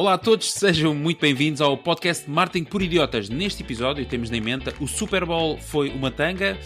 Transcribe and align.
Olá 0.00 0.14
a 0.14 0.18
todos, 0.18 0.52
sejam 0.52 0.94
muito 0.94 1.20
bem-vindos 1.20 1.60
ao 1.60 1.76
podcast 1.76 2.28
Marketing 2.30 2.64
por 2.64 2.80
Idiotas. 2.80 3.28
Neste 3.28 3.62
episódio 3.62 4.06
temos 4.06 4.30
na 4.30 4.40
mente 4.40 4.72
o 4.80 4.88
Super 4.88 5.26
Bowl 5.26 5.58
foi 5.58 5.90
uma 5.90 6.10
tanga, 6.10 6.58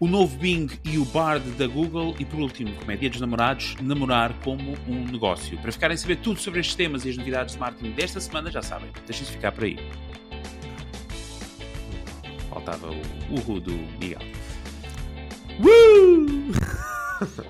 o 0.00 0.08
novo 0.08 0.34
Bing 0.38 0.68
e 0.86 0.96
o 0.96 1.04
Bard 1.04 1.46
da 1.50 1.66
Google 1.66 2.16
e 2.18 2.24
por 2.24 2.40
último, 2.40 2.74
como 2.76 2.90
é 2.90 2.96
dia 2.96 3.10
dos 3.10 3.20
namorados, 3.20 3.76
namorar 3.82 4.32
como 4.42 4.74
um 4.88 5.04
negócio. 5.04 5.58
Para 5.58 5.70
ficarem 5.70 5.96
a 5.96 5.98
saber 5.98 6.16
tudo 6.16 6.40
sobre 6.40 6.60
estes 6.60 6.76
temas 6.76 7.04
e 7.04 7.10
as 7.10 7.18
novidades 7.18 7.56
de 7.56 7.60
marketing 7.60 7.90
desta 7.90 8.20
semana, 8.20 8.50
já 8.50 8.62
sabem, 8.62 8.90
deixem-se 9.06 9.32
ficar 9.32 9.52
por 9.52 9.64
aí. 9.64 9.76
Faltava 12.48 12.88
o 12.88 13.34
urro 13.34 13.60
do 13.60 13.72
Miguel. 14.00 14.22
Uh! 15.60 16.48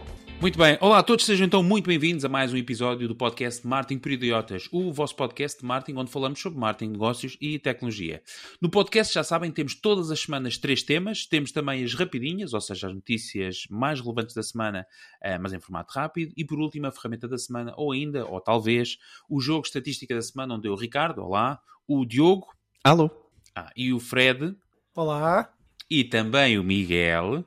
Muito 0.41 0.57
bem, 0.57 0.79
olá 0.80 0.98
a 0.98 1.02
todos, 1.02 1.25
sejam 1.25 1.45
então 1.45 1.64
muito 1.64 1.89
bem-vindos 1.89 2.25
a 2.25 2.29
mais 2.29 2.52
um 2.52 2.57
episódio 2.57 3.09
do 3.09 3.14
podcast 3.16 3.66
Marketing 3.66 3.98
por 3.98 4.12
Idiotas, 4.12 4.68
o 4.70 4.93
vosso 4.93 5.16
podcast 5.16 5.59
de 5.59 5.66
marketing 5.66 5.98
onde 5.98 6.12
falamos 6.12 6.41
sobre 6.41 6.61
marketing, 6.61 6.92
negócios 6.92 7.37
e 7.41 7.59
tecnologia. 7.59 8.23
No 8.62 8.70
podcast, 8.70 9.12
já 9.12 9.24
sabem, 9.24 9.51
temos 9.51 9.74
todas 9.74 10.12
as 10.12 10.20
semanas 10.20 10.56
três 10.56 10.80
temas, 10.80 11.27
temos 11.27 11.51
também 11.51 11.83
as 11.83 11.92
rapidinhas, 11.92 12.55
ou 12.55 12.61
seja, 12.61 12.87
as 12.87 12.95
notícias 12.95 13.64
mais 13.69 14.01
relevantes 14.01 14.33
da 14.33 14.42
semana, 14.45 14.87
eh, 15.20 15.37
mas 15.38 15.52
em 15.52 15.59
formato 15.59 15.92
rápido, 15.92 16.33
e 16.37 16.45
por 16.45 16.61
último 16.61 16.86
a 16.86 16.92
ferramenta 16.92 17.27
da 17.27 17.36
semana, 17.36 17.75
ou 17.77 17.91
ainda, 17.91 18.25
ou 18.25 18.41
talvez, 18.41 18.97
o 19.28 19.41
jogo 19.41 19.66
estatística 19.66 20.14
da 20.14 20.23
semana, 20.23 20.55
onde 20.55 20.69
eu, 20.69 20.73
o 20.73 20.77
Ricardo, 20.77 21.20
olá, 21.20 21.59
o 21.84 22.05
Diogo, 22.05 22.47
alô, 22.84 23.11
ah, 23.56 23.73
e 23.77 23.92
o 23.92 23.98
Fred, 23.98 24.56
olá, 24.95 25.52
e 25.91 26.05
também 26.05 26.61
o 26.61 26.62
Miguel, 26.62 27.45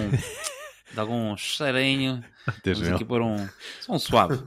de 0.94 1.00
algum 1.00 1.36
cheirinho. 1.36 2.24
Deus 2.64 2.80
Vamos 2.80 2.96
aqui 2.96 3.06
pôr 3.06 3.22
um. 3.22 3.48
Só 3.82 3.94
um 3.94 4.00
suave. 4.00 4.40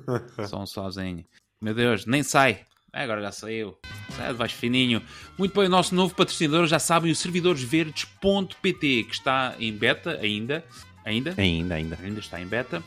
Só 0.49 0.63
um 0.63 0.67
suavezinho. 0.67 1.25
Meu 1.61 1.75
Deus, 1.75 2.07
nem 2.07 2.23
sai. 2.23 2.65
Agora 2.93 3.21
já 3.21 3.33
saiu. 3.33 3.77
Sai 4.17 4.33
de 4.33 4.39
baixo 4.39 4.55
fininho. 4.55 5.03
Muito 5.37 5.55
bem, 5.55 5.67
o 5.67 5.71
nosso 5.71 5.95
novo 5.95 6.15
patrocinador, 6.15 6.67
já 6.67 6.79
sabem, 6.79 7.11
o 7.11 7.17
servidoresverdes.pt, 7.17 9.05
que 9.05 9.13
está 9.15 9.55
em 9.59 9.73
beta 9.73 10.19
ainda. 10.23 10.65
Ainda? 11.05 11.35
Ainda, 11.37 11.75
ainda. 11.75 11.99
Ainda 12.03 12.21
está 12.21 12.41
em 12.41 12.47
beta. 12.47 12.83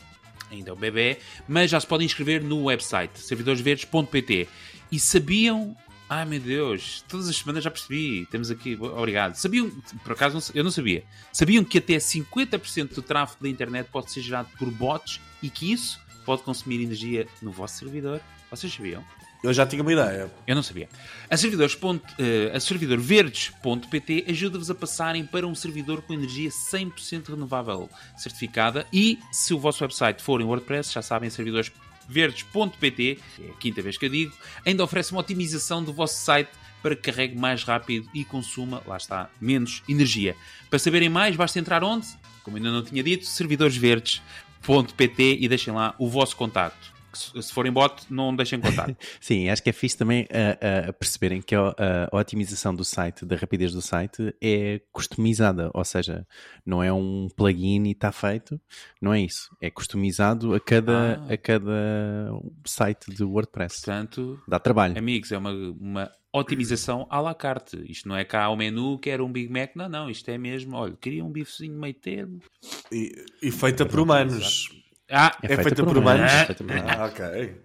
Ainda 0.50 0.70
é 0.70 0.72
o 0.72 0.76
bebê. 0.76 1.18
Mas 1.46 1.70
já 1.70 1.78
se 1.78 1.86
podem 1.86 2.06
inscrever 2.06 2.42
no 2.42 2.64
website, 2.64 3.20
servidoresverdes.pt. 3.20 4.48
E 4.90 4.98
sabiam 4.98 5.76
Ai 6.10 6.24
meu 6.24 6.40
Deus, 6.40 7.04
todas 7.08 7.28
as 7.28 7.36
semanas 7.36 7.62
já 7.62 7.70
percebi. 7.70 8.26
Temos 8.26 8.50
aqui, 8.50 8.76
obrigado. 8.80 9.36
Sabiam, 9.36 9.70
por 10.02 10.10
acaso 10.10 10.50
eu 10.52 10.64
não 10.64 10.70
sabia, 10.72 11.04
sabiam 11.32 11.62
que 11.62 11.78
até 11.78 11.98
50% 11.98 12.94
do 12.94 13.00
tráfego 13.00 13.44
da 13.44 13.48
internet 13.48 13.86
pode 13.92 14.10
ser 14.10 14.20
gerado 14.20 14.48
por 14.58 14.68
bots 14.72 15.20
e 15.40 15.48
que 15.48 15.72
isso 15.72 16.00
pode 16.26 16.42
consumir 16.42 16.82
energia 16.82 17.28
no 17.40 17.52
vosso 17.52 17.78
servidor? 17.78 18.20
Vocês 18.50 18.74
sabiam? 18.74 19.04
Eu 19.40 19.52
já 19.52 19.64
tinha 19.64 19.82
uma 19.82 19.92
ideia. 19.92 20.28
Eu 20.48 20.56
não 20.56 20.64
sabia. 20.64 20.88
A, 21.30 21.36
servidores. 21.36 21.74
Uh, 21.74 22.56
a 22.56 22.58
servidorverdes.pt 22.58 24.24
ajuda-vos 24.28 24.68
a 24.68 24.74
passarem 24.74 25.24
para 25.24 25.46
um 25.46 25.54
servidor 25.54 26.02
com 26.02 26.12
energia 26.12 26.50
100% 26.50 27.28
renovável 27.28 27.88
certificada 28.18 28.84
e 28.92 29.16
se 29.30 29.54
o 29.54 29.60
vosso 29.60 29.84
website 29.84 30.20
for 30.20 30.40
em 30.40 30.44
WordPress, 30.44 30.92
já 30.92 31.02
sabem, 31.02 31.30
servidores 31.30 31.70
verdes.pt, 32.10 33.18
é 33.40 33.50
a 33.50 33.54
quinta 33.54 33.80
vez 33.80 33.96
que 33.96 34.06
eu 34.06 34.10
digo, 34.10 34.32
ainda 34.66 34.82
oferece 34.82 35.12
uma 35.12 35.20
otimização 35.20 35.82
do 35.82 35.92
vosso 35.92 36.16
site 36.16 36.50
para 36.82 36.96
que 36.96 37.02
carregue 37.02 37.38
mais 37.38 37.62
rápido 37.62 38.08
e 38.14 38.24
consuma, 38.24 38.82
lá 38.86 38.96
está, 38.96 39.30
menos 39.40 39.82
energia. 39.88 40.36
Para 40.68 40.78
saberem 40.78 41.08
mais, 41.08 41.36
basta 41.36 41.58
entrar 41.58 41.84
onde? 41.84 42.06
Como 42.42 42.56
ainda 42.56 42.70
não 42.70 42.82
tinha 42.82 43.02
dito, 43.02 43.26
servidoresverdes.pt 43.26 45.38
e 45.40 45.48
deixem 45.48 45.72
lá 45.72 45.94
o 45.98 46.08
vosso 46.08 46.36
contacto 46.36 46.99
se 47.12 47.52
forem 47.52 47.72
bot, 47.72 48.04
não 48.10 48.34
deixem 48.34 48.60
contar. 48.60 48.94
Sim, 49.20 49.48
acho 49.48 49.62
que 49.62 49.70
é 49.70 49.72
fixe 49.72 49.96
também 49.96 50.22
uh, 50.22 50.90
uh, 50.90 50.92
perceberem 50.94 51.40
que 51.42 51.54
a, 51.54 51.74
a, 52.12 52.16
otimização 52.16 52.74
do 52.74 52.84
site, 52.84 53.24
da 53.24 53.36
rapidez 53.36 53.72
do 53.72 53.82
site, 53.82 54.34
é 54.40 54.80
customizada, 54.92 55.70
ou 55.74 55.84
seja, 55.84 56.26
não 56.64 56.82
é 56.82 56.92
um 56.92 57.28
plugin 57.36 57.84
e 57.86 57.92
está 57.92 58.12
feito, 58.12 58.60
não 59.00 59.12
é 59.12 59.20
isso. 59.20 59.54
É 59.60 59.70
customizado 59.70 60.54
a 60.54 60.60
cada, 60.60 61.20
ah. 61.28 61.32
a 61.32 61.36
cada 61.36 62.32
site 62.66 63.12
de 63.14 63.24
WordPress. 63.24 63.82
Portanto, 63.82 64.40
dá 64.46 64.58
trabalho. 64.58 64.96
Amigos, 64.98 65.32
é 65.32 65.38
uma, 65.38 65.50
uma 65.52 66.12
otimização 66.32 67.06
à 67.10 67.20
la 67.20 67.34
carte. 67.34 67.82
Isto 67.88 68.08
não 68.08 68.16
é 68.16 68.24
cá 68.24 68.48
o 68.48 68.56
menu, 68.56 68.98
quer 68.98 69.20
um 69.20 69.30
Big 69.30 69.52
Mac, 69.52 69.74
não, 69.74 69.88
não. 69.88 70.10
Isto 70.10 70.30
é 70.30 70.38
mesmo, 70.38 70.76
olha, 70.76 70.96
queria 71.00 71.24
um 71.24 71.30
bifezinho 71.30 71.78
meio 71.78 71.94
termo. 71.94 72.40
E, 72.92 73.12
e 73.42 73.50
feita 73.50 73.84
por 73.84 74.00
humanos. 74.00 74.79
Ah, 75.10 75.36
é, 75.42 75.46
é 75.46 75.48
feita, 75.48 75.62
feita 75.62 75.82
por, 75.82 75.92
por 75.92 75.98
humanos. 75.98 76.32
humanos. 76.60 76.84
Ah, 76.88 77.06
ok. 77.06 77.60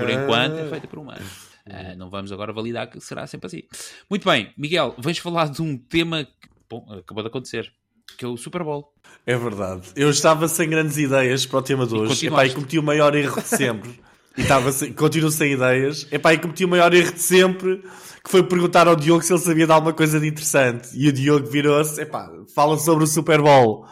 Por 0.00 0.10
enquanto 0.10 0.58
é 0.58 0.68
feita 0.68 0.86
por 0.86 0.98
humanos. 0.98 1.54
Uh, 1.66 1.96
não 1.96 2.10
vamos 2.10 2.30
agora 2.30 2.52
validar 2.52 2.88
que 2.90 3.00
será 3.00 3.26
sempre 3.26 3.46
assim. 3.46 3.62
Muito 4.08 4.28
bem, 4.28 4.52
Miguel, 4.56 4.94
vais 4.98 5.16
falar 5.18 5.48
de 5.48 5.62
um 5.62 5.78
tema 5.78 6.24
que 6.24 6.48
bom, 6.68 6.86
acabou 6.90 7.22
de 7.22 7.28
acontecer, 7.28 7.72
que 8.18 8.24
é 8.24 8.28
o 8.28 8.36
Super 8.36 8.62
Bowl. 8.62 8.92
É 9.26 9.36
verdade. 9.36 9.88
Eu 9.96 10.10
estava 10.10 10.46
sem 10.46 10.68
grandes 10.68 10.98
ideias 10.98 11.46
para 11.46 11.58
o 11.58 11.62
tema 11.62 11.86
de 11.86 11.94
hoje. 11.94 12.26
E, 12.26 12.28
Epá, 12.28 12.44
e 12.46 12.52
cometi 12.52 12.78
o 12.78 12.82
maior 12.82 13.14
erro 13.14 13.40
de 13.40 13.48
sempre. 13.48 13.98
e 14.36 14.42
estava 14.42 14.70
sem, 14.72 14.92
continuo 14.92 15.30
sem 15.30 15.52
ideias. 15.52 16.06
Epá, 16.12 16.34
e 16.34 16.38
cometi 16.38 16.64
o 16.64 16.68
maior 16.68 16.92
erro 16.92 17.12
de 17.12 17.20
sempre, 17.20 17.78
que 18.22 18.30
foi 18.30 18.42
perguntar 18.42 18.86
ao 18.86 18.96
Diogo 18.96 19.22
se 19.22 19.32
ele 19.32 19.40
sabia 19.40 19.66
de 19.66 19.72
alguma 19.72 19.94
coisa 19.94 20.20
de 20.20 20.28
interessante. 20.28 20.90
E 20.92 21.08
o 21.08 21.12
Diogo 21.12 21.46
virou-se, 21.48 22.06
fala 22.54 22.76
sobre 22.78 23.04
o 23.04 23.06
Super 23.06 23.40
Bowl. 23.40 23.86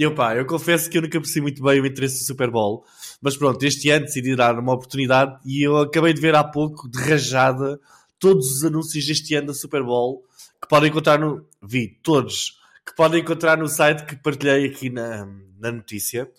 E 0.00 0.02
eu, 0.02 0.14
pá, 0.14 0.34
eu 0.34 0.46
confesso 0.46 0.88
que 0.88 0.96
eu 0.96 1.02
nunca 1.02 1.20
percebi 1.20 1.42
muito 1.42 1.62
bem 1.62 1.78
o 1.78 1.84
interesse 1.84 2.20
do 2.20 2.24
Super 2.24 2.50
Bowl. 2.50 2.86
Mas 3.20 3.36
pronto, 3.36 3.62
este 3.62 3.90
ano 3.90 4.06
decidi 4.06 4.34
dar 4.34 4.58
uma 4.58 4.72
oportunidade 4.72 5.38
e 5.44 5.62
eu 5.62 5.76
acabei 5.76 6.14
de 6.14 6.20
ver 6.22 6.34
há 6.34 6.42
pouco, 6.42 6.88
de 6.88 6.98
rajada, 6.98 7.78
todos 8.18 8.46
os 8.46 8.64
anúncios 8.64 9.04
deste 9.04 9.34
ano 9.34 9.48
da 9.48 9.52
Super 9.52 9.82
Bowl 9.82 10.24
que 10.58 10.66
podem 10.66 10.88
encontrar 10.88 11.18
no. 11.18 11.44
Vi, 11.62 11.98
todos. 12.02 12.58
Que 12.86 12.96
podem 12.96 13.20
encontrar 13.20 13.58
no 13.58 13.68
site 13.68 14.06
que 14.06 14.16
partilhei 14.16 14.64
aqui 14.64 14.88
na, 14.88 15.28
na 15.58 15.70
notícia. 15.70 16.30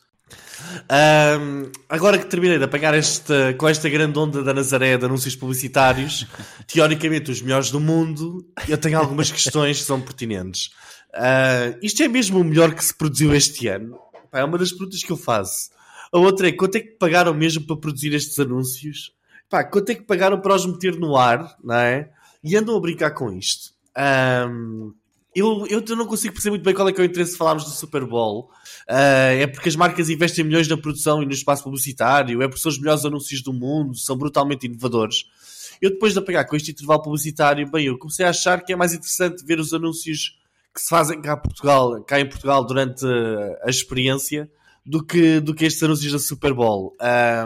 Um, 1.40 1.72
agora 1.88 2.18
que 2.18 2.26
terminei 2.26 2.58
de 2.58 2.64
apanhar 2.64 2.96
esta, 2.96 3.54
com 3.60 3.70
esta 3.70 3.88
grande 3.90 4.18
onda 4.18 4.42
da 4.42 4.56
Nazaré 4.56 4.98
de 4.98 5.06
anúncios 5.06 5.36
publicitários, 5.36 6.26
teoricamente 6.66 7.30
os 7.30 7.44
melhores 7.44 7.70
do 7.70 7.80
mundo, 7.80 8.44
eu 8.68 8.78
tenho 8.78 8.98
algumas 8.98 9.30
questões 9.30 9.78
que 9.78 9.86
são 9.86 10.02
pertinentes. 10.02 10.72
Uh, 11.14 11.78
isto 11.82 12.02
é 12.02 12.08
mesmo 12.08 12.40
o 12.40 12.44
melhor 12.44 12.74
que 12.74 12.84
se 12.84 12.94
produziu 12.94 13.34
este 13.34 13.68
ano? 13.68 13.98
Pá, 14.32 14.40
é 14.40 14.44
uma 14.44 14.58
das 14.58 14.72
perguntas 14.72 15.04
que 15.04 15.12
eu 15.12 15.18
faço. 15.18 15.70
A 16.12 16.18
outra 16.18 16.48
é, 16.48 16.52
quanto 16.52 16.76
é 16.76 16.80
que 16.80 16.92
pagaram 16.92 17.34
mesmo 17.34 17.66
para 17.66 17.76
produzir 17.76 18.14
estes 18.14 18.40
anúncios? 18.40 19.14
Pá, 19.50 19.64
quanto 19.64 19.90
é 19.90 19.96
que 19.96 20.04
pagaram 20.04 20.40
para 20.40 20.56
os 20.56 20.66
meter 20.66 20.96
no 20.98 21.18
ar, 21.18 21.58
não 21.64 21.76
é? 21.76 22.10
E 22.44 22.56
andam 22.56 22.76
a 22.76 22.80
brincar 22.80 23.12
com 23.12 23.32
isto. 23.32 23.74
Um, 24.50 24.94
eu, 25.36 25.66
eu 25.68 25.96
não 25.96 26.06
consigo 26.06 26.34
perceber 26.34 26.52
muito 26.52 26.64
bem 26.64 26.74
qual 26.74 26.88
é 26.90 26.94
que 26.94 27.00
é 27.00 27.04
o 27.04 27.06
interesse 27.06 27.34
de 27.34 27.38
falarmos 27.38 27.64
do 27.64 27.70
Super 27.70 28.06
Bowl. 28.06 28.50
Uh, 28.90 29.40
é 29.40 29.48
porque 29.48 29.70
as 29.70 29.76
marcas 29.76 30.10
investem 30.10 30.44
milhões 30.44 30.68
na 30.68 30.78
produção 30.78 31.22
e 31.22 31.26
no 31.26 31.32
espaço 31.32 31.64
publicitário, 31.64 32.42
é 32.42 32.48
porque 32.48 32.62
são 32.62 32.70
os 32.70 32.80
melhores 32.80 33.06
anúncios 33.06 33.42
do 33.42 33.54
mundo, 33.54 33.98
são 33.98 34.18
brutalmente 34.18 34.66
inovadores. 34.66 35.26
Eu 35.82 35.90
depois 35.90 36.14
de 36.14 36.20
apagar 36.20 36.46
com 36.46 36.56
este 36.56 36.72
intervalo 36.72 37.02
publicitário, 37.02 37.70
bem, 37.70 37.86
eu 37.86 37.98
comecei 37.98 38.26
a 38.26 38.30
achar 38.30 38.64
que 38.64 38.74
é 38.74 38.76
mais 38.76 38.94
interessante 38.94 39.46
ver 39.46 39.60
os 39.60 39.74
anúncios 39.74 40.38
que 40.74 40.82
se 40.82 40.90
fazem 40.90 41.22
cá, 41.22 41.36
Portugal, 41.36 42.02
cá 42.04 42.20
em 42.20 42.28
Portugal 42.28 42.66
durante 42.66 43.06
a 43.64 43.70
experiência 43.70 44.50
do 44.86 45.04
que, 45.04 45.40
do 45.40 45.54
que 45.54 45.66
estes 45.66 45.84
anúncios 45.84 46.12
da 46.12 46.20
Super 46.20 46.54
Bowl. 46.54 46.96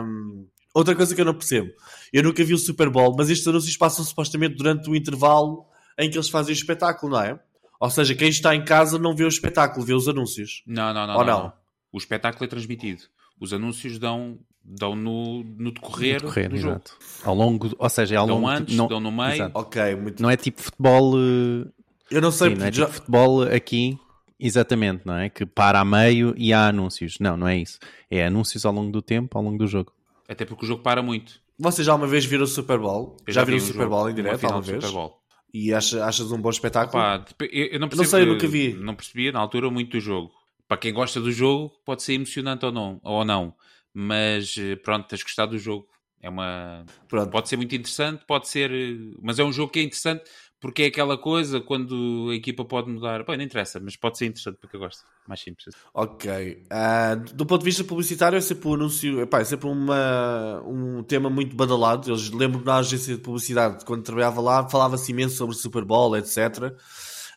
Um, 0.04 0.48
outra 0.74 0.96
coisa 0.96 1.14
que 1.14 1.22
eu 1.22 1.26
não 1.26 1.34
percebo, 1.34 1.72
eu 2.14 2.24
nunca 2.24 2.44
vi 2.44 2.54
o 2.54 2.58
Super 2.58 2.90
Bowl, 2.90 3.16
mas 3.18 3.30
estes 3.30 3.48
anúncios 3.48 3.76
passam 3.76 4.06
supostamente 4.06 4.56
durante 4.56 4.90
o 4.90 4.96
intervalo 4.96 5.66
em 5.98 6.10
que 6.10 6.18
eles 6.18 6.30
fazem 6.30 6.54
o 6.54 6.58
espetáculo, 6.58 7.14
não 7.14 7.22
é? 7.22 7.40
Ou 7.80 7.90
seja, 7.90 8.16
quem 8.16 8.30
está 8.30 8.56
em 8.56 8.64
casa 8.64 8.98
não 8.98 9.16
vê 9.16 9.24
o 9.24 9.28
espetáculo, 9.28 9.86
vê 9.86 9.94
os 9.94 10.08
anúncios. 10.08 10.64
Não, 10.66 10.94
não, 10.94 11.08
não. 11.08 11.18
Ou 11.18 11.26
não? 11.26 11.44
não? 11.44 11.54
O 11.92 11.98
espetáculo 11.98 12.46
é 12.46 12.48
transmitido. 12.48 13.04
Os 13.40 13.52
anúncios 13.52 14.00
dão, 14.00 14.40
dão 14.64 14.96
no, 14.96 15.44
no 15.44 15.72
decorrer, 15.72 16.22
no 16.22 16.30
decorrer 16.30 16.50
do 16.50 16.56
exato. 16.56 16.92
jogo. 16.92 17.22
Ao 17.24 17.36
longo, 17.36 17.76
ou 17.78 17.90
seja, 17.90 18.16
é 18.16 18.18
ao 18.18 18.28
dão 18.28 18.36
longo... 18.38 18.48
antes, 18.48 18.76
não, 18.76 18.88
dão 18.88 19.00
no 19.00 19.12
meio. 19.12 19.34
Exato. 19.34 19.60
Ok, 19.60 19.96
muito... 19.96 20.22
Não 20.22 20.30
é 20.30 20.38
tipo 20.38 20.62
futebol... 20.62 21.16
Uh 21.16 21.75
eu 22.10 22.22
não 22.22 22.32
sei 22.32 22.52
Sim, 22.52 22.56
não 22.56 22.66
é 22.66 22.72
tipo 22.72 22.88
futebol 22.88 23.44
aqui, 23.44 23.98
exatamente, 24.40 25.06
não 25.06 25.16
é? 25.16 25.30
Que 25.30 25.46
para 25.46 25.80
a 25.80 25.86
meio 25.86 26.34
e 26.38 26.54
há 26.54 26.68
anúncios. 26.68 27.18
Não, 27.20 27.36
não 27.36 27.48
é 27.48 27.58
isso. 27.58 27.80
É 28.10 28.26
anúncios 28.26 28.66
ao 28.66 28.74
longo 28.74 28.92
do 28.92 29.02
tempo, 29.02 29.38
ao 29.38 29.44
longo 29.44 29.58
do 29.58 29.68
jogo. 29.68 29.92
Até 30.28 30.46
porque 30.46 30.66
o 30.66 30.68
jogo 30.68 30.84
para 30.84 31.02
muito. 31.02 31.40
Vocês 31.58 31.86
já 31.86 31.96
uma 31.96 32.08
vez 32.08 32.26
viram 32.26 32.44
o 32.44 32.48
Super 32.48 32.78
Bowl? 32.78 33.18
Já, 33.28 33.42
já 33.42 33.44
viram 33.44 33.58
o 33.58 33.62
Super 33.62 33.88
Bowl 33.88 34.10
em 34.10 34.14
direto 34.14 34.44
alguma 34.44 34.62
vez? 34.62 34.84
Super 34.84 34.94
Bowl. 34.94 35.22
E 35.54 35.74
achas, 35.74 36.02
achas 36.02 36.32
um 36.32 36.42
bom 36.42 36.50
espetáculo? 36.50 37.02
Opa, 37.02 37.26
eu, 37.40 37.68
eu 37.68 37.80
não, 37.80 37.88
percebo, 37.88 38.04
não 38.04 38.10
sei, 38.10 38.22
eu 38.24 38.26
nunca 38.26 38.48
vi. 38.48 38.74
Não 38.74 38.94
percebia 38.94 39.32
na 39.32 39.40
altura 39.40 39.70
muito 39.70 39.92
do 39.92 40.00
jogo. 40.02 40.32
Para 40.68 40.78
quem 40.78 40.94
gosta 40.94 41.22
do 41.22 41.32
jogo, 41.32 41.72
pode 41.86 42.04
ser 42.04 42.14
emocionante 42.14 42.66
ou 42.66 42.72
não. 42.72 43.00
Ou 43.04 43.24
não. 43.24 43.54
Mas 43.94 44.56
eh, 44.58 44.76
pronto, 44.76 45.08
tens 45.08 45.24
gostado 45.24 45.52
do 45.52 45.58
jogo. 45.58 45.88
É 46.22 46.30
uma. 46.30 46.84
Pronto. 47.08 47.30
Pode 47.30 47.48
ser 47.48 47.56
muito 47.56 47.74
interessante, 47.74 48.26
pode 48.28 48.50
ser. 48.50 48.70
Eh, 48.70 49.16
mas 49.22 49.40
é 49.40 49.46
um 49.46 49.54
jogo 49.54 49.72
que 49.72 49.80
é 49.80 49.84
interessante 49.84 50.24
porque 50.60 50.84
é 50.84 50.86
aquela 50.88 51.18
coisa 51.18 51.60
quando 51.60 52.30
a 52.32 52.36
equipa 52.36 52.66
pode 52.66 52.90
mudar. 52.90 53.24
Bem, 53.24 53.38
não 53.38 53.44
interessa, 53.44 53.80
mas 53.80 53.96
pode 53.96 54.18
ser 54.18 54.26
interessante 54.26 54.58
porque 54.60 54.76
eu 54.76 54.80
gosto. 54.80 55.04
Mais 55.28 55.40
simples. 55.40 55.76
Ok. 55.94 56.64
Uh, 56.66 57.34
do 57.34 57.46
ponto 57.46 57.60
de 57.60 57.66
vista 57.66 57.84
publicitário, 57.84 58.38
é 58.38 58.42
sempre 58.42 58.68
um 58.68 58.74
anúncio. 58.74 59.22
Epá, 59.22 59.42
é 59.42 59.44
sempre 59.44 59.68
uma, 59.68 60.64
um 60.66 61.04
tema 61.04 61.30
muito 61.30 61.56
badalado. 61.56 62.10
Eu 62.10 62.16
lembro 62.38 62.64
na 62.64 62.78
agência 62.78 63.16
de 63.16 63.22
publicidade, 63.22 63.86
quando 63.86 64.04
trabalhava 64.04 64.42
lá, 64.42 64.70
falava-se 64.70 65.12
imenso 65.12 65.36
sobre 65.36 65.56
Super 65.56 65.84
Bowl, 65.84 66.16
etc. 66.18 66.38
Uh, 66.38 66.76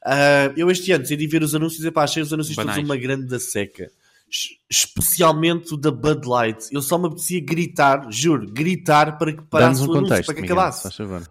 ah, 0.04 0.52
eu 0.56 0.70
este 0.70 0.92
ano 0.92 1.02
decidi 1.02 1.26
ver 1.26 1.42
os 1.42 1.54
anúncios. 1.54 1.84
Epá, 1.84 2.04
achei 2.04 2.22
os 2.22 2.32
anúncios 2.32 2.56
Banais. 2.56 2.76
todos 2.76 2.88
uma 2.88 2.96
grande 2.96 3.26
da 3.26 3.38
seca. 3.38 3.90
Especialmente 4.70 5.74
o 5.74 5.76
da 5.76 5.90
Bud 5.90 6.26
Light. 6.26 6.68
Eu 6.70 6.82
só 6.82 6.98
me 6.98 7.06
apetecia 7.06 7.40
gritar, 7.44 8.06
juro, 8.10 8.46
gritar 8.46 9.18
para 9.18 9.32
que 9.32 9.42
parasse 9.42 9.82
um 9.82 9.88
o 9.88 9.96
anúncio, 9.98 10.24
para 10.24 10.34
que 10.34 10.42
Miguel, 10.42 10.58
acabasse. 10.58 10.88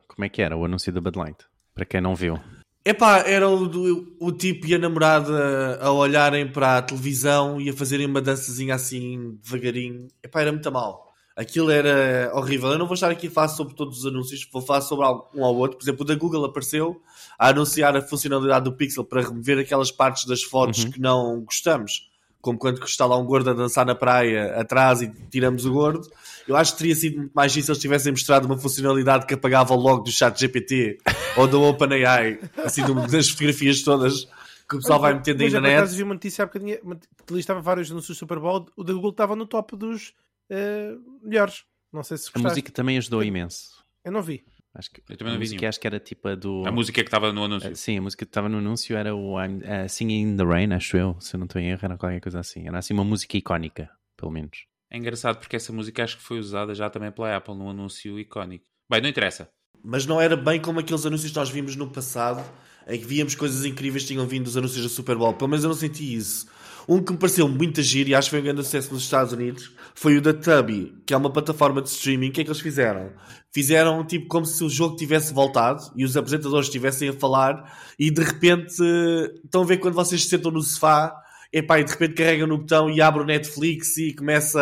Como 0.07 0.25
é 0.25 0.29
que 0.29 0.41
era 0.41 0.57
o 0.57 0.65
anúncio 0.65 0.91
da 0.91 0.99
Bud 0.99 1.17
Light? 1.17 1.37
Para 1.77 1.85
quem 1.85 2.01
não 2.01 2.15
viu. 2.15 2.39
Epá, 2.83 3.19
era 3.19 3.47
o, 3.47 4.15
o 4.19 4.31
tipo 4.31 4.65
e 4.65 4.74
a 4.74 4.79
namorada 4.79 5.77
a 5.79 5.91
olharem 5.91 6.51
para 6.51 6.77
a 6.77 6.81
televisão 6.81 7.62
e 7.62 7.69
a 7.69 7.74
fazerem 7.74 8.07
uma 8.07 8.19
dançazinha 8.21 8.74
assim 8.74 9.38
devagarinho. 9.44 10.07
Epá, 10.24 10.41
era 10.41 10.51
muito 10.51 10.71
mal. 10.71 11.13
Aquilo 11.35 11.69
era 11.69 12.31
horrível. 12.33 12.71
Eu 12.71 12.79
não 12.79 12.88
vou 12.88 12.95
estar 12.95 13.12
aqui 13.12 13.27
a 13.27 13.31
falar 13.31 13.50
sobre 13.50 13.75
todos 13.75 14.00
os 14.00 14.06
anúncios, 14.07 14.47
vou 14.51 14.62
falar 14.62 14.81
sobre 14.81 15.06
um 15.35 15.45
ao 15.45 15.56
outro. 15.56 15.77
Por 15.77 15.83
exemplo, 15.83 16.01
o 16.01 16.06
da 16.06 16.15
Google 16.15 16.45
apareceu 16.45 17.00
a 17.38 17.50
anunciar 17.50 17.95
a 17.95 18.01
funcionalidade 18.01 18.65
do 18.65 18.73
Pixel 18.73 19.06
para 19.06 19.21
remover 19.21 19.59
aquelas 19.59 19.91
partes 19.91 20.25
das 20.25 20.41
fotos 20.41 20.83
uhum. 20.83 20.91
que 20.91 21.00
não 21.00 21.41
gostamos 21.41 22.09
como 22.47 22.57
quando 22.57 22.81
está 22.85 23.06
lá 23.06 23.18
um 23.18 23.25
gordo 23.25 23.50
a 23.50 23.53
dançar 23.53 23.85
na 23.85 23.94
praia 23.94 24.56
atrás 24.59 25.01
e 25.01 25.12
tiramos 25.30 25.65
o 25.65 25.73
gordo. 25.73 26.07
Eu 26.47 26.55
acho 26.55 26.73
que 26.73 26.77
teria 26.79 26.95
sido 26.95 27.17
muito 27.17 27.33
mais 27.33 27.55
isso 27.55 27.65
se 27.65 27.71
eles 27.71 27.81
tivessem 27.81 28.11
mostrado 28.11 28.45
uma 28.45 28.57
funcionalidade 28.57 29.25
que 29.25 29.33
apagava 29.33 29.75
logo 29.75 30.03
do 30.03 30.11
chat 30.11 30.39
GPT 30.39 30.97
ou 31.35 31.47
do 31.47 31.61
OpenAI, 31.61 32.39
assim, 32.63 32.81
das 33.11 33.29
fotografias 33.29 33.81
todas 33.81 34.27
que 34.67 34.75
o 34.75 34.79
pessoal 34.79 34.99
vai 34.99 35.13
metendo 35.13 35.44
aí 35.44 35.49
na 35.49 35.61
net. 35.61 35.79
Mas 35.81 35.95
vi 35.95 36.03
uma 36.03 36.13
notícia 36.13 36.44
há 36.44 36.45
bocadinho, 36.45 36.77
que 37.25 37.33
listava 37.33 37.61
vários 37.61 37.89
anúncios 37.89 38.17
do 38.17 38.19
Super 38.19 38.39
Bowl, 38.39 38.65
o 38.75 38.83
da 38.83 38.94
Google 38.94 39.11
estava 39.11 39.35
no 39.35 39.45
top 39.45 39.77
dos 39.77 40.13
uh, 40.51 41.01
melhores. 41.21 41.63
Não 41.91 42.03
sei 42.03 42.17
se 42.17 42.25
gostaste. 42.25 42.45
A 42.45 42.49
música 42.49 42.71
também 42.71 42.97
ajudou 42.97 43.23
imenso. 43.23 43.83
Eu 44.03 44.11
não 44.11 44.21
vi. 44.21 44.44
Acho 44.75 44.91
que, 44.91 45.01
eu 45.09 45.17
também 45.17 45.33
não 45.33 45.39
vi 45.39 45.45
música, 45.45 45.69
acho 45.69 45.79
que 45.79 45.88
era 45.88 45.99
tipo 45.99 46.27
a 46.27 46.35
do. 46.35 46.63
A 46.67 46.71
música 46.71 47.01
que 47.01 47.07
estava 47.07 47.33
no 47.33 47.45
anúncio. 47.45 47.75
sim, 47.75 47.97
a 47.97 48.01
música 48.01 48.25
que 48.25 48.29
estava 48.29 48.47
no 48.47 48.59
anúncio 48.59 48.95
era 48.95 49.15
o 49.15 49.41
I'm 49.41 49.59
uh, 49.59 49.89
Singing 49.89 50.21
in 50.21 50.38
the 50.38 50.44
Rain, 50.44 50.71
acho 50.73 50.97
eu, 50.97 51.17
se 51.19 51.35
eu 51.35 51.39
não 51.39 51.45
estou 51.45 51.59
em 51.59 51.69
erro, 51.69 51.79
era 51.81 51.97
qualquer 51.97 52.19
coisa 52.19 52.39
assim. 52.39 52.67
Era 52.67 52.77
assim 52.77 52.94
uma 52.94 53.03
música 53.03 53.38
icónica, 53.38 53.89
pelo 54.15 54.31
menos. 54.31 54.67
É 54.89 54.97
engraçado 54.97 55.37
porque 55.37 55.55
essa 55.55 55.73
música 55.73 56.03
acho 56.03 56.17
que 56.17 56.23
foi 56.23 56.39
usada 56.39 56.73
já 56.73 56.89
também 56.89 57.11
pela 57.11 57.35
Apple 57.35 57.55
num 57.55 57.69
anúncio 57.69 58.19
icónico. 58.19 58.65
Bem, 58.89 59.01
não 59.01 59.09
interessa. 59.09 59.49
Mas 59.83 60.05
não 60.05 60.19
era 60.19 60.35
bem 60.35 60.61
como 60.61 60.79
aqueles 60.79 61.05
anúncios 61.05 61.31
que 61.31 61.37
nós 61.37 61.49
vimos 61.49 61.75
no 61.75 61.89
passado, 61.89 62.43
em 62.87 62.99
que 62.99 63.05
víamos 63.05 63.35
coisas 63.35 63.65
incríveis 63.65 64.03
que 64.03 64.13
tinham 64.13 64.25
vindo 64.25 64.45
dos 64.45 64.57
anúncios 64.57 64.83
da 64.83 64.89
Super 64.89 65.17
Bowl. 65.17 65.33
Pelo 65.33 65.49
menos 65.49 65.63
eu 65.63 65.69
não 65.69 65.77
senti 65.77 66.15
isso. 66.15 66.47
Um 66.87 67.03
que 67.03 67.11
me 67.11 67.17
pareceu 67.17 67.49
muito 67.49 67.81
giro 67.81 68.09
e 68.09 68.15
acho 68.15 68.27
que 68.27 68.31
foi 68.31 68.39
um 68.39 68.43
grande 68.43 68.63
sucesso 68.63 68.93
nos 68.93 69.03
Estados 69.03 69.33
Unidos 69.33 69.73
foi 69.93 70.15
o 70.15 70.21
da 70.21 70.33
Tubby, 70.33 70.95
que 71.05 71.13
é 71.13 71.17
uma 71.17 71.29
plataforma 71.29 71.81
de 71.81 71.89
streaming. 71.89 72.29
O 72.29 72.31
que 72.31 72.41
é 72.41 72.43
que 72.45 72.49
eles 72.49 72.61
fizeram? 72.61 73.11
Fizeram 73.51 74.05
tipo 74.05 74.27
como 74.27 74.45
se 74.45 74.63
o 74.63 74.69
jogo 74.69 74.95
tivesse 74.95 75.33
voltado 75.33 75.81
e 75.97 76.05
os 76.05 76.15
apresentadores 76.15 76.67
estivessem 76.67 77.09
a 77.09 77.13
falar 77.13 77.77
e 77.99 78.09
de 78.09 78.23
repente 78.23 78.73
estão 79.43 79.63
a 79.63 79.65
ver 79.65 79.77
quando 79.77 79.95
vocês 79.95 80.23
se 80.23 80.29
sentam 80.29 80.49
no 80.49 80.61
sofá 80.61 81.13
epá, 81.57 81.80
e 81.80 81.83
de 81.83 81.92
repente 81.92 82.13
carregam 82.13 82.48
no 82.48 82.57
botão 82.57 82.89
e 82.89 83.01
abre 83.01 83.21
o 83.21 83.25
Netflix 83.25 83.98
e 83.98 84.13
começa 84.13 84.59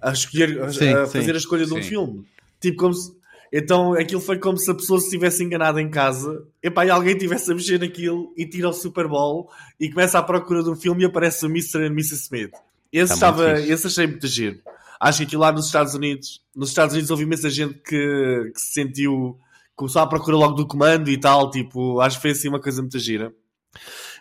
a, 0.00 0.10
a 0.10 0.12
escolher, 0.12 0.62
a, 0.62 0.72
sim, 0.72 0.88
a 0.88 1.06
fazer 1.06 1.24
sim, 1.24 1.30
a 1.32 1.36
escolha 1.36 1.66
de 1.66 1.74
um 1.74 1.82
filme. 1.82 2.24
Tipo 2.60 2.78
como 2.78 2.94
se 2.94 3.18
então 3.52 3.94
aquilo 3.94 4.20
foi 4.20 4.38
como 4.38 4.58
se 4.58 4.70
a 4.70 4.74
pessoa 4.74 5.00
se 5.00 5.06
estivesse 5.06 5.42
enganada 5.42 5.80
em 5.80 5.88
casa 5.88 6.46
epá, 6.62 6.84
e 6.84 6.90
alguém 6.90 7.14
estivesse 7.14 7.50
a 7.50 7.54
mexer 7.54 7.80
naquilo 7.80 8.32
e 8.36 8.46
tira 8.46 8.68
o 8.68 8.72
Super 8.72 9.08
Bowl 9.08 9.50
e 9.80 9.88
começa 9.88 10.18
à 10.18 10.22
procura 10.22 10.62
de 10.62 10.68
um 10.68 10.76
filme 10.76 11.02
e 11.02 11.06
aparece 11.06 11.46
o 11.46 11.48
Mr. 11.48 11.78
and 11.78 11.92
Mrs. 11.92 12.24
Smith. 12.24 12.52
Esse, 12.92 13.08
tá 13.08 13.14
estava, 13.14 13.60
esse 13.60 13.86
achei 13.86 14.06
muito 14.06 14.26
giro. 14.26 14.60
Acho 15.00 15.18
que 15.18 15.24
aquilo 15.24 15.42
lá 15.42 15.52
nos 15.52 15.66
Estados 15.66 15.94
Unidos, 15.94 16.42
nos 16.54 16.70
Estados 16.70 16.92
Unidos 16.92 17.10
houve 17.10 17.22
imensa 17.22 17.48
gente 17.48 17.74
que, 17.74 18.50
que 18.54 18.60
se 18.60 18.72
sentiu, 18.72 19.38
começou 19.76 20.02
à 20.02 20.06
procura 20.06 20.36
logo 20.36 20.54
do 20.54 20.66
comando 20.66 21.08
e 21.08 21.18
tal, 21.18 21.50
tipo, 21.50 22.00
acho 22.00 22.16
que 22.16 22.22
foi 22.22 22.30
assim 22.32 22.48
uma 22.48 22.60
coisa 22.60 22.82
muito 22.82 22.98
gira. 22.98 23.32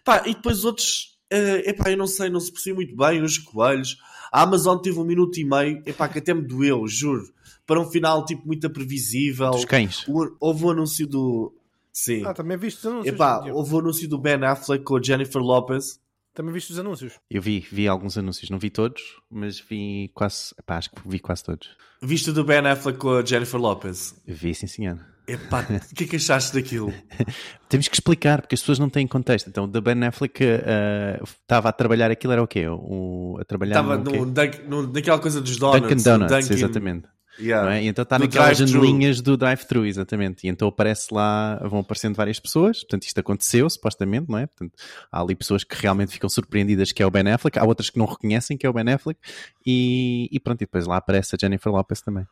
Pá, 0.06 0.24
e 0.25 0.36
depois 0.36 0.63
outros, 0.63 1.16
uh, 1.33 1.69
epá, 1.69 1.91
eu 1.91 1.97
não 1.97 2.07
sei, 2.07 2.29
não 2.29 2.39
se 2.39 2.51
percebeu 2.51 2.77
muito 2.77 2.95
bem 2.95 3.21
os 3.21 3.38
coelhos. 3.38 3.97
A 4.31 4.44
Amazon 4.44 4.77
teve 4.77 5.00
um 5.00 5.06
minuto 5.06 5.38
e 5.39 5.45
meio, 5.45 5.81
epá, 5.85 6.07
que 6.07 6.19
até 6.19 6.33
me 6.33 6.41
doeu, 6.41 6.88
juro 6.88 7.38
para 7.68 7.81
um 7.81 7.85
final 7.85 8.25
tipo 8.25 8.47
muito 8.47 8.68
previsível. 8.69 9.51
Dos 9.51 9.65
cães. 9.65 10.06
houve 10.39 10.63
o 10.63 10.68
um 10.68 10.71
anúncio 10.71 11.06
do. 11.06 11.53
Sim. 11.91 12.24
Ah, 12.25 12.33
também 12.33 12.57
viste 12.57 12.79
os 12.79 12.85
anúncios. 12.85 13.13
Epá, 13.13 13.44
houve 13.51 13.74
o 13.74 13.75
um 13.75 13.79
anúncio 13.79 14.07
do 14.07 14.18
Ben 14.18 14.44
Affleck 14.45 14.83
com 14.83 14.95
a 14.95 15.01
Jennifer 15.03 15.41
Lopez. 15.41 16.00
Também 16.33 16.53
viste 16.53 16.71
os 16.71 16.79
anúncios? 16.79 17.13
Eu 17.29 17.41
vi, 17.41 17.65
vi 17.71 17.88
alguns 17.88 18.15
anúncios, 18.15 18.51
não 18.51 18.59
vi 18.59 18.69
todos, 18.69 19.01
mas 19.29 19.59
vi 19.59 20.12
quase, 20.13 20.53
epá, 20.57 20.77
acho 20.77 20.91
que 20.91 21.01
vi 21.03 21.19
quase 21.19 21.44
todos. 21.44 21.75
Viste 22.00 22.31
do 22.31 22.44
Ben 22.44 22.59
Affleck 22.59 23.00
com 23.00 23.09
a 23.09 23.25
Jennifer 23.25 23.59
Lopez? 23.59 24.15
Vi, 24.25 24.53
sim 24.53 24.68
senhor. 24.68 25.03
Epá, 25.27 25.62
o 25.91 25.95
que 25.95 26.06
é 26.06 26.07
que 26.07 26.15
achaste 26.15 26.53
daquilo? 26.53 26.94
Temos 27.68 27.89
que 27.89 27.95
explicar, 27.95 28.41
porque 28.41 28.56
as 28.56 28.62
pessoas 28.62 28.79
não 28.79 28.89
têm 28.89 29.06
contexto. 29.06 29.50
Então, 29.50 29.68
da 29.68 29.81
Ben 29.81 30.01
Affleck 30.06 30.41
uh, 30.41 31.24
estava 31.24 31.68
a 31.68 31.71
trabalhar 31.74 32.09
aquilo, 32.09 32.31
era 32.31 32.41
o 32.41 32.47
quê? 32.47 32.65
O, 32.69 33.38
a 33.38 33.44
trabalhar 33.44 33.81
estava 33.81 33.97
no, 33.97 34.25
no, 34.25 34.94
naquela 34.94 35.19
coisa 35.19 35.41
dos 35.41 35.57
donuts. 35.57 35.81
Dunkin' 35.81 36.03
Donuts, 36.03 36.31
Dunkin... 36.33 36.53
exatamente. 36.53 37.09
Yeah. 37.39 37.75
É? 37.75 37.83
E 37.83 37.88
então 37.88 38.03
está 38.03 38.18
naquelas 38.18 38.57
janelinhas 38.57 39.21
do 39.21 39.38
drive-thru, 39.38 39.85
exatamente. 39.85 40.47
E 40.47 40.50
então 40.50 40.69
aparece 40.69 41.13
lá, 41.13 41.57
vão 41.68 41.79
aparecendo 41.79 42.15
várias 42.15 42.39
pessoas. 42.39 42.79
Portanto, 42.79 43.03
isto 43.03 43.19
aconteceu, 43.19 43.69
supostamente, 43.69 44.29
não 44.29 44.39
é? 44.39 44.47
Portanto, 44.47 44.74
há 45.12 45.21
ali 45.21 45.35
pessoas 45.35 45.63
que 45.63 45.75
realmente 45.75 46.12
ficam 46.12 46.29
surpreendidas 46.29 46.91
que 46.91 47.03
é 47.03 47.06
o 47.06 47.12
Ben 47.12 47.29
Affleck, 47.29 47.59
há 47.59 47.65
outras 47.65 47.89
que 47.89 48.00
não 48.00 48.06
reconhecem 48.06 48.57
que 48.57 48.65
é 48.65 48.69
o 48.69 48.74
Ben 48.74 48.89
Affleck. 48.91 49.19
E, 49.65 50.29
e 50.31 50.39
pronto, 50.39 50.62
e 50.62 50.65
depois 50.65 50.88
lá 50.88 50.97
aparece 50.97 51.35
a 51.35 51.38
Jennifer 51.39 51.71
Lopez 51.71 52.01
também. 52.01 52.25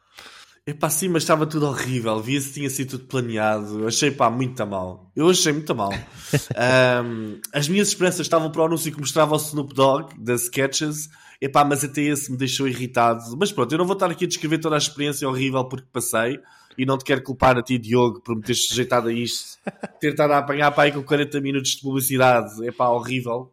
Epá, 0.67 0.89
sim, 0.89 1.09
mas 1.09 1.21
estava 1.21 1.45
tudo 1.45 1.67
horrível. 1.67 2.19
Via-se 2.19 2.51
tinha 2.51 2.69
sido 2.71 2.97
tudo 2.97 3.05
planeado. 3.05 3.85
Achei, 3.85 4.09
pá, 4.09 4.31
muito 4.31 4.65
mal. 4.65 5.11
Eu 5.15 5.29
achei 5.29 5.53
muito 5.53 5.75
mal. 5.75 5.91
um, 7.05 7.39
as 7.53 7.69
minhas 7.69 7.89
esperanças 7.89 8.21
estavam 8.21 8.49
para 8.51 8.63
o 8.63 8.65
anúncio 8.65 8.91
que 8.91 8.99
mostrava 8.99 9.35
o 9.35 9.37
Snoop 9.37 9.75
Dogg, 9.75 10.15
das 10.17 10.45
Sketches. 10.45 11.07
Epá, 11.39 11.63
mas 11.63 11.83
até 11.83 12.01
esse 12.01 12.31
me 12.31 12.37
deixou 12.37 12.67
irritado. 12.67 13.37
Mas 13.37 13.51
pronto, 13.51 13.71
eu 13.71 13.77
não 13.77 13.85
vou 13.85 13.93
estar 13.93 14.09
aqui 14.09 14.25
a 14.25 14.27
descrever 14.27 14.57
toda 14.57 14.73
a 14.73 14.79
experiência 14.79 15.29
horrível 15.29 15.65
porque 15.65 15.87
passei. 15.93 16.39
E 16.75 16.83
não 16.83 16.97
te 16.97 17.05
quero 17.05 17.21
culpar 17.21 17.55
a 17.57 17.61
ti, 17.61 17.77
Diogo, 17.77 18.19
por 18.21 18.35
me 18.35 18.41
teres 18.41 18.65
sujeitado 18.65 19.09
a 19.09 19.13
isto. 19.13 19.59
Ter 20.01 20.13
estado 20.13 20.31
a 20.31 20.39
apanhar 20.39 20.71
para 20.71 20.85
aí 20.85 20.91
com 20.91 21.03
40 21.03 21.41
minutos 21.41 21.75
de 21.75 21.81
publicidade. 21.81 22.65
Epá, 22.65 22.89
horrível. 22.89 23.51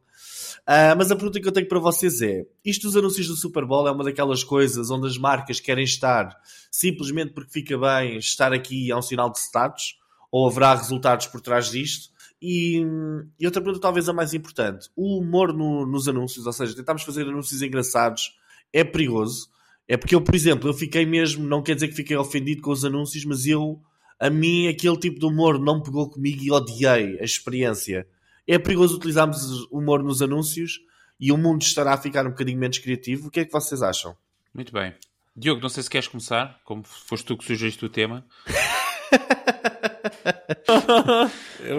Uh, 0.62 0.94
mas 0.96 1.10
a 1.10 1.16
pergunta 1.16 1.40
que 1.40 1.48
eu 1.48 1.52
tenho 1.52 1.68
para 1.68 1.80
vocês 1.80 2.22
é: 2.22 2.46
isto 2.64 2.86
dos 2.86 2.96
anúncios 2.96 3.26
do 3.26 3.36
Super 3.36 3.64
Bowl 3.64 3.88
é 3.88 3.90
uma 3.90 4.04
daquelas 4.04 4.44
coisas 4.44 4.90
onde 4.90 5.08
as 5.08 5.18
marcas 5.18 5.58
querem 5.58 5.82
estar 5.82 6.36
simplesmente 6.70 7.32
porque 7.32 7.50
fica 7.50 7.76
bem 7.76 8.16
estar 8.16 8.52
aqui 8.52 8.90
é 8.90 8.96
um 8.96 9.02
sinal 9.02 9.30
de 9.30 9.38
status? 9.38 9.98
Ou 10.30 10.48
haverá 10.48 10.74
resultados 10.74 11.26
por 11.26 11.40
trás 11.40 11.70
disto? 11.70 12.10
E, 12.40 12.82
e 13.38 13.46
outra 13.46 13.60
pergunta, 13.60 13.82
talvez 13.82 14.08
a 14.08 14.12
mais 14.12 14.34
importante: 14.34 14.88
o 14.96 15.18
humor 15.18 15.52
no, 15.52 15.84
nos 15.84 16.08
anúncios, 16.08 16.46
ou 16.46 16.52
seja, 16.52 16.76
tentarmos 16.76 17.02
fazer 17.02 17.22
anúncios 17.22 17.60
engraçados, 17.60 18.36
é 18.72 18.84
perigoso? 18.84 19.50
É 19.88 19.96
porque 19.96 20.14
eu, 20.14 20.22
por 20.22 20.34
exemplo, 20.34 20.70
eu 20.70 20.74
fiquei 20.74 21.04
mesmo, 21.04 21.44
não 21.44 21.62
quer 21.62 21.74
dizer 21.74 21.88
que 21.88 21.94
fiquei 21.94 22.16
ofendido 22.16 22.62
com 22.62 22.70
os 22.70 22.84
anúncios, 22.84 23.24
mas 23.24 23.46
eu, 23.46 23.80
a 24.18 24.30
mim, 24.30 24.68
aquele 24.68 24.96
tipo 24.96 25.18
de 25.18 25.26
humor 25.26 25.58
não 25.58 25.82
pegou 25.82 26.08
comigo 26.08 26.42
e 26.42 26.50
odiei 26.50 27.18
a 27.20 27.24
experiência 27.24 28.06
é 28.46 28.58
perigoso 28.58 28.96
utilizarmos 28.96 29.66
humor 29.70 30.02
nos 30.02 30.22
anúncios 30.22 30.80
e 31.18 31.30
o 31.30 31.38
mundo 31.38 31.62
estará 31.62 31.94
a 31.94 31.98
ficar 31.98 32.26
um 32.26 32.30
bocadinho 32.30 32.58
menos 32.58 32.78
criativo. 32.78 33.28
O 33.28 33.30
que 33.30 33.40
é 33.40 33.44
que 33.44 33.52
vocês 33.52 33.82
acham? 33.82 34.16
Muito 34.52 34.72
bem. 34.72 34.94
Diogo, 35.34 35.60
não 35.62 35.68
sei 35.68 35.82
se 35.82 35.90
queres 35.90 36.08
começar, 36.08 36.60
como 36.64 36.82
foste 36.84 37.24
tu 37.24 37.36
que 37.38 37.44
sugeriste 37.44 37.84
o 37.84 37.88
tema. 37.88 38.26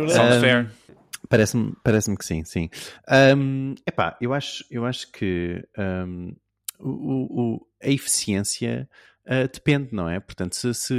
Sounds 0.09 0.39
fair. 0.39 0.71
Parece-me 1.29 1.73
parece 1.83 2.15
que 2.15 2.25
sim, 2.25 2.43
sim. 2.43 2.69
Um, 3.35 3.75
epá, 3.87 4.17
eu 4.21 4.33
acho, 4.33 4.63
eu 4.69 4.85
acho 4.85 5.11
que 5.11 5.63
um, 5.77 6.35
o, 6.79 7.55
o, 7.55 7.67
a 7.81 7.89
eficiência 7.89 8.89
uh, 9.25 9.47
depende, 9.51 9.89
não 9.91 10.09
é? 10.09 10.19
Portanto, 10.19 10.55
se, 10.55 10.73
se, 10.73 10.93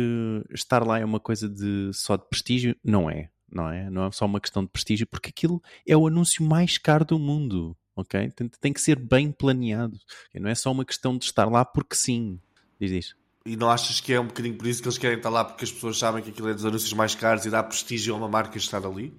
estar 0.50 0.87
lá 0.87 0.99
é 0.99 1.04
uma 1.04 1.21
coisa 1.21 1.49
de 1.49 1.90
só 1.92 2.16
de 2.16 2.28
prestígio, 2.28 2.76
não 2.85 3.11
é 3.11 3.30
não 3.54 3.70
é? 3.70 3.88
Não 3.88 4.06
é 4.06 4.11
só 4.11 4.26
uma 4.26 4.40
questão 4.40 4.64
de 4.64 4.70
prestígio, 4.70 5.06
porque 5.06 5.30
aquilo 5.30 5.62
é 5.87 5.96
o 5.96 6.06
anúncio 6.06 6.44
mais 6.44 6.76
caro 6.76 7.04
do 7.04 7.18
mundo, 7.18 7.76
ok? 7.96 8.30
Tem, 8.30 8.49
tem 8.49 8.73
que 8.73 8.80
ser 8.80 8.99
bem 8.99 9.30
planeado. 9.30 9.99
Não 10.34 10.50
é 10.50 10.54
só 10.54 10.73
uma 10.73 10.84
questão 10.84 11.16
de 11.16 11.25
estar 11.25 11.46
lá 11.46 11.64
porque 11.64 11.94
sim. 11.94 12.38
Diz, 12.80 12.90
diz. 12.90 13.14
E 13.46 13.56
não 13.56 13.70
achas 13.70 14.00
que 14.00 14.12
é 14.12 14.18
um 14.18 14.26
bocadinho 14.26 14.56
por 14.56 14.66
isso 14.66 14.80
que 14.80 14.88
eles 14.88 14.99
querem 14.99 15.18
estar 15.18 15.28
lá 15.28 15.44
porque 15.44 15.64
as 15.64 15.73
pessoas 15.73 15.99
sabem 15.99 16.23
que 16.23 16.30
aquilo 16.30 16.49
é 16.49 16.54
dos 16.54 16.64
anúncios 16.64 16.92
mais 16.94 17.14
caros 17.14 17.44
e 17.44 17.50
dá 17.50 17.62
prestígio 17.62 18.14
a 18.14 18.16
uma 18.16 18.28
marca 18.28 18.56
estar 18.56 18.84
ali? 18.84 19.12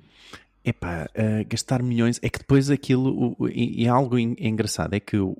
Epá, 0.63 1.05
uh, 1.05 1.47
gastar 1.47 1.83
milhões 1.83 2.19
é 2.23 2.29
que 2.29 2.39
depois 2.39 2.71
aquilo 2.71 3.35
o, 3.37 3.47
e, 3.47 3.83
e 3.83 3.87
algo 3.87 4.17
en, 4.17 4.35
engraçado 4.39 4.95
é 4.95 4.99
que 4.99 5.15
o, 5.15 5.35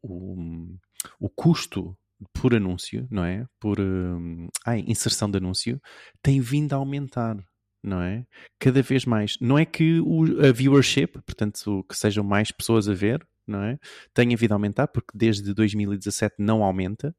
o, 0.00 0.78
o 1.18 1.28
custo 1.28 1.96
por 2.32 2.54
anúncio, 2.54 3.08
não 3.10 3.24
é? 3.24 3.44
Por 3.58 3.80
uh, 3.80 4.48
ai, 4.64 4.84
inserção 4.86 5.28
de 5.28 5.38
anúncio 5.38 5.82
tem 6.22 6.40
vindo 6.40 6.74
a 6.74 6.76
aumentar, 6.76 7.36
não 7.82 8.00
é? 8.00 8.24
Cada 8.58 8.80
vez 8.82 9.04
mais. 9.04 9.36
Não 9.40 9.58
é 9.58 9.64
que 9.64 10.00
o, 10.00 10.46
a 10.46 10.52
viewership, 10.52 11.08
portanto, 11.24 11.84
que 11.88 11.96
sejam 11.96 12.22
mais 12.22 12.50
pessoas 12.50 12.88
a 12.88 12.94
ver, 12.94 13.26
não 13.46 13.62
é? 13.62 13.78
Tenha 14.14 14.36
vindo 14.36 14.52
a 14.52 14.54
aumentar, 14.54 14.86
porque 14.88 15.10
desde 15.14 15.52
2017 15.52 16.36
não 16.38 16.62
aumenta, 16.62 17.14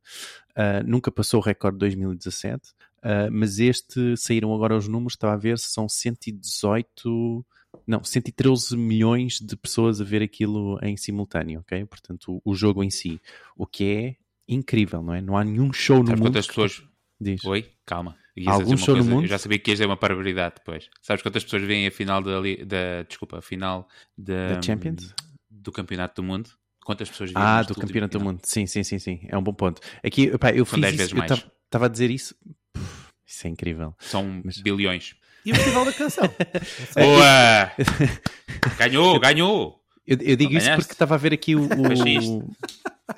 uh, 0.52 0.88
nunca 0.88 1.12
passou 1.12 1.40
o 1.40 1.44
recorde 1.44 1.76
de 1.76 1.80
2017, 1.80 2.70
uh, 2.70 3.32
mas 3.32 3.60
este 3.60 4.16
saíram 4.16 4.54
agora 4.54 4.78
os 4.78 4.88
números, 4.88 5.14
estava 5.14 5.34
a 5.34 5.38
ver, 5.38 5.60
são 5.60 5.90
118, 5.90 7.46
não, 7.86 8.04
113 8.04 8.78
milhões 8.78 9.40
de 9.40 9.56
pessoas 9.58 10.00
a 10.00 10.04
ver 10.04 10.22
aquilo 10.22 10.80
em 10.82 10.96
simultâneo, 10.96 11.60
ok? 11.60 11.86
Portanto, 11.86 12.42
o, 12.46 12.52
o 12.52 12.56
jogo 12.56 12.84
em 12.84 12.90
si, 12.90 13.20
o 13.58 13.68
que 13.68 13.84
é 13.84 14.16
incrível, 14.48 15.02
não 15.02 15.14
é? 15.14 15.22
Não 15.22 15.38
há 15.38 15.44
nenhum 15.44 15.74
show 15.74 16.00
no 16.00 16.08
Sabes 16.08 16.20
mundo. 16.20 16.30
quantas 16.30 16.48
pessoas. 16.48 16.84
Diz. 17.20 17.44
Oi, 17.46 17.70
calma. 17.86 18.18
Algum 18.48 18.64
dizer 18.64 18.72
uma 18.74 18.78
show 18.78 18.96
no 18.96 19.02
coisa, 19.02 19.10
mundo? 19.16 19.24
Eu 19.26 19.30
já 19.30 19.38
sabia 19.38 19.60
que 19.60 19.70
ias 19.72 19.78
dizer 19.78 19.86
uma 19.88 19.96
barbaridade 19.96 20.56
depois. 20.58 20.90
Sabes 21.02 21.22
quantas 21.22 21.44
pessoas 21.44 21.64
veem 21.64 21.86
a 21.88 21.92
final 21.92 22.22
da, 22.22 23.04
desculpa, 23.08 23.38
a 23.40 23.42
final 23.42 23.88
da, 24.18 24.56
Da 24.56 24.62
Champions? 24.62 25.14
do 25.50 25.72
Campeonato 25.72 26.22
do 26.22 26.26
Mundo? 26.28 26.50
Quantas 26.84 27.10
pessoas 27.10 27.30
viram 27.30 27.42
Ah, 27.42 27.62
do 27.64 27.76
Campeonato 27.76 28.18
do? 28.18 28.24
Mundo. 28.26 28.42
Sim, 28.44 28.66
sim, 28.66 28.84
sim, 28.84 29.00
sim. 29.00 29.20
É 29.30 29.38
um 29.38 29.42
bom 29.44 29.54
ponto. 29.54 29.80
Aqui, 30.04 30.24
epá, 30.24 30.52
eu 30.52 30.66
São 30.66 30.74
fiz 30.78 30.82
10 30.82 30.94
isso, 30.94 30.98
vezes 30.98 31.14
mais. 31.14 31.32
estava 31.66 31.86
a 31.86 31.90
dizer 31.90 32.10
isso. 32.12 32.36
Puf, 32.74 33.08
Isso 33.26 33.48
é 33.48 33.50
incrível. 33.50 33.96
São 34.00 34.42
Mas- 34.44 34.58
bilhões. 34.60 35.16
E 35.46 35.52
o 35.52 35.56
Festival 35.56 35.86
da 35.86 35.94
Canção? 35.94 36.24
Boa! 36.96 37.72
ganhou, 38.80 39.20
ganhou! 39.20 39.83
Eu, 40.06 40.18
eu 40.22 40.36
digo 40.36 40.54
isso 40.54 40.70
porque 40.76 40.92
estava 40.92 41.16
a 41.16 41.18
ver 41.18 41.34
aqui 41.34 41.56
o. 41.56 41.62
o- 41.68 42.50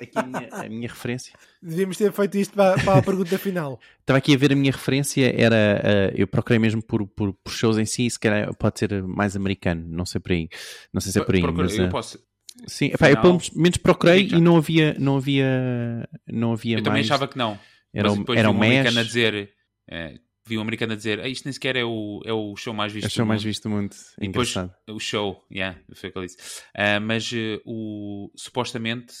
aqui 0.00 0.18
a 0.18 0.22
minha, 0.24 0.48
a 0.52 0.68
minha 0.68 0.88
referência. 0.88 1.32
Devíamos 1.62 1.96
ter 1.96 2.12
feito 2.12 2.36
isto 2.38 2.54
para, 2.54 2.78
para 2.82 2.98
a 2.98 3.02
pergunta 3.02 3.38
final. 3.38 3.80
Estava 4.00 4.18
aqui 4.18 4.34
a 4.34 4.38
ver 4.38 4.52
a 4.52 4.56
minha 4.56 4.70
referência, 4.72 5.32
era. 5.40 5.80
eh, 5.82 6.12
eu 6.16 6.26
procurei 6.26 6.58
mesmo 6.58 6.82
por, 6.82 7.06
por, 7.06 7.32
por 7.32 7.50
shows 7.52 7.78
em 7.78 7.84
si, 7.86 8.08
se 8.10 8.18
calhar 8.18 8.54
pode 8.56 8.78
ser 8.78 9.02
mais 9.02 9.34
americano, 9.36 9.84
não 9.88 10.04
sei 10.06 10.20
por 10.20 10.32
aí. 10.32 10.48
Não 10.92 11.00
sei 11.00 11.12
se 11.12 11.18
é 11.20 11.24
por 11.24 11.34
aí. 11.34 11.40
Procura- 11.40 11.64
mas, 11.68 11.76
eu 11.78 11.84
eh, 11.84 11.88
posso. 11.88 12.18
Sim, 12.66 12.86
epá, 12.86 13.10
eu 13.10 13.20
pelo 13.20 13.40
menos 13.54 13.76
procurei 13.78 14.28
e 14.28 14.40
não 14.40 14.56
havia, 14.56 14.94
não 14.98 15.16
havia, 15.16 16.08
não 16.26 16.52
havia 16.52 16.78
Eu 16.78 16.82
também 16.82 17.00
mais. 17.02 17.06
achava 17.10 17.28
que 17.28 17.36
não. 17.36 17.58
Era, 17.92 18.08
mas 18.08 18.12
um- 18.14 18.18
depois 18.20 18.38
era 18.38 18.50
um 18.50 18.56
americano 18.56 19.00
a 19.00 19.02
dizer. 19.02 19.50
eh, 19.90 20.14
vi 20.46 20.56
um 20.58 20.60
americano 20.60 20.92
a 20.92 20.96
dizer 20.96 21.20
"Ah, 21.20 21.28
isto 21.28 21.44
nem 21.44 21.52
sequer 21.52 21.76
é 21.76 21.84
o, 21.84 22.22
é 22.24 22.32
o 22.32 22.54
show 22.56 22.72
mais 22.72 22.92
visto 22.92 23.06
é 23.06 23.08
o 23.08 23.10
show 23.10 23.24
do 23.24 23.28
mais 23.28 23.40
mundo." 23.42 23.46
visto 23.48 23.62
do 23.64 23.70
mundo. 23.70 23.94
E 24.20 24.26
depois, 24.28 24.50
Engraçado. 24.50 24.74
o 24.88 24.98
show, 25.00 25.44
yeah, 25.52 25.78
foi 25.94 26.08
o 26.10 26.12
que 26.12 26.18
ele 26.18 26.26
disse. 26.26 26.62
Ah, 26.74 27.00
mas 27.00 27.30
eh, 27.34 27.60
o, 27.64 28.30
supostamente 28.34 29.12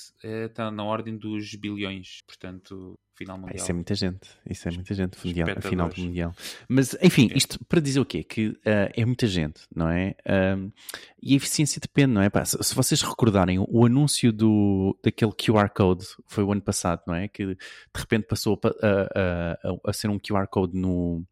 está 0.46 0.70
na 0.70 0.84
ordem 0.84 1.16
dos 1.16 1.54
bilhões, 1.54 2.20
portanto, 2.26 2.98
final 3.14 3.38
mundial. 3.38 3.56
isso 3.56 3.70
é 3.70 3.74
muita 3.74 3.94
gente, 3.94 4.28
isso 4.48 4.68
é 4.68 4.72
muita 4.72 4.94
gente, 4.94 5.26
mundial, 5.26 5.48
final 5.62 5.88
do. 5.88 6.00
Mundial. 6.00 6.34
Mas, 6.68 6.96
enfim, 7.02 7.30
É. 7.32 7.36
isto 7.36 7.58
para 7.64 7.80
dizer 7.80 8.00
o 8.00 8.04
quê? 8.04 8.22
Que 8.22 8.54
ah, 8.66 8.90
é 8.94 9.04
muita 9.04 9.26
gente, 9.26 9.62
não 9.74 9.88
é? 9.88 10.14
E 11.22 11.32
a 11.32 11.36
eficiência 11.36 11.80
depende, 11.80 12.12
não 12.12 12.20
é? 12.22 12.28
Pá, 12.28 12.44
se, 12.44 12.56
se 12.62 12.74
vocês 12.74 13.00
recordarem, 13.02 13.58
o 13.58 13.86
anúncio 13.86 14.32
do, 14.32 14.98
daquele 15.02 15.32
QR 15.32 15.68
Code 15.70 16.04
foi 16.26 16.44
o 16.44 16.52
ano 16.52 16.60
passado, 16.62 17.02
não 17.06 17.14
é? 17.14 17.26
Que 17.28 17.46
de 17.46 17.56
repente 17.94 18.26
passou 18.26 18.60
a, 18.62 18.68
a- 18.68 19.58
a- 19.70 19.90
a 19.90 19.92
ser 19.92 20.08
um 20.10 20.18
QR 20.18 20.46
Code 20.46 20.76
no, 20.78 21.24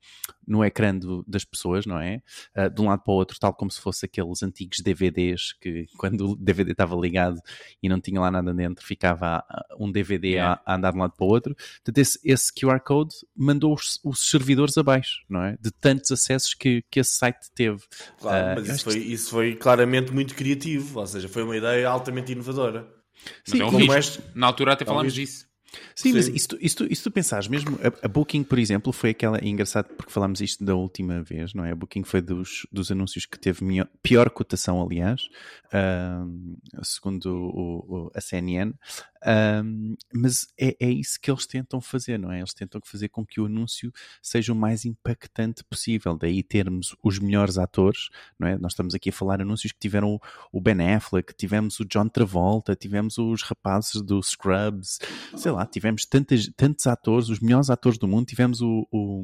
no 0.47 0.65
ecrã 0.65 0.97
do- 0.97 1.25
das 1.27 1.45
pessoas, 1.45 1.87
não 1.87 1.99
é? 1.99 2.21
Ah, 2.55 2.69
de 2.69 2.81
um 2.81 2.87
lado 2.89 3.03
para 3.03 3.13
o 3.13 3.17
outro, 3.17 3.39
tal 3.39 3.53
como 3.55 3.71
se 3.71 3.81
fosse 3.81 4.05
aqueles 4.07 4.43
antigos 4.43 4.79
DVDs 4.81 5.53
que 5.61 5.87
quando 5.99 6.31
o 6.33 6.37
DVD 6.37 6.73
estava 6.73 6.95
ligado 6.97 7.41
e 7.83 7.89
não 7.89 8.01
tinha 8.01 8.21
lá 8.21 8.31
nada 8.31 8.53
dentro, 8.55 8.85
ficava 8.85 9.45
ah, 9.49 9.65
um 9.79 9.91
DVD 9.91 10.29
Yeah. 10.29 10.61
a, 10.67 10.73
a 10.73 10.77
andar 10.77 10.91
de 10.93 10.97
um 10.99 11.01
lado 11.01 11.15
para 11.17 11.27
o 11.27 11.29
outro. 11.29 11.55
Portanto, 11.55 11.99
esse, 11.99 12.19
esse 12.25 12.53
QR 12.53 12.81
Code 12.81 13.15
mandou 13.37 13.75
os, 13.75 14.01
os 14.05 14.29
servidores 14.31 14.77
abaixo, 14.79 15.23
não 15.29 15.43
é? 15.43 15.57
De 15.61 15.71
tantos 15.71 16.11
acessos 16.11 16.55
que, 16.55 16.83
que 16.91 17.01
esse 17.01 17.15
site 17.15 17.51
teve. 17.55 17.81
Claro, 18.21 18.47
Ah, 18.47 18.55
mas 18.57 18.69
isso 18.69 18.85
foi, 18.85 18.99
isso 18.99 19.31
foi 19.31 19.55
claramente 19.57 20.13
muito 20.13 20.35
criativo, 20.35 20.99
ou 21.01 21.07
seja, 21.07 21.29
foi 21.29 21.43
uma 21.43 21.57
ideia 21.57 21.89
altamente 21.89 22.33
inovadora. 22.33 22.87
Mas 23.49 23.61
é 23.61 23.65
um 23.65 23.67
como 23.71 23.79
risco. 23.79 23.95
este- 23.99 24.23
Na 24.35 24.47
altura 24.49 24.73
até 24.73 24.85
É 24.85 24.87
um 24.87 24.91
falámos 24.91 25.15
disso. 25.15 25.47
Sim, 25.95 26.13
mas 26.13 26.27
Sim. 26.27 26.33
tu- 26.49 26.59
isso, 26.61 26.77
tu- 26.79 26.93
isso 26.93 27.03
tu 27.05 27.11
pensares, 27.11 27.49
mesmo 27.49 27.79
a, 27.83 28.07
a 28.07 28.09
Booking, 28.09 28.43
por 28.45 28.59
exemplo, 28.59 28.93
foi 28.93 29.11
aquela, 29.11 29.39
é 29.39 29.47
engraçado 29.47 29.87
porque 29.95 30.13
falámos 30.13 30.41
isto 30.41 30.65
da 30.65 30.75
última 30.75 31.23
vez, 31.23 31.55
não 31.55 31.65
é? 31.65 31.73
A 31.73 31.75
Booking 31.75 32.05
foi 32.05 32.21
dos, 32.21 32.67
dos 32.73 32.91
anúncios 32.91 33.27
que 33.27 33.39
teve 33.39 33.65
minha- 33.65 33.89
pior 34.03 34.29
cotação, 34.31 34.83
aliás, 34.83 35.29
ahm, 35.73 36.55
segundo 36.83 37.27
o- 37.27 38.07
o- 38.07 38.11
a 38.15 38.21
CNN, 38.21 38.73
Ahm, 39.25 39.95
mas 40.13 40.47
é, 40.59 40.77
é 40.79 40.91
isso 40.91 41.19
que 41.21 41.31
eles 41.31 41.47
tentam 41.47 41.81
fazer, 41.81 42.19
não 42.19 42.31
é? 42.31 42.39
Eles 42.41 42.53
tentam 42.53 42.81
fazer 42.85 43.09
com 43.09 43.25
que 43.25 43.41
o 43.41 43.47
anúncio 43.47 43.91
seja 44.23 44.53
o 44.53 44.57
mais 44.57 44.85
impactante 44.85 45.65
possível, 45.65 46.17
daí 46.17 46.43
termos 46.43 46.95
os 47.03 47.19
melhores 47.19 47.57
atores, 47.59 48.11
não 48.39 48.47
é? 48.49 48.59
Nós 48.59 48.73
estamos 48.73 48.95
aqui 48.95 49.09
a 49.09 49.13
falar 49.13 49.41
anúncios 49.41 49.73
que 49.73 49.79
tiveram 49.79 50.15
o- 50.15 50.21
o 50.53 50.61
Ben 50.61 50.95
Affleck, 50.95 51.35
tivemos 51.35 51.81
o 51.81 51.85
John 51.85 52.09
Travolta, 52.09 52.77
tivemos 52.77 53.17
os 53.19 53.43
rapazes 53.43 54.03
do 54.03 54.23
Scrubs, 54.23 54.99
sei 55.37 55.53
lá, 55.53 55.65
tivemos 55.65 56.05
tantas, 56.05 56.49
tantos 56.57 56.87
atores, 56.87 57.29
os 57.29 57.41
melhores 57.41 57.71
atores 57.71 57.99
do 57.99 58.07
mundo, 58.07 58.27
tivemos 58.27 58.61
o, 58.61 58.87
o- 58.93 59.23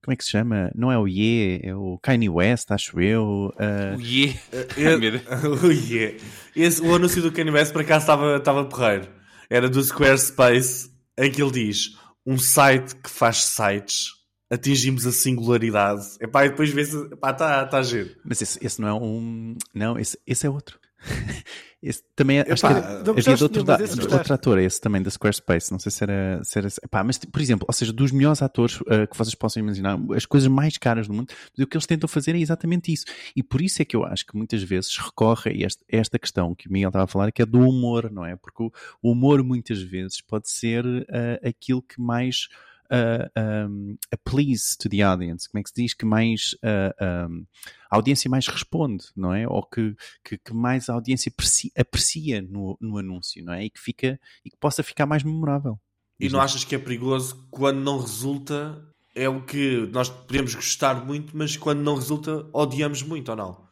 como 0.00 0.12
é 0.12 0.16
que 0.16 0.24
se 0.24 0.30
chama? 0.30 0.70
Não 0.74 0.90
é 0.92 0.96
o 0.98 1.06
Ye, 1.08 1.60
é 1.64 1.74
o 1.74 1.98
Kanye 1.98 2.28
West, 2.30 2.70
acho 2.70 3.00
eu. 3.00 3.52
ah, 3.58 3.96
O 3.96 4.00
Ye. 4.00 4.38
Meu 4.78 4.98
Deus. 5.00 5.22
Oh, 5.62 5.70
yeah. 5.70 6.16
Esse, 6.56 6.80
o 6.80 6.94
anúncio 6.94 7.20
do 7.20 7.32
Kanye 7.32 7.50
West 7.50 7.72
por 7.72 7.82
acaso 7.82 8.04
estava, 8.04 8.36
estava 8.36 8.64
porreiro. 8.64 9.17
Era 9.50 9.68
do 9.68 9.82
Squarespace, 9.82 10.90
em 11.16 11.30
que 11.30 11.42
ele 11.42 11.50
diz: 11.50 11.96
um 12.26 12.38
site 12.38 12.94
que 12.96 13.08
faz 13.08 13.44
sites, 13.44 14.08
atingimos 14.50 15.06
a 15.06 15.12
singularidade. 15.12 16.06
Epá, 16.20 16.44
e 16.44 16.50
depois 16.50 16.70
vê-se, 16.70 16.96
epá, 17.12 17.30
está 17.30 17.66
tá 17.66 17.82
giro. 17.82 18.14
mas 18.24 18.40
esse, 18.42 18.64
esse 18.64 18.80
não 18.80 18.88
é 18.88 18.94
um. 18.94 19.56
Não, 19.74 19.98
esse, 19.98 20.18
esse 20.26 20.46
é 20.46 20.50
outro. 20.50 20.78
Esse 21.80 22.02
também 22.16 22.40
é, 22.40 22.52
acho 22.52 22.66
que 22.66 22.72
era, 22.72 23.04
não 23.04 23.12
havia 23.12 23.36
de 23.36 23.42
outro, 23.44 23.62
da, 23.62 23.78
outro 24.12 24.34
ator, 24.34 24.58
esse 24.58 24.80
também 24.80 25.00
da 25.00 25.10
Squarespace, 25.10 25.70
não 25.70 25.78
sei 25.78 25.92
se 25.92 26.02
era, 26.02 26.40
se 26.42 26.58
era 26.58 26.66
epá, 26.82 27.04
mas 27.04 27.18
por 27.18 27.40
exemplo, 27.40 27.66
ou 27.68 27.72
seja, 27.72 27.92
dos 27.92 28.10
melhores 28.10 28.42
atores 28.42 28.80
uh, 28.80 29.06
que 29.08 29.16
vocês 29.16 29.34
possam 29.36 29.62
imaginar, 29.62 29.96
as 30.12 30.26
coisas 30.26 30.48
mais 30.48 30.76
caras 30.76 31.06
do 31.06 31.14
mundo, 31.14 31.32
o 31.56 31.66
que 31.66 31.76
eles 31.76 31.86
tentam 31.86 32.08
fazer 32.08 32.34
é 32.34 32.38
exatamente 32.38 32.92
isso, 32.92 33.04
e 33.36 33.44
por 33.44 33.60
isso 33.60 33.80
é 33.80 33.84
que 33.84 33.94
eu 33.94 34.04
acho 34.04 34.26
que 34.26 34.36
muitas 34.36 34.60
vezes 34.64 34.96
recorre 34.96 35.52
a 35.52 35.66
este- 35.66 35.84
a 35.92 35.96
esta 35.96 36.18
questão 36.18 36.52
que 36.52 36.68
o 36.68 36.72
Miguel 36.72 36.88
estava 36.88 37.04
a 37.04 37.08
falar, 37.08 37.30
que 37.30 37.42
é 37.42 37.46
do 37.46 37.60
humor, 37.60 38.10
não 38.10 38.24
é? 38.24 38.34
Porque 38.34 38.64
o, 38.64 38.72
humor 39.00 39.44
muitas 39.44 39.80
vezes 39.80 40.20
pode 40.20 40.50
ser 40.50 40.84
uh, 40.84 41.48
aquilo 41.48 41.80
que 41.80 42.00
mais 42.00 42.48
um, 42.90 43.96
appease 44.12 44.76
to 44.78 44.88
the 44.88 45.02
audience, 45.02 45.48
como 45.48 45.60
é 45.60 45.62
que 45.62 45.68
se 45.70 45.74
diz, 45.82 45.94
que 45.94 46.04
mais 46.04 46.54
um, 46.62 47.44
a 47.90 47.96
audiência 47.96 48.30
mais 48.30 48.46
responde, 48.46 49.04
não 49.16 49.32
é? 49.32 49.46
Ou 49.48 49.62
que, 49.62 49.94
que, 50.24 50.38
que 50.38 50.54
mais 50.54 50.88
a 50.88 50.94
audiência 50.94 51.30
aprecia, 51.30 51.70
aprecia 51.76 52.42
no, 52.42 52.76
no 52.80 52.98
anúncio, 52.98 53.44
não 53.44 53.52
é? 53.52 53.64
E 53.64 53.70
que 53.70 53.80
fica 53.80 54.18
e 54.44 54.50
que 54.50 54.56
possa 54.58 54.82
ficar 54.82 55.06
mais 55.06 55.22
memorável. 55.22 55.78
E 56.20 56.28
não 56.28 56.40
achas 56.40 56.64
que 56.64 56.74
é 56.74 56.78
perigoso 56.78 57.46
quando 57.50 57.78
não 57.78 57.98
resulta? 58.00 58.84
É 59.14 59.28
o 59.28 59.42
que 59.44 59.88
nós 59.92 60.08
podemos 60.08 60.54
gostar 60.54 61.04
muito, 61.04 61.36
mas 61.36 61.56
quando 61.56 61.80
não 61.80 61.96
resulta, 61.96 62.48
odiamos 62.52 63.02
muito 63.02 63.30
ou 63.30 63.36
não? 63.36 63.68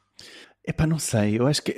Epá, 0.67 0.87
não 0.87 0.99
sei, 0.99 1.39
eu 1.39 1.47
acho 1.47 1.63
que 1.63 1.73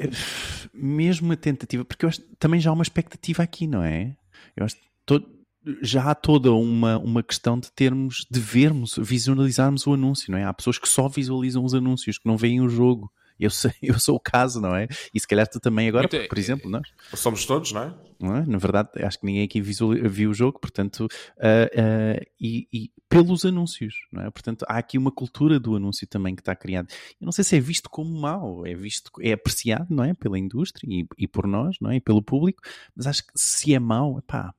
mesmo 0.73 1.33
a 1.33 1.37
tentativa, 1.37 1.85
porque 1.85 2.07
eu 2.07 2.09
acho 2.09 2.23
também 2.38 2.61
já 2.61 2.71
há 2.71 2.73
uma 2.73 2.83
expectativa 2.83 3.42
aqui, 3.42 3.66
não 3.66 3.83
é? 3.83 4.16
Eu 4.57 4.64
acho 4.64 4.76
que 4.76 4.83
todo- 5.04 5.38
já 5.83 6.11
há 6.11 6.15
toda 6.15 6.53
uma, 6.53 6.99
uma 6.99 7.23
questão 7.23 7.59
de 7.59 7.71
termos, 7.73 8.27
de 8.31 8.41
vermos, 8.41 8.95
visualizarmos 8.99 9.87
o 9.87 9.93
anúncio, 9.95 10.31
não 10.31 10.38
é? 10.38 10.45
Há 10.45 10.53
pessoas 10.55 10.79
que 10.79 10.88
só 10.88 11.09
visualizam 11.09 11.65
os 11.65 11.75
anúncios, 11.75 12.19
que 12.19 12.27
não 12.27 12.37
veem 12.37 12.61
o 12.61 12.69
jogo. 12.69 13.11
Eu, 13.38 13.50
sei, 13.50 13.73
eu 13.83 13.99
sou 14.00 14.17
o 14.17 14.21
caso, 14.21 14.61
não 14.61 14.75
é? 14.75 14.88
E 15.15 15.21
se 15.21 15.27
calhar 15.27 15.47
tu 15.47 15.61
também 15.61 15.88
agora, 15.88 16.09
Muito- 16.12 16.29
por 16.29 16.38
exemplo, 16.38 16.71
nós. 16.71 16.88
Somos 17.15 17.45
todos, 17.45 17.73
não 17.73 17.83
é? 17.83 17.95
não 18.21 18.37
é? 18.37 18.47
Na 18.47 18.59
verdade, 18.59 18.91
acho 18.97 19.21
que 19.21 19.27
ninguém 19.27 19.45
aqui 19.45 19.61
viu 19.61 20.31
o 20.31 20.35
jogo, 20.35 20.59
portanto, 20.59 21.07
ah, 21.41 21.71
ah, 21.77 22.21
e, 22.41 22.67
e 22.73 22.91
pelos 23.09 23.45
anúncios, 23.45 23.95
não 24.12 24.25
é? 24.25 24.31
Portanto, 24.31 24.65
há 24.69 24.77
aqui 24.79 24.99
uma 24.99 25.11
cultura 25.12 25.59
do 25.61 25.77
anúncio 25.77 26.07
também 26.07 26.35
que 26.35 26.43
está 26.43 26.55
criada. 26.55 26.88
Eu 27.21 27.25
não 27.25 27.33
sei 27.33 27.45
se 27.45 27.57
é 27.57 27.61
visto 27.61 27.88
como 27.88 28.11
mau, 28.21 28.67
é 28.67 28.75
visto, 28.75 29.11
é 29.21 29.33
apreciado, 29.33 29.87
não 29.91 30.05
é? 30.05 30.15
Pela 30.15 30.38
indústria 30.38 30.88
e, 30.91 31.07
e 31.17 31.29
por 31.29 31.47
nós, 31.47 31.77
não 31.81 31.91
é? 31.91 31.97
E 31.97 32.00
pelo 32.00 32.23
público, 32.23 32.61
mas 32.95 33.07
acho 33.07 33.25
que 33.25 33.33
se 33.37 33.73
é 33.73 33.79
mau, 33.79 34.21
pá, 34.27 34.53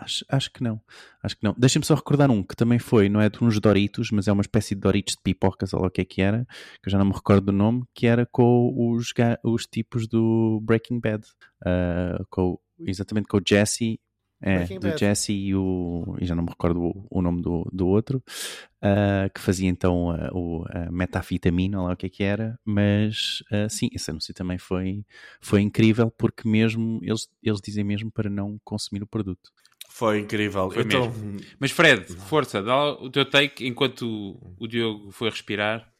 acho, 0.00 0.24
acho 0.28 0.52
que 0.52 0.62
não. 0.62 0.80
Acho 1.22 1.36
que 1.36 1.44
não. 1.44 1.54
Deixa-me 1.56 1.84
só 1.84 1.94
recordar 1.94 2.30
um 2.30 2.42
que 2.42 2.56
também 2.56 2.78
foi, 2.78 3.08
não 3.08 3.20
é 3.20 3.28
de 3.28 3.42
uns 3.42 3.60
Doritos, 3.60 4.10
mas 4.10 4.26
é 4.28 4.32
uma 4.32 4.42
espécie 4.42 4.74
de 4.74 4.80
Doritos 4.80 5.14
de 5.14 5.22
pipocas, 5.22 5.72
lá 5.72 5.86
o 5.86 5.90
que 5.90 6.00
é 6.00 6.04
que 6.04 6.22
era, 6.22 6.46
que 6.82 6.88
eu 6.88 6.90
já 6.90 6.98
não 6.98 7.06
me 7.06 7.12
recordo 7.12 7.46
do 7.46 7.52
nome, 7.52 7.84
que 7.94 8.06
era 8.06 8.26
com 8.26 8.72
os, 8.76 9.12
os 9.44 9.66
tipos 9.66 10.08
do 10.08 10.60
Breaking 10.62 11.00
Bad, 11.00 11.26
ah, 11.64 12.24
com, 12.30 12.58
exatamente 12.80 13.28
com 13.28 13.36
o 13.38 13.42
Jesse 13.46 14.00
É, 14.42 14.64
do 14.78 14.96
Jesse 14.96 15.34
e 15.34 15.54
o. 15.54 16.16
E 16.18 16.24
já 16.24 16.34
não 16.34 16.44
me 16.44 16.48
recordo 16.48 16.80
o, 16.80 17.06
o 17.10 17.20
nome 17.20 17.42
do, 17.42 17.68
do 17.70 17.86
outro, 17.86 18.22
uh, 18.82 19.28
que 19.34 19.40
fazia 19.40 19.68
então 19.68 20.08
uh, 20.08 20.30
o 20.32 20.62
uh, 20.62 20.90
metafetamina, 20.90 21.82
lá 21.82 21.92
o 21.92 21.96
que 21.96 22.06
é 22.06 22.08
que 22.08 22.22
era, 22.24 22.58
mas 22.64 23.42
uh, 23.52 23.68
sim, 23.68 23.90
esse 23.92 24.10
anúncio 24.10 24.32
também 24.32 24.56
foi, 24.56 25.04
foi 25.42 25.60
incrível 25.60 26.10
porque 26.10 26.48
mesmo 26.48 27.00
eles, 27.02 27.28
eles 27.42 27.60
dizem 27.62 27.84
mesmo 27.84 28.10
para 28.10 28.30
não 28.30 28.58
consumir 28.64 29.02
o 29.02 29.06
produto. 29.06 29.50
Foi 29.90 30.20
incrível. 30.20 30.70
Foi 30.70 30.82
então... 30.82 31.10
mesmo. 31.10 31.40
Mas 31.58 31.72
Fred, 31.72 32.06
força, 32.14 32.62
dá 32.62 32.92
o 32.92 33.10
teu 33.10 33.28
take 33.28 33.66
enquanto 33.66 34.38
o, 34.58 34.66
Diogo 34.66 35.10
foi 35.10 35.28
respirar 35.28 35.92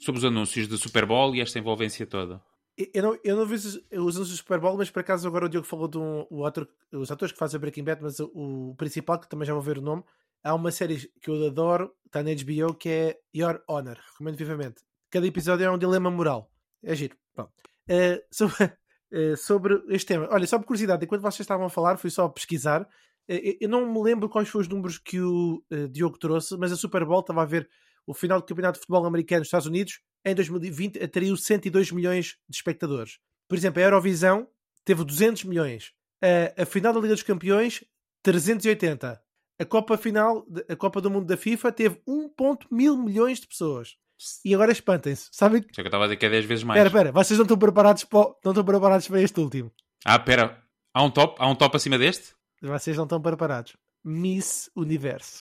sobre 0.00 0.18
os 0.18 0.24
anúncios 0.24 0.66
do 0.66 0.78
Super 0.78 1.04
Bowl 1.04 1.34
e 1.34 1.40
esta 1.40 1.58
envolvência 1.58 2.06
toda. 2.06 2.42
Eu 2.76 3.02
não, 3.02 3.18
eu 3.22 3.36
não 3.36 3.46
vi 3.46 3.54
os, 3.54 3.80
anúncios 3.92 4.30
do 4.30 4.36
Super 4.36 4.58
Bowl, 4.58 4.76
mas 4.76 4.90
por 4.90 5.00
acaso 5.00 5.28
agora 5.28 5.46
o 5.46 5.48
Diogo 5.48 5.66
falou 5.66 5.86
de 5.86 5.98
um, 5.98 6.26
o 6.30 6.44
ator, 6.44 6.66
os 6.92 7.10
atores 7.12 7.30
que 7.30 7.38
fazem 7.38 7.60
Breaking 7.60 7.84
Bad, 7.84 8.02
mas 8.02 8.18
o, 8.18 8.32
o, 8.34 8.74
principal, 8.74 9.20
que 9.20 9.28
também 9.28 9.46
já 9.46 9.52
vou 9.52 9.62
ver 9.62 9.78
o 9.78 9.82
nome, 9.82 10.02
há 10.42 10.54
uma 10.54 10.72
série 10.72 11.08
que 11.20 11.30
eu 11.30 11.46
adoro, 11.46 11.94
está 12.06 12.22
na 12.22 12.30
HBO, 12.30 12.74
que 12.74 12.88
é 12.88 13.20
Your 13.36 13.62
Honor. 13.68 13.98
Recomendo 14.10 14.36
vivamente. 14.36 14.82
Cada 15.10 15.26
episódio 15.26 15.64
é 15.64 15.70
um 15.70 15.78
dilema 15.78 16.10
moral. 16.10 16.50
É 16.82 16.96
giro. 16.96 17.16
Bom, 17.36 17.44
uh, 17.44 18.22
sobre, 18.32 18.72
uh, 19.14 19.36
sobre 19.36 19.82
este 19.88 20.08
tema. 20.08 20.28
Olha, 20.30 20.46
só 20.46 20.58
por 20.58 20.66
curiosidade, 20.66 21.04
enquanto 21.04 21.22
vocês 21.22 21.40
estavam 21.40 21.66
a 21.66 21.70
falar, 21.70 21.96
fui 21.96 22.10
só 22.10 22.28
pesquisar. 22.28 22.82
Uh, 22.82 23.56
eu 23.60 23.68
não 23.68 23.90
me 23.90 24.02
lembro 24.02 24.28
quais 24.28 24.48
foram 24.48 24.62
os 24.62 24.68
números 24.68 24.98
que 24.98 25.20
o 25.20 25.62
Diogo 25.90 26.18
trouxe, 26.18 26.56
mas 26.58 26.72
a 26.72 26.76
Super 26.76 27.04
Bowl 27.04 27.20
estava 27.20 27.42
a 27.42 27.46
ver 27.46 27.68
o 28.06 28.12
final 28.12 28.40
do 28.40 28.46
Campeonato 28.46 28.74
de 28.74 28.80
Futebol 28.80 29.06
Americano 29.06 29.40
nos 29.40 29.48
Estados 29.48 29.66
Unidos 29.66 30.00
em 30.24 30.34
2020 30.34 31.02
atraiu 31.02 31.36
102 31.36 31.92
milhões 31.92 32.36
de 32.48 32.56
espectadores. 32.56 33.18
Por 33.46 33.58
exemplo, 33.58 33.80
a 33.80 33.84
Eurovisão 33.84 34.48
teve 34.84 35.04
200 35.04 35.44
milhões. 35.44 35.92
A, 36.22 36.62
a 36.62 36.66
final 36.66 36.92
da 36.92 37.00
Liga 37.00 37.14
dos 37.14 37.22
Campeões, 37.22 37.84
380. 38.22 39.20
A 39.58 39.64
Copa 39.64 39.96
Final, 39.96 40.46
a 40.68 40.74
Copa 40.74 41.00
do 41.00 41.10
Mundo 41.10 41.26
da 41.26 41.36
FIFA, 41.36 41.70
teve 41.70 42.00
1.1 42.08 43.04
milhões 43.04 43.38
de 43.38 43.46
pessoas. 43.46 43.96
E 44.44 44.54
agora 44.54 44.72
espantem-se. 44.72 45.28
Sabem? 45.32 45.62
Só 45.62 45.74
que 45.74 45.80
eu 45.82 45.86
estava 45.86 46.04
a 46.04 46.06
dizer 46.06 46.16
que 46.16 46.26
é 46.26 46.30
10 46.30 46.44
vezes 46.44 46.64
mais. 46.64 46.78
Espera, 46.78 46.88
espera. 46.88 47.12
Vocês 47.12 47.38
não 47.38 47.44
estão 47.44 47.58
preparados 47.58 48.04
para, 48.04 48.34
não 48.44 48.52
estão 48.52 48.64
preparados 48.64 49.08
para 49.08 49.22
este 49.22 49.40
último. 49.40 49.72
Ah, 50.04 50.16
espera. 50.16 50.62
Há 50.92 51.02
um 51.02 51.10
top? 51.10 51.36
Há 51.38 51.48
um 51.48 51.54
top 51.54 51.76
acima 51.76 51.98
deste? 51.98 52.34
Vocês 52.62 52.96
não 52.96 53.04
estão 53.04 53.20
preparados. 53.20 53.76
Miss 54.04 54.70
Universo. 54.76 55.38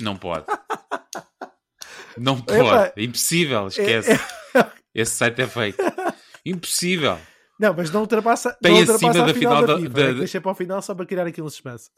Não 0.00 0.16
pode. 0.16 0.46
Não 2.16 2.40
pode. 2.40 2.60
Epa. 2.60 2.92
Impossível. 2.96 3.66
Esquece. 3.66 4.12
É, 4.12 4.58
é... 4.58 4.72
Esse 4.94 5.16
site 5.16 5.42
é 5.42 5.46
fake. 5.48 5.78
Impossível. 6.46 7.18
Não, 7.58 7.74
mas 7.74 7.90
não 7.90 8.00
ultrapassa, 8.02 8.56
Tem 8.60 8.72
não 8.72 8.80
ultrapassa 8.80 9.08
acima 9.10 9.26
da 9.26 9.34
final, 9.34 9.66
da, 9.66 9.76
FIFA, 9.78 9.88
da, 9.88 10.06
da... 10.06 10.12
Deixa 10.12 10.40
para 10.40 10.52
o 10.52 10.54
final 10.54 10.82
só 10.82 10.94
para 10.94 11.06
criar 11.06 11.26
aqui 11.26 11.40
um 11.40 11.48
suspense. 11.48 11.90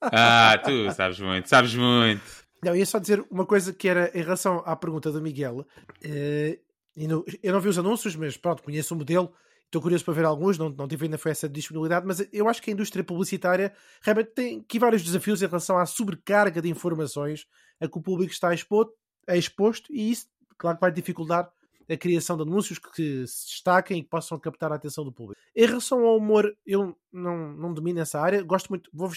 Ah, 0.00 0.58
tu 0.64 0.90
sabes 0.92 1.20
muito, 1.20 1.48
sabes 1.48 1.74
muito. 1.74 2.22
Não, 2.62 2.76
ia 2.76 2.84
só 2.84 2.98
dizer 2.98 3.24
uma 3.30 3.46
coisa 3.46 3.72
que 3.72 3.88
era 3.88 4.10
em 4.14 4.22
relação 4.22 4.62
à 4.66 4.76
pergunta 4.76 5.10
do 5.10 5.22
Miguel. 5.22 5.66
Eh, 6.02 6.58
eu 6.96 7.52
não 7.52 7.60
vi 7.60 7.68
os 7.68 7.78
anúncios, 7.78 8.14
mas 8.16 8.36
pronto, 8.36 8.62
conheço 8.62 8.94
o 8.94 8.98
modelo. 8.98 9.32
Estou 9.64 9.80
curioso 9.80 10.04
para 10.04 10.14
ver 10.14 10.24
alguns, 10.24 10.58
não, 10.58 10.68
não 10.68 10.88
tive 10.88 11.04
ainda 11.06 11.16
foi 11.16 11.30
essa 11.30 11.48
disponibilidade, 11.48 12.04
mas 12.04 12.26
eu 12.32 12.48
acho 12.48 12.60
que 12.60 12.70
a 12.70 12.72
indústria 12.72 13.04
publicitária 13.04 13.72
realmente 14.02 14.32
tem 14.32 14.58
aqui 14.58 14.80
vários 14.80 15.00
desafios 15.00 15.40
em 15.42 15.46
relação 15.46 15.78
à 15.78 15.86
sobrecarga 15.86 16.60
de 16.60 16.68
informações 16.68 17.46
a 17.80 17.86
que 17.86 17.96
o 17.96 18.02
público 18.02 18.32
está 18.32 18.52
exposto, 18.52 18.92
é 19.28 19.38
exposto 19.38 19.92
e 19.92 20.10
isso, 20.10 20.26
claro 20.58 20.76
que 20.76 20.80
vai 20.80 20.90
dificultar 20.90 21.48
a 21.90 21.96
criação 21.96 22.36
de 22.36 22.42
anúncios 22.42 22.78
que 22.78 23.26
se 23.26 23.46
destaquem 23.48 23.98
e 23.98 24.02
que 24.02 24.08
possam 24.08 24.38
captar 24.38 24.70
a 24.70 24.76
atenção 24.76 25.04
do 25.04 25.12
público. 25.12 25.40
Em 25.54 25.66
relação 25.66 26.04
ao 26.04 26.16
humor, 26.16 26.56
eu 26.64 26.96
não, 27.12 27.52
não 27.54 27.74
domino 27.74 27.98
essa 28.00 28.20
área, 28.20 28.42
gosto 28.42 28.68
muito, 28.68 28.88
uh, 28.94 29.10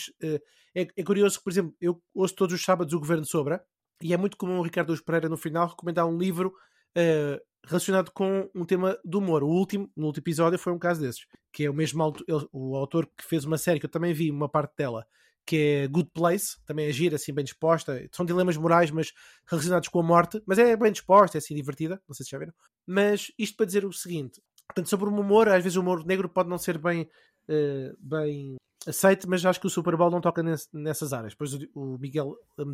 é, 0.74 0.88
é, 0.96 1.03
curioso 1.03 1.38
que, 1.38 1.44
por 1.44 1.51
exemplo, 1.51 1.75
eu 1.80 2.01
ouço 2.13 2.36
todos 2.36 2.56
os 2.56 2.63
sábados 2.63 2.94
o 2.94 3.00
Governo 3.00 3.25
Sobra, 3.25 3.63
e 4.01 4.13
é 4.13 4.18
muito 4.18 4.36
comum 4.36 4.58
o 4.58 4.63
Ricardo 4.63 5.01
Pereira 5.03 5.30
no 5.30 5.38
final 5.38 5.67
recomendar 5.67 6.08
um 6.08 6.17
livro 6.17 6.56
uh, 6.97 7.39
relacionado 7.65 8.12
com 8.12 8.50
um 8.54 8.65
tema 8.65 8.97
do 9.06 9.19
humor. 9.19 9.43
O 9.43 9.47
último, 9.47 9.89
no 9.95 10.08
último 10.08 10.24
episódio, 10.24 10.58
foi 10.58 10.74
um 10.74 10.80
caso 10.80 11.00
desses, 11.00 11.26
que 11.52 11.65
é 11.65 11.69
o 11.69 11.74
mesmo 11.74 12.02
autor, 12.02 12.50
o 12.52 12.76
autor 12.76 13.06
que 13.17 13.24
fez 13.24 13.45
uma 13.45 13.58
série 13.58 13.80
que 13.80 13.86
eu 13.86 13.91
também 13.91 14.13
vi 14.13 14.32
uma 14.32 14.50
parte 14.50 14.76
dela, 14.76 15.06
que 15.45 15.58
é 15.58 15.88
Good 15.88 16.12
Place, 16.13 16.58
também 16.65 16.88
é 16.88 16.91
gira, 16.91 17.15
assim, 17.15 17.34
bem 17.34 17.43
disposta. 17.43 18.08
São 18.12 18.25
dilemas 18.25 18.58
morais, 18.58 18.91
mas 18.91 19.12
relacionados 19.45 19.89
com 19.89 19.99
a 19.99 20.03
morte, 20.03 20.41
mas 20.45 20.58
é 20.58 20.75
bem 20.75 20.91
disposta, 20.91 21.38
é 21.38 21.39
assim 21.39 21.56
divertida. 21.56 22.01
Não 22.08 22.15
sei 22.15 22.23
se 22.25 22.32
já 22.32 22.38
viram. 22.38 22.53
Mas 22.86 23.32
isto 23.38 23.58
para 23.58 23.65
dizer 23.65 23.86
o 23.86 23.91
seguinte: 23.91 24.41
portanto, 24.67 24.89
sobre 24.89 25.10
o 25.10 25.13
humor, 25.13 25.49
às 25.49 25.63
vezes 25.63 25.77
o 25.77 25.82
humor 25.82 26.06
negro 26.06 26.29
pode 26.29 26.49
não 26.49 26.58
ser 26.58 26.77
bem, 26.77 27.10
uh, 27.49 27.97
bem 27.99 28.56
aceito, 28.88 29.29
mas 29.29 29.45
acho 29.45 29.60
que 29.60 29.67
o 29.67 29.69
Super 29.69 29.95
Bowl 29.95 30.12
não 30.12 30.21
toca 30.21 30.41
nesse, 30.43 30.67
nessas 30.73 31.13
áreas. 31.13 31.34
Depois 31.34 31.53
o, 31.73 31.97
Miguel 31.97 32.36
me. 32.58 32.73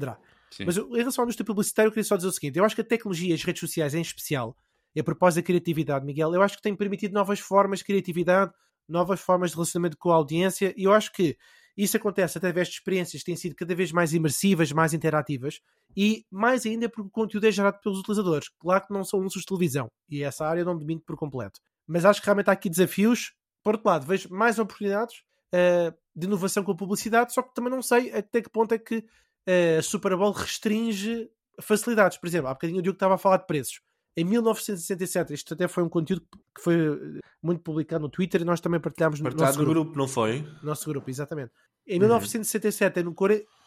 Sim. 0.52 0.66
Mas 0.66 0.78
em 0.78 0.98
relação 0.98 1.24
à 1.24 1.26
indústria 1.26 1.46
publicitária, 1.46 1.88
eu 1.88 1.92
queria 1.92 2.04
só 2.04 2.16
dizer 2.16 2.30
o 2.30 2.32
seguinte: 2.32 2.58
eu 2.58 2.66
acho 2.66 2.76
que 2.76 2.82
a 2.82 2.86
tecnologia 2.86 3.32
e 3.32 3.34
as 3.34 3.44
redes 3.44 3.60
sociais 3.60 3.94
em 3.94 4.02
especial, 4.02 4.56
e 4.96 5.00
a 5.00 5.04
propósito 5.04 5.42
da 5.42 5.48
criatividade, 5.48 6.06
Miguel, 6.06 6.34
eu 6.34 6.42
acho 6.42 6.56
que 6.56 6.62
tem 6.62 6.76
permitido 6.76 7.14
novas 7.14 7.40
formas 7.40 7.80
de 7.80 7.86
criatividade, 7.86 8.52
novas 8.88 9.20
formas 9.20 9.52
de 9.52 9.56
relacionamento 9.56 9.98
com 9.98 10.12
a 10.12 10.16
audiência, 10.16 10.74
e 10.76 10.86
eu 10.86 10.94
acho 10.94 11.12
que 11.12 11.38
isso 11.78 11.98
acontece 11.98 12.38
através 12.38 12.68
de 12.68 12.76
experiências 12.76 13.22
que 13.22 13.26
têm 13.26 13.36
sido 13.36 13.56
cada 13.56 13.74
vez 13.74 13.92
mais 13.92 14.14
imersivas, 14.14 14.72
mais 14.72 14.94
interativas 14.94 15.60
e 15.96 16.26
mais 16.30 16.66
ainda 16.66 16.90
porque 16.90 17.08
o 17.08 17.12
conteúdo 17.12 17.48
é 17.48 17.52
gerado 17.52 17.80
pelos 17.82 18.00
utilizadores. 18.00 18.50
Claro 18.60 18.86
que 18.86 18.94
não 18.94 19.04
são 19.04 19.20
anúncios 19.20 19.42
de 19.44 19.48
televisão 19.48 19.90
e 20.10 20.24
essa 20.24 20.46
área 20.46 20.66
não 20.66 20.78
domino 20.78 21.02
por 21.02 21.16
completo. 21.16 21.60
Mas 21.88 22.06
acho 22.06 22.20
que 22.22 22.26
realmente 22.26 22.50
há 22.50 22.54
aqui 22.54 22.70
desafios. 22.70 23.34
Por 23.64 23.76
outro 23.76 23.90
lado, 23.90 24.06
vejo 24.06 24.30
mais 24.30 24.60
oportunidades 24.60 25.24
uh, 25.54 25.96
de 26.16 26.28
inovação 26.28 26.64
com 26.64 26.72
a 26.72 26.78
publicidade, 26.78 27.34
só 27.34 27.42
que 27.42 27.54
também 27.54 27.72
não 27.72 27.82
sei 27.82 28.12
até 28.14 28.42
que 28.42 28.50
ponto 28.50 28.74
é 28.74 28.78
que 28.78 28.98
uh, 28.98 29.80
a 29.80 29.82
Super 29.82 30.16
Bowl 30.16 30.32
restringe 30.32 31.30
facilidades. 31.62 32.18
Por 32.18 32.28
exemplo, 32.28 32.48
há 32.48 32.54
bocadinho 32.54 32.80
o 32.80 32.82
Diogo 32.82 32.96
estava 32.96 33.16
a 33.16 33.18
falar 33.18 33.38
de 33.38 33.48
preços. 33.48 33.82
Em 34.18 34.24
1967, 34.24 35.34
isto 35.34 35.54
até 35.54 35.68
foi 35.68 35.84
um 35.84 35.90
conteúdo 35.90 36.26
que 36.54 36.62
foi 36.62 36.76
eh, 36.76 37.20
muito 37.42 37.62
publicado 37.62 38.02
no 38.02 38.10
Twitter 38.10 38.42
e 38.42 38.46
nós 38.46 38.60
também 38.60 38.80
partilhámos 38.80 39.20
no 39.20 39.30
nosso 39.30 39.58
grupo. 39.58 39.72
grupo. 39.72 39.98
não 39.98 40.08
foi? 40.08 40.46
Nosso 40.62 40.90
grupo, 40.90 41.10
exatamente. 41.10 41.52
Em 41.88 42.00
1967, 42.00 43.00
uhum. 43.00 43.16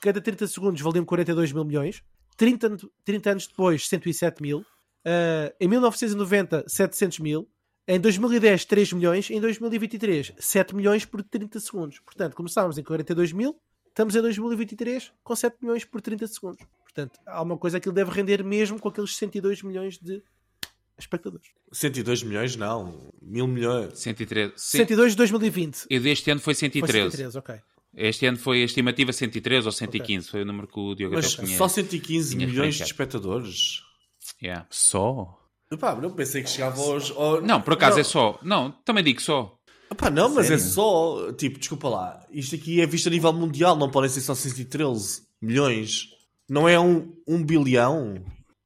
cada 0.00 0.20
30 0.20 0.46
segundos 0.46 0.80
valiam 0.80 1.04
42 1.04 1.52
mil 1.52 1.64
milhões. 1.64 2.02
30, 2.36 2.76
30 3.04 3.30
anos 3.30 3.46
depois, 3.46 3.88
107 3.88 4.40
mil. 4.42 4.60
Uh, 4.60 5.52
em 5.58 5.68
1990, 5.68 6.64
700 6.68 7.18
mil. 7.18 7.48
Em 7.86 7.98
2010, 7.98 8.64
3 8.64 8.92
milhões. 8.92 9.30
Em 9.30 9.40
2023, 9.40 10.34
7 10.38 10.74
milhões 10.76 11.04
por 11.04 11.22
30 11.22 11.58
segundos. 11.58 11.98
Portanto, 12.00 12.36
começámos 12.36 12.78
em 12.78 12.82
42 12.82 13.32
mil. 13.32 13.56
Estamos 13.88 14.14
em 14.14 14.22
2023 14.22 15.12
com 15.22 15.36
7 15.36 15.56
milhões 15.60 15.84
por 15.84 16.00
30 16.00 16.26
segundos. 16.28 16.64
Portanto, 16.94 17.18
há 17.26 17.42
uma 17.42 17.56
coisa 17.56 17.80
que 17.80 17.88
ele 17.88 17.94
deve 17.94 18.10
render 18.10 18.44
mesmo 18.44 18.78
com 18.78 18.88
aqueles 18.88 19.16
102 19.16 19.62
milhões 19.62 19.98
de 19.98 20.22
espectadores. 20.98 21.48
102 21.72 22.22
milhões, 22.22 22.54
não. 22.56 23.10
Mil 23.20 23.46
milhões. 23.46 23.98
103. 23.98 24.52
102 24.56 25.12
de 25.12 25.16
2020. 25.16 25.86
E 25.88 25.98
deste 25.98 26.30
ano 26.30 26.40
foi 26.40 26.54
113. 26.54 26.92
Foi 26.92 27.10
113, 27.10 27.38
ok. 27.38 27.60
Este 27.94 28.26
ano 28.26 28.38
foi 28.38 28.62
a 28.62 28.64
estimativa 28.64 29.12
113 29.12 29.66
ou 29.66 29.72
115, 29.72 30.18
okay. 30.18 30.30
foi 30.30 30.42
o 30.42 30.44
número 30.46 30.66
que 30.66 30.80
o 30.80 30.94
Diogo 30.94 31.14
Mas 31.14 31.34
tinha, 31.34 31.58
só 31.58 31.68
115 31.68 32.36
milhões 32.36 32.76
de 32.76 32.84
espectadores? 32.84 33.82
Yeah. 34.42 34.66
Só? 34.70 35.38
Epá, 35.70 35.94
não 35.94 36.10
pensei 36.10 36.42
que 36.42 36.48
chegava 36.48 36.80
aos... 36.80 37.10
Ao... 37.10 37.42
Não, 37.42 37.60
por 37.60 37.74
acaso 37.74 37.96
não. 37.96 38.00
é 38.00 38.04
só. 38.04 38.38
Não, 38.42 38.72
também 38.84 39.04
digo 39.04 39.20
só. 39.20 39.58
Epá, 39.90 40.10
não, 40.10 40.30
mas 40.30 40.50
é 40.50 40.56
Sério? 40.56 40.64
é 40.64 40.68
só... 40.68 41.32
Tipo, 41.32 41.58
desculpa 41.58 41.88
lá. 41.88 42.26
Isto 42.30 42.54
aqui 42.54 42.80
é 42.80 42.86
visto 42.86 43.08
a 43.08 43.10
nível 43.10 43.32
mundial, 43.32 43.76
não 43.76 43.90
podem 43.90 44.08
ser 44.08 44.22
só 44.22 44.34
113 44.34 45.22
milhões. 45.40 46.08
Não 46.48 46.68
é 46.68 46.78
um, 46.78 47.14
um 47.26 47.44
bilhão? 47.44 48.14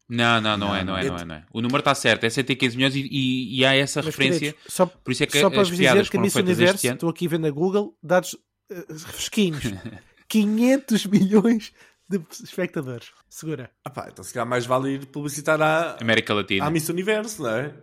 Não, 0.09 0.41
não, 0.41 0.57
não, 0.57 0.69
não, 0.69 0.77
é, 0.77 0.85
não, 0.85 0.97
é, 0.97 1.05
não 1.05 1.17
é, 1.17 1.25
não 1.25 1.35
é. 1.35 1.45
O 1.53 1.61
número 1.61 1.81
está 1.81 1.95
certo, 1.95 2.25
é 2.25 2.31
115 2.31 2.77
milhões 2.77 2.95
e, 2.95 3.09
e, 3.11 3.59
e 3.59 3.65
há 3.65 3.75
essa 3.75 4.01
Mas, 4.01 4.07
referência. 4.07 4.53
Queridos, 4.53 4.75
só, 4.75 4.87
por 4.87 5.11
isso 5.11 5.25
é 5.25 5.27
que 5.27 5.41
só 5.41 5.51
para 5.51 5.59
vos 5.59 5.71
dizer 5.71 6.09
que 6.09 6.17
a 6.17 6.21
Miss 6.21 6.37
Universo, 6.37 6.87
estou 6.87 7.11
aqui 7.11 7.27
vendo 7.27 7.43
na 7.43 7.51
Google, 7.51 7.97
dados 8.01 8.35
uh, 8.35 8.99
fresquinhos, 8.99 9.65
500 10.29 11.07
milhões 11.07 11.73
de 12.09 12.21
espectadores. 12.31 13.11
Segura. 13.29 13.71
Ah 13.85 13.91
pá, 13.91 14.09
então 14.11 14.25
se 14.25 14.33
calhar 14.33 14.47
mais 14.47 14.65
vale 14.65 14.95
ir 14.95 15.07
publicitar 15.07 15.61
à 15.61 15.97
América 16.01 16.33
Latina. 16.35 16.65
À 16.65 16.71
Miss 16.71 16.89
Universo, 16.89 17.43
não 17.43 17.51
é? 17.51 17.75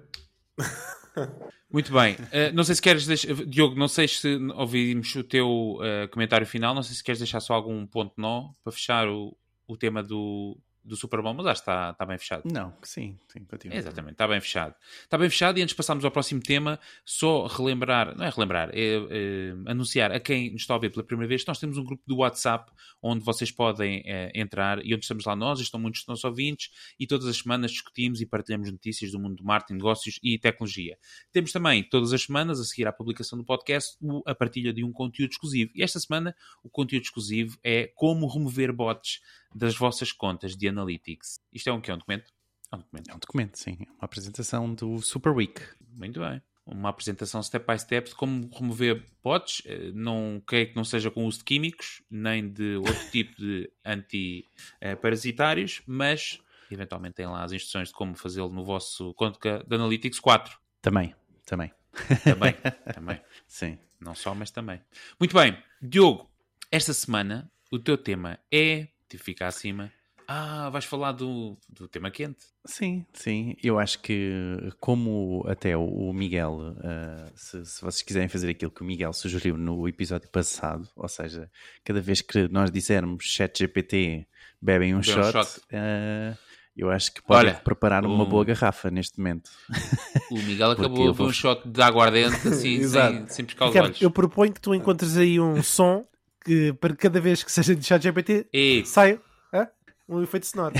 Muito 1.69 1.91
bem. 1.91 2.13
Uh, 2.13 2.53
não 2.53 2.63
sei 2.63 2.75
se 2.75 2.81
queres 2.81 3.05
deixar... 3.05 3.33
Diogo, 3.33 3.75
não 3.75 3.87
sei 3.87 4.07
se 4.07 4.37
ouvimos 4.55 5.13
o 5.15 5.23
teu 5.23 5.47
uh, 5.77 6.07
comentário 6.11 6.45
final. 6.45 6.73
Não 6.73 6.83
sei 6.83 6.95
se 6.95 7.03
queres 7.03 7.19
deixar 7.19 7.39
só 7.39 7.53
algum 7.53 7.85
ponto 7.85 8.13
nó 8.15 8.51
para 8.63 8.71
fechar 8.71 9.07
o, 9.09 9.35
o 9.67 9.77
tema 9.77 10.03
do, 10.03 10.57
do 10.83 10.97
Super 10.97 11.21
Bowl, 11.21 11.33
mas 11.33 11.45
acho 11.45 11.61
que 11.61 11.69
está, 11.69 11.91
está 11.91 12.05
bem 12.05 12.17
fechado. 12.17 12.43
Não, 12.51 12.73
sim, 12.83 13.17
sim, 13.29 13.45
continua. 13.45 13.77
Exatamente, 13.77 14.13
está 14.13 14.27
bem 14.27 14.41
fechado. 14.41 14.75
Está 15.01 15.17
bem 15.17 15.29
fechado 15.29 15.57
e 15.57 15.61
antes 15.61 15.71
de 15.71 15.77
passarmos 15.77 16.03
ao 16.03 16.11
próximo 16.11 16.41
tema, 16.41 16.77
só 17.05 17.47
relembrar, 17.47 18.17
não 18.17 18.25
é 18.25 18.29
relembrar, 18.29 18.69
é, 18.73 18.95
é 18.95 19.71
anunciar 19.71 20.11
a 20.11 20.19
quem 20.19 20.51
nos 20.51 20.63
está 20.63 20.75
a 20.75 20.77
ver 20.77 20.89
pela 20.89 21.03
primeira 21.03 21.29
vez, 21.29 21.45
nós 21.45 21.57
temos 21.57 21.77
um 21.77 21.83
grupo 21.85 22.03
do 22.05 22.17
WhatsApp 22.17 22.69
onde 23.01 23.23
vocês 23.23 23.49
podem 23.49 24.03
é, 24.05 24.31
entrar 24.35 24.85
e 24.85 24.93
onde 24.93 25.05
estamos 25.05 25.23
lá 25.23 25.35
nós, 25.35 25.59
estão 25.59 25.79
muitos 25.79 26.01
dos 26.01 26.07
nossos 26.07 26.25
ouvintes 26.25 26.69
e 26.99 27.07
todas 27.07 27.27
as 27.27 27.37
semanas 27.37 27.71
discutimos 27.71 28.19
e 28.19 28.25
partilhamos 28.25 28.69
notícias 28.69 29.11
do 29.11 29.19
mundo 29.19 29.37
do 29.37 29.43
marketing, 29.43 29.75
negócios 29.75 30.19
e 30.21 30.37
tecnologia. 30.37 30.97
Temos 31.31 31.53
também, 31.53 31.83
todas 31.83 32.11
as 32.11 32.23
semanas, 32.23 32.59
a 32.59 32.63
seguir 32.63 32.87
à 32.87 32.91
publicação 32.91 33.37
do 33.37 33.45
podcast, 33.45 33.97
a 34.25 34.35
partilha 34.35 34.73
de 34.73 34.83
um 34.83 34.91
conteúdo 34.91 35.31
exclusivo. 35.31 35.71
E 35.73 35.81
esta 35.81 35.99
semana, 35.99 36.35
o 36.61 36.69
conteúdo 36.69 37.03
exclusivo 37.03 37.57
é 37.63 37.89
como 37.95 38.27
remover 38.27 38.73
bots 38.73 39.21
das 39.55 39.75
vossas 39.75 40.11
contas 40.11 40.55
de 40.55 40.67
Analytics. 40.67 41.39
Isto 41.51 41.69
é 41.69 41.73
um 41.73 41.81
que 41.81 41.91
é 41.91 41.93
um 41.93 41.97
documento? 41.97 42.31
É 42.71 42.75
um 42.75 42.79
documento. 42.79 43.09
É 43.09 43.13
um 43.13 43.19
documento, 43.19 43.57
sim. 43.57 43.77
É 43.81 43.91
uma 43.91 44.01
apresentação 44.01 44.73
do 44.73 44.99
Super 45.01 45.31
Week. 45.31 45.61
Muito 45.91 46.19
bem. 46.19 46.41
Uma 46.65 46.89
apresentação 46.89 47.43
step 47.43 47.65
by 47.67 47.77
step 47.77 48.09
de 48.09 48.15
como 48.15 48.49
remover 48.53 49.05
bots. 49.23 49.61
Eh, 49.65 49.91
não 49.93 50.41
creio 50.47 50.69
que 50.69 50.75
não 50.75 50.83
seja 50.83 51.11
com 51.11 51.25
uso 51.25 51.39
de 51.39 51.43
químicos, 51.43 52.01
nem 52.09 52.49
de 52.49 52.77
outro 52.77 52.93
tipo 53.11 53.35
de 53.35 53.69
anti-parasitários, 53.85 55.81
mas 55.85 56.39
eventualmente 56.71 57.15
tem 57.15 57.27
lá 57.27 57.43
as 57.43 57.51
instruções 57.51 57.89
de 57.89 57.93
como 57.93 58.15
fazê-lo 58.15 58.49
no 58.49 58.63
vosso 58.63 59.13
conta 59.13 59.63
de 59.67 59.75
Analytics 59.75 60.19
4. 60.19 60.57
Também, 60.81 61.13
também. 61.45 61.71
Também, 62.23 62.55
também. 62.93 63.21
Sim. 63.45 63.77
Não 63.99 64.15
só, 64.15 64.33
mas 64.33 64.51
também. 64.51 64.81
Muito 65.19 65.35
bem. 65.35 65.57
Diogo, 65.81 66.29
esta 66.71 66.93
semana 66.93 67.49
o 67.71 67.79
teu 67.79 67.97
tema 67.97 68.39
é 68.51 68.87
tive 69.13 69.23
ficar 69.23 69.47
acima. 69.47 69.91
Ah, 70.27 70.69
vais 70.69 70.85
falar 70.85 71.11
do, 71.11 71.57
do 71.69 71.87
tema 71.87 72.09
quente? 72.09 72.45
Sim, 72.65 73.05
sim. 73.13 73.55
Eu 73.61 73.77
acho 73.77 73.99
que, 73.99 74.71
como 74.79 75.43
até 75.47 75.75
o 75.75 76.13
Miguel, 76.13 76.75
uh, 76.77 77.31
se, 77.35 77.65
se, 77.65 77.81
vocês 77.81 78.01
quiserem 78.01 78.29
fazer 78.29 78.49
aquilo 78.49 78.71
que 78.71 78.81
o 78.81 78.85
Miguel 78.85 79.11
sugeriu 79.11 79.57
no 79.57 79.87
episódio 79.87 80.29
passado, 80.29 80.87
ou 80.95 81.09
seja, 81.09 81.51
cada 81.83 81.99
vez 81.99 82.21
que 82.21 82.47
nós 82.47 82.71
dissermos 82.71 83.25
chat 83.25 83.59
GPT, 83.59 84.25
bebem 84.61 84.95
um 84.95 85.01
Bebe 85.01 85.11
shot, 85.11 85.37
um 85.37 85.43
shot. 85.43 85.59
Uh, 85.59 86.37
eu 86.75 86.89
acho 86.89 87.13
que 87.13 87.21
podem 87.21 87.53
preparar 87.55 88.05
uma 88.05 88.25
boa 88.25 88.45
garrafa 88.45 88.89
neste 88.89 89.19
momento. 89.19 89.51
O 90.31 90.35
Miguel 90.35 90.71
acabou 90.71 91.11
de 91.11 91.17
vou... 91.17 91.27
um 91.27 91.33
shot 91.33 91.67
de 91.67 91.81
aguardente 91.81 92.35
assim, 92.47 92.81
sem, 92.87 93.27
sem 93.27 93.45
pescar 93.45 93.69
os 93.69 93.75
olhos. 93.75 94.01
Eu 94.01 94.09
proponho 94.09 94.53
que 94.53 94.61
tu 94.61 94.73
encontres 94.73 95.17
aí 95.17 95.37
um 95.39 95.61
som 95.61 96.07
que 96.43 96.73
para 96.73 96.95
cada 96.95 97.19
vez 97.19 97.43
que 97.43 97.51
seja 97.51 97.75
de 97.75 97.85
chat 97.85 98.01
GPT 98.01 98.47
e... 98.53 98.83
saia 98.85 99.19
um 100.07 100.21
efeito 100.21 100.45
sonoro. 100.45 100.75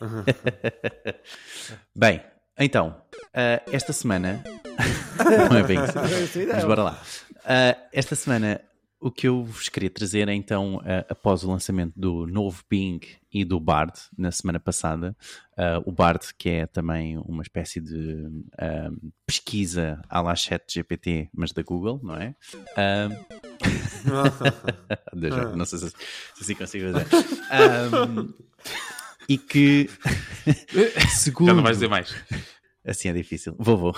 Bem, 1.94 2.22
então, 2.58 3.02
uh, 3.28 3.60
esta 3.72 3.92
semana. 3.92 4.42
não 5.50 5.58
é 5.58 5.62
bem 5.62 5.78
isso. 5.84 6.46
Mas 6.52 6.64
bora 6.64 6.82
lá. 6.82 7.02
Uh, 7.40 7.88
esta 7.92 8.14
semana, 8.14 8.60
o 9.00 9.10
que 9.10 9.26
eu 9.26 9.44
vos 9.44 9.68
queria 9.68 9.90
trazer 9.90 10.28
é 10.28 10.34
então, 10.34 10.76
uh, 10.76 11.04
após 11.08 11.42
o 11.42 11.50
lançamento 11.50 11.94
do 11.96 12.26
novo 12.26 12.62
Bing 12.68 13.00
e 13.32 13.44
do 13.44 13.58
Bard 13.58 13.92
na 14.16 14.30
semana 14.30 14.60
passada, 14.60 15.16
o 15.84 15.92
Bard, 15.92 16.34
que 16.38 16.48
é 16.48 16.66
também 16.66 17.18
uma 17.18 17.42
espécie 17.42 17.80
de 17.80 18.26
pesquisa 19.26 20.02
à 20.08 20.20
la 20.20 20.34
chat 20.34 20.64
GPT, 20.72 21.28
mas 21.34 21.52
da 21.52 21.62
Google, 21.62 22.00
não 22.02 22.16
é? 22.16 22.34
não 25.54 25.64
sei 25.66 25.78
se, 25.78 25.90
se 25.90 25.96
assim 26.40 26.54
consigo 26.54 26.86
dizer. 26.86 27.06
Um, 28.02 28.32
e 29.28 29.38
que, 29.38 29.88
segundo... 31.10 31.48
Já 31.48 31.54
não 31.54 31.62
vais 31.62 31.76
dizer 31.76 31.88
mais. 31.88 32.14
Assim 32.84 33.08
é 33.08 33.12
difícil. 33.12 33.54
Vou, 33.58 33.76
vou. 33.76 33.94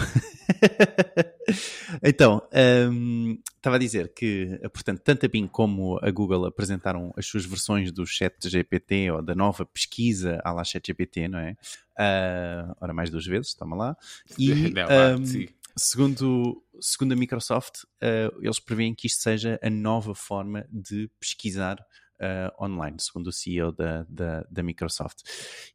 então, 2.03 2.42
um, 2.90 3.38
estava 3.57 3.77
a 3.77 3.79
dizer 3.79 4.12
que, 4.12 4.59
portanto, 4.73 5.01
tanto 5.05 5.25
a 5.25 5.29
Bing 5.29 5.47
como 5.47 5.99
a 6.03 6.11
Google 6.11 6.47
apresentaram 6.47 7.12
as 7.16 7.27
suas 7.27 7.45
versões 7.45 7.92
do 7.92 8.05
chat 8.05 8.35
GPT 8.49 9.12
ou 9.12 9.23
da 9.23 9.37
nova 9.37 9.64
pesquisa 9.64 10.40
à 10.45 10.53
la 10.53 10.64
chat 10.64 10.85
GPT, 10.85 11.29
não 11.29 11.38
é? 11.38 11.53
Uh, 11.92 12.75
ora, 12.81 12.92
mais 12.92 13.09
duas 13.09 13.25
vezes, 13.25 13.55
toma 13.55 13.77
lá. 13.77 13.97
E, 14.37 14.49
não, 14.75 15.21
um, 15.21 15.47
segundo, 15.77 16.62
segundo 16.81 17.12
a 17.12 17.16
Microsoft, 17.16 17.85
uh, 17.85 18.37
eles 18.40 18.59
prevêem 18.59 18.95
que 18.95 19.07
isto 19.07 19.23
seja 19.23 19.61
a 19.62 19.71
nova 19.71 20.12
forma 20.12 20.66
de 20.71 21.09
pesquisar 21.21 21.79
uh, 22.22 22.64
online, 22.64 22.96
segundo 23.00 23.26
o 23.26 23.32
CEO 23.32 23.72
da, 23.72 24.06
da, 24.08 24.46
da 24.50 24.62
Microsoft. 24.62 25.22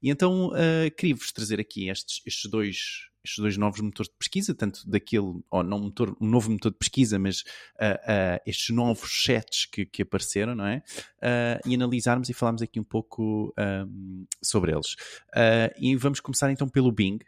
E 0.02 0.10
então 0.10 0.50
uh, 0.50 0.96
queria-vos 0.98 1.32
trazer 1.32 1.60
aqui 1.60 1.90
estes, 1.90 2.22
estes 2.26 2.50
dois 2.50 3.08
estes 3.28 3.40
dois 3.40 3.58
novos 3.58 3.82
motores 3.82 4.10
de 4.10 4.18
pesquisa, 4.18 4.56
tanto 4.56 4.90
daquele, 4.90 5.42
ou 5.52 5.64
não 5.64 5.80
motor, 5.80 6.16
um 6.20 6.28
novo 6.28 6.50
motor 6.50 6.72
de 6.72 6.78
pesquisa, 6.78 7.20
mas 7.20 7.42
uh, 7.42 8.00
uh, 8.04 8.42
estes 8.46 8.74
novos 8.74 9.10
chats 9.10 9.66
que, 9.66 9.86
que 9.86 10.02
apareceram, 10.02 10.56
não 10.56 10.66
é? 10.66 10.82
Uh, 11.18 11.70
e 11.70 11.76
analisarmos 11.76 12.30
e 12.30 12.34
falarmos 12.34 12.62
aqui 12.62 12.80
um 12.80 12.86
pouco 12.86 13.54
um, 13.58 14.26
sobre 14.42 14.72
eles. 14.72 14.96
e 15.78 15.96
vamos 15.96 16.20
começar 16.20 16.52
então 16.52 16.70
pelo 16.70 16.92
Bing, 16.92 17.20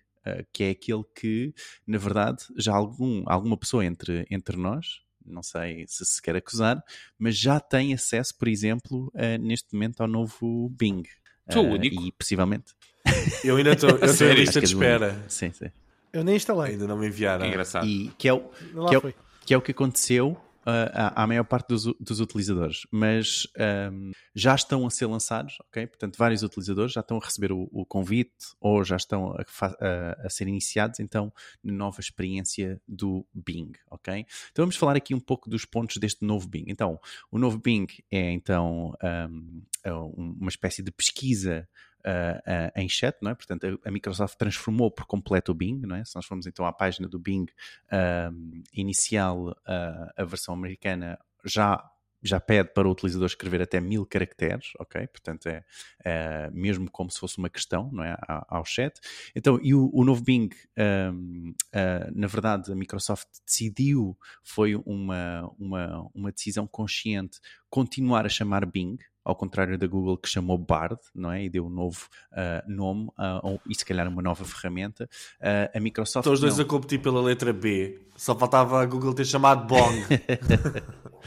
que 0.53 0.63
é 0.63 0.69
aquele 0.69 1.03
que, 1.15 1.53
na 1.85 1.97
verdade, 1.97 2.43
já 2.55 2.73
algum, 2.73 3.23
alguma 3.25 3.57
pessoa 3.57 3.83
entre, 3.83 4.25
entre 4.29 4.55
nós, 4.57 5.01
não 5.29 5.43
sei 5.43 5.85
se 5.87 6.05
se 6.05 6.21
quer 6.21 6.35
acusar, 6.35 6.83
mas 7.17 7.37
já 7.37 7.59
tem 7.59 7.93
acesso, 7.93 8.37
por 8.37 8.47
exemplo, 8.47 9.11
uh, 9.15 9.41
neste 9.41 9.73
momento 9.73 10.01
ao 10.01 10.07
novo 10.07 10.69
Bing. 10.69 11.03
Sou 11.51 11.65
uh, 11.65 11.73
único. 11.73 12.01
E 12.01 12.11
possivelmente. 12.11 12.73
Eu 13.43 13.57
ainda 13.57 13.71
estou 13.71 13.89
em 13.99 14.33
lista 14.33 14.59
de 14.59 14.65
espera. 14.65 15.23
Sim, 15.27 15.51
sim. 15.51 15.71
Eu 16.11 16.23
nem 16.23 16.35
instalei. 16.35 16.73
Ainda 16.73 16.87
não 16.87 16.97
me 16.97 17.07
enviaram. 17.07 17.45
É 17.45 17.47
engraçado. 17.47 17.85
E 17.85 18.09
que 18.17 18.27
é 18.27 18.33
o, 18.33 18.39
que 18.39 18.95
é 18.95 18.97
o, 18.97 19.13
que 19.45 19.53
é 19.53 19.57
o 19.57 19.61
que 19.61 19.71
aconteceu 19.71 20.37
à, 20.93 21.27
maior 21.27 21.43
parte 21.43 21.67
dos, 21.67 21.85
dos 21.99 22.19
utilizadores, 22.19 22.81
mas 22.91 23.47
um, 23.91 24.11
já 24.33 24.55
estão 24.55 24.85
a 24.85 24.89
ser 24.89 25.05
lançados, 25.05 25.57
ok? 25.67 25.87
Portanto, 25.87 26.17
vários 26.17 26.43
utilizadores 26.43 26.93
já 26.93 27.01
estão 27.01 27.17
a 27.17 27.25
receber 27.25 27.51
o, 27.51 27.69
o 27.71 27.85
convite 27.85 28.55
ou 28.59 28.83
já 28.83 28.95
estão 28.95 29.31
a, 29.31 29.43
a, 29.61 30.25
a, 30.25 30.29
ser 30.29 30.47
iniciados, 30.47 30.99
então, 30.99 31.31
na 31.63 31.73
nova 31.73 31.99
experiência 31.99 32.81
do 32.87 33.25
Bing, 33.33 33.71
ok? 33.89 34.25
Então, 34.51 34.63
vamos 34.63 34.75
falar 34.75 34.95
aqui 34.95 35.13
um 35.13 35.19
pouco 35.19 35.49
dos 35.49 35.65
pontos 35.65 35.97
deste 35.97 36.25
novo 36.25 36.47
Bing. 36.47 36.65
Então, 36.67 36.99
o 37.31 37.37
novo 37.37 37.57
Bing 37.59 37.87
é, 38.11 38.31
então, 38.31 38.93
um, 39.03 39.61
é 39.83 39.93
uma 39.93 40.49
espécie 40.49 40.81
de 40.81 40.91
pesquisa 40.91 41.67
uh, 42.05 42.71
em 42.79 42.87
chat, 42.87 43.17
não 43.21 43.31
é? 43.31 43.35
Portanto, 43.35 43.79
a, 43.83 43.91
Microsoft 43.91 44.37
transformou 44.37 44.91
por 44.91 45.05
completo 45.05 45.51
o 45.51 45.55
Bing, 45.55 45.79
não 45.81 45.95
é? 45.95 46.03
Se 46.05 46.15
nós 46.15 46.25
formos 46.25 46.47
então 46.47 46.65
à 46.65 46.73
página 46.73 47.07
do 47.07 47.19
Bing 47.19 47.45
uh, 47.45 48.61
inicial, 48.73 49.55
a 49.65 50.23
versão 50.23 50.53
americana 50.53 51.17
já 51.45 51.83
já 52.21 52.39
pede 52.39 52.73
para 52.73 52.87
o 52.87 52.91
utilizador 52.91 53.27
escrever 53.27 53.61
até 53.61 53.79
mil 53.79 54.05
caracteres, 54.05 54.71
ok? 54.77 55.07
Portanto, 55.07 55.47
é, 55.47 55.63
é, 56.03 56.49
mesmo 56.51 56.89
como 56.91 57.09
se 57.09 57.19
fosse 57.19 57.37
uma 57.37 57.49
questão, 57.49 57.89
não 57.91 58.03
é? 58.03 58.17
Ao, 58.27 58.65
chat. 58.65 58.99
Então, 59.35 59.59
e 59.61 59.73
o, 59.73 59.89
o 59.93 60.03
novo 60.03 60.21
Bing, 60.21 60.49
um, 60.77 61.53
uh, 61.73 62.11
na 62.13 62.27
verdade, 62.27 62.71
a 62.71 62.75
Microsoft 62.75 63.27
decidiu, 63.45 64.17
foi 64.43 64.75
uma, 64.75 65.49
uma, 65.57 66.09
uma 66.13 66.31
decisão 66.31 66.67
consciente, 66.67 67.39
continuar 67.69 68.25
a 68.25 68.29
chamar 68.29 68.65
Bing, 68.65 68.97
ao 69.29 69.35
contrário 69.35 69.77
da 69.77 69.85
Google 69.85 70.17
que 70.17 70.27
chamou 70.27 70.57
Bard, 70.57 70.99
não 71.13 71.31
é? 71.31 71.43
E 71.43 71.49
deu 71.49 71.67
um 71.67 71.69
novo 71.69 72.07
uh, 72.31 72.67
nome 72.67 73.09
uh, 73.09 73.59
e 73.67 73.75
se 73.75 73.85
calhar 73.85 74.07
uma 74.07 74.21
nova 74.21 74.43
ferramenta. 74.43 75.07
Uh, 75.39 75.77
a 75.77 75.79
Microsoft. 75.79 76.23
Estão 76.23 76.33
os 76.33 76.39
dois 76.39 76.57
não. 76.57 76.65
a 76.65 76.67
competir 76.67 76.99
pela 76.99 77.21
letra 77.21 77.53
B. 77.53 78.01
Só 78.17 78.35
faltava 78.35 78.81
a 78.81 78.85
Google 78.85 79.13
ter 79.13 79.25
chamado 79.25 79.65
Bong. 79.65 79.95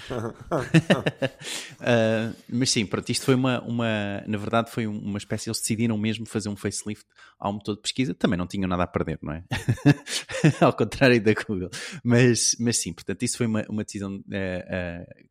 mas 2.49 2.71
sim, 2.71 2.85
pronto, 2.85 3.09
isto 3.09 3.25
foi 3.25 3.35
uma, 3.35 3.63
uma. 3.63 4.23
Na 4.27 4.37
verdade, 4.37 4.71
foi 4.71 4.87
uma 4.87 5.17
espécie. 5.17 5.49
Eles 5.49 5.61
decidiram 5.61 5.97
mesmo 5.97 6.27
fazer 6.27 6.51
um 6.51 6.57
facelift 6.57 7.07
ao 7.39 7.53
motor 7.53 7.77
de 7.77 7.83
pesquisa. 7.83 8.15
Também 8.15 8.39
não 8.39 8.47
tinham 8.47 8.69
nada 8.69 8.83
a 8.83 8.87
perder, 8.87 9.19
não 9.23 9.33
é? 9.33 9.45
ao 10.61 10.73
contrário 10.73 11.23
da 11.23 11.33
Google. 11.33 11.71
Mas, 12.05 12.57
mas 12.61 12.77
sim, 12.77 12.93
portanto, 12.93 13.23
isso 13.23 13.39
foi 13.39 13.47
uma, 13.47 13.65
uma 13.71 13.85
decisão 13.85 14.23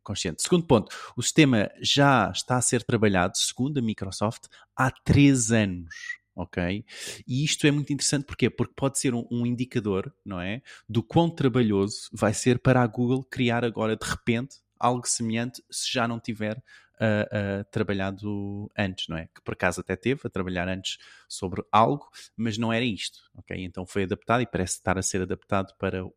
consciente. 0.02 0.42
Segundo 0.42 0.66
ponto, 0.66 0.94
o 1.16 1.22
sistema 1.22 1.70
já 1.80 2.32
está 2.34 2.60
a 2.62 2.64
ser 2.64 2.82
trabalhado, 2.84 3.36
segundo 3.36 3.78
a 3.78 3.82
Microsoft, 3.82 4.44
há 4.76 4.90
três 4.90 5.50
anos. 5.50 5.94
Ok? 6.34 6.84
E 7.26 7.44
isto 7.44 7.66
é 7.66 7.70
muito 7.70 7.92
interessante 7.92 8.24
porquê? 8.24 8.48
porque 8.48 8.72
pode 8.74 8.98
ser 8.98 9.14
um, 9.14 9.26
um, 9.30 9.44
indicador, 9.44 10.10
não 10.24 10.40
é? 10.40 10.62
Do 10.88 11.02
quão 11.02 11.28
trabalhoso 11.28 12.08
vai 12.10 12.32
ser 12.32 12.58
para 12.58 12.80
a 12.82 12.86
Google 12.86 13.22
criar 13.22 13.64
agora 13.66 13.94
de 13.96 14.06
repente 14.06 14.56
algo 14.78 15.06
semelhante 15.06 15.62
se 15.70 15.92
já 15.92 16.08
não 16.08 16.18
tiver 16.18 16.62
uh, 17.02 17.64
trabalhado 17.70 18.70
antes, 18.76 19.08
não 19.08 19.16
é? 19.16 19.26
Que 19.34 19.42
por 19.42 19.54
acaso 19.54 19.80
até 19.80 19.96
teve 19.96 20.20
a 20.24 20.30
trabalhar 20.30 20.68
antes 20.68 20.98
sobre 21.28 21.62
algo, 21.72 22.08
mas 22.36 22.58
não 22.58 22.72
era 22.72 22.84
isto, 22.84 23.18
ok? 23.34 23.56
Então 23.64 23.86
foi 23.86 24.04
adaptado 24.04 24.42
e 24.42 24.46
parece 24.46 24.74
estar 24.74 24.98
a 24.98 25.02
ser 25.02 25.22
adaptado 25.22 25.74
para 25.78 26.04
o, 26.04 26.12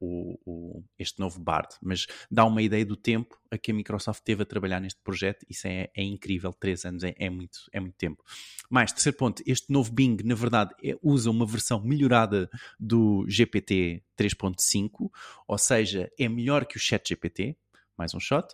o, 0.46 0.84
este 1.00 1.20
novo 1.20 1.40
Bard, 1.40 1.70
mas 1.82 2.06
dá 2.30 2.46
uma 2.46 2.62
ideia 2.62 2.86
do 2.86 2.96
tempo 2.96 3.40
a 3.50 3.58
que 3.58 3.72
a 3.72 3.74
Microsoft 3.74 4.22
teve 4.24 4.44
a 4.44 4.46
trabalhar 4.46 4.80
neste 4.80 5.00
projeto, 5.02 5.46
isso 5.50 5.68
é, 5.68 5.90
é 5.96 6.04
incrível, 6.04 6.54
três 6.54 6.86
anos 6.86 7.04
é, 7.04 7.16
é, 7.18 7.30
muito, 7.30 7.60
é 7.72 7.80
muito 7.80 7.96
tempo. 7.96 8.24
Mais, 8.70 8.92
terceiro 8.92 9.18
ponto, 9.18 9.42
este 9.46 9.72
novo 9.72 9.92
Bing, 9.92 10.18
na 10.24 10.36
verdade, 10.36 10.74
é, 10.84 10.98
usa 11.02 11.30
uma 11.32 11.46
versão 11.46 11.82
melhorada 11.82 12.50
do 12.80 13.26
GPT 13.28 14.04
3.5, 14.18 15.10
ou 15.48 15.58
seja, 15.58 16.12
é 16.20 16.28
melhor 16.28 16.66
que 16.66 16.78
o 16.78 16.80
ChatGPT, 16.80 17.56
mais 17.98 18.14
um 18.14 18.20
shot, 18.20 18.54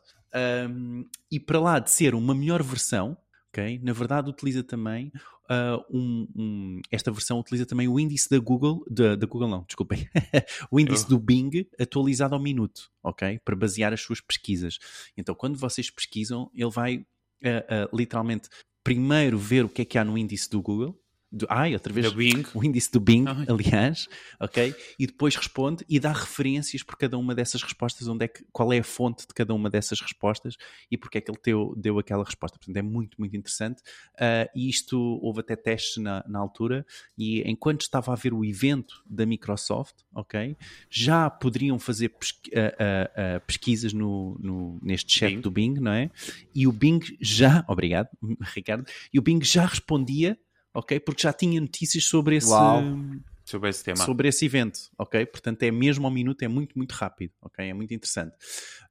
um, 0.69 1.05
e 1.31 1.39
para 1.39 1.59
lá 1.59 1.79
de 1.79 1.91
ser 1.91 2.15
uma 2.15 2.33
melhor 2.33 2.63
versão, 2.63 3.17
ok? 3.49 3.79
Na 3.83 3.93
verdade, 3.93 4.29
utiliza 4.29 4.63
também 4.63 5.11
uh, 5.49 5.83
um, 5.89 6.27
um, 6.35 6.81
esta 6.89 7.11
versão 7.11 7.39
utiliza 7.39 7.65
também 7.65 7.87
o 7.87 7.99
índice 7.99 8.29
da 8.29 8.39
Google, 8.39 8.83
da, 8.89 9.15
da 9.15 9.27
Google 9.27 9.49
não, 9.49 9.63
desculpem, 9.63 10.07
o 10.71 10.79
índice 10.79 11.05
oh. 11.05 11.09
do 11.09 11.19
Bing 11.19 11.67
atualizado 11.79 12.35
ao 12.35 12.41
minuto, 12.41 12.89
ok? 13.03 13.39
Para 13.43 13.55
basear 13.55 13.93
as 13.93 14.01
suas 14.01 14.21
pesquisas. 14.21 14.77
Então, 15.17 15.35
quando 15.35 15.57
vocês 15.57 15.89
pesquisam, 15.89 16.49
ele 16.53 16.69
vai 16.69 16.97
uh, 16.97 17.91
uh, 17.91 17.95
literalmente 17.95 18.49
primeiro 18.83 19.37
ver 19.37 19.65
o 19.65 19.69
que 19.69 19.81
é 19.81 19.85
que 19.85 19.97
há 19.97 20.03
no 20.03 20.17
índice 20.17 20.49
do 20.49 20.61
Google, 20.61 20.97
do, 21.31 21.47
ai, 21.49 21.73
outra 21.73 21.93
vez 21.93 22.11
Bing. 22.11 22.45
o 22.53 22.63
índice 22.63 22.91
do 22.91 22.99
Bing, 22.99 23.25
ai. 23.25 23.45
aliás, 23.47 24.09
ok? 24.39 24.75
E 24.99 25.07
depois 25.07 25.35
responde 25.35 25.85
e 25.87 25.99
dá 25.99 26.11
referências 26.11 26.83
por 26.83 26.97
cada 26.97 27.17
uma 27.17 27.33
dessas 27.33 27.63
respostas, 27.63 28.07
onde 28.07 28.25
é 28.25 28.27
que, 28.27 28.43
qual 28.51 28.73
é 28.73 28.79
a 28.79 28.83
fonte 28.83 29.25
de 29.25 29.33
cada 29.33 29.53
uma 29.53 29.69
dessas 29.69 30.01
respostas 30.01 30.57
e 30.89 30.97
porque 30.97 31.19
é 31.19 31.21
que 31.21 31.31
ele 31.31 31.39
deu, 31.41 31.73
deu 31.77 31.99
aquela 31.99 32.25
resposta. 32.25 32.57
Portanto, 32.57 32.75
é 32.75 32.81
muito, 32.81 33.15
muito 33.17 33.35
interessante. 33.37 33.81
Uh, 34.15 34.49
e 34.53 34.69
isto 34.69 34.97
houve 35.21 35.39
até 35.39 35.55
testes 35.55 36.03
na, 36.03 36.23
na 36.27 36.39
altura, 36.39 36.85
e 37.17 37.41
enquanto 37.49 37.81
estava 37.81 38.11
a 38.11 38.15
ver 38.15 38.33
o 38.33 38.43
evento 38.43 39.01
da 39.05 39.25
Microsoft, 39.25 39.95
ok? 40.13 40.57
Já 40.89 41.29
poderiam 41.29 41.79
fazer 41.79 42.09
pesqu 42.09 42.49
uh, 42.49 43.37
uh, 43.37 43.41
pesquisas 43.47 43.93
no, 43.93 44.37
no, 44.39 44.79
neste 44.81 45.17
chat 45.17 45.35
Bing. 45.35 45.41
do 45.41 45.51
Bing, 45.51 45.73
não 45.79 45.93
é? 45.93 46.11
E 46.53 46.67
o 46.67 46.71
Bing 46.73 46.99
já, 47.21 47.63
obrigado, 47.67 48.09
Ricardo, 48.53 48.85
e 49.13 49.17
o 49.17 49.21
Bing 49.21 49.41
já 49.43 49.65
respondia 49.65 50.37
ok? 50.73 50.99
Porque 50.99 51.23
já 51.23 51.33
tinha 51.33 51.59
notícias 51.59 52.05
sobre 52.05 52.35
esse, 52.37 52.49
Uau. 52.49 52.81
sobre 53.45 53.69
esse 53.69 53.83
tema. 53.83 53.97
Sobre 53.97 54.27
esse 54.27 54.45
evento, 54.45 54.79
ok? 54.97 55.25
Portanto, 55.25 55.63
é 55.63 55.71
mesmo 55.71 56.05
ao 56.05 56.11
minuto, 56.11 56.43
é 56.43 56.47
muito, 56.47 56.77
muito 56.77 56.91
rápido, 56.93 57.33
ok? 57.41 57.67
É 57.67 57.73
muito 57.73 57.93
interessante. 57.93 58.35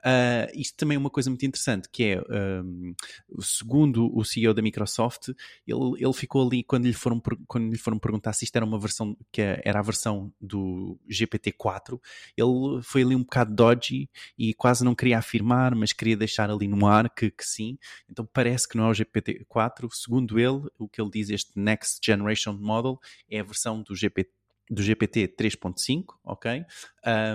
Uh, 0.01 0.49
isto 0.55 0.77
também 0.77 0.97
é 0.97 0.99
uma 0.99 1.11
coisa 1.11 1.29
muito 1.29 1.45
interessante, 1.45 1.89
que 1.91 2.05
é, 2.05 2.23
um, 2.63 2.95
segundo 3.41 4.11
o 4.17 4.25
CEO 4.25 4.55
da 4.55 4.63
Microsoft, 4.63 5.29
ele, 5.67 5.95
ele 5.99 6.13
ficou 6.15 6.47
ali 6.47 6.63
quando 6.63 6.87
lhe, 6.87 6.93
foram, 6.93 7.21
quando 7.47 7.71
lhe 7.71 7.79
foram 7.79 7.99
perguntar 7.99 8.33
se 8.33 8.45
isto 8.45 8.57
era 8.57 8.65
uma 8.65 8.79
versão, 8.79 9.17
que 9.31 9.43
era 9.43 9.79
a 9.79 9.83
versão 9.83 10.33
do 10.41 10.99
GPT-4, 11.09 12.01
ele 12.37 12.83
foi 12.83 13.03
ali 13.03 13.15
um 13.15 13.23
bocado 13.23 13.55
dodgy 13.55 14.09
e 14.39 14.55
quase 14.55 14.85
não 14.85 14.95
queria 14.95 15.19
afirmar, 15.19 15.75
mas 15.75 15.93
queria 15.93 16.17
deixar 16.17 16.51
ali 16.51 16.67
no 16.67 16.87
ar 16.87 17.11
que, 17.11 17.31
que 17.31 17.45
sim. 17.45 17.79
Então 18.09 18.27
parece 18.33 18.69
que 18.69 18.77
não 18.77 18.87
é 18.87 18.91
o 18.91 18.95
GPT-4. 18.95 19.89
Segundo 19.93 20.39
ele, 20.39 20.67
o 20.79 20.89
que 20.89 21.01
ele 21.01 21.11
diz, 21.11 21.29
este 21.29 21.53
Next 21.57 22.01
Generation 22.05 22.55
Model, 22.55 22.99
é 23.29 23.41
a 23.41 23.45
versão 23.45 23.83
do 23.83 23.95
GPT 23.95 24.31
do 24.71 24.83
GPT 24.83 25.35
3.5, 25.37 26.05
ok? 26.25 26.65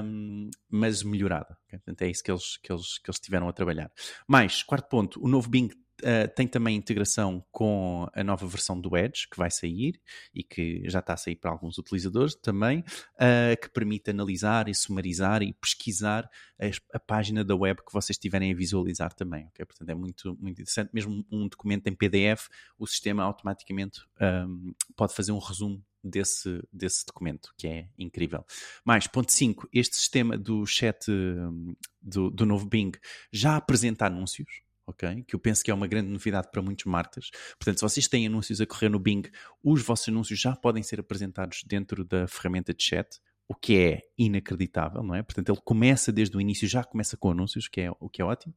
Um, 0.02 0.50
mas 0.70 1.04
melhorada. 1.04 1.58
Okay? 1.68 1.78
Portanto, 1.80 2.02
é 2.04 2.10
isso 2.10 2.24
que 2.24 2.32
eles, 2.32 2.58
que, 2.58 2.72
eles, 2.72 2.98
que 2.98 3.10
eles 3.10 3.20
tiveram 3.20 3.50
a 3.50 3.54
trabalhar. 3.54 3.92
Mais, 4.26 4.64
quarto 4.64 4.88
ponto, 4.88 5.24
o 5.24 5.28
novo 5.28 5.50
Bing 5.50 5.70
Uh, 6.06 6.28
tem 6.36 6.48
também 6.48 6.76
integração 6.76 7.44
com 7.52 8.08
a 8.14 8.24
nova 8.24 8.46
versão 8.46 8.80
do 8.80 8.96
Edge 8.96 9.28
que 9.28 9.38
vai 9.38 9.50
sair 9.50 10.00
e 10.36 10.44
que 10.44 10.88
já 10.88 11.00
está 11.00 11.14
a 11.14 11.18
sair 11.18 11.36
para 11.36 11.50
alguns 11.50 11.80
utilizadores 11.80 12.36
também, 12.36 12.82
uh, 12.82 13.60
que 13.60 13.68
permite 13.72 14.12
analisar 14.12 14.70
e 14.70 14.76
sumarizar 14.76 15.42
e 15.42 15.52
pesquisar 15.54 16.30
a, 16.60 16.96
a, 16.96 17.00
página 17.00 17.44
da 17.44 17.56
web 17.56 17.82
que 17.84 17.92
vocês 17.92 18.16
estiverem 18.16 18.52
a 18.52 18.56
visualizar 18.56 19.14
também. 19.14 19.48
Okay? 19.48 19.66
Portanto, 19.66 19.90
é 19.90 19.96
muito, 19.96 20.38
muito 20.40 20.62
interessante. 20.62 20.92
Mesmo 20.94 21.26
um 21.32 21.48
documento 21.48 21.88
em 21.88 21.96
PDF, 21.96 22.50
o 22.78 22.86
sistema 22.86 23.24
automaticamente 23.24 24.02
um, 24.48 24.76
pode 24.96 25.16
fazer 25.16 25.32
um 25.32 25.40
resumo 25.40 25.84
desse, 26.06 26.62
desse 26.72 27.06
documento, 27.06 27.54
que 27.58 27.68
é 27.68 27.90
incrível. 27.98 28.46
Mais, 28.86 29.08
ponto 29.08 29.32
5, 29.32 29.68
este 29.74 29.96
sistema 29.96 30.38
do 30.38 30.66
chat 30.66 31.10
hum, 31.10 31.76
do, 32.02 32.30
do 32.30 32.46
novo 32.46 32.68
Bing 32.68 32.92
já 33.32 33.58
apresenta 33.58 34.06
anúncios, 34.06 34.62
ok? 34.88 35.24
Que 35.24 35.36
eu 35.36 35.40
penso 35.40 35.64
que 35.64 35.72
é 35.72 35.74
uma 35.74 35.88
grande 35.88 36.10
novidade 36.10 36.50
para 36.52 36.62
muitos 36.62 36.86
marcas. 36.86 37.30
Portanto, 37.60 37.80
se 37.80 37.82
vocês 37.82 38.08
têm 38.08 38.28
anúncios 38.28 38.62
a 38.62 38.66
correr 38.66 38.90
no 38.90 39.00
Bing, 39.00 39.24
os 39.64 39.82
vossos 39.82 40.08
anúncios 40.10 40.40
já 40.40 40.56
podem 40.56 40.84
ser 40.84 41.00
apresentados 41.00 41.64
dentro 41.66 42.04
da 42.04 42.28
ferramenta 42.28 42.74
de 42.74 42.84
chat, 42.84 43.20
o 43.48 43.54
que 43.54 43.78
é 43.78 44.02
inacreditável, 44.18 45.04
não 45.04 45.14
é? 45.14 45.22
Portanto, 45.22 45.52
ele 45.52 45.62
começa 45.64 46.12
desde 46.12 46.36
o 46.36 46.42
início, 46.42 46.68
já 46.68 46.84
começa 46.84 47.16
com 47.16 47.30
anúncios, 47.30 47.68
que 47.68 47.82
é, 47.82 47.92
o 48.00 48.10
que 48.10 48.22
é 48.22 48.26
ótimo. 48.26 48.54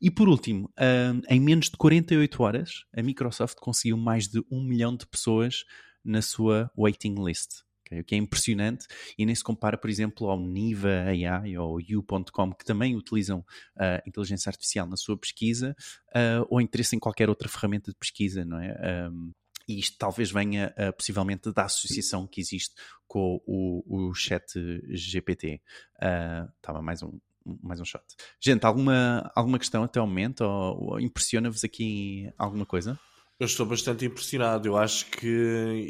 E 0.00 0.10
por 0.10 0.28
último, 0.28 0.72
um, 0.78 1.20
em 1.28 1.40
menos 1.40 1.66
de 1.66 1.76
48 1.76 2.42
horas, 2.42 2.84
a 2.96 3.02
Microsoft 3.02 3.58
conseguiu 3.60 3.96
mais 3.96 4.26
de 4.26 4.42
um 4.50 4.62
milhão 4.62 4.96
de 4.96 5.06
pessoas 5.06 5.64
na 6.04 6.20
sua 6.20 6.70
waiting 6.76 7.14
list. 7.24 7.62
Okay? 7.92 8.00
O 8.00 8.04
que 8.04 8.14
é 8.14 8.18
impressionante 8.18 8.86
e 9.18 9.26
nem 9.26 9.34
se 9.34 9.44
compara, 9.44 9.76
por 9.76 9.90
exemplo, 9.90 10.28
ao 10.28 10.40
Niva 10.40 11.04
AI 11.06 11.56
ou 11.58 11.80
You.com, 11.80 12.52
que 12.52 12.64
também 12.64 12.96
utilizam 12.96 13.40
uh, 13.76 14.02
inteligência 14.06 14.50
artificial 14.50 14.86
na 14.86 14.96
sua 14.96 15.16
pesquisa, 15.16 15.76
uh, 16.08 16.46
ou 16.48 16.60
interesse 16.60 16.96
em 16.96 16.98
qualquer 16.98 17.28
outra 17.28 17.48
ferramenta 17.48 17.90
de 17.90 17.98
pesquisa, 17.98 18.44
não 18.44 18.58
é? 18.58 19.08
Um, 19.10 19.32
e 19.68 19.78
isto 19.78 19.96
talvez 19.96 20.30
venha 20.30 20.74
uh, 20.76 20.92
possivelmente 20.92 21.52
da 21.52 21.64
associação 21.64 22.26
que 22.26 22.40
existe 22.40 22.74
com 23.06 23.40
o, 23.46 24.08
o 24.08 24.14
chat 24.14 24.44
GPT. 24.90 25.60
Estava 26.56 26.80
uh, 26.80 26.82
mais 26.82 27.02
um, 27.02 27.18
mais 27.62 27.80
um 27.80 27.84
shot. 27.84 28.04
Gente, 28.40 28.64
alguma, 28.64 29.30
alguma 29.34 29.58
questão 29.58 29.84
até 29.84 30.00
o 30.00 30.06
momento? 30.06 30.42
Ou, 30.42 30.92
ou 30.92 31.00
impressiona-vos 31.00 31.62
aqui 31.64 32.30
alguma 32.36 32.66
coisa? 32.66 32.98
Eu 33.38 33.46
estou 33.46 33.66
bastante 33.66 34.04
impressionado. 34.04 34.68
Eu 34.68 34.76
acho 34.76 35.06
que 35.06 35.26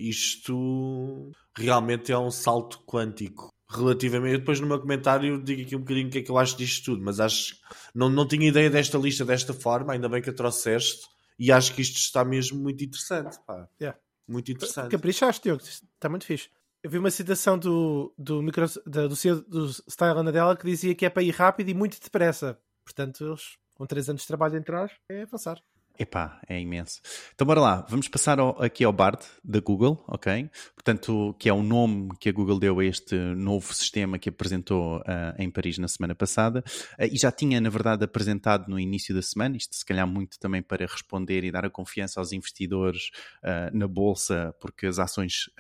isto 0.00 1.32
realmente 1.56 2.12
é 2.12 2.18
um 2.18 2.30
salto 2.30 2.80
quântico. 2.86 3.48
Relativamente, 3.68 4.34
eu 4.34 4.38
depois 4.40 4.60
no 4.60 4.66
meu 4.66 4.78
comentário 4.78 5.42
digo 5.42 5.62
aqui 5.62 5.74
um 5.74 5.80
bocadinho 5.80 6.08
o 6.08 6.10
que 6.10 6.18
é 6.18 6.22
que 6.22 6.30
eu 6.30 6.36
acho 6.36 6.56
disto 6.56 6.84
tudo, 6.84 7.02
mas 7.02 7.18
acho 7.18 7.56
não, 7.94 8.10
não 8.10 8.28
tinha 8.28 8.48
ideia 8.48 8.68
desta 8.68 8.98
lista 8.98 9.24
desta 9.24 9.54
forma, 9.54 9.94
ainda 9.94 10.08
bem 10.08 10.20
que 10.20 10.28
a 10.28 10.32
trouxeste, 10.32 11.06
e 11.38 11.50
acho 11.50 11.74
que 11.74 11.80
isto 11.80 11.96
está 11.96 12.24
mesmo 12.24 12.60
muito 12.60 12.84
interessante. 12.84 13.38
Pá. 13.46 13.66
Yeah. 13.80 13.98
Muito 14.28 14.52
interessante. 14.52 14.90
Caprichaste, 14.90 15.42
Diogo, 15.42 15.62
está 15.62 16.08
muito 16.08 16.26
fixe. 16.26 16.50
Eu 16.82 16.90
vi 16.90 16.98
uma 16.98 17.10
citação 17.10 17.58
do, 17.58 18.12
do, 18.18 18.42
micro, 18.42 18.66
do, 18.86 19.08
do 19.08 19.16
CEO 19.16 19.40
do 19.42 19.68
Style 19.68 20.22
Nadella 20.22 20.56
que 20.56 20.66
dizia 20.66 20.94
que 20.94 21.06
é 21.06 21.10
para 21.10 21.22
ir 21.22 21.30
rápido 21.30 21.68
e 21.68 21.74
muito 21.74 22.00
depressa. 22.00 22.58
Portanto, 22.84 23.24
eles, 23.24 23.56
com 23.74 23.86
3 23.86 24.10
anos 24.10 24.22
de 24.22 24.28
trabalho 24.28 24.56
em 24.56 24.62
trás, 24.62 24.90
é 25.08 25.22
avançar. 25.22 25.62
Epá, 25.98 26.40
é 26.48 26.58
imenso. 26.58 27.00
Então 27.34 27.46
bora 27.46 27.60
lá, 27.60 27.86
vamos 27.88 28.08
passar 28.08 28.40
ao, 28.40 28.60
aqui 28.62 28.82
ao 28.82 28.92
BARD 28.92 29.20
da 29.44 29.60
Google, 29.60 30.02
ok? 30.08 30.50
Portanto, 30.74 31.36
que 31.38 31.48
é 31.48 31.52
o 31.52 31.62
nome 31.62 32.08
que 32.18 32.30
a 32.30 32.32
Google 32.32 32.58
deu 32.58 32.80
a 32.80 32.84
este 32.84 33.14
novo 33.14 33.72
sistema 33.74 34.18
que 34.18 34.30
apresentou 34.30 34.98
uh, 35.00 35.02
em 35.38 35.50
Paris 35.50 35.76
na 35.76 35.86
semana 35.86 36.14
passada 36.14 36.64
uh, 36.98 37.04
e 37.04 37.18
já 37.18 37.30
tinha, 37.30 37.60
na 37.60 37.68
verdade, 37.68 38.04
apresentado 38.04 38.68
no 38.68 38.80
início 38.80 39.14
da 39.14 39.20
semana, 39.20 39.56
isto 39.56 39.76
se 39.76 39.84
calhar 39.84 40.06
muito 40.06 40.38
também 40.38 40.62
para 40.62 40.86
responder 40.86 41.44
e 41.44 41.52
dar 41.52 41.66
a 41.66 41.70
confiança 41.70 42.18
aos 42.18 42.32
investidores 42.32 43.10
uh, 43.44 43.76
na 43.76 43.86
bolsa, 43.86 44.54
porque 44.60 44.86
as 44.86 44.98
ações 44.98 45.50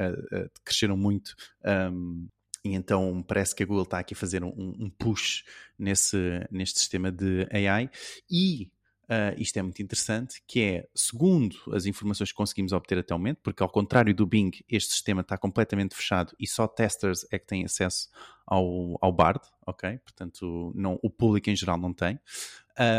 cresceram 0.64 0.96
muito. 0.96 1.34
Um, 1.64 2.26
e 2.64 2.74
então 2.74 3.22
parece 3.26 3.54
que 3.54 3.62
a 3.62 3.66
Google 3.66 3.82
está 3.82 3.98
aqui 3.98 4.14
a 4.14 4.16
fazer 4.16 4.42
um, 4.44 4.52
um 4.56 4.90
push 4.90 5.44
nesse, 5.78 6.16
neste 6.50 6.78
sistema 6.78 7.10
de 7.10 7.46
AI 7.50 7.90
e 8.30 8.70
Uh, 9.12 9.34
isto 9.36 9.58
é 9.58 9.62
muito 9.62 9.82
interessante, 9.82 10.42
que 10.46 10.62
é, 10.62 10.88
segundo 10.94 11.54
as 11.72 11.84
informações 11.84 12.30
que 12.30 12.36
conseguimos 12.36 12.72
obter 12.72 12.96
até 12.96 13.14
o 13.14 13.18
momento, 13.18 13.40
porque 13.42 13.62
ao 13.62 13.68
contrário 13.68 14.14
do 14.14 14.24
Bing, 14.24 14.50
este 14.66 14.92
sistema 14.92 15.20
está 15.20 15.36
completamente 15.36 15.94
fechado 15.94 16.34
e 16.40 16.46
só 16.46 16.66
testers 16.66 17.26
é 17.30 17.38
que 17.38 17.46
têm 17.46 17.62
acesso 17.62 18.08
ao, 18.46 18.96
ao 19.02 19.12
Bard, 19.12 19.40
ok? 19.66 19.98
Portanto, 19.98 20.72
não, 20.74 20.98
o 21.02 21.10
público 21.10 21.50
em 21.50 21.56
geral 21.56 21.76
não 21.76 21.92
tem. 21.92 22.18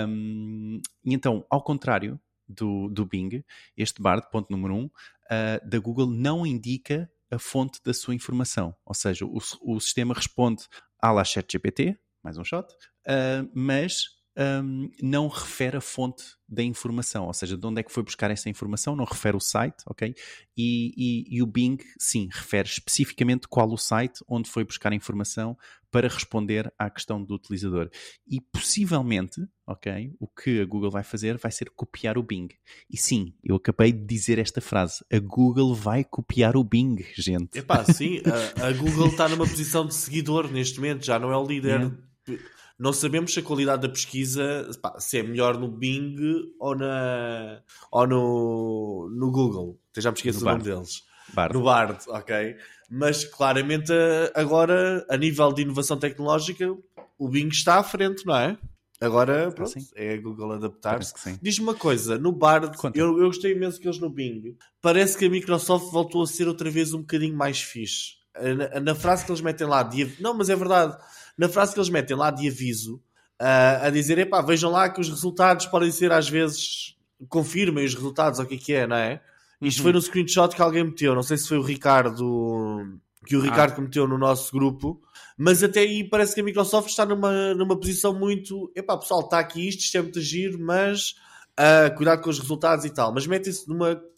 Um, 0.08 0.80
e 1.04 1.16
então, 1.16 1.44
ao 1.50 1.64
contrário 1.64 2.20
do, 2.48 2.90
do 2.90 3.08
Bing, 3.08 3.44
este 3.76 4.00
Bard, 4.00 4.30
ponto 4.30 4.52
número 4.52 4.76
um, 4.76 4.86
uh, 4.86 5.68
da 5.68 5.80
Google 5.80 6.12
não 6.12 6.46
indica 6.46 7.12
a 7.32 7.40
fonte 7.40 7.80
da 7.84 7.94
sua 7.94 8.14
informação. 8.14 8.76
Ou 8.86 8.94
seja, 8.94 9.26
o, 9.26 9.40
o 9.62 9.80
sistema 9.80 10.14
responde 10.14 10.66
à 11.02 11.12
la 11.12 11.24
ChatGPT, 11.24 11.98
mais 12.22 12.38
um 12.38 12.44
shot, 12.44 12.72
uh, 12.72 13.50
mas 13.52 14.13
um, 14.38 14.90
não 15.02 15.28
refere 15.28 15.78
a 15.78 15.82
fonte 15.82 16.24
da 16.48 16.64
informação, 16.64 17.26
ou 17.26 17.34
seja, 17.34 17.58
de 17.58 17.66
onde 17.66 17.80
é 17.80 17.84
que 17.84 17.92
foi 17.92 18.04
buscar 18.04 18.30
essa 18.32 18.50
informação, 18.50 18.96
não 18.96 19.06
refere 19.06 19.36
o 19.36 19.40
site, 19.40 19.84
ok? 19.88 20.14
E, 20.56 20.94
e, 20.96 21.38
e, 21.38 21.42
o 21.42 21.48
Bing, 21.48 21.78
sim, 22.00 22.30
refere 22.32 22.68
especificamente 22.68 23.48
qual 23.48 23.70
o 23.72 23.78
site 23.78 24.24
onde 24.28 24.50
foi 24.50 24.64
buscar 24.64 24.92
a 24.92 24.96
informação 24.96 25.58
para 25.92 26.08
responder 26.08 26.74
à 26.78 26.90
questão 26.90 27.24
do 27.24 27.36
utilizador. 27.36 27.90
E 28.28 28.42
possivelmente, 28.42 29.42
ok, 29.66 30.12
o 30.20 30.28
que 30.28 30.62
a 30.62 30.66
Google 30.66 30.90
vai 30.90 31.04
fazer 31.04 31.38
vai 31.38 31.52
ser 31.52 31.70
copiar 31.70 32.18
o 32.18 32.24
Bing. 32.24 32.50
E 32.90 32.98
sim, 32.98 33.34
eu 33.44 33.56
acabei 33.56 33.92
de 33.92 34.04
dizer 34.04 34.40
esta 34.40 34.60
frase: 34.60 35.04
a 35.12 35.20
Google 35.20 35.74
vai 35.76 36.04
copiar 36.04 36.58
o 36.58 36.64
Bing, 36.64 36.98
gente. 37.16 37.60
Epá, 37.60 37.86
sim, 37.86 38.22
a, 38.60 38.68
a 38.68 38.74
Google 38.74 39.08
está 39.08 39.30
numa 39.30 39.48
posição 39.48 39.86
de 39.86 39.94
seguidor 39.94 40.52
neste 40.52 40.80
momento, 40.80 41.06
já 41.06 41.20
não 41.20 41.32
é 41.32 41.38
o 41.38 41.46
líder. 41.46 41.92
Não 42.84 42.92
sabemos 42.92 43.34
se 43.34 43.40
a 43.40 43.42
qualidade 43.42 43.84
da 43.84 43.88
pesquisa 43.88 44.70
pá, 44.82 45.00
se 45.00 45.18
é 45.18 45.24
melhor 45.24 45.58
no 45.58 45.70
Bing 45.70 46.18
ou, 46.60 46.76
na, 46.76 47.62
ou 47.90 48.06
no, 48.06 49.10
no 49.10 49.32
Google. 49.32 49.80
Até 49.90 50.02
já 50.02 50.12
me 50.12 50.18
esqueço 50.18 50.42
no 50.42 50.48
o 50.48 50.52
nome 50.52 50.66
deles. 50.66 51.02
Bard. 51.34 51.54
No 51.54 51.64
Bard, 51.64 52.04
ok. 52.10 52.58
Mas 52.92 53.24
claramente 53.24 53.94
agora, 54.36 55.06
a 55.10 55.16
nível 55.16 55.54
de 55.54 55.62
inovação 55.62 55.96
tecnológica, 55.96 56.76
o 57.18 57.30
Bing 57.30 57.48
está 57.48 57.80
à 57.80 57.84
frente, 57.84 58.26
não 58.26 58.36
é? 58.36 58.58
Agora, 59.00 59.50
pronto, 59.50 59.74
ah, 59.78 59.82
é 59.96 60.16
a 60.16 60.22
Google 60.22 60.52
adaptar-se. 60.52 61.40
Diz-me 61.42 61.64
uma 61.64 61.76
coisa, 61.76 62.18
no 62.18 62.34
Bard, 62.34 62.78
eu, 62.96 63.18
eu 63.18 63.28
gostei 63.28 63.54
imenso 63.54 63.80
que 63.80 63.88
eles 63.88 64.00
no 64.00 64.10
Bing, 64.10 64.58
parece 64.82 65.18
que 65.18 65.24
a 65.24 65.30
Microsoft 65.30 65.90
voltou 65.90 66.22
a 66.22 66.28
ser 66.28 66.50
outra 66.50 66.70
vez 66.70 66.94
um 66.94 67.00
bocadinho 67.00 67.34
mais 67.36 67.62
fixe. 67.62 68.22
Na, 68.36 68.80
na 68.82 68.96
frase 68.96 69.24
que 69.24 69.32
eles 69.32 69.42
metem 69.42 69.68
lá, 69.68 69.84
de, 69.84 70.16
não, 70.20 70.34
mas 70.34 70.50
é 70.50 70.56
verdade, 70.56 70.98
na 71.38 71.50
frase 71.50 71.74
que 71.74 71.80
eles 71.80 71.90
metem 71.90 72.16
lá 72.16 72.32
de 72.32 72.48
aviso, 72.48 72.96
uh, 73.42 73.86
a 73.86 73.90
dizer, 73.90 74.18
epá, 74.20 74.42
vejam 74.42 74.72
lá 74.72 74.90
que 74.90 75.02
os 75.02 75.10
resultados 75.10 75.66
podem 75.68 75.92
ser 75.92 76.12
às 76.12 76.30
vezes, 76.30 76.96
confirmem 77.30 77.86
os 77.86 77.94
resultados, 77.94 78.40
ou 78.40 78.46
o 78.46 78.48
que 78.48 78.56
é 78.56 78.58
que 78.58 78.74
é, 78.74 78.88
não 78.88 78.96
é? 78.96 79.22
Isto 79.62 79.80
uhum. 79.80 79.84
foi 79.84 79.94
no 79.94 80.02
screenshot 80.02 80.56
que 80.56 80.62
alguém 80.62 80.84
meteu, 80.84 81.16
não 81.16 81.24
sei 81.24 81.38
se 81.38 81.48
foi 81.48 81.58
o 81.58 81.62
Ricardo, 81.62 83.00
que 83.26 83.36
o 83.36 83.42
ah. 83.42 83.44
Ricardo 83.44 83.82
meteu 83.82 84.08
no 84.08 84.18
nosso 84.18 84.52
grupo, 84.52 85.02
mas 85.38 85.64
até 85.64 85.82
aí 85.82 86.04
parece 86.04 86.36
que 86.36 86.42
a 86.42 86.44
Microsoft 86.44 86.90
está 86.90 87.06
numa, 87.06 87.54
numa 87.54 87.80
posição 87.80 88.14
muito, 88.14 88.72
epá, 88.76 88.98
pessoal, 88.98 89.22
está 89.22 89.40
aqui 89.40 89.68
isto, 89.68 89.82
isto 89.82 89.98
é 89.98 90.02
muito 90.02 90.20
agir, 90.20 90.58
mas 90.58 91.16
uh, 91.60 91.96
cuidado 91.96 92.22
com 92.22 92.30
os 92.30 92.40
resultados 92.40 92.86
e 92.86 92.90
tal, 92.90 93.14
mas 93.14 93.26
metem-se 93.26 93.66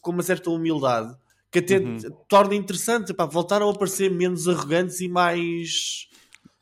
com 0.00 0.10
uma 0.10 0.22
certa 0.22 0.50
humildade 0.50 1.14
que 1.50 1.60
até 1.60 1.78
uhum. 1.78 1.98
torna 2.28 2.54
interessante, 2.54 3.12
epá, 3.12 3.24
voltaram 3.24 3.70
a 3.70 3.72
aparecer 3.72 4.10
menos 4.10 4.48
arrogantes 4.48 5.00
e 5.00 5.08
mais 5.08 6.08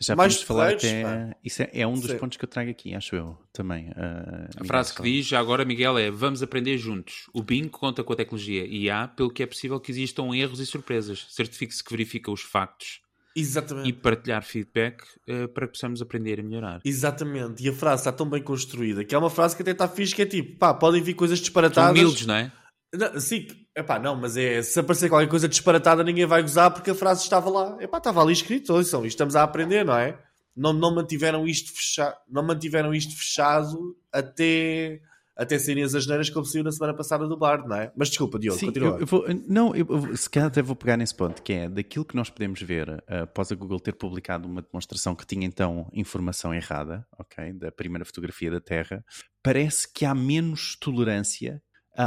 já 0.01 0.17
mais 0.17 0.43
falar 0.43 0.73
até. 0.73 1.37
Isso 1.43 1.63
é, 1.63 1.71
é 1.73 1.87
um 1.87 1.95
dos 1.95 2.11
Sim. 2.11 2.19
pontos 2.19 2.37
que 2.37 2.45
eu 2.45 2.49
trago 2.49 2.71
aqui, 2.71 2.95
acho 2.95 3.15
eu, 3.15 3.39
também. 3.53 3.89
Uh, 3.91 4.61
a 4.61 4.65
frase 4.65 4.95
que 4.95 5.03
diz 5.03 5.27
já 5.27 5.39
agora, 5.39 5.65
Miguel, 5.65 5.99
é 5.99 6.11
vamos 6.11 6.43
aprender 6.43 6.77
juntos. 6.79 7.29
O 7.33 7.43
Bing 7.43 7.69
conta 7.69 8.03
com 8.03 8.13
a 8.13 8.17
tecnologia 8.17 8.67
e 8.67 8.91
há, 8.91 9.09
pelo 9.09 9.31
que 9.31 9.43
é 9.43 9.47
possível 9.47 9.79
que 9.81 9.91
existam 9.91 10.35
erros 10.35 10.61
e 10.61 10.67
surpresas. 10.67 11.27
Certifique-se 11.31 11.83
que 11.83 11.91
verifica 11.91 12.31
os 12.31 12.43
factos. 12.43 13.01
Exatamente. 13.37 13.89
E 13.89 13.93
partilhar 13.93 14.45
feedback 14.45 15.03
uh, 15.29 15.49
para 15.49 15.67
que 15.67 15.73
possamos 15.73 16.01
aprender 16.01 16.39
e 16.39 16.43
melhorar. 16.43 16.81
Exatamente. 16.85 17.65
E 17.65 17.69
a 17.69 17.73
frase 17.73 18.03
está 18.03 18.13
tão 18.13 18.29
bem 18.29 18.43
construída 18.43 19.05
que 19.05 19.15
é 19.15 19.19
uma 19.19 19.31
frase 19.31 19.57
que 19.57 19.63
até 19.63 19.73
está 19.73 19.89
fixe, 19.89 20.15
que 20.15 20.23
é 20.23 20.27
tipo, 20.27 20.57
pá, 20.57 20.73
podem 20.73 21.03
vir 21.03 21.15
coisas 21.15 21.41
disparatadas. 21.41 21.97
São 21.97 22.05
humildes, 22.05 22.27
não 22.27 22.35
é? 22.35 22.53
Não, 22.97 23.21
sim, 23.21 23.47
epá, 23.77 23.99
não, 23.99 24.15
mas 24.15 24.37
é, 24.37 24.63
se 24.63 24.79
aparecer 24.79 25.09
qualquer 25.09 25.29
coisa 25.29 25.49
disparatada, 25.49 26.05
ninguém 26.05 26.27
vai 26.27 26.43
gozar 26.43 26.71
porque 26.71 26.91
a 26.91 26.95
frase 26.95 27.23
estava 27.23 27.51
lá. 27.51 27.77
Epá, 27.81 27.99
estava 27.99 28.23
ali 28.23 28.33
escrito, 28.33 28.73
ouçam, 28.73 29.05
estamos 29.05 29.35
a 29.35 29.43
aprender, 29.43 29.85
não 29.85 29.97
é? 29.97 30.19
Não, 30.57 30.73
não, 30.73 30.95
mantiveram 30.95 31.47
isto 31.47 31.73
fechado, 31.73 32.17
não 32.29 32.45
mantiveram 32.45 32.95
isto 32.95 33.17
fechado 33.17 33.97
até, 34.13 35.01
até 35.37 35.59
serem 35.59 35.83
as 35.83 35.97
asneiras 35.97 36.31
que 36.31 36.45
saiu 36.45 36.63
na 36.63 36.71
semana 36.71 36.95
passada 36.95 37.27
do 37.27 37.37
bar, 37.37 37.67
não 37.67 37.75
é? 37.75 37.93
Mas 37.97 38.09
desculpa, 38.09 38.39
Diogo, 38.39 38.61
Sim, 38.61 38.67
continua. 38.67 38.91
Eu, 38.91 39.01
eu 39.01 39.07
vou, 39.07 39.25
não, 39.49 39.75
eu, 39.75 39.85
eu, 39.89 40.17
se 40.17 40.31
calhar 40.31 40.47
até 40.47 40.63
vou 40.63 40.77
pegar 40.77 40.97
nesse 40.97 41.15
ponto, 41.15 41.43
que 41.43 41.53
é 41.53 41.69
daquilo 41.69 42.05
que 42.05 42.15
nós 42.15 42.31
podemos 42.31 42.63
ver 42.63 42.89
uh, 42.89 43.23
após 43.25 43.51
a 43.51 43.57
Google 43.57 43.81
ter 43.81 43.95
publicado 43.95 44.47
uma 44.47 44.63
demonstração 44.63 45.17
que 45.17 45.27
tinha 45.27 45.45
então 45.45 45.91
informação 45.93 46.55
errada, 46.55 47.05
ok, 47.19 47.53
da 47.55 47.73
primeira 47.73 48.05
fotografia 48.05 48.53
da 48.53 48.61
Terra, 48.61 49.05
parece 49.43 49.93
que 49.93 50.05
há 50.05 50.15
menos 50.15 50.77
tolerância 50.77 51.61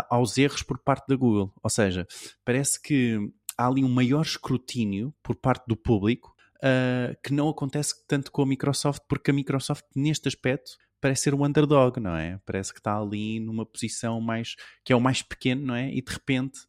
aos 0.10 0.38
erros 0.38 0.63
por 0.63 0.80
parte 0.80 1.08
da 1.08 1.15
Google. 1.15 1.54
Ou 1.63 1.69
seja, 1.69 2.06
parece 2.43 2.82
que 2.82 3.17
há 3.58 3.67
ali 3.67 3.84
um 3.84 3.89
maior 3.89 4.21
escrutínio 4.21 5.13
por 5.23 5.36
parte 5.36 5.65
do 5.67 5.76
público 5.76 6.36
uh, 6.58 7.15
que 7.23 7.34
não 7.34 7.50
acontece 7.50 7.95
tanto 8.08 8.32
com 8.32 8.41
a 8.41 8.45
Microsoft, 8.45 9.04
porque 9.08 9.32
a 9.32 9.34
Microsoft, 9.34 9.86
neste 9.95 10.28
aspecto, 10.28 10.78
parece 11.00 11.23
ser 11.23 11.34
um 11.34 11.45
underdog, 11.45 12.00
não 12.00 12.15
é? 12.15 12.39
Parece 12.45 12.73
que 12.73 12.80
está 12.80 12.97
ali 12.97 13.39
numa 13.39 13.65
posição 13.65 14.19
mais 14.19 14.56
que 14.84 14.91
é 14.91 14.95
o 14.95 15.02
mais 15.02 15.21
pequeno, 15.21 15.67
não 15.67 15.76
é? 15.76 15.91
E 15.91 16.02
de 16.02 16.12
repente, 16.12 16.60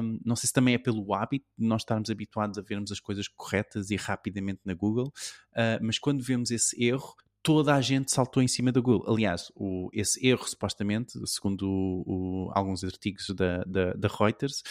um, 0.00 0.18
não 0.24 0.36
sei 0.36 0.48
se 0.48 0.52
também 0.52 0.74
é 0.74 0.78
pelo 0.78 1.14
hábito 1.14 1.46
de 1.56 1.66
nós 1.66 1.82
estarmos 1.82 2.10
habituados 2.10 2.58
a 2.58 2.62
vermos 2.62 2.90
as 2.90 3.00
coisas 3.00 3.28
corretas 3.28 3.90
e 3.90 3.96
rapidamente 3.96 4.60
na 4.64 4.74
Google, 4.74 5.12
uh, 5.52 5.78
mas 5.80 5.98
quando 5.98 6.22
vemos 6.22 6.50
esse 6.50 6.82
erro, 6.82 7.14
toda 7.42 7.74
a 7.74 7.80
gente 7.80 8.12
saltou 8.12 8.42
em 8.42 8.48
cima 8.48 8.70
da 8.70 8.80
Google. 8.80 9.12
Aliás, 9.12 9.50
o, 9.54 9.90
esse 9.92 10.24
erro, 10.24 10.46
supostamente, 10.46 11.18
segundo 11.26 11.68
o, 11.68 12.04
o, 12.46 12.50
alguns 12.54 12.84
artigos 12.84 13.30
da, 13.30 13.64
da, 13.64 13.92
da 13.94 14.08
Reuters, 14.08 14.62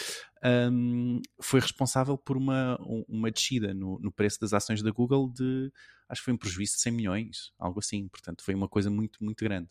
um, 0.72 1.20
foi 1.40 1.60
responsável 1.60 2.16
por 2.16 2.36
uma, 2.36 2.78
uma 3.06 3.30
descida 3.30 3.74
no, 3.74 3.98
no, 4.00 4.10
preço 4.10 4.40
das 4.40 4.54
ações 4.54 4.82
da 4.82 4.90
Google 4.90 5.28
de, 5.28 5.70
acho 6.08 6.22
que 6.22 6.24
foi 6.24 6.34
um 6.34 6.38
prejuízo 6.38 6.74
de 6.74 6.80
100 6.80 6.92
milhões, 6.92 7.52
algo 7.58 7.78
assim. 7.78 8.08
Portanto, 8.08 8.42
foi 8.42 8.54
uma 8.54 8.68
coisa 8.68 8.90
muito, 8.90 9.22
muito 9.22 9.44
grande. 9.44 9.68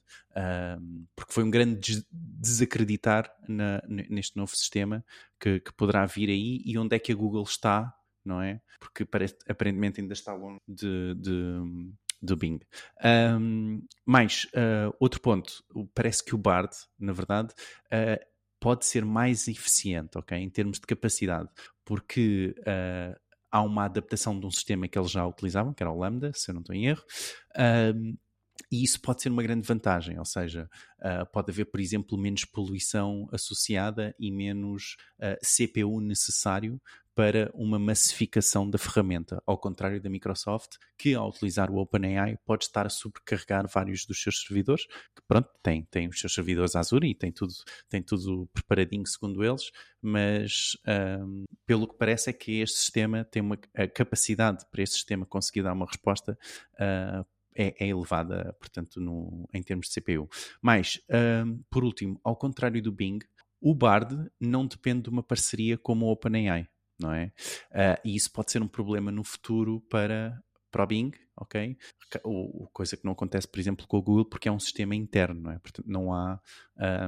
Um, 0.80 1.06
porque 1.16 1.34
foi 1.34 1.44
um 1.44 1.50
grande 1.50 1.80
des 1.80 2.06
desacreditar 2.12 3.34
na, 3.48 3.82
neste 3.88 4.38
novo 4.38 4.56
sistema 4.56 5.04
que, 5.40 5.60
que 5.60 5.74
poderá 5.74 6.06
vir 6.06 6.30
aí 6.30 6.62
e 6.64 6.78
onde 6.78 6.96
é 6.96 7.00
que 7.00 7.12
a 7.12 7.16
Google 7.16 7.44
está 7.44 7.94
não 8.24 8.40
é? 8.40 8.62
Porque 8.80 9.04
parece, 9.04 9.36
aparentemente 9.50 10.00
ainda 10.00 10.14
está 10.14 10.32
longe 10.34 10.60
de, 10.68 11.16
de, 11.16 11.92
do 12.22 12.36
Bing. 12.36 12.60
Um, 13.04 13.82
mais, 14.06 14.46
uh, 14.56 14.96
outro 15.00 15.20
ponto, 15.22 15.64
parece 15.94 16.24
que 16.24 16.36
o 16.36 16.38
Bard, 16.38 16.76
na 17.00 17.14
verdade, 17.14 17.54
uh, 17.88 18.24
pode 18.60 18.86
ser 18.86 19.04
mais 19.04 19.48
eficiente, 19.48 20.18
ok, 20.18 20.38
em 20.38 20.50
termos 20.50 20.80
de 20.80 20.86
capacidade, 20.86 21.50
porque 21.84 22.56
uh, 22.60 23.20
há 23.52 23.62
uma 23.62 23.86
adaptação 23.86 24.40
de 24.40 24.46
um 24.46 24.52
sistema 24.52 24.88
que 24.88 24.98
eles 24.98 25.12
já 25.12 25.26
utilizavam, 25.26 25.74
que 25.74 25.82
era 25.82 25.92
o 25.92 25.98
Lambda, 25.98 26.32
se 26.34 26.52
eu 26.52 26.54
não 26.54 26.62
estou 26.62 26.76
em 26.76 26.88
erro, 26.88 27.04
e 28.72 28.84
isso 28.84 29.02
pode 29.02 29.22
ser 29.22 29.30
uma 29.30 29.44
grande 29.44 29.68
vantagem, 29.68 30.18
ou 30.20 30.26
seja, 30.26 30.70
uh, 31.00 31.26
pode 31.32 31.52
haver, 31.52 31.66
por 31.66 31.80
exemplo, 31.80 32.18
menos 32.18 32.46
poluição 32.46 33.28
associada 33.32 34.16
e 34.20 34.32
menos 34.32 34.96
uh, 35.20 35.38
CPU 35.42 36.00
necessário 36.02 36.82
para 37.22 37.52
uma 37.54 37.78
massificação 37.78 38.68
da 38.68 38.80
ferramenta, 38.80 39.44
ao 39.46 39.56
contrário 39.56 40.02
da 40.02 40.10
Microsoft, 40.10 40.78
que 40.98 41.14
ao 41.14 41.30
utilizar 41.30 41.70
o 41.70 41.78
OpenAI 41.78 42.36
pode 42.44 42.64
estar 42.64 42.88
a 42.88 42.90
sobrecarregar 42.90 43.70
vários 43.72 44.08
dos 44.08 44.20
seus 44.20 44.42
servidores, 44.42 44.88
que 44.88 45.22
pronto, 45.28 45.48
tem, 45.62 45.86
tem 45.92 46.08
os 46.08 46.20
seus 46.20 46.34
servidores 46.34 46.76
Azure 46.76 47.08
e 47.08 47.14
tem 47.14 47.32
tudo, 47.32 47.54
tem 47.88 48.02
tudo 48.02 48.50
preparadinho 48.52 49.06
segundo 49.06 49.44
eles, 49.44 49.72
mas 50.02 50.76
um, 51.24 51.44
pelo 51.64 51.88
que 51.88 51.96
parece 51.96 52.32
é 52.32 52.34
que 52.34 52.60
este 52.60 52.80
sistema 52.80 53.24
tem 53.24 53.44
uma 53.44 53.60
a 53.76 53.88
capacidade 53.88 54.66
para 54.72 54.82
este 54.82 54.96
sistema 54.96 55.24
conseguir 55.24 55.62
dar 55.62 55.74
uma 55.74 55.86
resposta 55.86 56.36
uh, 56.74 57.24
é, 57.54 57.88
elevada, 57.88 58.58
portanto, 58.60 59.00
no, 59.00 59.48
em 59.54 59.62
termos 59.62 59.90
de 59.90 60.02
CPU. 60.02 60.28
Mas, 60.60 61.00
um, 61.46 61.62
por 61.70 61.84
último, 61.84 62.20
ao 62.24 62.36
contrário 62.36 62.82
do 62.82 62.92
Bing, 62.92 63.20
o 63.62 63.76
Bard 63.76 64.28
não 64.40 64.66
depende 64.66 65.04
de 65.04 65.10
uma 65.12 65.22
parceria 65.22 65.78
como 65.78 66.08
o 66.08 66.12
OpenAI 66.12 66.68
não 67.02 67.14
é? 67.14 67.32
Uh, 67.72 68.00
e 68.06 68.16
isso 68.16 68.32
pode 68.32 68.52
ser 68.52 68.62
um 68.62 68.68
problema 68.68 69.12
no 69.12 69.24
futuro 69.24 69.82
para, 69.90 70.42
para 70.70 70.84
o 70.84 70.88
Bing, 70.88 71.12
ok? 71.36 71.78
O, 72.24 72.68
coisa 72.74 72.96
que 72.96 73.06
não 73.06 73.14
acontece, 73.14 73.48
por 73.48 73.60
exemplo, 73.60 73.88
com 73.88 73.98
o 73.98 74.02
Google, 74.02 74.26
porque 74.26 74.48
é 74.48 74.52
um 74.52 74.60
sistema 74.60 74.96
interno, 74.96 75.42
não 75.42 75.52
é? 75.52 75.60
Portanto, 75.60 75.86
não 75.88 76.14
há, 76.14 76.40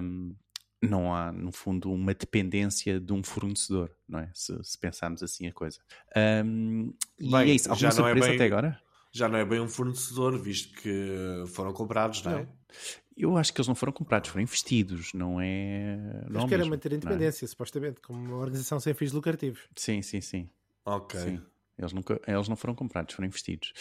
um, 0.01 0.35
não 0.81 1.13
há, 1.13 1.31
no 1.31 1.51
fundo, 1.51 1.91
uma 1.91 2.13
dependência 2.13 2.99
de 2.99 3.13
um 3.13 3.23
fornecedor, 3.23 3.91
não 4.07 4.19
é? 4.19 4.31
Se, 4.33 4.57
se 4.63 4.77
pensarmos 4.77 5.21
assim 5.23 5.47
a 5.47 5.53
coisa. 5.53 5.79
Um, 6.45 6.93
Bem, 7.19 7.47
e 7.47 7.51
é 7.51 7.53
isso. 7.55 7.69
Alguma 7.69 7.89
é 7.89 7.91
surpresa 7.91 8.25
é 8.25 8.29
bem, 8.29 8.35
até 8.35 8.45
agora? 8.45 8.81
Já 9.11 9.29
não 9.29 9.37
é 9.37 9.45
bem 9.45 9.59
um 9.59 9.69
fornecedor, 9.69 10.41
visto 10.41 10.73
que 10.81 11.43
foram 11.47 11.71
comprados, 11.71 12.23
não 12.23 12.31
é? 12.31 12.43
Não. 12.43 12.47
Eu 13.15 13.37
acho 13.37 13.53
que 13.53 13.59
eles 13.59 13.67
não 13.67 13.75
foram 13.75 13.93
comprados, 13.93 14.29
foram 14.29 14.41
investidos, 14.41 15.13
não 15.13 15.39
é. 15.39 15.97
Não 16.29 16.41
Eles 16.41 16.49
querem 16.49 16.69
manter 16.69 16.91
a 16.91 16.95
é? 16.95 16.97
independência, 16.97 17.45
é? 17.45 17.47
supostamente, 17.47 18.01
como 18.01 18.19
uma 18.19 18.37
organização 18.37 18.79
sem 18.79 18.93
fins 18.93 19.11
lucrativos. 19.11 19.61
Sim, 19.75 20.01
sim, 20.01 20.21
sim. 20.21 20.49
Ok. 20.85 21.19
Sim. 21.19 21.41
Eles, 21.77 21.91
nunca, 21.91 22.21
eles 22.27 22.47
não 22.47 22.55
foram 22.55 22.75
comprados, 22.75 23.15
foram 23.15 23.27
investidos. 23.27 23.73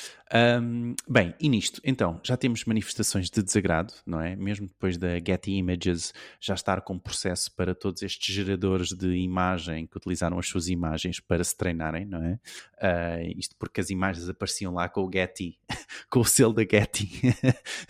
Um, 0.63 0.95
bem, 1.09 1.35
e 1.39 1.49
nisto, 1.49 1.81
então, 1.85 2.19
já 2.23 2.39
temos 2.39 2.65
manifestações 2.65 3.29
de 3.29 3.43
desagrado, 3.43 3.93
não 4.07 4.21
é? 4.21 4.35
Mesmo 4.35 4.67
depois 4.67 4.97
da 4.97 5.19
Getty 5.19 5.53
Images 5.53 6.15
já 6.41 6.55
estar 6.55 6.81
com 6.81 6.99
processo 6.99 7.55
para 7.55 7.75
todos 7.75 8.03
estes 8.03 8.35
geradores 8.35 8.89
de 8.89 9.15
imagem 9.17 9.87
que 9.87 9.97
utilizaram 9.97 10.39
as 10.39 10.49
suas 10.49 10.69
imagens 10.69 11.21
para 11.21 11.45
se 11.45 11.55
treinarem, 11.55 12.07
não 12.07 12.23
é? 12.23 12.39
Uh, 12.79 13.39
isto 13.39 13.55
porque 13.59 13.81
as 13.81 13.91
imagens 13.91 14.27
apareciam 14.29 14.73
lá 14.73 14.89
com 14.89 15.05
o 15.05 15.11
Getty, 15.13 15.59
com 16.09 16.21
o 16.21 16.25
selo 16.25 16.55
da 16.55 16.63
Getty 16.63 17.21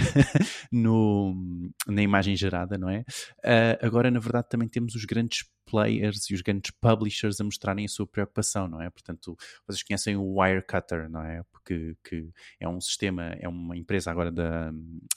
no, 0.72 1.70
na 1.86 2.02
imagem 2.02 2.34
gerada, 2.34 2.76
não 2.76 2.90
é? 2.90 3.04
Uh, 3.38 3.86
agora, 3.86 4.10
na 4.10 4.18
verdade, 4.18 4.48
também 4.48 4.68
temos 4.68 4.96
os 4.96 5.04
grandes 5.04 5.44
players 5.72 6.28
e 6.28 6.34
os 6.34 6.42
grandes 6.42 6.70
publishers 6.70 7.40
a 7.40 7.44
mostrarem 7.44 7.86
a 7.86 7.88
sua 7.88 8.06
preocupação, 8.06 8.68
não 8.68 8.82
é? 8.82 8.90
Portanto, 8.90 9.34
vocês 9.66 9.82
conhecem 9.82 10.16
o 10.16 10.38
Wirecutter, 10.38 11.08
não 11.08 11.22
é? 11.22 11.42
Porque 11.50 11.96
que 12.04 12.28
é 12.60 12.68
um 12.68 12.78
sistema, 12.78 13.34
é 13.40 13.48
uma 13.48 13.74
empresa 13.74 14.10
agora 14.10 14.30
da, 14.30 14.70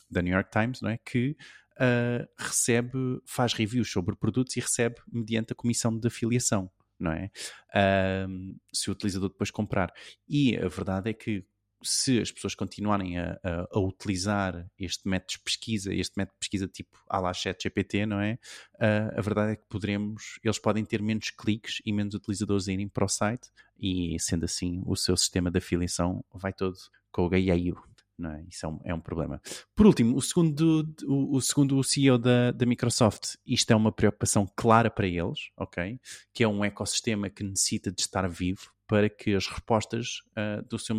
da 0.10 0.22
New 0.22 0.34
York 0.34 0.50
Times, 0.50 0.80
não 0.82 0.90
é? 0.90 0.98
Que 0.98 1.36
uh, 1.76 2.26
recebe, 2.38 2.98
faz 3.26 3.54
reviews 3.54 3.92
sobre 3.92 4.16
produtos 4.16 4.56
e 4.56 4.62
recebe 4.62 4.96
mediante 5.12 5.52
a 5.52 5.56
comissão 5.56 5.98
de 5.98 6.08
afiliação, 6.08 6.72
não 6.98 7.12
é? 7.12 7.30
Uh, 7.76 8.58
se 8.74 8.90
o 8.90 8.94
utilizador 8.94 9.30
depois 9.30 9.52
comprar. 9.52 9.94
E 10.28 10.56
a 10.56 10.70
verdade 10.70 11.10
é 11.10 11.14
que 11.14 11.44
se 11.86 12.20
as 12.20 12.32
pessoas 12.32 12.56
continuarem 12.56 13.20
a, 13.20 13.40
a, 13.44 13.68
a, 13.72 13.80
utilizar 13.80 14.68
este 14.78 15.08
método 15.08 15.34
de 15.34 15.40
pesquisa, 15.40 15.94
este 15.94 16.14
método 16.18 16.36
de 16.36 16.40
pesquisa 16.40 16.68
tipo 16.68 16.98
à 17.10 17.20
la 17.20 17.34
chat 17.34 17.62
GPT, 17.62 18.06
não 18.06 18.20
é? 18.20 18.40
Uh, 18.76 19.18
a 19.18 19.22
verdade 19.22 19.54
é 19.54 19.56
que 19.56 19.66
poderemos, 19.70 20.40
eles 20.44 20.60
podem 20.60 20.84
ter 20.84 21.02
menos 21.02 21.30
cliques 21.30 21.82
e 21.86 21.94
menos 21.94 22.14
utilizadores 22.16 22.68
a 22.68 22.74
irem 22.74 22.88
para 22.88 23.06
o 23.06 23.10
site 23.10 23.50
e 23.80 24.18
sendo 24.20 24.46
assim 24.46 24.82
o 24.86 24.96
seu 24.96 25.16
sistema 25.16 25.52
de 25.52 25.58
afiliação 25.58 26.24
vai 26.34 26.54
todo 26.54 26.78
com 27.12 27.26
o 27.26 27.30
gaio. 27.30 27.78
Não 28.18 28.32
é? 28.32 28.46
Isso 28.50 28.66
é 28.66 28.70
um, 28.70 28.80
é 28.86 28.94
um 28.94 29.00
problema. 29.00 29.42
Por 29.76 29.86
último, 29.86 30.16
o 30.16 30.22
segundo, 30.22 30.88
o, 31.06 31.36
o 31.36 31.42
segundo 31.42 31.84
CEO 31.84 32.18
da, 32.18 32.52
da 32.52 32.66
Microsoft, 32.66 33.36
isto 33.46 33.72
é 33.72 33.76
uma 33.76 33.92
preocupação 33.92 34.48
clara 34.56 34.90
para 34.90 35.06
eles, 35.06 35.50
ok? 35.58 36.00
Que 36.34 36.46
é 36.46 36.48
um 36.48 36.64
ecossistema 36.64 37.30
que 37.30 37.44
necessita 37.44 37.92
de 37.92 38.02
estar 38.02 38.28
vivo 38.30 38.74
para 38.88 39.10
que 39.10 39.36
as 39.36 39.48
respostas 39.48 40.22
uh, 40.32 40.66
do 40.68 40.80
seu 40.80 40.96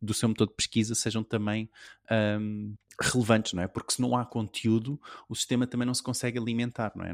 do 0.00 0.14
seu 0.14 0.28
motor 0.28 0.46
de 0.48 0.54
pesquisa 0.54 0.94
sejam 0.94 1.22
também 1.22 1.68
um, 2.40 2.74
relevantes, 3.00 3.52
não 3.52 3.62
é? 3.62 3.68
Porque 3.68 3.92
se 3.92 4.00
não 4.00 4.16
há 4.16 4.24
conteúdo, 4.24 5.00
o 5.28 5.34
sistema 5.34 5.66
também 5.66 5.86
não 5.86 5.94
se 5.94 6.02
consegue 6.02 6.38
alimentar, 6.38 6.92
não 6.94 7.04
é? 7.04 7.12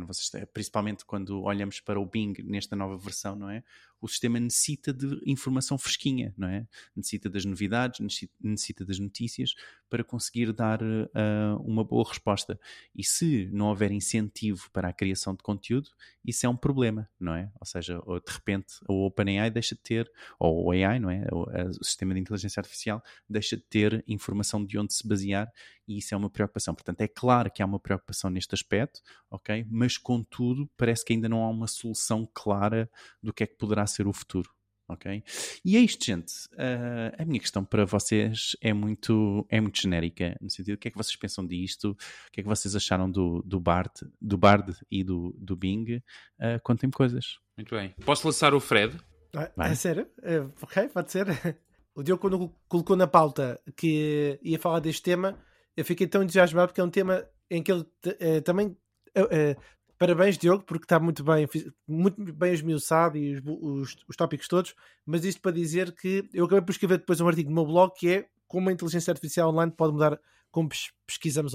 Principalmente 0.53 1.05
quando 1.05 1.43
olhamos 1.43 1.80
para 1.80 2.01
o 2.01 2.07
Bing 2.07 2.34
nesta 2.45 2.74
nova 2.74 2.97
versão, 2.97 3.37
não 3.37 3.49
é? 3.49 3.62
O 4.07 4.09
sistema 4.09 4.39
necessita 4.39 4.93
de 4.93 5.21
informação 5.27 5.77
fresquinha, 5.77 6.33
não 6.39 6.49
é? 6.49 6.65
Necessita 6.95 7.29
das 7.29 7.45
novidades, 7.45 8.01
necessita 8.41 8.85
das 8.85 9.01
notícias 9.01 9.55
para 9.91 10.05
conseguir 10.05 10.53
dar 10.53 10.81
uh, 10.81 11.57
uma 11.65 11.83
boa 11.83 12.09
resposta. 12.09 12.59
E 12.95 13.03
se 13.03 13.49
não 13.53 13.67
houver 13.67 13.91
incentivo 13.91 14.71
para 14.73 14.89
a 14.89 14.93
criação 14.93 15.35
de 15.35 15.43
conteúdo, 15.43 15.91
isso 16.25 16.47
é 16.47 16.49
um 16.49 16.57
problema, 16.57 17.09
não 17.19 17.35
é? 17.35 17.51
Ou 17.59 17.67
seja, 17.67 17.99
de 17.99 18.33
repente 18.33 18.75
o 18.89 19.07
OpenAI 19.07 19.51
deixa 19.51 19.75
de 19.75 19.81
ter, 19.81 20.11
ou 20.39 20.67
o 20.67 20.71
AI, 20.71 21.01
não 21.01 21.11
é? 21.11 21.27
O, 21.33 21.47
o 21.81 21.85
sistema 21.85 22.15
de 22.15 22.21
inteligência 22.21 22.61
artificial 22.61 23.03
deixa 23.29 23.57
de 23.57 23.63
ter 23.63 24.05
informação 24.07 24.65
de 24.65 24.79
onde 24.79 24.95
se 24.95 25.07
basear 25.07 25.53
e 25.87 25.99
isso 25.99 26.14
é 26.14 26.16
uma 26.16 26.30
preocupação. 26.30 26.74
Portanto, 26.74 27.01
é 27.01 27.09
claro 27.09 27.51
que 27.51 27.62
há 27.62 27.66
uma 27.66 27.80
preocupação 27.80 28.30
neste 28.30 28.55
aspecto, 28.55 29.01
ok? 29.30 29.66
Mas, 29.70 29.97
contudo, 29.97 30.68
parece 30.76 31.05
que 31.05 31.12
ainda 31.12 31.28
não 31.28 31.43
há 31.43 31.49
uma 31.49 31.66
solução 31.66 32.28
clara 32.34 32.91
do 33.22 33.32
que 33.32 33.45
é 33.45 33.47
que 33.47 33.57
poderá 33.57 33.87
ser 33.87 34.07
o 34.07 34.12
futuro. 34.12 34.51
Ok? 34.89 35.22
E 35.64 35.76
é 35.76 35.80
isto, 35.80 36.05
gente. 36.05 36.32
Uh, 36.53 37.11
a 37.18 37.24
minha 37.24 37.41
questão 37.41 37.64
para 37.64 37.84
vocês 37.84 38.57
é 38.61 38.72
muito, 38.72 39.45
é 39.49 39.61
muito 39.61 39.80
genérica, 39.80 40.37
no 40.41 40.49
sentido, 40.49 40.76
o 40.76 40.78
que 40.78 40.87
é 40.87 40.91
que 40.93 40.97
vocês 40.97 41.16
pensam 41.16 41.45
disto? 41.45 41.91
O 41.91 41.97
que 42.32 42.41
é 42.41 42.43
que 42.43 42.49
vocês 42.49 42.76
acharam 42.76 43.11
do, 43.11 43.43
do 43.43 43.59
Bard, 43.59 43.91
do 44.20 44.39
Bard 44.39 44.76
e 44.89 45.03
do, 45.03 45.34
do 45.39 45.57
Bing? 45.57 45.97
Uh, 46.39 46.61
Contem-me 46.62 46.93
coisas. 46.93 47.39
Muito 47.57 47.74
bem. 47.74 47.95
Posso 48.05 48.26
lançar 48.28 48.55
o 48.55 48.61
Fred? 48.61 48.97
Ah, 49.34 49.70
é 49.70 49.74
sério? 49.74 50.09
Uh, 50.18 50.53
ok, 50.62 50.89
pode 50.89 51.11
ser. 51.11 51.26
O 51.97 52.03
Diogo, 52.03 52.20
quando 52.20 52.55
colocou 52.68 52.95
na 52.95 53.07
pauta 53.07 53.59
que 53.74 54.39
ia 54.43 54.59
falar 54.59 54.80
deste 54.80 55.03
tema, 55.03 55.34
eu 55.77 55.85
fiquei 55.85 56.07
tão 56.07 56.22
entusiasmado 56.22 56.68
porque 56.68 56.81
é 56.81 56.85
um 56.85 56.91
tema 56.91 57.27
em 57.51 57.62
que 57.62 57.70
ele 57.70 57.83
uh, 57.83 58.43
também. 58.43 58.68
Uh, 59.16 59.61
parabéns, 59.99 60.37
Diogo, 60.37 60.64
porque 60.64 60.85
está 60.85 60.99
muito 61.01 61.24
bem, 61.24 61.49
muito 61.87 62.33
bem 62.33 62.53
esmiuçado 62.53 63.16
e 63.16 63.37
os, 63.37 63.43
os, 63.45 63.97
os, 64.09 64.16
tópicos 64.16 64.49
todos. 64.49 64.74
Mas 65.05 65.24
isto 65.24 65.41
para 65.41 65.53
dizer 65.53 65.93
que 65.93 66.29
eu 66.33 66.45
acabei 66.45 66.62
por 66.62 66.72
escrever 66.72 66.99
depois 66.99 67.20
um 67.20 67.29
artigo 67.29 67.49
no 67.49 67.55
meu 67.55 67.66
blog 67.66 67.93
que 67.95 68.09
é 68.11 68.29
como 68.47 68.68
a 68.68 68.72
inteligência 68.72 69.11
artificial 69.11 69.51
online 69.51 69.72
pode 69.72 69.93
mudar 69.93 70.20
como 70.51 70.68
pesquisamos 71.07 71.55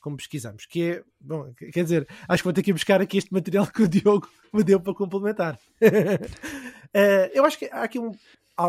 como 0.00 0.16
pesquisamos, 0.16 0.64
que 0.66 0.82
é, 0.82 1.04
bom, 1.20 1.52
quer 1.54 1.84
dizer, 1.84 2.08
acho 2.26 2.42
que 2.42 2.44
vou 2.44 2.52
ter 2.54 2.62
que 2.62 2.72
buscar 2.72 3.00
aqui 3.02 3.18
este 3.18 3.32
material 3.32 3.66
que 3.66 3.82
o 3.82 3.88
Diogo 3.88 4.28
me 4.52 4.64
deu 4.64 4.80
para 4.80 4.94
complementar. 4.94 5.58
uh, 5.82 6.30
eu 7.34 7.44
acho 7.44 7.58
que 7.58 7.66
há 7.66 7.82
aqui 7.82 7.98
um, 7.98 8.12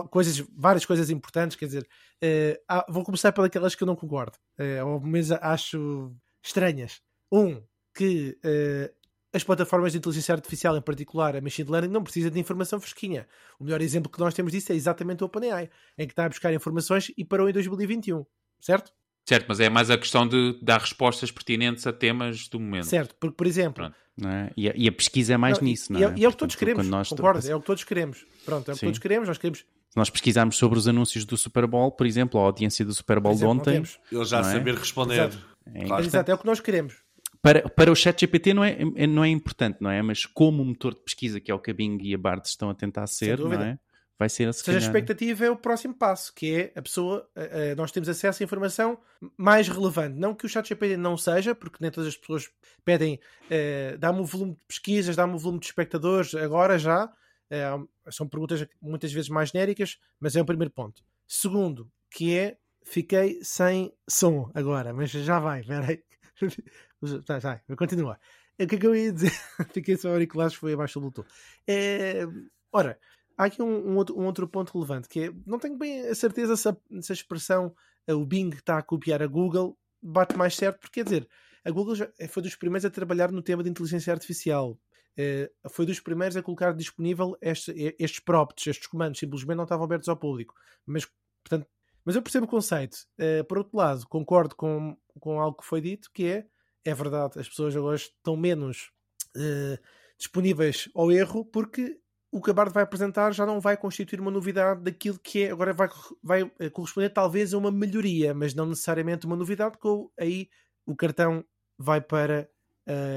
coisas, 0.10 0.44
várias 0.56 0.86
coisas 0.86 1.10
importantes, 1.10 1.58
quer 1.58 1.66
dizer, 1.66 1.88
uh, 2.24 2.92
vou 2.92 3.04
começar 3.04 3.32
pelas 3.32 3.76
que 3.76 3.84
eu 3.84 3.88
não 3.88 3.96
concordo, 3.96 4.38
uh, 4.60 4.88
ou 4.88 5.00
mesmo 5.00 5.38
acho 5.42 6.14
estranhas. 6.44 7.02
Um, 7.32 7.62
que 7.94 8.38
uh, 8.46 8.94
as 9.34 9.44
plataformas 9.44 9.94
de 9.94 9.98
inteligência 9.98 10.34
artificial, 10.34 10.76
em 10.76 10.82
particular 10.82 11.36
a 11.36 11.42
machine 11.42 11.70
learning, 11.70 11.90
não 11.90 12.04
precisa 12.04 12.30
de 12.30 12.40
informação 12.40 12.80
fresquinha. 12.80 13.28
O 13.60 13.64
melhor 13.64 13.82
exemplo 13.82 14.12
que 14.12 14.20
nós 14.20 14.34
temos 14.34 14.52
disso 14.52 14.72
é 14.72 14.76
exatamente 14.76 15.24
o 15.24 15.26
OpenAI, 15.26 15.70
em 15.98 16.06
que 16.06 16.12
está 16.12 16.26
a 16.26 16.30
buscar 16.30 16.54
informações 16.54 17.12
e 17.18 17.24
parou 17.24 17.50
em 17.50 17.54
2021, 17.54 18.26
certo? 18.60 18.92
Certo, 19.26 19.46
mas 19.48 19.60
é 19.60 19.70
mais 19.70 19.90
a 19.90 19.98
questão 19.98 20.28
de 20.28 20.60
dar 20.62 20.80
respostas 20.80 21.32
pertinentes 21.32 21.86
a 21.86 21.94
temas 21.94 22.48
do 22.48 22.60
momento. 22.60 22.88
Certo, 22.88 23.16
porque, 23.20 23.36
por 23.36 23.48
exemplo. 23.48 23.86
É? 23.86 24.52
E, 24.58 24.70
a, 24.70 24.74
e, 24.76 24.88
a, 24.88 24.92
pesquisa 24.92 25.36
é 25.36 25.38
mais 25.38 25.60
não, 25.60 25.66
nisso, 25.66 25.94
não 25.94 26.00
é? 26.00 26.04
E 26.04 26.06
é, 26.06 26.14
e 26.18 26.26
é 26.26 26.28
o 26.28 26.32
que 26.32 26.38
todos 26.38 26.56
queremos, 26.56 26.88
concordo, 27.08 27.48
é 27.48 27.56
o 27.56 27.60
que 27.60 27.66
todos 27.66 27.84
queremos. 27.84 28.26
Pronto, 28.44 28.70
é 28.70 28.74
o 28.74 28.76
que 28.76 28.80
Sim. 28.80 28.88
todos 28.88 29.00
queremos, 29.00 29.28
nós 29.28 29.38
queremos 29.38 29.66
se 29.92 29.98
nós 29.98 30.10
pesquisarmos 30.10 30.56
sobre 30.56 30.80
os 30.80 30.88
anúncios 30.88 31.26
do 31.26 31.36
Super 31.36 31.68
Bowl, 31.68 31.92
por 31.92 32.08
exemplo, 32.08 32.40
a 32.40 32.44
audiência 32.44 32.86
do 32.86 32.94
Super 32.94 33.20
Bowl 33.20 33.34
exemplo, 33.34 33.56
de 33.56 33.60
ontem. 33.60 33.84
Ele 34.10 34.24
já 34.24 34.40
é? 34.40 34.44
saber 34.44 34.76
responder. 34.76 35.16
Exato. 35.16 35.46
É, 35.74 35.84
claro. 35.84 36.06
Exato, 36.06 36.32
é 36.32 36.34
o 36.34 36.38
que 36.38 36.46
nós 36.46 36.62
queremos. 36.62 36.96
Para, 37.42 37.68
para 37.68 37.92
o 37.92 37.96
chat 37.96 38.22
GPT 38.22 38.54
não 38.54 38.64
é, 38.64 38.78
é, 38.96 39.06
não 39.06 39.22
é 39.22 39.28
importante, 39.28 39.80
não 39.82 39.92
é? 39.92 40.02
Mas 40.02 40.26
como 40.26 40.64
o 40.64 40.66
motor 40.66 40.94
de 40.94 41.02
pesquisa, 41.02 41.42
que 41.42 41.52
é 41.52 41.54
o 41.54 41.60
que 41.60 41.72
a 41.72 41.74
Bing 41.74 41.98
e 42.04 42.14
a 42.14 42.18
Bard 42.18 42.48
estão 42.48 42.70
a 42.70 42.74
tentar 42.74 43.06
ser, 43.08 43.38
não 43.38 43.52
é? 43.54 43.78
Vai 44.18 44.30
ser 44.30 44.48
a 44.48 44.54
seja, 44.54 44.78
a 44.78 44.80
expectativa 44.80 45.46
é 45.46 45.50
o 45.50 45.58
próximo 45.58 45.96
passo, 45.96 46.32
que 46.34 46.54
é 46.56 46.72
a 46.76 46.82
pessoa, 46.82 47.28
nós 47.76 47.92
temos 47.92 48.08
acesso 48.08 48.42
a 48.42 48.46
informação 48.46 49.00
mais 49.36 49.68
relevante. 49.68 50.18
Não 50.18 50.36
que 50.36 50.46
o 50.46 50.50
chat 50.50 50.70
GPT 50.70 50.96
não 50.96 51.18
seja, 51.18 51.56
porque 51.56 51.78
nem 51.82 51.90
todas 51.90 52.08
as 52.08 52.16
pessoas 52.16 52.48
pedem, 52.86 53.20
uh, 53.46 53.98
dá-me 53.98 54.20
um 54.20 54.24
volume 54.24 54.52
de 54.52 54.60
pesquisas, 54.68 55.16
dá-me 55.16 55.34
um 55.34 55.38
volume 55.38 55.60
de 55.60 55.66
espectadores, 55.66 56.36
agora 56.36 56.78
já, 56.78 57.12
é, 57.52 57.68
são 58.10 58.28
perguntas 58.28 58.66
muitas 58.82 59.12
vezes 59.12 59.30
mais 59.30 59.50
genéricas, 59.50 60.00
mas 60.20 60.36
é 60.38 60.42
o 60.42 60.46
primeiro 60.46 60.72
ponto. 60.72 61.04
Segundo, 61.28 61.92
que 62.10 62.36
é 62.36 62.58
fiquei 62.84 63.40
sem 63.44 63.94
som 64.10 64.50
agora, 64.54 64.94
mas 64.94 65.12
já 65.12 65.40
vai, 65.40 65.62
peraí. 65.64 66.02
Tá, 67.26 67.40
vai, 67.40 67.60
continua. 67.76 68.20
O 68.60 68.68
que 68.68 68.76
é 68.76 68.78
que 68.78 68.86
eu 68.86 68.96
ia 68.96 69.12
dizer? 69.12 69.32
fiquei 69.74 69.98
sem 69.98 70.12
auriculares, 70.12 70.54
foi 70.54 70.74
abaixo 70.74 71.00
do 71.00 71.10
Bluetooth. 71.10 71.28
É, 71.68 72.28
ora, 72.72 73.00
há 73.36 73.46
aqui 73.46 73.60
um, 73.60 73.90
um, 73.90 73.98
outro, 73.98 74.20
um, 74.20 74.24
outro, 74.24 74.48
ponto 74.48 74.72
relevante 74.72 75.10
que 75.10 75.20
é, 75.22 75.34
não 75.44 75.58
tenho 75.58 75.76
bem 75.80 76.08
a 76.08 76.14
certeza 76.14 76.56
se 76.56 76.70
a, 76.70 76.78
se 77.02 77.12
a 77.12 77.16
expressão 77.16 77.76
o 78.08 78.24
Bing 78.24 78.50
está 78.50 78.78
a 78.78 78.84
copiar 78.84 79.24
a 79.24 79.26
Google 79.26 79.76
bate 80.00 80.38
mais 80.38 80.56
certo, 80.56 80.80
porque 80.80 81.00
quer 81.00 81.06
dizer, 81.06 81.28
a 81.66 81.72
Google 81.72 81.96
já 81.96 82.08
foi 82.30 82.44
dos 82.44 82.56
primeiros 82.56 82.86
a 82.86 82.90
trabalhar 82.92 83.32
no 83.32 83.42
tema 83.42 83.64
de 83.64 83.70
inteligência 83.70 84.14
artificial. 84.14 84.78
Eh, 85.18 85.52
foi 85.70 85.86
dos 85.86 86.00
primeiros 86.00 86.38
a 86.38 86.42
colocar 86.42 86.74
disponível 86.74 87.38
este, 87.42 87.96
estes 88.00 88.20
prompts, 88.20 88.68
estes 88.68 88.88
comandos, 88.88 89.20
simplesmente 89.20 89.58
não 89.58 89.64
estavam 89.64 89.86
abertos 89.86 90.10
ao 90.10 90.18
público. 90.18 90.56
Mas, 90.86 91.06
portanto, 91.44 91.68
mas 92.04 92.16
eu 92.16 92.22
percebo 92.22 92.46
o 92.46 92.50
conceito. 92.50 92.98
Uh, 93.20 93.44
por 93.46 93.60
outro 93.60 93.78
lado, 93.78 94.08
concordo 94.08 94.56
com, 94.56 94.98
com 95.20 95.40
algo 95.40 95.58
que 95.58 95.66
foi 95.66 95.82
dito, 95.82 96.10
que 96.14 96.26
é, 96.26 96.46
é 96.84 96.94
verdade, 96.94 97.40
as 97.40 97.48
pessoas 97.48 97.76
agora 97.76 97.96
estão 97.96 98.36
menos 98.36 98.92
uh, 99.36 99.78
disponíveis 100.18 100.90
ao 100.96 101.12
erro, 101.12 101.46
porque 101.46 102.00
o 102.32 102.42
que 102.42 102.50
a 102.50 102.54
Bard 102.54 102.74
vai 102.74 102.84
apresentar 102.84 103.34
já 103.34 103.46
não 103.46 103.60
vai 103.60 103.76
constituir 103.76 104.22
uma 104.22 104.32
novidade 104.32 104.82
daquilo 104.82 105.20
que 105.20 105.44
é, 105.44 105.52
agora 105.52 105.74
vai, 105.74 105.90
vai 106.24 106.50
corresponder 106.72 107.10
talvez 107.10 107.54
a 107.54 107.58
uma 107.58 107.70
melhoria, 107.70 108.34
mas 108.34 108.54
não 108.56 108.66
necessariamente 108.66 109.26
uma 109.26 109.36
novidade, 109.36 109.78
porque 109.78 110.10
aí 110.20 110.50
o 110.86 110.96
cartão 110.96 111.44
vai 111.78 112.00
para 112.00 112.44
uh, 112.44 112.61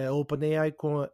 a 0.09 0.13
OpenAI 0.13 0.73
com 0.73 1.03
uh, 1.03 1.09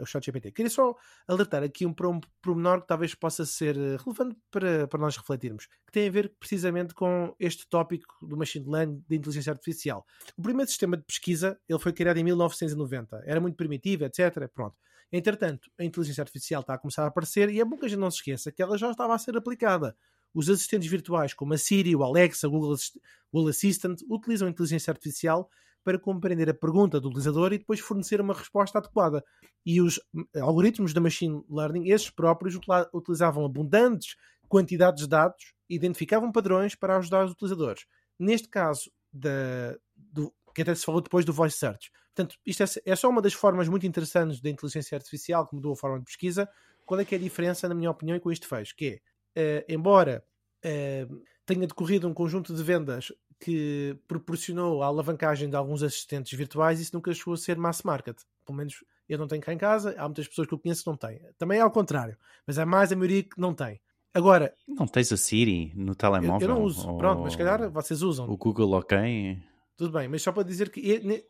o 0.00 0.06
ChatGPT. 0.06 0.52
Queria 0.52 0.70
só 0.70 0.94
alertar 1.26 1.62
aqui 1.62 1.86
um 1.86 1.92
para 1.92 2.08
pormenor 2.42 2.82
que 2.82 2.86
talvez 2.86 3.14
possa 3.14 3.44
ser 3.44 3.76
eh, 3.76 3.96
relevante 4.04 4.36
para, 4.50 4.86
para 4.86 5.00
nós 5.00 5.16
refletirmos, 5.16 5.66
que 5.66 5.92
tem 5.92 6.08
a 6.08 6.10
ver 6.10 6.32
precisamente 6.38 6.94
com 6.94 7.34
este 7.38 7.66
tópico 7.68 8.14
do 8.22 8.36
machine 8.36 8.68
learning, 8.68 9.02
de 9.08 9.16
inteligência 9.16 9.52
artificial. 9.52 10.04
O 10.36 10.42
primeiro 10.42 10.68
sistema 10.68 10.96
de 10.96 11.02
pesquisa 11.04 11.58
ele 11.68 11.78
foi 11.78 11.92
criado 11.92 12.18
em 12.18 12.24
1990, 12.24 13.22
era 13.24 13.40
muito 13.40 13.56
primitivo, 13.56 14.04
etc. 14.04 14.48
Pronto. 14.52 14.76
Entretanto, 15.12 15.70
a 15.78 15.84
inteligência 15.84 16.22
artificial 16.22 16.60
está 16.60 16.74
a 16.74 16.78
começar 16.78 17.04
a 17.04 17.06
aparecer 17.06 17.48
e 17.50 17.60
é 17.60 17.64
bom 17.64 17.76
que 17.76 17.86
a 17.86 17.88
gente 17.88 17.98
não 17.98 18.10
se 18.10 18.18
esqueça 18.18 18.52
que 18.52 18.62
ela 18.62 18.76
já 18.76 18.90
estava 18.90 19.14
a 19.14 19.18
ser 19.18 19.36
aplicada. 19.36 19.96
Os 20.34 20.50
assistentes 20.50 20.88
virtuais 20.90 21.32
como 21.32 21.54
a 21.54 21.58
Siri, 21.58 21.96
o 21.96 22.02
Alexa, 22.02 22.48
o 22.48 22.50
Google 22.50 23.48
Assistant 23.48 24.00
utilizam 24.08 24.48
a 24.48 24.50
inteligência 24.50 24.90
artificial 24.90 25.48
para 25.86 26.00
compreender 26.00 26.50
a 26.50 26.54
pergunta 26.54 27.00
do 27.00 27.06
utilizador 27.06 27.52
e 27.52 27.58
depois 27.58 27.78
fornecer 27.78 28.20
uma 28.20 28.34
resposta 28.34 28.78
adequada. 28.78 29.24
E 29.64 29.80
os 29.80 30.00
algoritmos 30.34 30.92
da 30.92 31.00
machine 31.00 31.40
learning, 31.48 31.90
esses 31.90 32.10
próprios, 32.10 32.58
utilizavam 32.92 33.44
abundantes 33.44 34.16
quantidades 34.48 35.04
de 35.04 35.08
dados, 35.08 35.54
identificavam 35.70 36.32
padrões 36.32 36.74
para 36.74 36.96
ajudar 36.96 37.24
os 37.24 37.30
utilizadores. 37.30 37.84
Neste 38.18 38.48
caso 38.48 38.90
da, 39.12 39.78
do, 39.94 40.34
que 40.52 40.62
até 40.62 40.74
se 40.74 40.84
falou 40.84 41.00
depois 41.00 41.24
do 41.24 41.32
voice 41.32 41.56
search. 41.56 41.92
Portanto, 42.12 42.36
isto 42.44 42.64
é, 42.64 42.66
é 42.84 42.96
só 42.96 43.08
uma 43.08 43.22
das 43.22 43.34
formas 43.34 43.68
muito 43.68 43.86
interessantes 43.86 44.40
da 44.40 44.50
inteligência 44.50 44.96
artificial 44.96 45.46
que 45.46 45.54
mudou 45.54 45.72
a 45.72 45.76
forma 45.76 46.00
de 46.00 46.04
pesquisa. 46.04 46.48
Qual 46.84 46.98
é 46.98 47.04
que 47.04 47.14
é 47.14 47.18
a 47.18 47.20
diferença, 47.20 47.68
na 47.68 47.76
minha 47.76 47.92
opinião, 47.92 48.18
com 48.18 48.32
isto 48.32 48.48
fez? 48.48 48.72
Que 48.72 49.00
é, 49.36 49.64
uh, 49.68 49.72
embora 49.72 50.24
uh, 50.64 51.22
tenha 51.46 51.64
decorrido 51.64 52.08
um 52.08 52.14
conjunto 52.14 52.52
de 52.52 52.62
vendas 52.64 53.12
que 53.38 53.96
proporcionou 54.08 54.82
a 54.82 54.86
alavancagem 54.86 55.48
de 55.48 55.56
alguns 55.56 55.82
assistentes 55.82 56.36
virtuais, 56.36 56.80
isso 56.80 56.94
nunca 56.94 57.12
chegou 57.12 57.34
a 57.34 57.36
ser 57.36 57.56
mass 57.56 57.82
market. 57.82 58.16
Pelo 58.44 58.56
menos 58.56 58.84
eu 59.08 59.18
não 59.18 59.26
tenho 59.26 59.42
cá 59.42 59.52
em 59.52 59.58
casa, 59.58 59.94
há 59.98 60.04
muitas 60.04 60.26
pessoas 60.26 60.48
que 60.48 60.54
eu 60.54 60.58
conheço 60.58 60.82
que 60.82 60.90
não 60.90 60.96
têm. 60.96 61.20
Também 61.38 61.58
é 61.58 61.62
ao 61.62 61.70
contrário, 61.70 62.16
mas 62.46 62.58
há 62.58 62.66
mais 62.66 62.92
a 62.92 62.96
maioria 62.96 63.22
que 63.22 63.40
não 63.40 63.54
tem. 63.54 63.80
Agora. 64.12 64.54
Não 64.66 64.86
tens 64.86 65.12
a 65.12 65.16
Siri 65.16 65.72
no 65.76 65.94
telemóvel? 65.94 66.48
Eu, 66.48 66.54
eu 66.54 66.58
não 66.58 66.64
uso, 66.64 66.88
ou... 66.88 66.96
pronto, 66.96 67.22
mas 67.22 67.32
se 67.32 67.38
calhar 67.38 67.70
vocês 67.70 68.02
usam. 68.02 68.28
O 68.30 68.36
Google 68.36 68.72
OK? 68.72 69.38
Tudo 69.76 69.92
bem, 69.92 70.08
mas 70.08 70.22
só 70.22 70.32
para 70.32 70.42
dizer 70.42 70.70
que. 70.70 71.26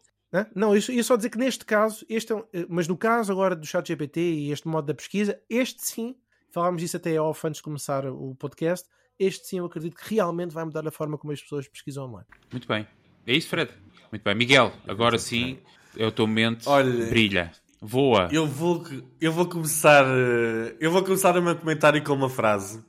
Não, 0.55 0.75
eu 0.75 0.83
ia 0.91 1.03
só 1.03 1.17
dizer 1.17 1.31
que 1.31 1.39
neste 1.39 1.65
caso, 1.65 2.05
este 2.09 2.33
é 2.33 2.37
um, 2.37 2.45
eh, 2.53 2.67
mas 2.69 2.87
no 2.87 2.97
caso 2.97 3.33
agora 3.33 3.57
do 3.57 3.67
chat 3.67 3.87
GPT 3.87 4.21
e 4.21 4.53
este 4.53 4.69
modo 4.69 4.87
da 4.87 4.95
pesquisa, 4.95 5.41
este 5.49 5.85
sim, 5.85 6.17
falámos 6.51 6.83
disso 6.83 6.97
até 6.97 7.21
off 7.21 7.47
antes 7.47 7.59
de 7.59 7.63
começar 7.63 8.07
o 8.07 8.35
podcast, 8.35 8.89
este 9.19 9.47
sim 9.47 9.59
eu 9.59 9.67
acredito 9.67 9.97
que 9.97 10.15
realmente 10.15 10.53
vai 10.53 10.65
mudar 10.65 10.87
a 10.87 10.91
forma 10.91 11.17
como 11.19 11.33
as 11.33 11.41
pessoas 11.41 11.69
pesquisam 11.69 12.07
online. 12.07 12.27
Muito 12.51 12.69
bem. 12.69 12.87
É 13.27 13.33
isso, 13.33 13.49
Fred? 13.49 13.73
Muito 14.11 14.23
bem. 14.23 14.35
Miguel, 14.35 14.73
agora 14.87 15.19
sim 15.19 15.59
é 15.97 16.07
o 16.07 16.13
teu 16.13 16.27
momento. 16.27 16.69
Olha, 16.69 17.07
brilha. 17.07 17.53
Voa. 17.81 18.29
Eu 18.33 18.47
vou, 18.47 18.85
eu 19.21 19.33
vou 19.33 19.47
começar. 19.47 20.05
Eu 20.81 20.91
vou 20.91 21.03
começar 21.03 21.37
o 21.37 21.43
meu 21.43 21.57
comentário 21.57 22.03
com 22.03 22.15
uma 22.15 22.31
frase 22.31 22.83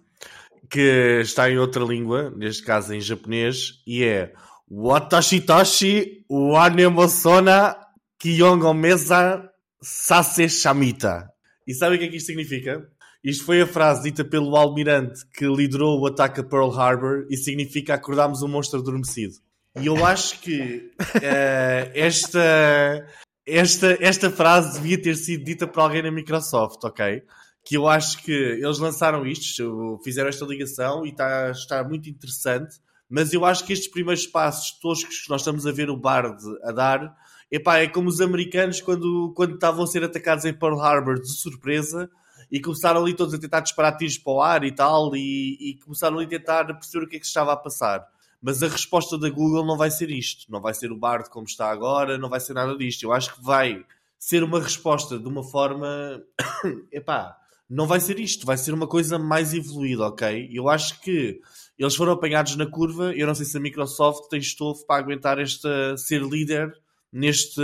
que 0.69 1.21
está 1.21 1.49
em 1.49 1.57
outra 1.57 1.84
língua, 1.84 2.30
neste 2.36 2.63
caso 2.63 2.93
em 2.93 2.99
japonês, 2.99 3.82
e 3.86 4.03
é 4.03 4.34
Watashitashi 4.69 6.25
wanemosona 6.30 7.78
kiyongo 8.19 8.73
mesa 8.73 9.49
sase 9.82 10.49
shamita. 10.49 11.30
E 11.65 11.73
sabe 11.73 11.95
o 11.95 11.99
que 11.99 12.05
é 12.05 12.07
que 12.09 12.17
isto 12.17 12.28
significa? 12.28 12.89
Isto 13.24 13.45
foi 13.45 13.61
a 13.61 13.68
frase 13.68 14.03
dita 14.03 14.24
pelo 14.24 14.55
almirante 14.55 15.26
que 15.34 15.45
liderou 15.45 15.99
o 15.99 16.07
ataque 16.07 16.41
a 16.41 16.43
Pearl 16.43 16.72
Harbor 16.72 17.26
e 17.30 17.38
significa 17.38 17.95
acordarmos 17.95 18.41
um 18.41 18.47
monstro 18.47 18.80
adormecido. 18.80 19.36
E 19.80 19.86
eu 19.86 20.05
acho 20.05 20.39
que 20.39 20.91
uh, 20.99 21.91
esta, 21.93 23.07
esta, 23.45 23.97
esta 23.99 24.32
frase 24.32 24.80
devia 24.80 24.99
ter 24.99 25.15
sido 25.15 25.43
dita 25.43 25.68
por 25.68 25.82
alguém 25.82 26.01
na 26.01 26.11
Microsoft, 26.11 26.84
ok? 26.84 27.24
Que 27.63 27.78
eu 27.78 27.88
acho 27.88 28.24
que 28.24 28.32
eles 28.32 28.80
lançaram 28.80 29.26
isto, 29.26 29.99
fizeram 30.03 30.30
esta 30.30 30.45
ligação 30.45 31.05
e 31.05 31.09
está, 31.09 31.51
está 31.51 31.84
muito 31.84 32.09
interessante. 32.09 32.78
Mas 33.09 33.34
eu 33.34 33.45
acho 33.45 33.65
que 33.65 33.74
estes 33.74 33.89
primeiros 33.89 34.26
passos 34.26 34.72
toscos 34.80 35.20
que 35.22 35.30
nós 35.30 35.41
estamos 35.41 35.68
a 35.68 35.72
ver 35.72 35.89
o 35.89 35.97
Bard 35.97 36.38
a 36.63 36.72
dar, 36.72 37.15
epá, 37.51 37.78
é 37.78 37.88
como 37.88 38.09
os 38.09 38.20
americanos 38.20 38.82
quando, 38.82 39.32
quando 39.36 39.53
estavam 39.53 39.84
a 39.84 39.88
ser 39.88 40.03
atacados 40.03 40.43
em 40.43 40.53
Pearl 40.53 40.80
Harbor 40.80 41.22
de 41.22 41.32
surpresa 41.32 42.09
e 42.51 42.59
começaram 42.59 43.01
ali 43.01 43.13
todos 43.13 43.33
a 43.33 43.39
tentar 43.39 43.59
disparar 43.59 43.97
tiros 43.97 44.17
para 44.17 44.33
o 44.33 44.41
ar 44.41 44.63
e 44.63 44.71
tal, 44.71 45.15
e, 45.15 45.57
e 45.59 45.79
começaram 45.83 46.17
ali 46.17 46.25
a 46.25 46.29
tentar 46.29 46.65
perceber 46.65 47.05
o 47.05 47.07
que 47.09 47.17
é 47.17 47.19
que 47.19 47.25
se 47.25 47.31
estava 47.31 47.53
a 47.53 47.57
passar. 47.57 48.07
Mas 48.41 48.61
a 48.61 48.67
resposta 48.67 49.17
da 49.17 49.29
Google 49.29 49.65
não 49.65 49.77
vai 49.77 49.89
ser 49.89 50.09
isto, 50.11 50.51
não 50.51 50.61
vai 50.61 50.73
ser 50.73 50.91
o 50.91 50.97
Bard 50.97 51.29
como 51.29 51.45
está 51.45 51.69
agora, 51.71 52.17
não 52.17 52.29
vai 52.29 52.39
ser 52.39 52.53
nada 52.53 52.77
disto. 52.77 53.03
Eu 53.03 53.11
acho 53.11 53.35
que 53.35 53.43
vai 53.43 53.83
ser 54.19 54.43
uma 54.43 54.61
resposta 54.61 55.17
de 55.17 55.27
uma 55.27 55.43
forma. 55.43 56.21
Epá, 56.91 57.35
não 57.69 57.87
vai 57.87 57.99
ser 57.99 58.19
isto, 58.19 58.45
vai 58.45 58.57
ser 58.57 58.73
uma 58.73 58.87
coisa 58.87 59.19
mais 59.19 59.53
evoluída, 59.53 60.05
ok? 60.05 60.49
Eu 60.53 60.69
acho 60.69 61.01
que 61.01 61.41
eles 61.77 61.95
foram 61.95 62.13
apanhados 62.13 62.55
na 62.55 62.65
curva. 62.65 63.13
Eu 63.13 63.27
não 63.27 63.35
sei 63.35 63.45
se 63.45 63.57
a 63.57 63.59
Microsoft 63.59 64.29
tem 64.29 64.39
estofo 64.39 64.85
para 64.85 65.01
aguentar 65.01 65.39
esta, 65.39 65.97
ser 65.97 66.21
líder 66.21 66.73
neste, 67.11 67.61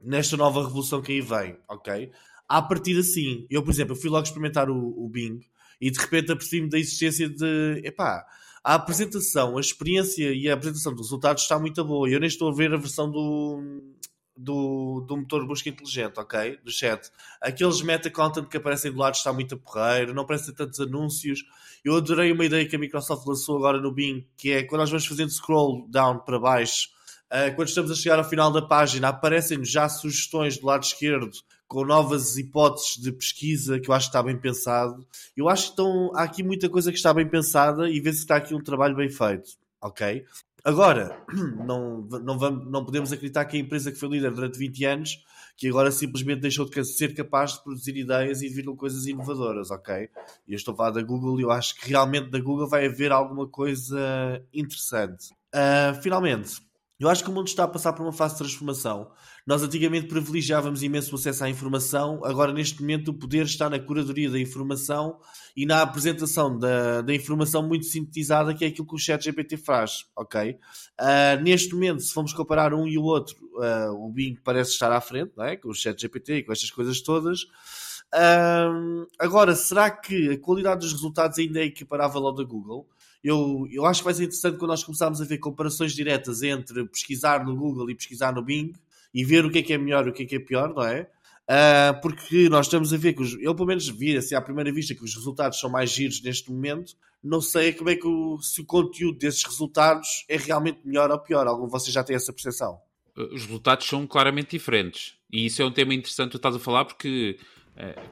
nesta 0.00 0.36
nova 0.36 0.62
revolução 0.62 1.02
que 1.02 1.12
aí 1.12 1.20
vem, 1.20 1.58
ok? 1.68 2.10
A 2.48 2.62
partir 2.62 2.98
assim, 2.98 3.46
eu, 3.50 3.62
por 3.62 3.70
exemplo, 3.70 3.96
fui 3.96 4.10
logo 4.10 4.24
experimentar 4.24 4.70
o, 4.70 4.76
o 4.76 5.08
Bing 5.08 5.40
e 5.80 5.90
de 5.90 5.98
repente 5.98 6.32
apercebi-me 6.32 6.68
da 6.68 6.78
existência 6.78 7.28
de. 7.28 7.82
Epá, 7.84 8.24
a 8.62 8.74
apresentação, 8.74 9.56
a 9.56 9.60
experiência 9.60 10.32
e 10.32 10.48
a 10.48 10.54
apresentação 10.54 10.92
dos 10.92 11.06
resultados 11.06 11.42
está 11.42 11.58
muito 11.58 11.84
boa. 11.84 12.08
Eu 12.08 12.18
nem 12.18 12.26
estou 12.26 12.50
a 12.50 12.54
ver 12.54 12.72
a 12.74 12.76
versão 12.76 13.10
do, 13.10 13.62
do, 14.36 15.04
do 15.06 15.16
motor 15.16 15.42
de 15.42 15.46
busca 15.46 15.68
inteligente, 15.68 16.18
ok? 16.18 16.58
Do 16.64 16.70
chat. 16.70 17.08
Aqueles 17.40 17.80
meta-content 17.80 18.48
que 18.48 18.56
aparecem 18.56 18.90
do 18.90 18.98
lado 18.98 19.14
está 19.14 19.32
muito 19.32 19.54
a 19.54 19.58
porreiro, 19.58 20.12
não 20.12 20.22
aparecem 20.22 20.52
tantos 20.52 20.80
anúncios. 20.80 21.44
Eu 21.84 21.96
adorei 21.96 22.32
uma 22.32 22.44
ideia 22.44 22.66
que 22.66 22.74
a 22.74 22.78
Microsoft 22.78 23.24
lançou 23.26 23.56
agora 23.56 23.80
no 23.80 23.92
Bing, 23.92 24.26
que 24.36 24.50
é 24.50 24.64
quando 24.64 24.80
nós 24.80 24.90
vamos 24.90 25.06
fazendo 25.06 25.30
scroll 25.30 25.86
down 25.88 26.18
para 26.18 26.38
baixo, 26.38 26.88
uh, 27.30 27.54
quando 27.54 27.68
estamos 27.68 27.90
a 27.90 27.94
chegar 27.94 28.18
ao 28.18 28.24
final 28.24 28.50
da 28.50 28.62
página, 28.62 29.08
aparecem-nos 29.08 29.70
já 29.70 29.88
sugestões 29.88 30.58
do 30.58 30.66
lado 30.66 30.82
esquerdo 30.82 31.30
com 31.68 31.84
novas 31.84 32.36
hipóteses 32.36 32.96
de 32.96 33.12
pesquisa 33.12 33.80
que 33.80 33.90
eu 33.90 33.94
acho 33.94 34.06
que 34.06 34.10
está 34.10 34.22
bem 34.22 34.38
pensado. 34.38 35.06
Eu 35.36 35.48
acho 35.48 35.64
que 35.64 35.70
estão, 35.70 36.12
há 36.14 36.22
aqui 36.22 36.42
muita 36.42 36.68
coisa 36.68 36.90
que 36.90 36.96
está 36.96 37.12
bem 37.12 37.28
pensada 37.28 37.88
e 37.88 38.00
vê-se 38.00 38.18
que 38.18 38.24
está 38.24 38.36
aqui 38.36 38.54
um 38.54 38.62
trabalho 38.62 38.94
bem 38.94 39.08
feito. 39.08 39.50
Ok? 39.80 40.24
Agora, 40.64 41.16
não, 41.64 42.02
não, 42.02 42.38
vamos, 42.38 42.70
não 42.70 42.84
podemos 42.84 43.12
acreditar 43.12 43.44
que 43.44 43.56
a 43.56 43.60
empresa 43.60 43.92
que 43.92 43.98
foi 43.98 44.08
líder 44.08 44.32
durante 44.32 44.58
20 44.58 44.84
anos, 44.84 45.24
que 45.56 45.68
agora 45.68 45.90
simplesmente 45.90 46.40
deixou 46.40 46.68
de 46.68 46.84
ser 46.84 47.14
capaz 47.14 47.52
de 47.52 47.62
produzir 47.62 47.96
ideias 47.96 48.42
e 48.42 48.48
vir 48.48 48.64
com 48.64 48.76
coisas 48.76 49.06
inovadoras, 49.06 49.70
ok? 49.70 50.08
E 50.46 50.52
eu 50.52 50.56
estou 50.56 50.74
a 50.74 50.76
falar 50.76 50.90
da 50.90 51.02
Google 51.02 51.38
e 51.38 51.42
eu 51.44 51.50
acho 51.50 51.76
que 51.76 51.88
realmente 51.88 52.30
da 52.30 52.40
Google 52.40 52.68
vai 52.68 52.86
haver 52.86 53.12
alguma 53.12 53.46
coisa 53.48 54.42
interessante. 54.52 55.32
Uh, 55.54 56.00
finalmente, 56.02 56.60
eu 56.98 57.08
acho 57.08 57.22
que 57.22 57.28
o 57.30 57.32
mundo 57.32 57.46
está 57.46 57.64
a 57.64 57.68
passar 57.68 57.92
por 57.92 58.02
uma 58.02 58.12
fase 58.12 58.34
de 58.34 58.38
transformação. 58.38 59.10
Nós 59.46 59.62
antigamente 59.62 60.06
privilegiávamos 60.06 60.82
imenso 60.82 61.12
o 61.12 61.18
acesso 61.18 61.44
à 61.44 61.50
informação, 61.50 62.24
agora 62.24 62.52
neste 62.52 62.80
momento 62.80 63.08
o 63.08 63.14
poder 63.14 63.44
está 63.44 63.68
na 63.68 63.78
curadoria 63.78 64.30
da 64.30 64.38
informação 64.38 65.18
e 65.54 65.66
na 65.66 65.82
apresentação 65.82 66.58
da, 66.58 67.02
da 67.02 67.14
informação 67.14 67.62
muito 67.62 67.84
sintetizada, 67.84 68.54
que 68.54 68.64
é 68.64 68.68
aquilo 68.68 68.86
que 68.86 68.94
o 68.94 68.98
chat 68.98 69.22
GPT 69.22 69.58
faz, 69.58 70.06
ok? 70.16 70.52
Uh, 70.98 71.42
neste 71.42 71.74
momento, 71.74 72.02
se 72.02 72.12
formos 72.12 72.32
comparar 72.32 72.72
um 72.72 72.86
e 72.88 72.96
o 72.96 73.02
outro, 73.02 73.36
uh, 73.56 73.92
o 73.92 74.10
Bing 74.10 74.36
parece 74.42 74.72
estar 74.72 74.90
à 74.90 75.00
frente, 75.00 75.32
não 75.36 75.44
é? 75.44 75.56
Com 75.56 75.68
o 75.68 75.74
chat 75.74 76.00
GPT 76.00 76.36
e 76.36 76.42
com 76.42 76.52
estas 76.52 76.70
coisas 76.70 77.00
todas. 77.02 77.42
Uh, 78.14 79.06
agora, 79.18 79.54
será 79.54 79.90
que 79.90 80.30
a 80.30 80.40
qualidade 80.40 80.80
dos 80.80 80.92
resultados 80.92 81.38
ainda 81.38 81.60
é 81.60 81.64
equiparável 81.64 82.26
ao 82.26 82.34
da 82.34 82.44
Google? 82.44 82.88
Eu, 83.26 83.66
eu 83.72 83.84
acho 83.84 84.00
que 84.00 84.04
vai 84.04 84.14
ser 84.14 84.22
interessante 84.22 84.56
quando 84.56 84.70
nós 84.70 84.84
começarmos 84.84 85.20
a 85.20 85.24
ver 85.24 85.38
comparações 85.38 85.92
diretas 85.92 86.42
entre 86.44 86.86
pesquisar 86.86 87.44
no 87.44 87.56
Google 87.56 87.90
e 87.90 87.94
pesquisar 87.96 88.32
no 88.32 88.40
Bing 88.40 88.72
e 89.12 89.24
ver 89.24 89.44
o 89.44 89.50
que 89.50 89.58
é 89.58 89.62
que 89.62 89.72
é 89.72 89.78
melhor 89.78 90.06
e 90.06 90.10
o 90.10 90.12
que 90.12 90.22
é 90.22 90.26
que 90.26 90.36
é 90.36 90.38
pior, 90.38 90.72
não 90.72 90.84
é? 90.84 91.10
Uh, 91.48 92.00
porque 92.00 92.48
nós 92.48 92.66
estamos 92.66 92.92
a 92.92 92.96
ver 92.96 93.14
que 93.14 93.22
os, 93.22 93.36
eu 93.40 93.52
pelo 93.52 93.66
menos 93.66 93.88
vi 93.88 94.16
assim 94.16 94.36
à 94.36 94.40
primeira 94.40 94.72
vista 94.72 94.94
que 94.94 95.02
os 95.02 95.12
resultados 95.12 95.58
são 95.58 95.68
mais 95.68 95.90
giros 95.90 96.22
neste 96.22 96.52
momento. 96.52 96.94
Não 97.22 97.40
sei 97.40 97.72
como 97.72 97.90
é 97.90 97.96
que 97.96 98.06
o, 98.06 98.38
se 98.40 98.60
o 98.60 98.64
conteúdo 98.64 99.18
desses 99.18 99.42
resultados 99.42 100.24
é 100.28 100.36
realmente 100.36 100.78
melhor 100.84 101.10
ou 101.10 101.18
pior. 101.18 101.48
Algum 101.48 101.66
vocês 101.66 101.92
já 101.92 102.04
tem 102.04 102.14
essa 102.14 102.32
percepção? 102.32 102.78
Os 103.16 103.44
resultados 103.44 103.88
são 103.88 104.06
claramente 104.06 104.50
diferentes. 104.50 105.14
E 105.32 105.46
isso 105.46 105.60
é 105.60 105.64
um 105.64 105.72
tema 105.72 105.94
interessante 105.94 106.28
que 106.28 106.32
tu 106.32 106.36
estás 106.36 106.54
a 106.54 106.60
falar 106.60 106.84
porque 106.84 107.38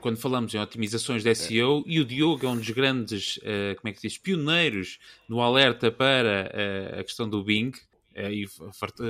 quando 0.00 0.18
falamos 0.18 0.54
em 0.54 0.58
otimizações 0.58 1.22
de 1.22 1.34
SEO, 1.34 1.82
e 1.86 1.98
o 2.00 2.04
Diogo 2.04 2.44
é 2.44 2.48
um 2.48 2.56
dos 2.56 2.70
grandes, 2.70 3.38
uh, 3.38 3.74
como 3.76 3.88
é 3.88 3.92
que 3.92 4.00
se 4.00 4.08
diz, 4.08 4.18
pioneiros 4.18 4.98
no 5.28 5.40
alerta 5.40 5.90
para 5.90 6.50
uh, 6.52 7.00
a 7.00 7.04
questão 7.04 7.28
do 7.28 7.42
Bing, 7.42 7.72
e 8.16 8.46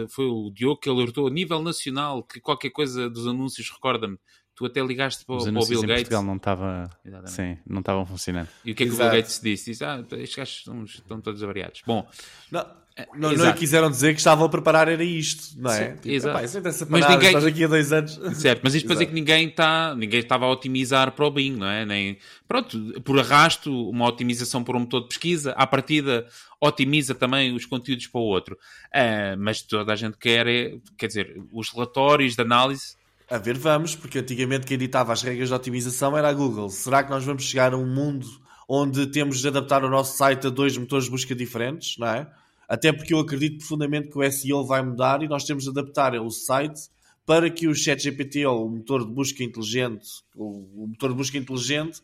foi 0.09 0.25
o 0.25 0.51
Diogo 0.51 0.81
que 0.81 0.89
alertou 0.89 1.27
a 1.27 1.31
nível 1.31 1.61
nacional 1.63 2.23
que 2.23 2.41
qualquer 2.41 2.71
coisa 2.71 3.11
dos 3.11 3.27
anúncios, 3.27 3.69
recorda-me, 3.69 4.19
tu 4.55 4.67
até 4.67 4.81
ligaste 4.81 5.25
para, 5.25 5.37
para 5.37 5.49
o 5.49 5.67
Bill 5.67 5.83
Gates. 5.83 6.03
Portugal 6.03 6.23
não 6.23 6.37
estava, 6.37 6.91
sim, 7.27 7.59
não 7.67 7.81
estavam 7.81 8.07
funcionando. 8.07 8.49
E 8.65 8.73
o 8.73 8.75
que 8.75 8.85
é 8.85 8.87
que 8.87 8.93
Exato. 8.93 9.09
o 9.09 9.11
Bill 9.11 9.21
Gates 9.21 9.41
disse? 9.41 9.71
Disse, 9.71 9.85
ah, 9.85 10.05
estes 10.13 10.37
gajos 10.37 10.55
estão, 10.59 10.85
estão 10.85 11.21
todos 11.21 11.43
avariados. 11.43 11.83
Bom... 11.87 12.09
Não 12.51 12.85
não, 13.17 13.33
não 13.33 13.53
quiseram 13.55 13.91
dizer 13.91 14.13
que 14.13 14.21
estavam 14.21 14.47
a 14.47 14.49
preparar 14.49 14.87
era 14.87 15.03
isto, 15.03 15.61
não 15.61 15.69
é? 15.69 15.91
Sim, 15.91 15.97
tipo, 15.97 16.09
exato. 16.11 16.39
Epá, 16.39 16.45
isso 16.45 16.87
mas 16.89 17.09
ninguém... 17.09 17.27
estás 17.27 17.45
aqui 17.45 17.65
há 17.65 17.67
dois 17.67 17.93
anos. 17.93 18.21
Certo, 18.39 18.61
mas 18.63 18.73
isto 18.73 18.87
para 18.87 18.95
dizer 18.95 19.07
que 19.07 19.15
ninguém, 19.15 19.51
tá, 19.51 19.97
ninguém 19.97 20.21
estava 20.21 20.47
a 20.47 20.51
otimizar 20.51 21.11
para 21.11 21.27
o 21.27 21.31
Bing, 21.31 21.57
não 21.57 21.67
é? 21.67 21.85
Nem... 21.85 22.19
Pronto, 22.47 22.79
por 23.03 23.19
arrasto, 23.19 23.91
uma 23.91 24.07
otimização 24.07 24.63
por 24.63 24.77
um 24.77 24.81
motor 24.81 25.03
de 25.03 25.09
pesquisa, 25.09 25.51
à 25.53 25.67
partida 25.67 26.25
otimiza 26.61 27.17
também 27.17 27.53
os 27.53 27.67
conteúdos 27.67 28.07
para 28.07 28.21
o 28.21 28.25
outro. 28.25 28.57
Uh, 28.87 29.37
mas 29.39 29.61
toda 29.61 29.93
a 29.93 29.97
gente 29.97 30.17
quer, 30.17 30.47
é, 30.47 30.77
quer 30.97 31.09
dizer, 31.09 31.43
os 31.53 31.71
relatórios 31.71 32.37
de 32.37 32.43
análise 32.43 32.95
a 33.31 33.39
ver, 33.39 33.57
vamos, 33.57 33.97
porque 33.97 34.19
antigamente 34.19 34.67
quem 34.67 34.75
editava 34.75 35.13
as 35.13 35.23
regras 35.23 35.49
de 35.49 35.55
otimização 35.55 36.17
era 36.17 36.29
a 36.29 36.33
Google. 36.33 36.69
Será 36.69 37.03
que 37.03 37.11
nós 37.11 37.25
vamos 37.25 37.45
chegar 37.45 37.73
a 37.73 37.77
um 37.77 37.87
mundo 37.87 38.27
onde 38.69 39.07
temos 39.07 39.41
de 39.41 39.49
adaptar 39.49 39.85
o 39.85 39.91
nosso 39.91 40.17
site 40.17 40.47
a 40.47 40.51
dois 40.51 40.77
motores 40.77 41.07
de 41.07 41.11
busca 41.11 41.35
diferentes, 41.35 41.97
não 41.99 42.09
é? 42.09 42.31
Até 42.69 42.93
porque 42.93 43.13
eu 43.13 43.19
acredito 43.19 43.59
profundamente 43.59 44.09
que 44.09 44.19
o 44.19 44.33
SEO 44.33 44.65
vai 44.65 44.83
mudar 44.83 45.23
e 45.23 45.29
nós 45.29 45.45
temos 45.45 45.65
de 45.65 45.71
adaptar 45.71 46.15
o 46.15 46.31
site 46.31 46.89
para 47.27 47.51
que 47.51 47.67
o 47.67 47.75
ChatGPT 47.75 48.45
ou 48.45 48.67
o 48.67 48.71
motor 48.71 49.05
de 49.07 49.13
busca 49.13 49.43
inteligente, 49.43 50.07
o 50.37 50.87
motor 50.89 51.11
de 51.11 51.17
busca 51.17 51.39
inteligente, 51.39 52.03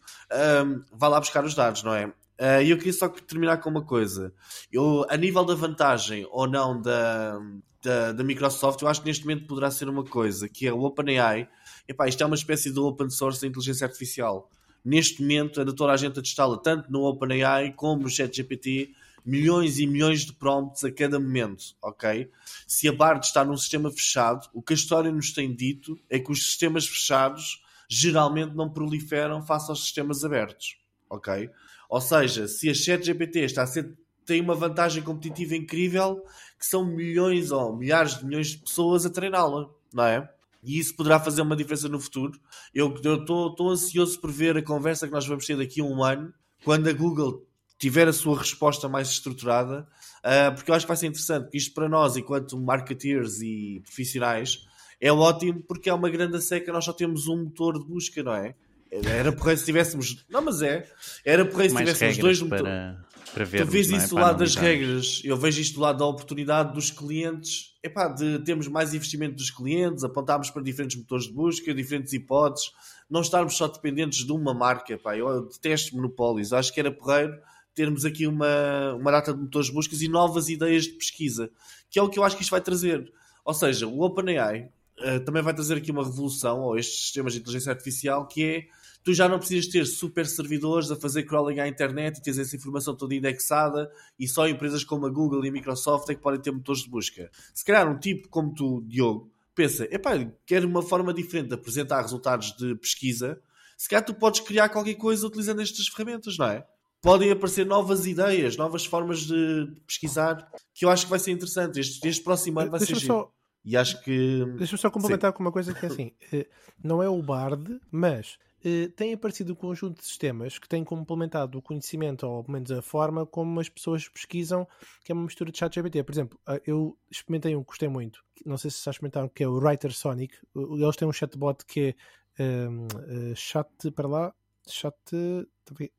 um, 0.65 0.83
vá 0.93 1.09
lá 1.09 1.21
buscar 1.21 1.45
os 1.45 1.55
dados, 1.55 1.83
não 1.83 1.95
é? 1.95 2.11
Uh, 2.41 2.63
e 2.63 2.71
eu 2.71 2.79
queria 2.79 2.95
só 2.95 3.07
terminar 3.07 3.59
com 3.59 3.69
uma 3.69 3.85
coisa. 3.85 4.33
Eu, 4.73 5.05
a 5.11 5.17
nível 5.19 5.45
da 5.45 5.55
vantagem 5.55 6.27
ou 6.31 6.49
não 6.49 6.81
da, 6.81 7.39
da, 7.83 8.13
da, 8.13 8.25
Microsoft, 8.25 8.81
eu 8.81 8.89
acho 8.89 9.03
que 9.03 9.09
neste 9.09 9.25
momento 9.27 9.47
poderá 9.47 9.71
ser 9.71 9.91
uma 9.91 10.03
coisa, 10.03 10.49
que 10.49 10.67
é 10.67 10.73
o 10.73 10.81
OpenAI. 10.81 11.47
Epá, 11.87 12.09
isto 12.09 12.23
é 12.23 12.27
uma 12.27 12.35
espécie 12.35 12.73
de 12.73 12.81
open 12.81 13.11
source 13.11 13.43
da 13.43 13.47
inteligência 13.47 13.87
artificial. 13.87 14.49
Neste 14.83 15.21
momento, 15.21 15.61
anda 15.61 15.75
toda 15.75 15.93
a 15.93 15.97
gente 15.99 16.19
a 16.19 16.23
testá-la, 16.23 16.57
tanto 16.57 16.91
no 16.91 17.03
OpenAI 17.03 17.75
como 17.75 18.05
no 18.05 18.09
ChatGPT, 18.09 18.95
milhões 19.23 19.79
e 19.79 19.87
milhões 19.87 20.25
de 20.25 20.33
prompts 20.33 20.83
a 20.83 20.91
cada 20.91 21.21
momento, 21.21 21.77
ok? 21.83 22.31
Se 22.67 22.89
a 22.89 22.93
Bard 22.93 23.27
está 23.27 23.45
num 23.45 23.57
sistema 23.59 23.91
fechado, 23.91 24.49
o 24.55 24.63
que 24.63 24.73
a 24.73 24.77
história 24.77 25.13
nos 25.13 25.31
tem 25.35 25.55
dito 25.55 26.01
é 26.09 26.19
que 26.19 26.33
os 26.33 26.47
sistemas 26.47 26.87
fechados 26.87 27.63
geralmente 27.87 28.55
não 28.55 28.71
proliferam 28.71 29.45
face 29.45 29.71
aos 29.71 29.83
sistemas 29.83 30.25
abertos, 30.25 30.79
ok? 31.11 31.51
Ou 31.91 32.01
seja, 32.01 32.47
se 32.47 32.71
a 32.71 32.75
ChatGPT 32.75 33.41
está 33.41 33.65
a 33.65 33.67
ser, 33.67 33.93
tem 34.25 34.41
uma 34.41 34.55
vantagem 34.55 35.03
competitiva 35.03 35.57
incrível, 35.57 36.23
que 36.57 36.65
são 36.65 36.85
milhões 36.85 37.51
ou 37.51 37.77
milhares 37.77 38.17
de 38.17 38.25
milhões 38.25 38.47
de 38.49 38.59
pessoas 38.59 39.05
a 39.05 39.11
treiná-la, 39.11 39.69
não 39.93 40.05
é? 40.05 40.31
E 40.63 40.79
isso 40.79 40.95
poderá 40.95 41.19
fazer 41.19 41.43
uma 41.43 41.57
diferença 41.57 41.89
no 41.89 41.99
futuro. 41.99 42.39
Eu 42.73 42.95
estou 42.95 43.71
ansioso 43.71 44.21
por 44.21 44.31
ver 44.31 44.57
a 44.57 44.63
conversa 44.63 45.09
que 45.09 45.13
nós 45.13 45.27
vamos 45.27 45.45
ter 45.45 45.57
daqui 45.57 45.81
a 45.81 45.85
um 45.85 46.05
ano, 46.05 46.33
quando 46.65 46.89
a 46.89 46.93
Google 46.93 47.45
tiver 47.77 48.07
a 48.07 48.13
sua 48.13 48.39
resposta 48.39 48.89
mais 48.89 49.09
estruturada, 49.09 49.89
uh, 50.19 50.55
porque 50.55 50.71
eu 50.71 50.75
acho 50.75 50.85
que 50.85 50.89
vai 50.89 50.97
ser 50.97 51.07
interessante, 51.07 51.45
porque 51.45 51.59
isto 51.59 51.75
para 51.75 51.89
nós, 51.89 52.17
enquanto 52.17 52.57
marketeers 52.61 53.41
e 53.41 53.81
profissionais, 53.85 54.65
é 55.01 55.11
ótimo 55.11 55.63
porque 55.67 55.89
é 55.89 55.95
uma 55.95 56.11
grande 56.11 56.41
seca, 56.41 56.73
nós 56.73 56.85
só 56.85 56.93
temos 56.93 57.27
um 57.27 57.45
motor 57.45 57.79
de 57.79 57.87
busca, 57.87 58.23
não 58.23 58.35
é? 58.35 58.55
Era 58.91 59.33
porreiro 59.33 59.59
se 59.59 59.67
tivéssemos. 59.67 60.25
Não, 60.29 60.43
mas 60.43 60.63
é. 60.63 60.87
Era 61.25 61.45
porreiro 61.45 61.73
se 61.73 61.79
tivéssemos 61.79 62.19
dois 62.19 62.43
motores. 62.43 62.63
Para, 62.63 63.05
para 63.33 63.45
ver, 63.45 63.65
tu 63.65 63.71
vês 63.71 63.91
é? 63.93 63.97
isso 63.97 64.09
do 64.11 64.17
lado 64.17 64.39
das 64.39 64.57
regras, 64.57 65.23
eu 65.25 65.37
vejo 65.37 65.61
isto 65.61 65.75
do 65.75 65.81
lado 65.81 65.99
da 65.99 66.07
oportunidade 66.07 66.75
dos 66.75 66.91
clientes. 66.91 67.71
Epá, 67.83 68.09
de 68.09 68.41
termos 68.41 68.69
mais 68.69 68.93
investimento 68.93 69.37
dos 69.37 69.51
clientes, 69.51 70.05
apontarmos 70.05 70.51
para 70.51 70.63
diferentes 70.63 70.97
motores 70.97 71.27
de 71.27 71.33
busca, 71.33 71.73
diferentes 71.73 72.13
hipóteses, 72.13 72.73
não 73.09 73.23
estarmos 73.23 73.57
só 73.57 73.69
dependentes 73.69 74.25
de 74.25 74.33
uma 74.33 74.53
marca. 74.53 74.95
Epá, 74.95 75.17
eu 75.17 75.47
detesto 75.49 75.95
monopólios. 75.97 76.53
Acho 76.53 76.73
que 76.75 76.81
era 76.81 76.91
porreiro 76.91 77.39
termos 77.75 78.05
aqui 78.05 78.27
uma, 78.27 78.95
uma 78.95 79.11
data 79.11 79.33
de 79.33 79.41
motores 79.41 79.69
de 79.69 79.73
buscas 79.73 80.03
e 80.03 80.09
novas 80.09 80.49
ideias 80.49 80.85
de 80.85 80.93
pesquisa, 80.93 81.51
que 81.89 81.99
é 81.99 82.03
o 82.03 82.09
que 82.09 82.19
eu 82.19 82.25
acho 82.25 82.37
que 82.37 82.43
isto 82.43 82.51
vai 82.51 82.61
trazer. 82.61 83.11
Ou 83.45 83.55
seja, 83.55 83.87
o 83.87 84.03
OpenAI 84.03 84.71
uh, 84.99 85.21
também 85.25 85.43
vai 85.43 85.55
trazer 85.55 85.77
aqui 85.77 85.91
uma 85.91 86.05
revolução, 86.05 86.61
ou 86.61 86.79
estes 86.79 87.05
sistemas 87.05 87.33
de 87.33 87.39
inteligência 87.39 87.71
artificial, 87.73 88.27
que 88.27 88.45
é 88.45 88.67
tu 89.03 89.15
já 89.15 89.29
não 89.29 89.39
precisas 89.39 89.67
ter 89.67 89.87
super 89.87 90.27
servidores 90.27 90.91
a 90.91 90.97
fazer 90.97 91.25
crawling 91.25 91.61
à 91.61 91.69
internet 91.69 92.19
e 92.19 92.23
tens 92.23 92.39
essa 92.39 92.55
informação 92.57 92.95
toda 92.95 93.15
indexada 93.15 93.91
e 94.19 94.29
só 94.29 94.49
empresas 94.49 94.85
como 94.85 95.07
a 95.07 95.11
Google 95.11 95.45
e 95.45 95.49
a 95.49 95.53
Microsoft 95.53 96.09
é 96.11 96.15
que 96.15 96.21
podem 96.21 96.41
ter 96.41 96.51
motores 96.51 96.83
de 96.83 96.91
busca. 96.91 97.31
Se 97.55 97.65
calhar 97.65 97.91
um 97.91 97.99
tipo 97.99 98.29
como 98.29 98.53
tu, 98.53 98.83
Diogo, 98.87 99.31
pensa, 99.55 99.89
epá, 99.91 100.13
quero 100.47 100.69
uma 100.69 100.83
forma 100.83 101.13
diferente 101.13 101.49
de 101.49 101.55
apresentar 101.55 102.03
resultados 102.03 102.55
de 102.57 102.75
pesquisa, 102.77 103.41
se 103.77 103.89
calhar 103.89 104.05
tu 104.05 104.15
podes 104.15 104.41
criar 104.41 104.69
qualquer 104.69 104.95
coisa 104.95 105.27
utilizando 105.27 105.63
estas 105.63 105.89
ferramentas, 105.89 106.37
não 106.37 106.47
é? 106.47 106.67
Podem 107.01 107.31
aparecer 107.31 107.65
novas 107.65 108.07
ideias, 108.07 108.57
novas 108.57 108.85
formas 108.85 109.21
de 109.21 109.73
pesquisar, 109.87 110.47
que 110.75 110.85
eu 110.85 110.91
acho 110.91 111.05
que 111.05 111.11
vai 111.11 111.19
ser 111.19 111.31
interessante. 111.31 111.81
Este, 111.81 112.07
este 112.07 112.23
próximo 112.23 112.61
ano 112.61 112.71
vai 112.71 112.81
ser 112.81 112.97
só... 112.97 113.33
E 113.65 113.77
acho 113.77 114.03
que. 114.03 114.45
Deixa-me 114.57 114.79
só 114.79 114.91
complementar 114.91 115.31
Sim. 115.31 115.37
com 115.37 115.43
uma 115.43 115.53
coisa 115.53 115.75
que 115.75 115.85
é 115.85 115.89
assim: 115.89 116.13
eh, 116.33 116.49
não 116.83 117.03
é 117.03 117.09
o 117.09 117.23
Bard, 117.23 117.79
mas 117.91 118.39
eh, 118.65 118.89
tem 118.95 119.13
aparecido 119.13 119.53
um 119.53 119.57
conjunto 119.57 120.01
de 120.01 120.07
sistemas 120.07 120.59
que 120.59 120.69
têm 120.69 120.85
complementado 120.85 121.59
o 121.59 121.63
conhecimento, 121.63 122.27
ou 122.27 122.45
pelo 122.45 122.53
menos 122.53 122.71
a 122.71 122.83
forma 122.83 123.25
como 123.27 123.59
as 123.61 123.69
pessoas 123.69 124.09
pesquisam, 124.09 124.67
que 125.05 125.13
é 125.13 125.15
uma 125.15 125.25
mistura 125.25 125.51
de 125.51 125.59
chat 125.59 125.75
GPT. 125.75 126.03
Por 126.03 126.13
exemplo, 126.13 126.41
eh, 126.49 126.63
eu 126.67 126.99
experimentei 127.11 127.57
um 127.57 127.63
que 127.63 127.69
gostei 127.69 127.89
muito, 127.89 128.23
não 128.45 128.59
sei 128.59 128.71
se 128.71 128.85
já 128.85 128.91
experimentaram, 128.91 129.29
que 129.29 129.43
é 129.43 129.49
o 129.49 129.59
Writer 129.59 129.93
Sonic. 129.93 130.37
Eles 130.55 130.97
têm 130.97 131.09
um 131.09 131.13
chatbot 131.13 131.65
que 131.65 131.97
é 132.39 132.43
um, 132.43 132.87
ehm, 133.09 133.33
uh, 133.33 133.37
chat 133.37 133.91
para 133.93 134.09
lá, 134.09 134.35
chat, 134.69 134.97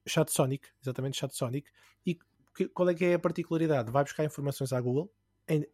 chat 0.08 0.32
Sonic, 0.32 0.68
exatamente, 0.82 1.18
chat 1.18 1.36
Sonic. 1.36 1.70
E 2.06 2.18
qual 2.74 2.90
é 2.90 2.96
que 2.96 3.06
é 3.06 3.14
a 3.16 3.20
particularidade? 3.20 3.92
Vai 3.92 4.04
buscar 4.04 4.24
informações 4.24 4.74
à 4.74 4.82
Google 4.82 5.12
em, 5.48 5.66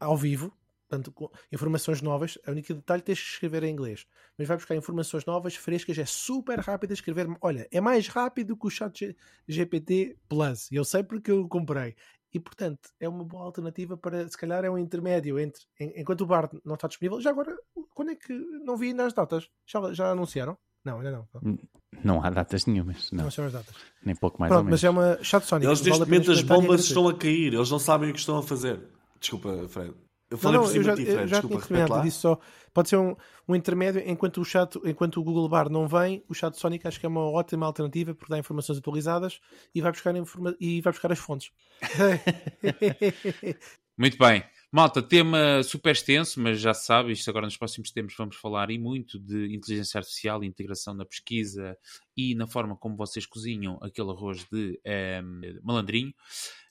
ao 0.00 0.16
vivo, 0.16 0.52
Portanto, 0.88 1.30
informações 1.52 2.00
novas, 2.00 2.38
o 2.46 2.50
único 2.50 2.72
detalhe 2.72 3.00
é 3.00 3.04
tens 3.04 3.20
que 3.20 3.28
escrever 3.32 3.62
em 3.64 3.72
inglês. 3.72 4.06
Mas 4.38 4.48
vai 4.48 4.56
buscar 4.56 4.74
informações 4.74 5.26
novas, 5.26 5.54
frescas, 5.54 5.98
é 5.98 6.06
super 6.06 6.58
rápido 6.60 6.92
a 6.92 6.94
escrever. 6.94 7.28
Olha, 7.42 7.68
é 7.70 7.80
mais 7.80 8.08
rápido 8.08 8.56
que 8.56 8.66
o 8.66 8.70
chat 8.70 9.14
GPT 9.46 10.16
Plus. 10.28 10.70
E 10.70 10.76
eu 10.76 10.84
sei 10.84 11.02
porque 11.02 11.30
eu 11.30 11.46
comprei. 11.46 11.94
E, 12.32 12.40
portanto, 12.40 12.90
é 13.00 13.08
uma 13.08 13.24
boa 13.24 13.44
alternativa 13.44 13.96
para, 13.96 14.26
se 14.28 14.36
calhar, 14.36 14.64
é 14.64 14.70
um 14.70 14.78
intermédio 14.78 15.38
entre, 15.38 15.62
enquanto 15.78 16.22
o 16.22 16.26
Bard 16.26 16.58
não 16.64 16.74
está 16.74 16.88
disponível. 16.88 17.20
Já 17.20 17.30
agora, 17.30 17.56
quando 17.94 18.10
é 18.10 18.16
que, 18.16 18.32
não 18.64 18.76
vi 18.76 18.92
nas 18.92 19.12
datas? 19.12 19.48
Já, 19.66 19.92
já 19.92 20.10
anunciaram? 20.10 20.56
Não, 20.84 20.98
ainda 20.98 21.10
não. 21.10 21.28
Não, 21.42 21.58
não 22.04 22.24
há 22.24 22.30
datas 22.30 22.66
nenhumas. 22.66 23.10
Não, 23.10 23.24
não 23.24 23.30
são 23.30 23.46
as 23.46 23.52
datas. 23.52 23.74
Nem 24.04 24.14
pouco 24.14 24.40
mais 24.40 24.50
Pronto, 24.50 24.60
ou 24.60 24.64
menos. 24.64 24.82
Mas 24.82 24.84
é 24.84 24.90
uma 24.90 25.22
chat 25.22 25.44
Sonic. 25.44 25.66
Eles, 25.66 25.80
neste 25.80 25.98
vale 25.98 26.10
momento, 26.10 26.32
as 26.32 26.42
bombas 26.42 26.80
estão 26.84 27.08
a 27.08 27.16
cair. 27.16 27.54
Eles 27.54 27.70
não 27.70 27.78
sabem 27.78 28.10
o 28.10 28.12
que 28.12 28.20
estão 28.20 28.38
a 28.38 28.42
fazer. 28.42 28.80
Desculpa, 29.18 29.66
Fred. 29.68 29.94
Eu 30.30 30.36
falei 30.36 30.58
não, 30.58 30.66
não, 30.66 30.72
por 30.72 30.72
cima 30.72 30.82
eu 30.82 30.84
já, 30.84 30.94
de 30.94 31.04
ti, 31.04 31.10
já 31.10 31.40
Desculpa, 31.40 31.66
tinha 31.66 32.02
disse 32.02 32.18
só. 32.18 32.38
Pode 32.74 32.88
ser 32.90 32.96
um, 32.96 33.16
um 33.48 33.54
intermédio 33.54 34.02
enquanto 34.06 34.40
o, 34.40 34.44
chat, 34.44 34.78
enquanto 34.84 35.18
o 35.18 35.24
Google 35.24 35.48
Bar 35.48 35.70
não 35.70 35.88
vem, 35.88 36.22
o 36.28 36.34
chat 36.34 36.54
Sonic 36.58 36.86
acho 36.86 37.00
que 37.00 37.06
é 37.06 37.08
uma 37.08 37.30
ótima 37.30 37.64
alternativa 37.64 38.14
porque 38.14 38.30
dá 38.30 38.38
informações 38.38 38.78
atualizadas 38.78 39.40
e 39.74 39.80
vai 39.80 39.90
buscar, 39.90 40.14
informa 40.14 40.54
e 40.60 40.80
vai 40.82 40.92
buscar 40.92 41.10
as 41.10 41.18
fontes. 41.18 41.50
Muito 43.96 44.18
bem. 44.18 44.44
Malta, 44.70 45.00
tema 45.00 45.62
super 45.62 45.92
extenso, 45.92 46.38
mas 46.42 46.60
já 46.60 46.74
se 46.74 46.84
sabe, 46.84 47.12
isto 47.12 47.30
agora 47.30 47.46
nos 47.46 47.56
próximos 47.56 47.90
tempos 47.90 48.14
vamos 48.14 48.36
falar 48.36 48.70
e 48.70 48.78
muito 48.78 49.18
de 49.18 49.54
inteligência 49.54 49.96
artificial, 49.96 50.44
integração 50.44 50.92
na 50.92 51.06
pesquisa 51.06 51.74
e 52.14 52.34
na 52.34 52.46
forma 52.46 52.76
como 52.76 52.94
vocês 52.94 53.24
cozinham 53.24 53.78
aquele 53.80 54.10
arroz 54.10 54.44
de 54.52 54.78
um, 54.84 55.42
ehm, 55.42 55.58
malandrinho. 55.62 56.10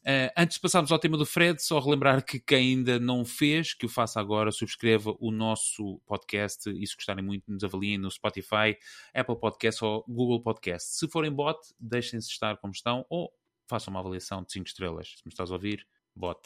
Uh, 0.03 0.29
antes 0.37 0.57
de 0.57 0.61
passarmos 0.61 0.91
ao 0.91 0.99
tema 0.99 1.17
do 1.17 1.25
Fred, 1.25 1.59
só 1.59 1.79
relembrar 1.79 2.23
que 2.23 2.39
quem 2.39 2.77
ainda 2.77 2.99
não 2.99 3.25
fez, 3.25 3.73
que 3.73 3.87
o 3.87 3.89
faça 3.89 4.19
agora, 4.19 4.51
subscreva 4.51 5.15
o 5.19 5.31
nosso 5.31 5.99
podcast 6.05 6.69
e 6.69 6.85
se 6.85 6.95
gostarem 6.95 7.25
muito, 7.25 7.51
nos 7.51 7.63
avaliem 7.63 7.97
no 7.97 8.11
Spotify, 8.11 8.77
Apple 9.11 9.39
Podcast 9.39 9.83
ou 9.83 10.05
Google 10.07 10.43
Podcast. 10.43 10.93
Se 10.93 11.07
forem 11.07 11.31
bot, 11.31 11.57
deixem-se 11.79 12.29
estar 12.29 12.57
como 12.57 12.73
estão 12.73 13.07
ou 13.09 13.33
façam 13.67 13.91
uma 13.91 14.01
avaliação 14.01 14.43
de 14.43 14.51
5 14.53 14.67
estrelas. 14.67 15.15
Se 15.17 15.25
me 15.25 15.31
estás 15.31 15.49
a 15.49 15.55
ouvir, 15.55 15.85
bot. 16.15 16.39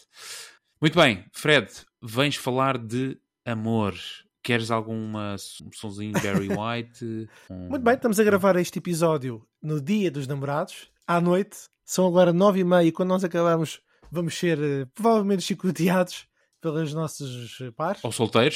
Muito 0.81 0.97
bem, 0.97 1.23
Fred, 1.31 1.71
vens 2.01 2.35
falar 2.35 2.75
de 2.75 3.15
amor. 3.45 3.93
Queres 4.41 4.71
alguma 4.71 5.35
um 5.63 5.71
sonzinho 5.71 6.13
Barry 6.13 6.47
White? 6.57 7.29
Um... 7.51 7.69
Muito 7.69 7.83
bem, 7.83 7.93
estamos 7.93 8.19
a 8.19 8.23
gravar 8.23 8.55
este 8.55 8.79
episódio 8.79 9.47
no 9.61 9.79
dia 9.79 10.09
dos 10.09 10.25
namorados, 10.25 10.89
à 11.05 11.21
noite, 11.21 11.55
são 11.85 12.07
agora 12.07 12.33
nove 12.33 12.61
e 12.61 12.63
meia 12.63 12.87
e 12.87 12.91
quando 12.91 13.09
nós 13.09 13.23
acabarmos 13.23 13.79
vamos 14.11 14.35
ser 14.35 14.57
uh, 14.57 14.87
provavelmente 14.95 15.43
chicoteados 15.43 16.27
pelos 16.59 16.95
nossos 16.95 17.61
eh, 17.61 17.69
pares. 17.69 18.03
Ou 18.03 18.11
solteiros. 18.11 18.55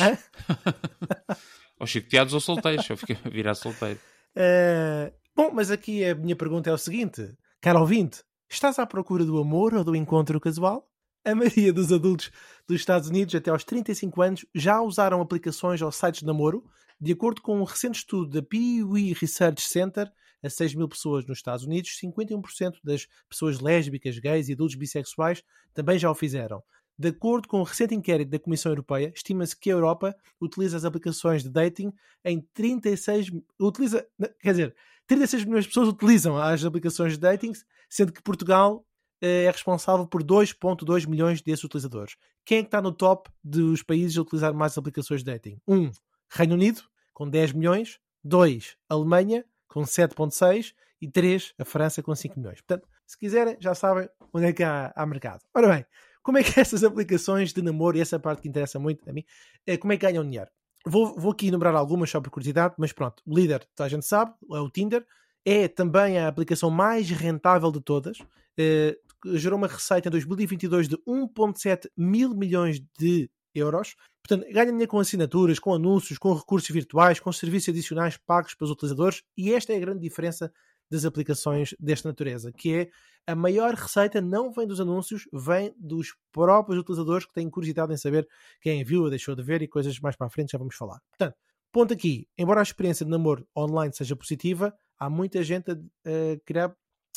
ou 1.80 1.86
chicoteados 1.86 2.34
ou 2.34 2.39
solteiros. 2.39 2.89
Eu 2.89 2.97
fiquei 2.97 3.17
a 3.23 3.30
virar 3.30 3.53
solteiro. 3.53 3.99
Uh, 4.36 5.13
bom, 5.36 5.51
mas 5.53 5.69
aqui 5.69 6.03
a 6.03 6.15
minha 6.15 6.36
pergunta 6.36 6.71
é 6.71 6.73
o 6.73 6.78
seguinte. 6.78 7.38
Caro 7.61 7.82
ouvinte, 7.82 8.23
estás 8.49 8.80
à 8.80 8.86
procura 8.88 9.23
do 9.23 9.38
amor 9.38 9.76
ou 9.76 9.84
do 9.84 9.95
encontro 9.95 10.39
casual? 10.39 10.89
A 11.26 11.34
maioria 11.34 11.73
dos 11.73 11.91
adultos 11.91 12.30
dos 12.67 12.80
Estados 12.80 13.09
Unidos 13.09 13.34
até 13.34 13.49
aos 13.49 13.63
35 13.63 14.21
anos 14.21 14.45
já 14.53 14.80
usaram 14.80 15.19
aplicações 15.19 15.82
ou 15.82 15.91
sites 15.91 16.19
de 16.19 16.28
namoro. 16.28 16.63
De 17.01 17.13
acordo 17.13 17.41
com 17.41 17.59
um 17.59 17.63
recente 17.63 17.95
estudo 17.95 18.30
da 18.30 18.43
Pew 18.43 18.91
Research 18.91 19.59
Center, 19.63 20.07
a 20.43 20.49
6 20.51 20.76
mil 20.76 20.88
pessoas 20.88 21.26
nos 21.26 21.39
Estados 21.39 21.65
Unidos, 21.65 21.97
51% 21.99 22.76
das 22.84 23.07
pessoas 23.28 23.59
lésbicas, 23.59 24.19
gays 24.19 24.49
e 24.49 24.53
adultos 24.53 24.76
bissexuais 24.76 25.41
também 25.73 25.97
já 25.97 26.11
o 26.11 26.13
fizeram. 26.13 26.61
De 26.95 27.07
acordo 27.07 27.47
com 27.47 27.59
um 27.59 27.63
recente 27.63 27.95
inquérito 27.95 28.30
da 28.30 28.38
Comissão 28.38 28.71
Europeia, 28.71 29.11
estima-se 29.15 29.59
que 29.59 29.71
a 29.71 29.73
Europa 29.73 30.15
utiliza 30.39 30.78
as 30.78 30.86
aplicações 30.86 31.41
de 31.41 31.49
dating 31.49 31.91
em 32.23 32.39
36 32.53 33.32
utiliza, 33.59 34.07
quer 34.39 34.51
dizer, 34.51 34.76
36 35.07 35.43
milhões 35.45 35.63
de 35.63 35.69
pessoas 35.69 35.89
utilizam 35.89 36.38
as 36.38 36.63
aplicações 36.63 37.13
de 37.13 37.19
dating, 37.19 37.53
sendo 37.89 38.13
que 38.13 38.21
Portugal 38.21 38.86
é 39.22 39.49
responsável 39.49 40.05
por 40.05 40.24
2.2 40.24 41.07
milhões 41.07 41.41
desses 41.41 41.63
utilizadores. 41.63 42.16
Quem 42.45 42.59
é 42.59 42.61
que 42.61 42.68
está 42.68 42.82
no 42.82 42.91
top 42.91 43.30
dos 43.43 43.82
países 43.82 44.18
a 44.18 44.22
utilizar 44.22 44.53
mais 44.53 44.78
aplicações 44.78 45.24
de 45.24 45.32
dating? 45.32 45.59
1. 45.68 45.76
Um, 45.76 45.91
Reino 46.30 46.55
Unido, 46.55 46.82
com 47.13 47.30
10 47.30 47.53
milhões. 47.53 47.99
2. 48.26 48.76
Alemanha, 48.89 49.45
com 49.68 49.82
7.6 49.84 50.74
e 50.99 51.07
3 51.07 51.53
a 51.59 51.63
França 51.66 52.01
com 52.01 52.16
5 52.16 52.39
milhões. 52.39 52.59
Portanto, 52.61 52.88
se 53.05 53.18
quiserem, 53.18 53.55
já 53.59 53.76
sabem 53.76 54.09
onde 54.34 54.47
é 54.47 54.53
que 54.53 54.63
há, 54.63 54.91
há 54.95 55.05
mercado. 55.05 55.41
Ora 55.53 55.68
bem, 55.68 55.86
como 56.24 56.39
é 56.39 56.43
que 56.43 56.49
essas 56.59 56.84
aplicações 56.84 57.53
de 57.53 57.61
namoro, 57.61 57.97
e 57.97 58.01
essa 58.01 58.20
parte 58.20 58.41
que 58.41 58.47
interessa 58.47 58.80
muito 58.80 59.07
a 59.07 59.13
mim, 59.13 59.24
é 59.66 59.78
como 59.78 59.93
é 59.93 59.97
que 59.97 60.05
ganham 60.05 60.24
dinheiro? 60.24 60.49
Vou, 60.88 61.16
vou 61.20 61.32
aqui 61.32 61.47
enumerar 61.47 61.76
algumas 61.76 62.09
só 62.09 62.20
por 62.20 62.32
curiosidade, 62.32 62.76
mas 62.78 62.91
pronto, 62.91 63.22
o 63.26 63.36
líder, 63.36 63.68
a 63.80 63.88
gente 63.88 64.05
sabe, 64.05 64.34
é 64.51 64.59
o 64.59 64.70
Tinder, 64.70 65.05
é 65.43 65.68
também 65.68 66.18
a 66.18 66.28
aplicação 66.28 66.72
mais 66.72 67.09
rentável 67.09 67.72
de 67.72 67.82
todas. 67.82 68.20
Uh, 68.20 68.95
gerou 69.34 69.57
uma 69.57 69.67
receita 69.67 70.07
em 70.07 70.11
2022 70.11 70.88
de 70.88 70.97
1,7 71.07 71.89
mil 71.97 72.36
milhões 72.36 72.82
de 72.99 73.30
euros. 73.53 73.95
Portanto, 74.28 74.51
ganha 74.51 74.71
dinheiro 74.71 74.89
com 74.89 74.99
assinaturas, 74.99 75.59
com 75.59 75.73
anúncios, 75.73 76.17
com 76.17 76.34
recursos 76.34 76.69
virtuais, 76.69 77.19
com 77.19 77.32
serviços 77.32 77.69
adicionais 77.69 78.17
pagos 78.17 78.55
pelos 78.55 78.71
utilizadores. 78.71 79.21
E 79.38 79.53
esta 79.53 79.73
é 79.73 79.78
a 79.78 79.80
grande 79.80 80.01
diferença 80.01 80.51
das 80.89 81.05
aplicações 81.05 81.76
desta 81.80 82.09
natureza, 82.09 82.51
que 82.51 82.73
é 82.73 82.89
a 83.28 83.36
maior 83.36 83.73
receita 83.73 84.21
não 84.21 84.51
vem 84.51 84.67
dos 84.67 84.80
anúncios, 84.80 85.28
vem 85.34 85.73
dos 85.78 86.15
próprios 86.32 86.80
utilizadores 86.80 87.26
que 87.26 87.34
têm 87.34 87.49
curiosidade 87.49 87.91
em 87.91 87.97
saber 87.97 88.28
quem 88.61 88.84
viu 88.84 89.03
ou 89.03 89.09
deixou 89.09 89.36
de 89.36 89.41
ver 89.41 89.61
e 89.61 89.67
coisas 89.67 89.99
mais 89.99 90.15
para 90.15 90.28
a 90.28 90.30
frente 90.30 90.51
já 90.51 90.57
vamos 90.57 90.76
falar. 90.76 90.99
Portanto, 91.09 91.36
ponto 91.71 91.93
aqui, 91.93 92.28
embora 92.38 92.59
a 92.59 92.63
experiência 92.63 93.03
de 93.03 93.11
namoro 93.11 93.47
online 93.57 93.93
seja 93.93 94.15
positiva, 94.15 94.73
há 94.99 95.09
muita 95.09 95.43
gente 95.43 95.71
a, 95.71 95.73
a 95.73 96.39
criar, 96.45 96.76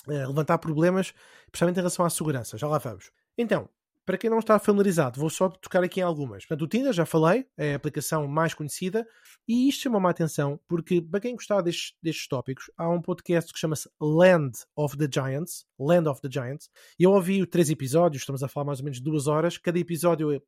levantar 0.09 0.59
problemas, 0.59 1.15
especialmente 1.47 1.77
em 1.77 1.81
relação 1.81 2.05
à 2.05 2.11
segurança. 2.11 2.57
Já 2.59 2.67
lá 2.67 2.79
vamos. 2.79 3.11
Então, 3.37 3.69
para 4.09 4.17
quem 4.17 4.31
não 4.31 4.39
está 4.39 4.59
familiarizado, 4.59 5.21
vou 5.21 5.29
só 5.29 5.51
tocar 5.51 5.85
aqui 5.85 6.01
em 6.01 6.03
algumas. 6.03 6.47
Portanto, 6.47 6.63
o 6.63 6.67
Tinder, 6.67 6.95
já 6.95 7.05
falei, 7.05 7.47
é 7.59 7.75
a 7.75 7.77
aplicação 7.77 8.27
mais 8.27 8.55
conhecida, 8.55 9.07
e 9.47 9.69
isto 9.69 9.83
chamou-me 9.83 10.07
a 10.07 10.11
atenção 10.11 10.59
porque, 10.67 11.03
para 11.03 11.21
quem 11.21 11.35
gostar 11.35 11.61
destes, 11.61 11.95
destes 12.03 12.27
tópicos, 12.27 12.71
há 12.75 12.89
um 12.89 13.03
podcast 13.03 13.53
que 13.53 13.59
chama-se 13.59 13.87
Land 14.01 14.61
of 14.75 14.97
the 14.97 15.07
Giants, 15.13 15.67
Land 15.79 16.09
of 16.09 16.23
the 16.23 16.29
Giants, 16.31 16.71
e 16.99 17.03
eu 17.03 17.13
ouvi 17.13 17.45
três 17.45 17.69
episódios, 17.69 18.23
estamos 18.23 18.43
a 18.43 18.49
falar 18.49 18.65
mais 18.65 18.79
ou 18.79 18.87
menos 18.87 18.99
duas 18.99 19.27
horas, 19.27 19.59
cada 19.59 19.79
episódio 19.79 20.43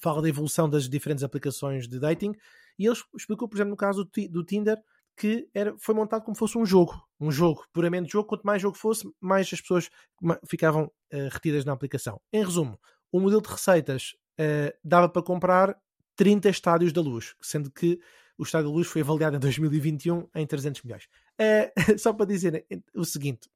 fala 0.00 0.22
da 0.22 0.28
evolução 0.30 0.66
das 0.66 0.88
diferentes 0.88 1.22
aplicações 1.22 1.86
de 1.86 2.00
dating, 2.00 2.32
e 2.78 2.86
ele 2.86 2.96
explicou, 3.14 3.46
por 3.46 3.56
exemplo, 3.56 3.72
no 3.72 3.76
caso 3.76 4.08
do 4.30 4.42
Tinder, 4.42 4.78
que 5.16 5.48
era, 5.54 5.74
foi 5.78 5.94
montado 5.94 6.22
como 6.22 6.36
fosse 6.36 6.56
um 6.58 6.64
jogo, 6.64 7.00
um 7.20 7.30
jogo, 7.30 7.64
puramente 7.72 8.12
jogo. 8.12 8.28
Quanto 8.28 8.42
mais 8.44 8.60
jogo 8.60 8.76
fosse, 8.76 9.08
mais 9.20 9.50
as 9.52 9.60
pessoas 9.60 9.90
ficavam 10.48 10.84
uh, 10.84 11.28
retidas 11.30 11.64
na 11.64 11.72
aplicação. 11.72 12.20
Em 12.32 12.44
resumo, 12.44 12.78
o 13.10 13.20
modelo 13.20 13.42
de 13.42 13.48
receitas 13.48 14.14
uh, 14.40 14.76
dava 14.82 15.08
para 15.08 15.22
comprar 15.22 15.76
30 16.16 16.48
estádios 16.48 16.92
da 16.92 17.00
luz, 17.00 17.34
sendo 17.40 17.70
que 17.70 17.98
o 18.38 18.42
estádio 18.42 18.68
da 18.68 18.74
luz 18.74 18.86
foi 18.86 19.02
avaliado 19.02 19.36
em 19.36 19.40
2021 19.40 20.28
em 20.34 20.46
300 20.46 20.82
milhões. 20.82 21.04
Uh, 21.40 21.98
só 21.98 22.12
para 22.12 22.26
dizer 22.26 22.66
o 22.94 23.04
seguinte: 23.04 23.48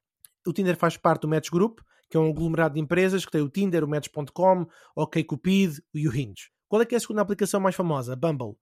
o 0.45 0.53
Tinder 0.53 0.77
faz 0.77 0.97
parte 0.97 1.21
do 1.21 1.27
Match 1.27 1.49
Group, 1.49 1.79
que 2.09 2.17
é 2.17 2.19
um 2.19 2.29
aglomerado 2.29 2.75
de 2.75 2.79
empresas 2.79 3.25
que 3.25 3.31
tem 3.31 3.41
o 3.41 3.49
Tinder, 3.49 3.83
o 3.83 3.87
Match.com, 3.87 4.67
o 4.95 5.01
OkCupid 5.01 5.81
e 5.93 6.07
o 6.07 6.15
Hinge. 6.15 6.49
Qual 6.67 6.81
é 6.81 6.85
que 6.85 6.95
é 6.95 6.97
a 6.97 7.01
segunda 7.01 7.21
aplicação 7.21 7.59
mais 7.59 7.75
famosa? 7.75 8.15
Bumble, 8.15 8.55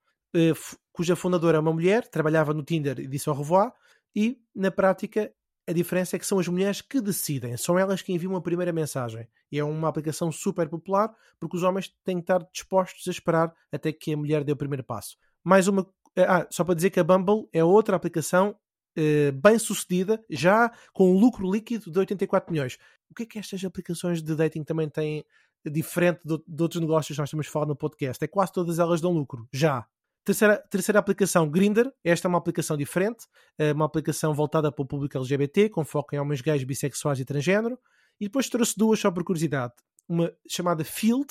cuja 0.91 1.15
fundadora 1.15 1.57
é 1.57 1.59
uma 1.59 1.73
mulher, 1.73 2.07
trabalhava 2.07 2.53
no 2.53 2.63
Tinder 2.63 2.99
e 2.99 3.07
disse 3.07 3.29
ao 3.29 3.35
revoir, 3.35 3.71
e 4.15 4.39
na 4.55 4.71
prática 4.71 5.31
a 5.67 5.73
diferença 5.73 6.15
é 6.15 6.19
que 6.19 6.27
são 6.27 6.37
as 6.37 6.47
mulheres 6.47 6.81
que 6.81 7.01
decidem, 7.01 7.57
são 7.57 7.77
elas 7.77 8.01
que 8.01 8.13
enviam 8.13 8.35
a 8.35 8.41
primeira 8.41 8.71
mensagem. 8.71 9.27
E 9.51 9.57
é 9.57 9.63
uma 9.63 9.87
aplicação 9.87 10.31
super 10.31 10.69
popular 10.69 11.13
porque 11.39 11.57
os 11.57 11.63
homens 11.63 11.91
têm 12.03 12.17
que 12.17 12.23
estar 12.23 12.45
dispostos 12.51 13.07
a 13.07 13.11
esperar 13.11 13.53
até 13.71 13.91
que 13.91 14.13
a 14.13 14.17
mulher 14.17 14.43
dê 14.43 14.51
o 14.51 14.57
primeiro 14.57 14.83
passo. 14.83 15.17
Mais 15.43 15.67
uma. 15.67 15.87
Ah, 16.17 16.47
só 16.49 16.63
para 16.63 16.75
dizer 16.75 16.91
que 16.91 16.99
a 16.99 17.03
Bumble 17.03 17.49
é 17.51 17.63
outra 17.63 17.95
aplicação 17.95 18.55
eh, 18.95 19.31
bem 19.31 19.59
sucedida, 19.59 20.23
já 20.29 20.71
com 20.93 21.11
um 21.11 21.19
lucro 21.19 21.51
líquido 21.51 21.91
de 21.91 21.99
84 21.99 22.51
milhões. 22.51 22.77
O 23.09 23.13
que 23.13 23.23
é 23.23 23.25
que 23.25 23.39
estas 23.39 23.63
aplicações 23.65 24.21
de 24.23 24.35
dating 24.35 24.63
também 24.63 24.89
têm 24.89 25.25
diferente 25.65 26.21
de, 26.23 26.37
de 26.47 26.63
outros 26.63 26.79
negócios 26.79 27.15
que 27.15 27.21
nós 27.21 27.29
temos 27.29 27.47
falado 27.47 27.69
no 27.69 27.75
podcast? 27.75 28.23
É 28.23 28.27
quase 28.27 28.53
todas 28.53 28.79
elas 28.79 29.01
dão 29.01 29.11
lucro, 29.11 29.47
já. 29.51 29.85
Terceira, 30.25 30.57
terceira 30.71 30.97
aplicação, 30.97 31.47
Grinder. 31.47 31.93
Esta 32.03 32.27
é 32.27 32.29
uma 32.29 32.39
aplicação 32.39 32.75
diferente, 32.75 33.27
é 33.59 33.71
uma 33.71 33.85
aplicação 33.85 34.33
voltada 34.33 34.71
para 34.71 34.81
o 34.81 34.85
público 34.85 35.15
LGBT, 35.15 35.69
com 35.69 35.85
foco 35.85 36.15
em 36.15 36.19
homens 36.19 36.41
gays, 36.41 36.63
bissexuais 36.63 37.19
e 37.19 37.25
transgênero. 37.25 37.77
E 38.19 38.25
depois 38.25 38.49
trouxe 38.49 38.73
duas 38.75 38.99
só 38.99 39.11
por 39.11 39.23
curiosidade. 39.23 39.73
Uma 40.09 40.33
chamada 40.49 40.83
Field, 40.83 41.27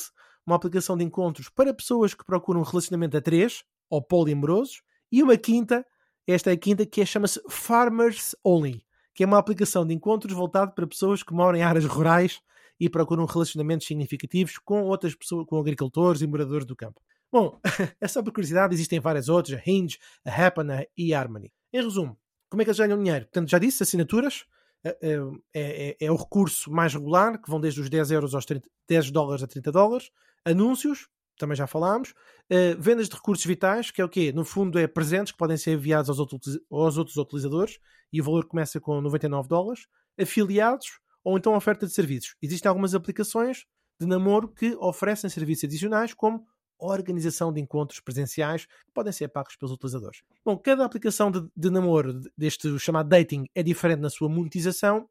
uma 0.47 0.55
aplicação 0.55 0.97
de 0.97 1.03
encontros 1.03 1.49
para 1.49 1.74
pessoas 1.74 2.14
que 2.14 2.24
procuram 2.24 2.61
um 2.61 2.64
relacionamento 2.64 3.16
a 3.16 3.20
três 3.20 3.64
ou 3.90 4.01
poliamorosos. 4.01 4.80
E 5.11 5.24
uma 5.24 5.36
quinta, 5.36 5.84
esta 6.24 6.51
é 6.51 6.53
a 6.53 6.57
quinta, 6.57 6.86
que 6.86 7.01
é, 7.01 7.05
chama-se 7.05 7.42
Farmers 7.51 8.36
Only, 8.45 8.86
que 9.12 9.24
é 9.24 9.26
uma 9.26 9.38
aplicação 9.38 9.84
de 9.84 9.92
encontros 9.92 10.32
voltada 10.32 10.70
para 10.70 10.86
pessoas 10.86 11.20
que 11.20 11.34
moram 11.34 11.59
em 11.59 11.62
áreas 11.62 11.84
rurais 11.84 12.40
e 12.78 12.88
procuram 12.88 13.24
relacionamentos 13.24 13.88
significativos 13.88 14.57
com 14.59 14.84
outras 14.84 15.16
pessoas, 15.16 15.47
com 15.49 15.59
agricultores 15.59 16.22
e 16.22 16.28
moradores 16.28 16.64
do 16.64 16.76
campo. 16.76 17.01
Bom, 17.35 17.59
é 18.01 18.07
só 18.07 18.22
por 18.22 18.32
curiosidade, 18.32 18.74
existem 18.74 19.01
várias 19.01 19.28
outras, 19.28 19.59
a 19.59 19.62
Hinge, 19.68 19.99
a 20.24 20.30
Happen 20.30 20.66
e 20.97 21.12
a 21.12 21.18
Harmony. 21.18 21.53
Em 21.72 21.82
resumo, 21.82 22.16
como 22.49 22.62
é 22.62 22.64
que 22.64 22.70
eles 22.70 22.78
ganham 22.78 22.97
dinheiro? 22.97 23.24
Portanto, 23.24 23.51
já 23.51 23.59
disse, 23.59 23.82
assinaturas 23.82 24.45
é, 24.85 24.97
é, 25.03 25.16
é, 25.53 25.97
é, 25.99 26.12
o 26.12 26.14
recurso 26.14 26.70
mais 26.70 26.95
regular, 26.95 27.43
que 27.43 27.51
vão 27.51 27.61
desde 27.61 27.80
os 27.80 27.91
10 27.91 28.12
euros 28.12 28.37
aos 28.37 28.47
30, 28.47 28.70
10 28.89 29.11
dólares 29.11 29.43
a 29.43 29.49
30 29.49 29.72
dólares. 29.72 30.12
Anúncios, 30.45 31.09
também 31.37 31.57
já 31.57 31.66
falámos. 31.66 32.11
Uh, 32.49 32.78
vendas 32.78 33.09
de 33.09 33.16
recursos 33.16 33.45
vitais, 33.45 33.91
que 33.91 34.01
é 34.01 34.05
o 34.05 34.09
quê? 34.09 34.30
No 34.32 34.45
fundo, 34.45 34.78
é 34.78 34.87
presentes 34.87 35.32
que 35.32 35.39
podem 35.39 35.57
ser 35.57 35.72
enviados 35.72 36.09
aos, 36.09 36.20
outros, 36.20 36.61
aos 36.70 36.97
outros 36.97 37.16
utilizadores 37.16 37.80
e 38.12 38.20
o 38.20 38.24
valor 38.24 38.47
começa 38.47 38.80
com 38.80 39.01
99 39.01 39.49
dólares. 39.49 39.89
Afiliados 40.16 41.01
ou 41.24 41.37
então 41.37 41.57
oferta 41.57 41.85
de 41.85 41.93
serviços. 41.93 42.37
Existem 42.41 42.68
algumas 42.68 42.95
aplicações 42.95 43.66
de 44.01 44.07
namoro 44.07 44.47
que 44.47 44.76
oferecem 44.76 45.28
serviços 45.28 45.64
adicionais, 45.64 46.14
como 46.14 46.47
organização 46.93 47.53
de 47.53 47.61
encontros 47.61 48.01
presenciais 48.01 48.66
que 48.66 48.93
podem 48.93 49.12
ser 49.12 49.28
pagos 49.28 49.57
pelos 49.57 49.72
utilizadores. 49.72 50.22
Bom, 50.45 50.57
cada 50.57 50.85
aplicação 50.85 51.30
de, 51.30 51.47
de 51.57 51.70
namoro 51.70 52.20
deste 52.37 52.78
chamado 52.78 53.09
dating 53.09 53.47
é 53.55 53.62
diferente 53.62 54.01
na 54.01 54.11
sua 54.11 54.28
monetização. 54.28 55.09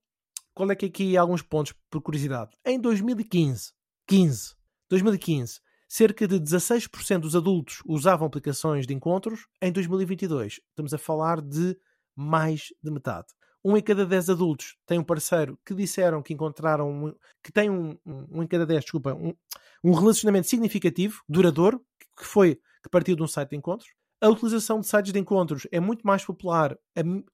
Qual 0.53 0.69
é 0.71 0.75
que 0.75 0.85
aqui 0.85 1.17
há 1.17 1.21
alguns 1.21 1.41
pontos 1.41 1.73
por 1.89 2.01
curiosidade? 2.01 2.51
Em 2.65 2.79
2015, 2.79 3.71
15, 4.07 4.55
2015, 4.89 5.59
cerca 5.87 6.27
de 6.27 6.39
16% 6.39 7.19
dos 7.19 7.35
adultos 7.35 7.81
usavam 7.85 8.27
aplicações 8.27 8.85
de 8.85 8.93
encontros. 8.93 9.47
Em 9.61 9.71
2022, 9.71 10.59
estamos 10.69 10.93
a 10.93 10.97
falar 10.97 11.41
de 11.41 11.75
mais 12.15 12.67
de 12.81 12.91
metade 12.91 13.27
um 13.63 13.77
em 13.77 13.81
cada 13.81 14.05
dez 14.05 14.29
adultos 14.29 14.75
tem 14.85 14.99
um 14.99 15.03
parceiro 15.03 15.57
que 15.65 15.73
disseram 15.73 16.21
que 16.21 16.33
encontraram 16.33 16.91
um, 16.91 17.15
que 17.41 17.51
tem 17.51 17.69
um, 17.69 17.97
um, 18.05 18.27
um 18.31 18.43
em 18.43 18.47
cada 18.47 18.65
dez, 18.65 18.81
desculpa, 18.81 19.13
um, 19.13 19.33
um 19.83 19.93
relacionamento 19.93 20.47
significativo, 20.47 21.21
duradouro, 21.27 21.83
que 22.17 22.25
foi 22.25 22.59
que 22.83 22.89
partiu 22.89 23.15
de 23.15 23.23
um 23.23 23.27
site 23.27 23.51
de 23.51 23.55
encontros. 23.55 23.89
A 24.21 24.29
utilização 24.29 24.79
de 24.79 24.87
sites 24.87 25.11
de 25.11 25.19
encontros 25.19 25.67
é 25.71 25.79
muito 25.79 26.05
mais 26.05 26.23
popular 26.23 26.77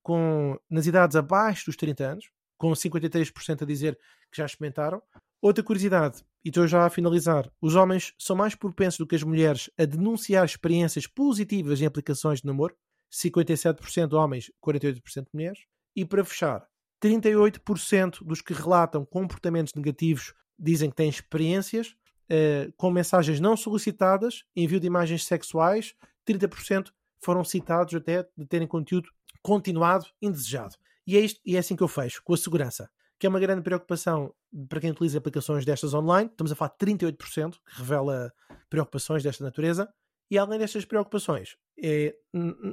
com, 0.02 0.60
nas 0.70 0.88
idades 0.88 1.16
abaixo 1.16 1.68
dos 1.68 1.76
30 1.76 2.04
anos, 2.04 2.26
com 2.58 2.72
53% 2.72 3.62
a 3.62 3.66
dizer 3.66 3.98
que 4.32 4.38
já 4.38 4.46
experimentaram. 4.46 5.02
Outra 5.42 5.64
curiosidade, 5.64 6.24
e 6.44 6.50
estou 6.50 6.68
já 6.68 6.86
a 6.86 6.90
finalizar: 6.90 7.50
os 7.62 7.76
homens 7.76 8.14
são 8.18 8.36
mais 8.36 8.56
propensos 8.56 8.98
do 8.98 9.08
que 9.08 9.16
as 9.16 9.24
mulheres 9.24 9.70
a 9.78 9.86
denunciar 9.86 10.44
experiências 10.44 11.08
positivas 11.08 11.80
em 11.82 11.86
aplicações 11.86 12.42
de 12.42 12.48
namoro. 12.48 12.76
57% 13.12 14.14
homens, 14.14 14.52
48% 14.64 15.28
mulheres. 15.34 15.60
E 15.96 16.06
para 16.06 16.24
fechar, 16.24 16.68
38% 17.04 18.24
dos 18.24 18.42
que 18.42 18.54
relatam 18.54 19.06
comportamentos 19.06 19.74
negativos 19.74 20.34
dizem 20.58 20.90
que 20.90 20.96
têm 20.96 21.10
experiências 21.10 21.96
uh, 22.30 22.72
com 22.78 22.92
mensagens 22.92 23.40
não 23.40 23.56
solicitadas, 23.56 24.44
envio 24.56 24.80
de 24.80 24.88
imagens 24.88 25.26
sexuais, 25.26 25.96
30% 26.28 26.92
foram 27.22 27.44
citados 27.44 27.94
até 27.96 28.28
de 28.38 28.46
terem 28.46 28.68
conteúdo 28.68 29.10
continuado 29.42 30.06
indesejado. 30.22 30.76
E 31.08 31.18
é, 31.18 31.22
isto, 31.22 31.42
e 31.46 31.56
é 31.56 31.60
assim 31.60 31.76
que 31.76 31.84
eu 31.84 31.88
fecho, 31.88 32.22
com 32.24 32.34
a 32.34 32.38
segurança, 32.38 32.90
que 33.18 33.26
é 33.26 33.30
uma 33.30 33.40
grande 33.40 33.62
preocupação 33.62 34.34
para 34.68 34.80
quem 34.80 34.92
utiliza 34.92 35.18
aplicações 35.18 35.66
destas 35.66 35.94
online. 35.94 36.30
Estamos 36.30 36.52
a 36.52 36.56
falar 36.56 36.74
de 36.80 36.86
38%, 36.86 37.52
que 37.54 37.78
revela 37.78 38.32
preocupações 38.70 39.24
desta 39.24 39.44
natureza. 39.44 39.92
E 40.30 40.38
além 40.38 40.60
destas 40.60 40.86
preocupações, 40.86 41.56
é, 41.82 42.16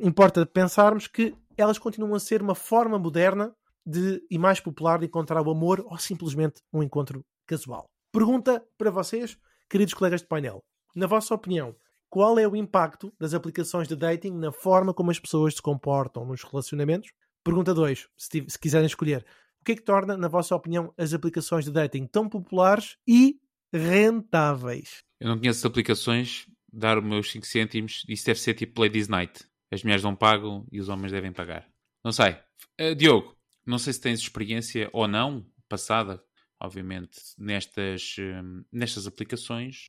importa 0.02 0.44
pensarmos 0.44 1.07
que 1.07 1.34
elas 1.57 1.78
continuam 1.78 2.14
a 2.14 2.20
ser 2.20 2.42
uma 2.42 2.54
forma 2.54 2.98
moderna 2.98 3.54
de, 3.84 4.22
e 4.30 4.38
mais 4.38 4.61
popular 4.61 4.98
de 4.98 5.07
encontrar 5.07 5.40
o 5.46 5.50
amor 5.50 5.84
ou 5.86 5.96
simplesmente 5.96 6.61
um 6.72 6.82
encontro 6.82 7.24
casual. 7.46 7.86
Pergunta 8.12 8.62
para 8.76 8.90
vocês, 8.90 9.38
queridos 9.70 9.94
colegas 9.94 10.20
de 10.20 10.26
painel. 10.26 10.62
Na 10.94 11.07
vossa 11.07 11.34
opinião, 11.34 11.74
qual 12.11 12.38
é 12.38 12.46
o 12.46 12.57
impacto 12.57 13.12
das 13.18 13.34
aplicações 13.34 13.88
de 13.88 13.96
dating 13.96 14.32
na 14.32 14.52
forma 14.52 14.92
como 14.92 15.11
as 15.11 15.18
pessoas 15.18 15.54
se 15.54 15.62
comportam 15.62 16.24
nos 16.24 16.42
relacionamentos? 16.42 17.11
Pergunta 17.44 17.72
2, 17.72 18.09
se, 18.16 18.44
se 18.48 18.59
quiserem 18.59 18.86
escolher. 18.86 19.24
O 19.61 19.64
que 19.64 19.72
é 19.72 19.76
que 19.76 19.82
torna, 19.82 20.16
na 20.16 20.28
vossa 20.28 20.54
opinião, 20.54 20.92
as 20.96 21.12
aplicações 21.12 21.64
de 21.64 21.70
dating 21.70 22.07
tão 22.07 22.28
populares 22.28 22.96
e 23.07 23.38
rentáveis? 23.72 25.02
Eu 25.20 25.28
não 25.28 25.38
conheço 25.38 25.66
aplicações, 25.66 26.46
dar 26.76 26.98
os 26.98 27.04
meus 27.04 27.30
5 27.30 27.46
cêntimos, 27.46 28.04
isso 28.06 28.26
deve 28.26 28.38
ser 28.38 28.54
tipo 28.54 28.80
Ladies 28.80 29.08
Night. 29.08 29.44
As 29.70 29.82
mulheres 29.82 30.04
não 30.04 30.14
pagam 30.14 30.66
e 30.70 30.78
os 30.78 30.88
homens 30.88 31.10
devem 31.10 31.32
pagar. 31.32 31.66
Não 32.04 32.12
sei. 32.12 32.36
Uh, 32.80 32.94
Diogo, 32.94 33.36
não 33.64 33.78
sei 33.78 33.92
se 33.92 34.00
tens 34.00 34.20
experiência 34.20 34.88
ou 34.92 35.08
não, 35.08 35.44
passada, 35.68 36.22
obviamente, 36.60 37.18
nestas, 37.38 38.16
uh, 38.18 38.64
nestas 38.70 39.06
aplicações 39.06 39.88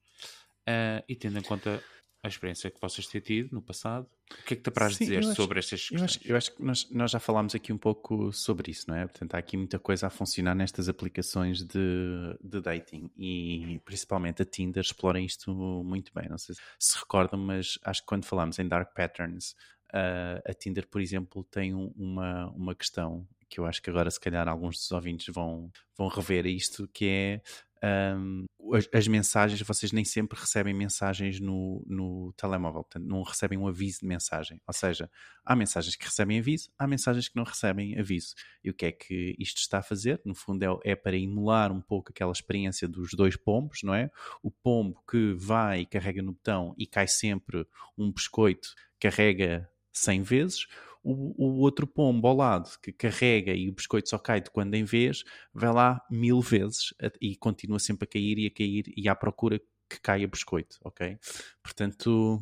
uh, 0.67 1.03
e 1.07 1.15
tendo 1.15 1.37
em 1.37 1.43
conta 1.43 1.83
a 2.27 2.29
experiência 2.29 2.69
que 2.69 2.79
vocês 2.79 3.07
têm 3.07 3.21
tido 3.21 3.53
no 3.53 3.61
passado. 3.61 4.07
O 4.29 4.43
que 4.43 4.53
é 4.53 4.57
que 4.57 4.63
te 4.63 4.69
apraz 4.69 4.97
dizer 4.97 5.19
acho, 5.19 5.35
sobre 5.35 5.59
estas 5.59 5.81
questões? 5.81 6.01
Eu 6.01 6.05
acho, 6.05 6.19
eu 6.31 6.37
acho 6.37 6.55
que 6.55 6.63
nós, 6.63 6.89
nós, 6.91 7.11
já 7.11 7.19
falámos 7.19 7.55
aqui 7.55 7.71
um 7.71 7.77
pouco 7.77 8.31
sobre 8.33 8.71
isso, 8.71 8.85
não 8.89 8.95
é? 8.95 9.07
Portanto, 9.07 9.35
há 9.35 9.37
aqui 9.37 9.55
muita 9.55 9.79
coisa 9.79 10.07
a 10.07 10.09
funcionar 10.09 10.53
nestas 10.53 10.89
aplicações 10.89 11.63
de, 11.63 12.37
de 12.43 12.61
dating 12.61 13.09
e 13.17 13.79
principalmente 13.85 14.41
a 14.41 14.45
Tinder 14.45 14.81
explora 14.81 15.19
isto 15.19 15.53
muito 15.83 16.11
bem. 16.13 16.27
Não 16.29 16.37
sei 16.37 16.55
se 16.79 16.87
se 16.87 16.97
recordam, 16.99 17.39
mas 17.39 17.77
acho 17.83 18.01
que 18.01 18.07
quando 18.07 18.25
falámos 18.25 18.59
em 18.59 18.67
Dark 18.67 18.93
Patterns, 18.93 19.51
uh, 19.93 20.41
a 20.45 20.53
Tinder, 20.53 20.87
por 20.87 21.01
exemplo, 21.01 21.43
tem 21.43 21.73
um, 21.73 21.93
uma, 21.95 22.47
uma 22.51 22.75
questão 22.75 23.27
que 23.49 23.59
eu 23.59 23.65
acho 23.65 23.81
que 23.81 23.89
agora 23.89 24.11
se 24.11 24.19
calhar 24.19 24.47
alguns 24.47 24.77
dos 24.77 24.91
ouvintes 24.91 25.33
vão, 25.33 25.71
vão 25.97 26.07
rever 26.07 26.45
isto, 26.45 26.87
que 26.89 27.05
é 27.07 27.41
um, 27.83 28.45
as, 28.73 28.89
as, 28.93 29.07
mensagens, 29.07 29.61
vocês 29.61 29.91
nem 29.91 30.03
sempre 30.03 30.39
recebem 30.39 30.73
mensagens 30.73 31.39
no, 31.39 31.83
no 31.87 32.33
telemóvel, 32.33 32.83
portanto, 32.83 33.05
não 33.05 33.23
recebem 33.23 33.57
um 33.57 33.67
aviso 33.67 33.99
de 34.01 34.07
mensagem. 34.07 34.61
Ou 34.67 34.73
seja, 34.73 35.09
há 35.45 35.55
mensagens 35.55 35.95
que 35.95 36.05
recebem 36.05 36.39
aviso, 36.39 36.69
há 36.77 36.87
mensagens 36.87 37.29
que 37.29 37.35
não 37.35 37.43
recebem 37.43 37.97
aviso. 37.99 38.35
E 38.63 38.69
o 38.69 38.73
que 38.73 38.85
é 38.85 38.91
que 38.91 39.35
isto 39.39 39.57
está 39.57 39.79
a 39.79 39.83
fazer? 39.83 40.21
No 40.25 40.35
fundo, 40.35 40.63
é, 40.63 40.91
é 40.91 40.95
para 40.95 41.17
emular 41.17 41.71
um 41.71 41.81
pouco 41.81 42.11
aquela 42.11 42.31
experiência 42.31 42.87
dos 42.87 43.11
dois 43.13 43.35
pombos, 43.35 43.79
não 43.83 43.93
é? 43.93 44.09
O 44.41 44.51
pombo 44.51 45.01
que 45.09 45.33
vai 45.33 45.81
e 45.81 45.85
carrega 45.85 46.21
no 46.21 46.33
botão 46.33 46.73
e 46.77 46.85
cai 46.85 47.07
sempre 47.07 47.65
um 47.97 48.11
biscoito, 48.11 48.73
carrega 48.99 49.69
100 49.93 50.21
vezes 50.23 50.67
o, 51.07 51.33
o, 51.37 51.59
outro 51.59 51.87
pombo 51.87 52.27
ao 52.27 52.35
lado 52.35 52.69
que 52.81 52.91
carrega 52.91 53.53
e 53.53 53.69
o 53.69 53.73
biscoito 53.73 54.09
só 54.09 54.17
cai 54.17 54.41
de 54.41 54.49
quando 54.49 54.75
em 54.75 54.83
vez, 54.83 55.23
vai 55.53 55.71
lá 55.71 56.01
mil 56.11 56.41
vezes 56.41 56.93
e 57.21 57.35
continua 57.37 57.79
sempre 57.79 58.05
a 58.05 58.07
cair 58.07 58.37
e 58.37 58.47
a 58.47 58.51
cair 58.51 58.93
e 58.95 59.07
à 59.07 59.15
procura 59.15 59.59
que 59.89 60.01
caia 60.01 60.27
biscoito, 60.27 60.77
ok? 60.83 61.17
Portanto, 61.63 62.41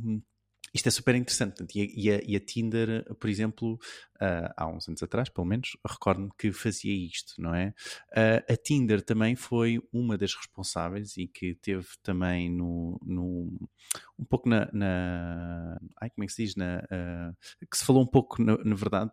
isto 0.73 0.87
é 0.87 0.91
super 0.91 1.15
interessante. 1.15 1.63
E, 1.75 2.11
a, 2.11 2.19
e 2.25 2.35
a, 2.35 2.39
Tinder, 2.39 3.05
por 3.19 3.29
exemplo, 3.29 3.79
uh, 4.15 4.53
há 4.55 4.67
uns 4.67 4.87
anos 4.87 5.01
atrás, 5.03 5.29
pelo 5.29 5.45
menos, 5.45 5.77
recordo-me 5.87 6.29
que 6.37 6.51
fazia 6.51 6.93
isto, 6.93 7.33
não 7.39 7.53
é? 7.53 7.73
Uh, 8.11 8.53
a 8.53 8.57
Tinder 8.57 9.01
também 9.01 9.35
foi 9.35 9.81
uma 9.91 10.17
das 10.17 10.33
responsáveis 10.33 11.17
e 11.17 11.27
que 11.27 11.55
teve 11.55 11.87
também 12.01 12.49
no, 12.49 12.99
no 13.03 13.69
um 14.17 14.25
pouco 14.25 14.47
na, 14.47 14.69
na, 14.71 15.77
ai, 16.01 16.09
como 16.09 16.23
é 16.23 16.27
que 16.27 16.33
se 16.33 16.43
diz? 16.43 16.55
Na, 16.55 16.79
uh, 16.79 17.67
que 17.69 17.77
se 17.77 17.85
falou 17.85 18.03
um 18.03 18.07
pouco, 18.07 18.41
na, 18.41 18.57
na 18.63 18.75
verdade, 18.75 19.11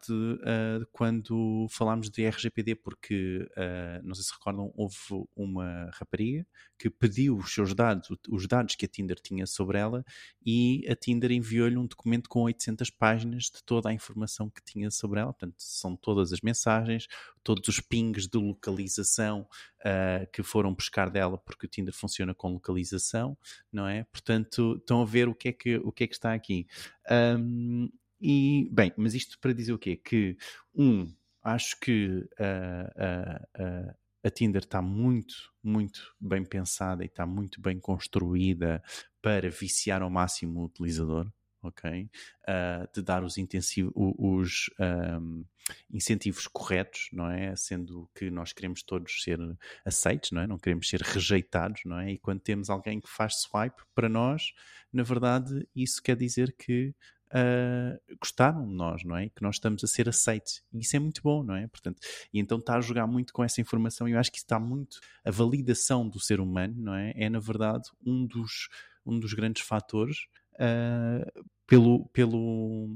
quando 0.93 1.67
falámos 1.71 2.11
de 2.11 2.25
RGPD, 2.25 2.77
porque, 2.77 3.47
não 4.03 4.15
sei 4.15 4.25
se 4.25 4.33
recordam, 4.33 4.73
houve 4.77 4.97
uma 5.37 5.91
rapariga 5.93 6.47
que 6.79 6.91
pediu 6.91 7.37
os 7.37 7.53
seus 7.53 7.75
dados, 7.75 8.09
os 8.29 8.47
dados 8.47 8.75
que 8.75 8.85
a 8.85 8.89
Tinder 8.89 9.19
tinha 9.21 9.47
sobre 9.47 9.79
ela 9.79 10.05
e 10.45 10.85
a 10.89 10.97
Tinder 10.97 11.31
enviou-lhe 11.31 11.77
um 11.77 11.87
documento 11.87 12.29
com 12.29 12.43
800 12.43 12.91
páginas 12.91 13.45
de 13.45 13.63
toda 13.65 13.89
a 13.89 13.93
informação 13.93 14.51
que 14.51 14.63
tinha 14.63 14.91
sobre 14.93 15.21
ela. 15.21 15.33
Portanto, 15.33 15.55
são 15.59 15.97
todas 15.97 16.33
as 16.33 16.41
mensagens, 16.41 17.07
todos 17.43 17.67
os 17.69 17.81
pings 17.81 18.29
de 18.29 18.39
localização 18.39 19.47
uh, 19.81 20.31
que 20.33 20.43
foram 20.43 20.75
buscar 20.75 21.11
dela, 21.11 21.39
porque 21.39 21.67
o 21.67 21.69
Tinder 21.69 21.95
funciona 21.95 22.35
com 22.35 22.53
localização, 22.53 23.37
não 23.73 23.87
é? 23.87 24.05
Portanto, 24.05 24.77
estão 24.79 25.03
a 25.03 25.05
ver 25.05 25.29
o 25.29 25.35
que 25.35 25.49
é 25.49 25.53
que, 25.53 25.77
o 25.79 25.93
que, 25.93 26.05
é 26.05 26.07
que 26.07 26.15
está 26.15 26.35
aqui. 26.35 26.67
Um, 27.11 27.91
e, 28.21 28.69
bem, 28.71 28.93
mas 28.97 29.15
isto 29.15 29.39
para 29.41 29.53
dizer 29.53 29.73
o 29.73 29.79
quê? 29.79 29.97
Que, 29.97 30.37
um, 30.75 31.13
acho 31.43 31.79
que 31.81 32.25
uh, 32.39 33.61
uh, 33.61 33.95
a 34.23 34.31
Tinder 34.31 34.63
está 34.63 34.81
muito, 34.81 35.53
muito 35.63 36.15
bem 36.21 36.45
pensada 36.45 37.03
e 37.03 37.07
está 37.07 37.27
muito 37.27 37.61
bem 37.61 37.81
construída 37.81 38.83
para 39.21 39.51
viciar 39.51 40.03
ao 40.03 40.11
máximo 40.11 40.61
o 40.61 40.65
utilizador 40.65 41.27
ok? 41.63 42.11
Uh, 42.43 42.89
de 42.93 43.03
dar 43.03 43.23
os, 43.25 43.37
os 43.95 44.71
um, 44.79 45.45
incentivos 45.91 46.47
corretos, 46.47 47.09
não 47.13 47.31
é? 47.31 47.55
Sendo 47.57 48.09
que 48.15 48.31
nós 48.31 48.53
queremos 48.53 48.83
todos 48.83 49.23
ser 49.23 49.39
aceitos, 49.85 50.33
não 50.33 50.43
é? 50.43 50.47
Não 50.47 50.59
queremos 50.59 50.89
ser 50.89 51.01
rejeitados, 51.01 51.83
não 51.85 51.99
é? 51.99 52.13
E 52.13 52.19
quando 52.19 52.41
temos 52.41 52.69
alguém 52.69 53.01
que 53.01 53.09
faz 53.09 53.37
swipe 53.43 53.83
para 53.95 54.09
nós, 54.09 54.53
na 54.93 55.03
verdade, 55.03 55.67
isso 55.75 56.03
quer 56.03 56.17
dizer 56.17 56.55
que 56.57 56.95
Uh, 57.35 57.99
gostaram 58.21 58.69
de 58.69 58.75
nós, 58.75 59.03
não 59.05 59.17
é? 59.17 59.31
Que 59.31 59.41
nós 59.41 59.57
estamos 59.57 59.83
a 59.83 59.87
ser 59.87 60.07
aceitos. 60.07 60.63
E 60.71 60.81
isso 60.81 60.95
é 60.97 60.99
muito 60.99 61.23
bom, 61.23 61.43
não 61.43 61.57
é? 61.57 61.67
Portanto, 61.67 61.99
e 62.31 62.39
então 62.39 62.59
está 62.59 62.77
a 62.77 62.81
jogar 62.83 63.07
muito 63.07 63.33
com 63.33 63.43
essa 63.43 63.59
informação 63.59 64.07
e 64.07 64.13
eu 64.13 64.19
acho 64.19 64.31
que 64.31 64.37
isso 64.37 64.45
está 64.45 64.61
muito. 64.61 65.01
A 65.25 65.31
validação 65.31 66.07
do 66.07 66.21
ser 66.21 66.41
humano, 66.41 66.75
não 66.77 66.95
é? 66.95 67.15
É, 67.17 67.31
na 67.31 67.39
verdade, 67.39 67.89
um 68.05 68.27
dos, 68.27 68.69
um 69.07 69.19
dos 69.19 69.33
grandes 69.33 69.63
fatores 69.63 70.27
uh, 70.55 71.45
pelo, 71.67 72.07
pelo 72.09 72.89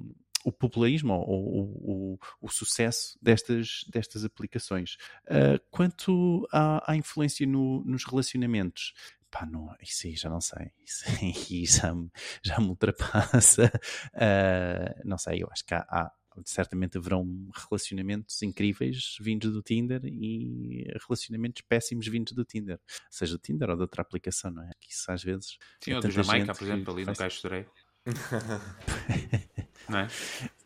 o 0.44 0.52
popularismo 0.52 1.12
ou 1.12 2.14
o, 2.14 2.18
o, 2.40 2.48
sucesso 2.48 3.18
destas, 3.20 3.84
destas 3.92 4.24
aplicações. 4.24 4.96
Uh, 5.24 5.58
quanto 5.72 6.46
à, 6.52 6.92
à 6.92 6.96
influência 6.96 7.44
no, 7.44 7.82
nos 7.84 8.04
relacionamentos, 8.04 8.94
pá, 9.28 9.44
não, 9.44 9.74
isso 9.82 10.06
aí 10.06 10.14
já 10.14 10.30
não 10.30 10.40
sei, 10.40 10.70
isso 10.86 11.04
aí 11.08 11.66
já 11.66 11.92
me, 11.92 12.08
já 12.42 12.60
me 12.60 12.68
ultrapassa. 12.68 13.72
Uh, 14.14 15.00
não 15.04 15.18
sei, 15.18 15.42
eu 15.42 15.48
acho 15.50 15.64
que 15.64 15.74
há, 15.74 15.84
há 15.88 16.12
certamente 16.44 16.98
haverão 16.98 17.48
relacionamentos 17.68 18.42
incríveis 18.42 19.16
vindos 19.20 19.52
do 19.52 19.62
Tinder 19.62 20.00
e 20.04 20.86
relacionamentos 21.06 21.62
péssimos 21.62 22.06
vindos 22.06 22.32
do 22.32 22.44
Tinder, 22.44 22.78
seja 23.10 23.32
do 23.32 23.38
Tinder 23.38 23.70
ou 23.70 23.76
de 23.76 23.82
outra 23.82 24.02
aplicação, 24.02 24.50
não 24.50 24.62
é? 24.62 24.70
Que 24.80 24.92
isso 24.92 25.10
às 25.10 25.22
vezes. 25.22 25.58
Sim, 25.80 25.94
ou 25.94 26.00
do 26.00 26.10
Jamaica, 26.10 26.54
por 26.54 26.64
exemplo, 26.64 26.92
ali 26.92 27.04
no 27.04 27.14
Caixo 27.14 27.46
Areia. 27.46 27.66
não 29.88 29.98
é? 29.98 30.08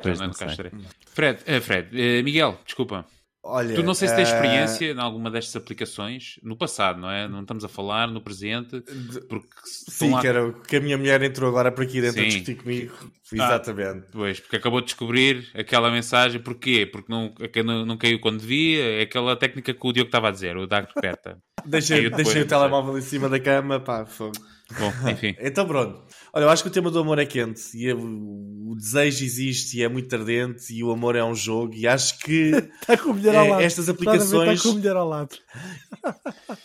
Pois 0.03 0.19
não, 0.19 0.27
não 0.27 0.35
no 0.35 0.89
Fred, 1.07 1.43
uh, 1.43 1.61
Fred 1.61 1.89
uh, 1.89 2.25
Miguel, 2.25 2.61
desculpa. 2.65 3.07
Olha, 3.43 3.75
tu 3.75 3.83
não 3.83 3.95
sei 3.95 4.09
se 4.09 4.15
tens 4.15 4.29
uh... 4.29 4.35
experiência 4.35 4.93
em 4.93 5.01
alguma 5.01 5.31
destas 5.31 5.57
aplicações 5.57 6.39
no 6.43 6.57
passado, 6.57 7.01
não 7.01 7.11
é? 7.11 7.27
Não 7.27 7.41
estamos 7.41 7.65
a 7.65 7.69
falar 7.69 8.09
no 8.09 8.21
presente. 8.21 8.83
Porque 9.29 9.49
Sim, 9.65 10.11
lá... 10.11 10.21
que, 10.21 10.27
era, 10.27 10.53
que 10.53 10.77
a 10.77 10.81
minha 10.81 10.99
mulher 10.99 11.23
entrou 11.23 11.49
agora 11.49 11.73
para 11.73 11.85
aqui 11.85 12.03
dentro 12.03 12.21
Sim. 12.21 12.27
a 12.27 12.29
discutir 12.29 12.55
comigo. 12.57 12.95
Ah, 13.03 13.35
Exatamente. 13.35 14.09
Pois, 14.13 14.41
porque 14.41 14.57
acabou 14.57 14.81
de 14.81 14.89
descobrir 14.89 15.49
aquela 15.55 15.91
mensagem. 15.91 16.41
Porquê? 16.41 16.85
Porque 16.85 17.11
não, 17.11 17.33
não, 17.65 17.87
não 17.87 17.97
caiu 17.97 18.21
quando 18.21 18.41
devia. 18.41 19.01
É 19.01 19.03
aquela 19.03 19.35
técnica 19.37 19.73
que 19.73 19.87
o 19.87 19.93
Diogo 19.93 20.09
estava 20.09 20.29
a 20.29 20.33
dizer, 20.33 20.57
o 20.59 20.67
Dark 20.67 20.93
Peta. 21.01 21.39
deixei, 21.65 22.11
deixei 22.11 22.43
o 22.43 22.47
telemóvel 22.47 22.99
em 22.99 23.03
cima 23.03 23.29
da 23.29 23.41
cama, 23.41 23.81
pá, 23.81 24.05
fogo. 24.05 24.35
Bom, 24.79 24.93
enfim. 25.11 25.35
então 25.41 25.67
pronto. 25.67 26.03
Olha, 26.33 26.45
eu 26.45 26.51
acho 26.51 26.63
que 26.63 26.69
o 26.69 26.73
tema 26.73 26.91
do 26.91 26.99
amor 26.99 27.19
é 27.19 27.27
quente 27.27 27.77
e 27.77 27.89
é, 27.89 27.95
o 27.95 28.75
desejo 28.77 29.25
existe 29.25 29.79
e 29.79 29.83
é 29.83 29.89
muito 29.89 30.15
ardente 30.15 30.73
e 30.73 30.85
o 30.85 30.91
amor 30.91 31.17
é 31.17 31.25
um 31.25 31.35
jogo 31.35 31.75
e 31.75 31.89
acho 31.89 32.19
que 32.21 32.53
está 32.81 32.97
com 32.99 33.13
mulher 33.13 33.35
ao 33.35 33.49
lado. 33.49 33.63
estas 33.63 33.89
aplicações 33.89 34.59
está 34.59 34.69
com 34.69 34.77
mulher 34.77 34.97
ao 34.97 35.09
lado. 35.09 35.37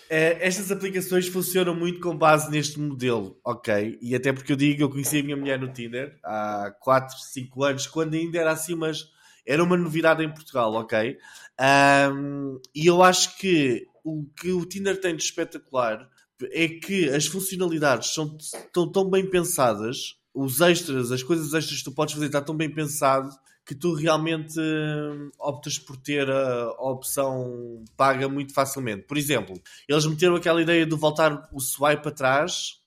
é, 0.09 0.37
estas 0.45 0.71
aplicações 0.71 1.27
funcionam 1.27 1.75
muito 1.75 1.99
com 1.99 2.15
base 2.15 2.49
neste 2.51 2.79
modelo, 2.79 3.39
ok? 3.43 3.97
E 4.01 4.15
até 4.15 4.31
porque 4.31 4.51
eu 4.51 4.57
digo, 4.57 4.83
eu 4.83 4.89
conheci 4.89 5.19
a 5.19 5.23
minha 5.23 5.37
mulher 5.37 5.59
no 5.59 5.71
Tinder 5.73 6.17
há 6.23 6.73
4, 6.79 7.17
5 7.17 7.63
anos, 7.63 7.87
quando 7.87 8.13
ainda 8.13 8.37
era 8.37 8.51
assim, 8.51 8.75
mas 8.75 9.05
era 9.45 9.63
uma 9.63 9.77
novidade 9.77 10.23
em 10.23 10.31
Portugal, 10.31 10.73
ok? 10.73 11.17
Um, 12.11 12.59
e 12.73 12.85
eu 12.85 13.01
acho 13.01 13.37
que 13.37 13.87
o 14.03 14.25
que 14.39 14.51
o 14.51 14.65
Tinder 14.65 14.99
tem 14.99 15.15
de 15.15 15.23
espetacular 15.23 16.07
é 16.51 16.67
que 16.67 17.09
as 17.09 17.25
funcionalidades 17.27 18.13
são, 18.13 18.38
estão 18.39 18.91
tão 18.91 19.09
bem 19.09 19.29
pensadas, 19.29 20.15
os 20.33 20.59
extras, 20.61 21.11
as 21.11 21.23
coisas 21.23 21.53
extras 21.53 21.79
que 21.79 21.86
tu 21.86 21.91
podes 21.91 22.13
fazer 22.13 22.27
está 22.27 22.41
tão 22.41 22.55
bem 22.55 22.69
pensado 22.69 23.29
que 23.65 23.73
tu 23.73 23.93
realmente 23.93 24.59
hum, 24.59 25.31
optas 25.39 25.79
por 25.79 25.97
ter 25.97 26.29
a, 26.29 26.69
opção 26.77 27.83
paga 27.97 28.29
muito 28.29 28.53
facilmente. 28.53 29.03
Por 29.03 29.17
exemplo, 29.17 29.59
eles 29.88 30.05
meteram 30.05 30.36
aquela 30.36 30.61
ideia 30.61 30.86
de 30.86 30.95
voltar 30.95 31.49
o 31.51 31.59
swipe 31.59 32.07
atrás 32.07 32.81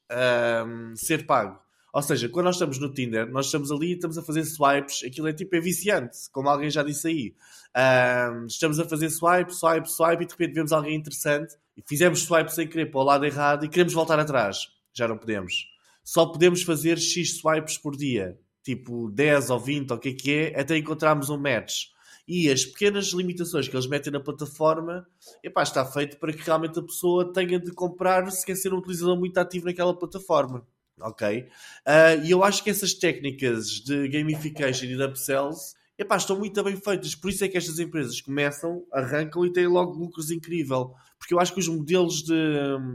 um, 0.66 0.94
ser 0.94 1.26
pago. 1.26 1.59
Ou 1.92 2.03
seja, 2.03 2.28
quando 2.28 2.46
nós 2.46 2.57
estamos 2.57 2.78
no 2.78 2.92
Tinder, 2.92 3.28
nós 3.30 3.46
estamos 3.46 3.72
ali 3.72 3.88
e 3.88 3.94
estamos 3.94 4.16
a 4.18 4.22
fazer 4.22 4.44
swipes, 4.44 5.03
aquilo 5.05 5.26
é 5.26 5.32
tipo 5.32 5.57
é 5.57 5.61
viciante, 5.61 6.30
como 6.30 6.49
alguém 6.49 6.70
já 6.70 6.82
disse 6.82 7.09
aí. 7.09 7.34
Um, 7.74 8.46
estamos 8.46 8.78
a 8.78 8.84
fazer 8.84 9.11
swipe, 9.11 9.53
swipe, 9.53 9.90
swipe 9.90 10.22
e 10.22 10.26
de 10.26 10.32
repente 10.32 10.55
vemos 10.55 10.70
alguém 10.70 10.94
interessante 10.94 11.57
e 11.79 11.83
fizemos 11.87 12.24
swipe 12.24 12.53
sem 12.53 12.66
querer 12.66 12.87
para 12.87 13.01
o 13.01 13.05
lado 13.05 13.24
errado 13.24 13.64
e 13.64 13.68
queremos 13.68 13.93
voltar 13.93 14.18
atrás. 14.18 14.66
Já 14.93 15.07
não 15.07 15.16
podemos. 15.16 15.68
Só 16.03 16.26
podemos 16.26 16.62
fazer 16.62 16.99
X 16.99 17.39
swipes 17.39 17.79
por 17.79 17.97
dia, 17.97 18.37
tipo 18.64 19.09
10 19.11 19.51
ou 19.51 19.61
20 19.61 19.91
ou 19.93 19.97
o 19.97 20.01
que 20.01 20.09
é 20.09 20.12
que 20.12 20.33
é, 20.33 20.61
até 20.61 20.76
encontrarmos 20.76 21.31
um 21.31 21.39
match. 21.39 21.85
E 22.26 22.51
as 22.51 22.64
pequenas 22.64 23.07
limitações 23.12 23.68
que 23.68 23.76
eles 23.76 23.87
metem 23.87 24.12
na 24.12 24.18
plataforma, 24.18 25.07
epá, 25.43 25.62
está 25.62 25.85
feito 25.87 26.18
para 26.18 26.33
que 26.33 26.43
realmente 26.43 26.79
a 26.81 26.83
pessoa 26.83 27.33
tenha 27.33 27.61
de 27.61 27.70
comprar 27.70 28.29
se 28.33 28.45
quer 28.45 28.57
ser 28.57 28.74
um 28.74 28.79
utilizador 28.79 29.16
muito 29.16 29.39
ativo 29.39 29.66
naquela 29.66 29.97
plataforma. 29.97 30.66
Ok? 31.01 31.43
Uh, 31.87 32.24
e 32.24 32.31
eu 32.33 32.43
acho 32.43 32.64
que 32.64 32.70
essas 32.70 32.93
técnicas 32.93 33.68
de 33.68 34.09
gamification 34.09 34.87
e 34.87 34.97
de 34.97 35.03
upsells 35.03 35.79
epá, 35.99 36.16
estão 36.16 36.39
muito 36.39 36.62
bem 36.62 36.76
feitas. 36.76 37.14
Por 37.14 37.29
isso 37.31 37.45
é 37.45 37.49
que 37.49 37.59
estas 37.59 37.79
empresas 37.79 38.20
começam, 38.20 38.87
arrancam 38.93 39.45
e 39.45 39.53
têm 39.53 39.66
logo 39.66 39.99
lucros 39.99 40.31
incrível. 40.31 40.95
Porque 41.29 41.35
eu 41.35 41.41
acho 41.41 41.53
que 41.53 41.61
os 41.61 41.68
modelos 41.68 42.22
de, 42.22 42.33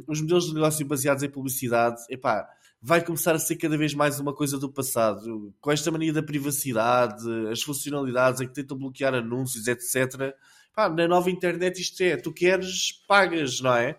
os 0.07 0.19
modelos 0.19 0.47
de 0.47 0.55
negócio 0.55 0.83
baseados 0.87 1.21
em 1.21 1.29
publicidade, 1.29 2.01
epá, 2.09 2.49
vai 2.81 2.99
começar 3.05 3.35
a 3.35 3.37
ser 3.37 3.57
cada 3.57 3.77
vez 3.77 3.93
mais 3.93 4.19
uma 4.19 4.33
coisa 4.33 4.57
do 4.57 4.67
passado. 4.67 5.53
Com 5.61 5.71
esta 5.71 5.91
mania 5.91 6.11
da 6.11 6.23
privacidade, 6.23 7.23
as 7.51 7.61
funcionalidades 7.61 8.41
em 8.41 8.47
que 8.47 8.53
tentam 8.55 8.75
bloquear 8.75 9.13
anúncios, 9.13 9.67
etc. 9.67 10.35
Na 10.75 11.07
nova 11.07 11.29
internet 11.29 11.79
isto 11.79 12.01
é, 12.01 12.17
tu 12.17 12.33
queres, 12.33 13.03
pagas, 13.07 13.61
não 13.61 13.75
é? 13.75 13.95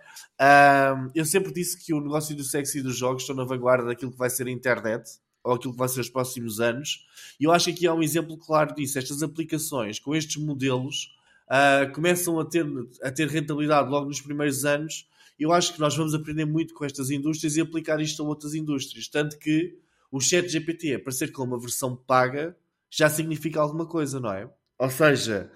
Um, 0.97 1.12
eu 1.14 1.24
sempre 1.24 1.53
disse 1.53 1.78
que 1.78 1.95
o 1.95 2.01
negócio 2.01 2.35
do 2.35 2.43
sexo 2.43 2.78
e 2.78 2.82
dos 2.82 2.97
jogos 2.97 3.22
estão 3.22 3.37
na 3.37 3.45
vanguarda 3.45 3.87
daquilo 3.87 4.11
que 4.11 4.18
vai 4.18 4.30
ser 4.30 4.49
a 4.49 4.51
internet 4.51 5.12
ou 5.45 5.55
aquilo 5.55 5.74
que 5.74 5.78
vai 5.78 5.89
ser 5.89 6.01
os 6.01 6.11
próximos 6.11 6.59
anos. 6.59 7.07
E 7.39 7.45
eu 7.45 7.53
acho 7.53 7.66
que 7.66 7.70
aqui 7.70 7.87
há 7.87 7.95
um 7.95 8.03
exemplo 8.03 8.37
claro 8.37 8.74
disso. 8.74 8.99
Estas 8.99 9.22
aplicações 9.22 10.01
com 10.01 10.12
estes 10.12 10.43
modelos 10.43 11.14
uh, 11.49 11.92
começam 11.92 12.38
a 12.38 12.45
ter, 12.45 12.66
a 13.03 13.11
ter 13.11 13.28
rentabilidade 13.28 13.88
logo 13.88 14.07
nos 14.07 14.20
primeiros 14.20 14.64
anos 14.64 15.07
eu 15.38 15.53
acho 15.53 15.74
que 15.74 15.80
nós 15.80 15.97
vamos 15.97 16.14
aprender 16.14 16.45
muito 16.45 16.74
com 16.74 16.84
estas 16.84 17.11
indústrias 17.11 17.57
e 17.57 17.61
aplicar 17.61 18.01
isto 18.01 18.22
a 18.22 18.26
outras 18.26 18.55
indústrias. 18.55 19.09
Tanto 19.09 19.38
que 19.38 19.76
o 20.11 20.20
chat 20.20 20.49
GPT 20.49 20.95
aparecer 20.95 21.32
com 21.32 21.42
uma 21.42 21.59
versão 21.59 21.97
paga 21.97 22.57
já 22.90 23.11
significa 23.11 23.61
alguma 23.61 23.86
coisa, 23.86 24.20
não 24.20 24.32
é? 24.32 24.49
Ou 24.78 24.90
seja, 24.90 25.51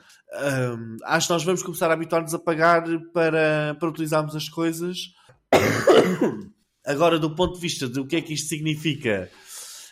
hum, 0.77 0.97
acho 1.05 1.29
que 1.29 1.33
nós 1.33 1.45
vamos 1.45 1.63
começar 1.63 1.91
a 1.91 1.95
habituar-nos 1.95 2.35
a 2.35 2.39
pagar 2.39 2.85
para, 3.13 3.77
para 3.79 3.89
utilizarmos 3.89 4.35
as 4.35 4.49
coisas. 4.49 5.15
Agora, 6.85 7.19
do 7.19 7.35
ponto 7.35 7.55
de 7.55 7.61
vista 7.61 7.89
de 7.89 8.01
o 8.01 8.07
que 8.07 8.17
é 8.17 8.21
que 8.21 8.35
isto 8.35 8.49
significa 8.49 9.31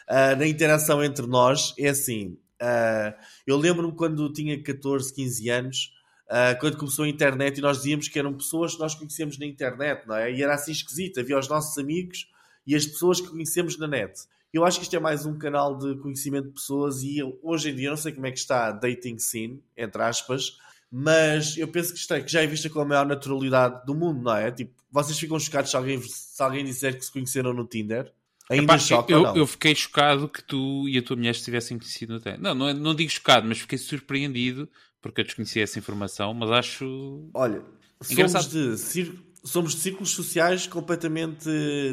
uh, 0.08 0.36
na 0.36 0.46
interação 0.46 1.02
entre 1.04 1.26
nós, 1.26 1.74
é 1.78 1.88
assim. 1.88 2.36
Uh, 2.60 3.14
eu 3.46 3.56
lembro-me 3.56 3.94
quando 3.94 4.32
tinha 4.32 4.60
14, 4.62 5.12
15 5.14 5.48
anos, 5.50 5.92
uh, 6.26 6.58
quando 6.58 6.76
começou 6.76 7.04
a 7.04 7.08
internet 7.08 7.58
e 7.58 7.60
nós 7.60 7.78
dizíamos 7.78 8.08
que 8.08 8.18
eram 8.18 8.32
pessoas 8.34 8.74
que 8.74 8.80
nós 8.80 8.94
conhecemos 8.94 9.38
na 9.38 9.46
internet, 9.46 10.06
não 10.06 10.16
é? 10.16 10.32
E 10.32 10.42
era 10.42 10.54
assim 10.54 10.72
esquisito, 10.72 11.20
havia 11.20 11.38
os 11.38 11.48
nossos 11.48 11.76
amigos 11.78 12.30
e 12.66 12.74
as 12.74 12.86
pessoas 12.86 13.20
que 13.20 13.28
conhecemos 13.28 13.78
na 13.78 13.86
net. 13.86 14.12
Eu 14.52 14.64
acho 14.64 14.78
que 14.78 14.84
isto 14.84 14.96
é 14.96 15.00
mais 15.00 15.26
um 15.26 15.36
canal 15.36 15.76
de 15.76 15.96
conhecimento 15.96 16.48
de 16.48 16.54
pessoas 16.54 17.02
e 17.02 17.18
eu, 17.18 17.38
hoje 17.42 17.70
em 17.70 17.74
dia 17.74 17.90
não 17.90 17.96
sei 17.96 18.12
como 18.12 18.26
é 18.26 18.32
que 18.32 18.38
está 18.38 18.68
a 18.68 18.72
dating 18.72 19.18
scene, 19.18 19.62
entre 19.76 20.02
aspas, 20.02 20.58
mas 20.90 21.56
eu 21.58 21.68
penso 21.68 21.92
que, 21.92 22.14
é, 22.14 22.20
que 22.22 22.32
já 22.32 22.42
é 22.42 22.46
vista 22.46 22.70
com 22.70 22.80
a 22.80 22.84
maior 22.84 23.04
naturalidade 23.04 23.84
do 23.84 23.94
mundo, 23.94 24.22
não 24.22 24.34
é? 24.34 24.50
Tipo, 24.50 24.72
vocês 24.90 25.18
ficam 25.18 25.38
chocados 25.38 25.70
se 25.70 25.76
alguém, 25.76 26.00
se 26.00 26.42
alguém 26.42 26.64
disser 26.64 26.96
que 26.96 27.04
se 27.04 27.12
conheceram 27.12 27.52
no 27.52 27.66
Tinder? 27.66 28.12
Ainda 28.48 28.74
Epá, 28.74 28.78
choca 28.78 29.12
eu, 29.12 29.24
eu 29.34 29.46
fiquei 29.46 29.74
chocado 29.74 30.28
que 30.28 30.42
tu 30.42 30.88
e 30.88 30.96
a 30.96 31.02
tua 31.02 31.16
mulher 31.16 31.34
se 31.34 31.42
tivessem 31.42 31.78
conhecido 31.78 32.14
no 32.14 32.20
Tinder. 32.20 32.40
Não, 32.40 32.54
não, 32.54 32.72
não 32.72 32.94
digo 32.94 33.10
chocado, 33.10 33.46
mas 33.46 33.58
fiquei 33.58 33.78
surpreendido 33.78 34.68
porque 35.00 35.20
eu 35.20 35.24
desconhecia 35.24 35.62
essa 35.62 35.78
informação, 35.78 36.34
mas 36.34 36.50
acho. 36.50 37.28
Olha, 37.34 37.62
somos 38.02 38.48
de, 38.48 38.76
somos 39.44 39.74
de 39.74 39.80
círculos 39.80 40.10
sociais 40.10 40.66
completamente 40.66 41.48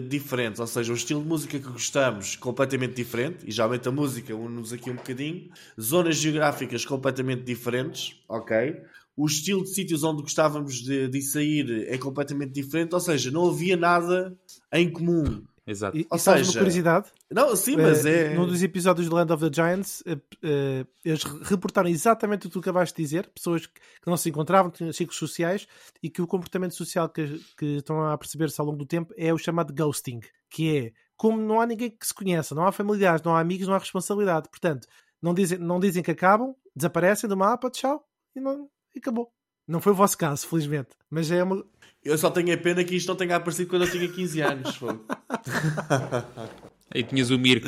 diferentes, 0.10 0.60
ou 0.60 0.68
seja, 0.68 0.91
o 0.91 0.95
estilo 0.95 1.22
de 1.22 1.28
música 1.28 1.60
que 1.60 1.68
gostamos 1.68 2.36
completamente 2.36 2.95
diferente, 2.95 3.45
e 3.47 3.51
geralmente 3.51 3.88
a 3.88 3.91
música 3.91 4.36
une-nos 4.36 4.74
aqui 4.74 4.89
um 4.89 4.95
bocadinho, 4.95 5.49
zonas 5.80 6.18
geográficas 6.18 6.86
completamente 6.86 7.43
diferentes, 7.43 8.20
ok? 8.28 8.82
O 9.16 9.28
estilo 9.28 9.64
de 9.64 9.70
sítios 9.70 10.04
onde 10.04 10.24
gostávamos 10.24 10.82
de, 10.82 11.08
de 11.08 11.22
sair 11.22 11.88
é 11.88 11.97
completamente 11.99 12.51
diferente, 12.51 12.95
ou 12.95 12.99
seja, 12.99 13.30
não 13.30 13.47
havia 13.47 13.78
nada 13.78 14.36
em 14.72 14.89
comum. 14.89 15.43
Exato. 15.66 15.97
E, 15.97 16.05
Ou 16.09 16.18
seja, 16.20 16.43
uma 16.43 16.53
curiosidade? 16.53 17.07
Não, 17.32 17.55
sim, 17.55 17.78
mas 17.78 18.03
uh, 18.03 18.07
é. 18.07 18.34
Num 18.36 18.45
dos 18.45 18.61
episódios 18.61 19.07
de 19.07 19.14
Land 19.14 19.32
of 19.32 19.49
the 19.49 19.53
Giants, 19.53 20.01
uh, 20.01 20.16
uh, 20.16 20.88
eles 21.05 21.24
reportaram 21.24 21.89
exatamente 21.89 22.47
o 22.47 22.49
que 22.49 22.53
tu 22.53 22.59
acabaste 22.59 22.95
de 22.95 23.01
dizer: 23.01 23.30
pessoas 23.34 23.66
que 23.66 23.80
não 24.05 24.18
se 24.18 24.30
encontravam, 24.30 24.70
tinham 24.70 24.91
ciclos 24.91 25.18
sociais 25.18 25.66
e 26.01 26.09
que 26.09 26.22
o 26.22 26.28
comportamento 26.28 26.76
social 26.76 27.07
que, 27.07 27.39
que 27.57 27.78
estão 27.78 28.05
a 28.05 28.18
perceber-se 28.18 28.59
ao 28.59 28.68
longo 28.68 28.78
do 28.78 28.86
tempo 28.86 29.14
é 29.18 29.34
o 29.34 29.38
chamado 29.38 29.74
ghosting, 29.74 30.20
que 30.49 30.78
é 30.78 30.91
como 31.16 31.38
não 31.38 31.61
há 31.61 31.66
ninguém 31.66 31.89
que 31.89 32.05
se 32.05 32.14
conheça, 32.14 32.53
não 32.53 32.68
há 32.68 32.72
familiares, 32.72 33.22
não 33.24 33.36
há 33.36 33.39
amigos, 33.39 33.68
não 33.68 33.76
há 33.76 33.78
responsabilidade. 33.78 34.49
Portanto, 34.49 34.88
não 35.22 35.34
dizem, 35.34 35.57
não 35.57 35.80
dizem 35.80 36.03
que 36.03 36.11
acabam, 36.11 36.53
desaparecem 36.76 37.30
do 37.30 37.38
mapa, 37.38 37.70
tchau, 37.70 38.05
e, 38.36 38.41
não, 38.41 38.70
e 38.93 38.99
acabou. 38.99 39.32
Não 39.66 39.80
foi 39.80 39.93
o 39.93 39.95
vosso 39.95 40.18
caso, 40.18 40.45
felizmente. 40.45 40.89
Mas 41.09 41.32
é 41.32 41.41
uma, 41.41 41.66
eu 42.04 42.18
só 42.18 42.30
tenho 42.30 42.54
a 42.54 42.58
pena 42.58 42.84
que 42.84 42.95
isto 42.95 43.08
não 43.08 43.16
tenha 43.16 43.36
aparecido 43.36 43.70
quando 43.70 43.86
eu 43.86 43.91
tinha 43.91 44.08
15 44.08 44.41
anos. 44.41 44.80
Aí 46.93 47.04
tinhas 47.04 47.32
o 47.32 47.39
Mirko, 47.39 47.68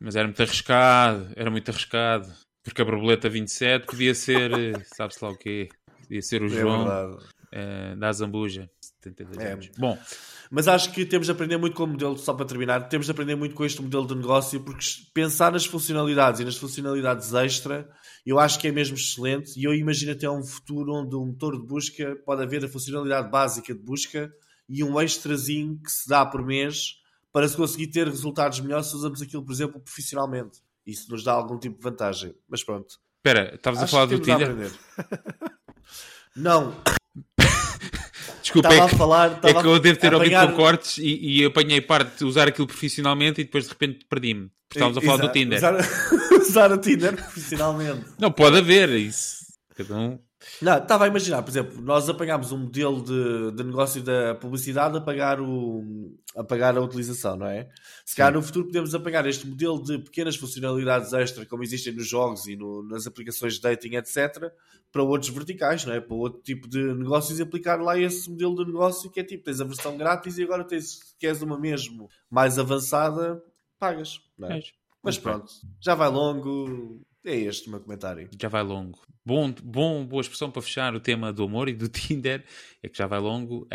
mas 0.00 0.16
era 0.16 0.26
muito 0.26 0.42
arriscado, 0.42 1.28
era 1.36 1.50
muito 1.50 1.70
arriscado. 1.70 2.32
Porque 2.62 2.82
a 2.82 2.84
borboleta 2.84 3.28
27 3.28 3.86
podia 3.86 4.14
ser, 4.14 4.50
sabe-se 4.94 5.24
lá 5.24 5.30
o 5.30 5.36
quê? 5.36 5.68
Podia 6.02 6.22
ser 6.22 6.42
o 6.42 6.46
é 6.46 6.48
João 6.48 7.18
é 7.52 7.94
da 7.96 8.12
Zambuja. 8.12 8.68
72 9.08 9.38
é. 9.38 9.52
anos. 9.52 9.70
Bom, 9.78 9.98
mas 10.50 10.66
acho 10.66 10.92
que 10.92 11.04
temos 11.04 11.26
de 11.26 11.32
aprender 11.32 11.56
muito 11.58 11.74
com 11.74 11.84
o 11.84 11.86
modelo, 11.86 12.16
só 12.16 12.32
para 12.32 12.46
terminar, 12.46 12.88
temos 12.88 13.06
de 13.06 13.12
aprender 13.12 13.34
muito 13.34 13.54
com 13.54 13.64
este 13.64 13.82
modelo 13.82 14.06
de 14.06 14.14
negócio, 14.14 14.60
porque 14.60 14.84
pensar 15.12 15.52
nas 15.52 15.66
funcionalidades 15.66 16.40
e 16.40 16.44
nas 16.44 16.56
funcionalidades 16.56 17.34
extra, 17.34 17.88
eu 18.24 18.38
acho 18.38 18.58
que 18.58 18.68
é 18.68 18.72
mesmo 18.72 18.96
excelente. 18.96 19.58
E 19.58 19.64
eu 19.64 19.74
imagino 19.74 20.12
até 20.12 20.28
um 20.28 20.42
futuro 20.42 20.94
onde 20.94 21.14
um 21.16 21.26
motor 21.26 21.58
de 21.58 21.66
busca 21.66 22.16
pode 22.24 22.42
haver 22.42 22.64
a 22.64 22.68
funcionalidade 22.68 23.30
básica 23.30 23.74
de 23.74 23.80
busca 23.80 24.32
e 24.68 24.82
um 24.82 25.00
extrazinho 25.00 25.78
que 25.82 25.90
se 25.90 26.08
dá 26.08 26.24
por 26.24 26.44
mês 26.44 26.94
para 27.32 27.46
se 27.48 27.56
conseguir 27.56 27.88
ter 27.88 28.06
resultados 28.06 28.60
melhores 28.60 28.86
se 28.86 28.96
usamos 28.96 29.20
aquilo, 29.22 29.44
por 29.44 29.52
exemplo, 29.52 29.80
profissionalmente. 29.80 30.60
Isso 30.86 31.10
nos 31.10 31.22
dá 31.22 31.32
algum 31.32 31.58
tipo 31.58 31.76
de 31.76 31.82
vantagem. 31.82 32.34
Mas 32.48 32.64
pronto. 32.64 32.98
Espera, 33.18 33.54
estavas 33.54 33.82
a 33.82 33.86
falar 33.86 34.06
do 34.06 34.18
Tinder? 34.18 34.72
Não, 36.34 36.74
Desculpa, 38.48 38.68
é 38.68 38.76
que, 38.76 38.80
a 38.80 38.88
falar, 38.88 39.40
é 39.42 39.52
que 39.52 39.66
eu 39.66 39.78
devo 39.78 39.98
ter 39.98 40.14
ouvido 40.14 40.40
por 40.46 40.56
cortes 40.56 40.96
e, 40.96 41.42
e 41.42 41.44
apanhei 41.44 41.82
parte 41.82 42.16
de 42.16 42.24
usar 42.24 42.48
aquilo 42.48 42.66
profissionalmente 42.66 43.42
e 43.42 43.44
depois 43.44 43.64
de 43.64 43.70
repente 43.70 44.06
perdi-me. 44.08 44.50
Estávamos 44.70 44.96
a 44.96 45.00
falar 45.02 45.14
Exato. 45.14 45.28
do 45.28 45.32
Tinder. 45.32 45.58
Usar, 45.58 45.74
usar 46.40 46.72
o 46.72 46.78
Tinder 46.78 47.14
profissionalmente. 47.14 48.04
Não, 48.18 48.32
pode 48.32 48.58
haver 48.58 48.88
isso. 48.90 49.38
Cada 49.76 49.96
um. 49.96 50.18
Não, 50.60 50.76
estava 50.78 51.04
a 51.04 51.08
imaginar, 51.08 51.42
por 51.42 51.50
exemplo, 51.50 51.80
nós 51.80 52.08
apanhámos 52.08 52.50
um 52.50 52.58
modelo 52.58 53.02
de, 53.02 53.52
de 53.52 53.62
negócio 53.62 54.02
da 54.02 54.34
publicidade 54.34 54.96
a 54.96 55.00
pagar, 55.00 55.40
o, 55.40 56.16
a 56.36 56.42
pagar 56.42 56.76
a 56.76 56.80
utilização, 56.80 57.36
não 57.36 57.46
é? 57.46 57.68
Se 58.04 58.16
calhar 58.16 58.32
no 58.32 58.42
futuro 58.42 58.66
podemos 58.66 58.94
apanhar 58.94 59.26
este 59.26 59.46
modelo 59.46 59.82
de 59.82 59.98
pequenas 59.98 60.36
funcionalidades 60.36 61.12
extra, 61.12 61.46
como 61.46 61.62
existem 61.62 61.92
nos 61.92 62.08
jogos 62.08 62.46
e 62.46 62.56
no, 62.56 62.82
nas 62.82 63.06
aplicações 63.06 63.54
de 63.54 63.60
dating, 63.60 63.94
etc., 63.96 64.52
para 64.90 65.02
outros 65.02 65.30
verticais, 65.30 65.84
não 65.84 65.92
é? 65.92 66.00
Para 66.00 66.16
outro 66.16 66.40
tipo 66.42 66.66
de 66.66 66.78
negócios 66.94 67.38
e 67.38 67.42
aplicar 67.42 67.80
lá 67.80 67.98
esse 67.98 68.28
modelo 68.28 68.56
de 68.56 68.64
negócio 68.72 69.10
que 69.10 69.20
é 69.20 69.24
tipo, 69.24 69.44
tens 69.44 69.60
a 69.60 69.64
versão 69.64 69.96
grátis 69.96 70.38
e 70.38 70.42
agora 70.42 70.64
tens, 70.64 71.14
queres 71.18 71.40
uma 71.42 71.58
mesmo 71.58 72.08
mais 72.30 72.58
avançada, 72.58 73.40
pagas, 73.78 74.20
não 74.36 74.50
é? 74.50 74.60
Mas 75.02 75.16
pronto, 75.16 75.52
já 75.80 75.94
vai 75.94 76.08
longo, 76.08 77.00
é 77.24 77.36
este 77.36 77.68
o 77.68 77.70
meu 77.70 77.80
comentário. 77.80 78.28
Já 78.40 78.48
vai 78.48 78.62
longo. 78.62 78.98
Bom, 79.24 79.52
bom, 79.62 80.06
boa 80.06 80.22
expressão 80.22 80.50
para 80.50 80.62
fechar 80.62 80.94
o 80.94 81.00
tema 81.00 81.32
do 81.32 81.44
amor 81.44 81.68
e 81.68 81.74
do 81.74 81.86
Tinder. 81.90 82.44
É 82.82 82.88
que 82.88 82.96
já 82.96 83.06
vai 83.06 83.18
longo. 83.18 83.66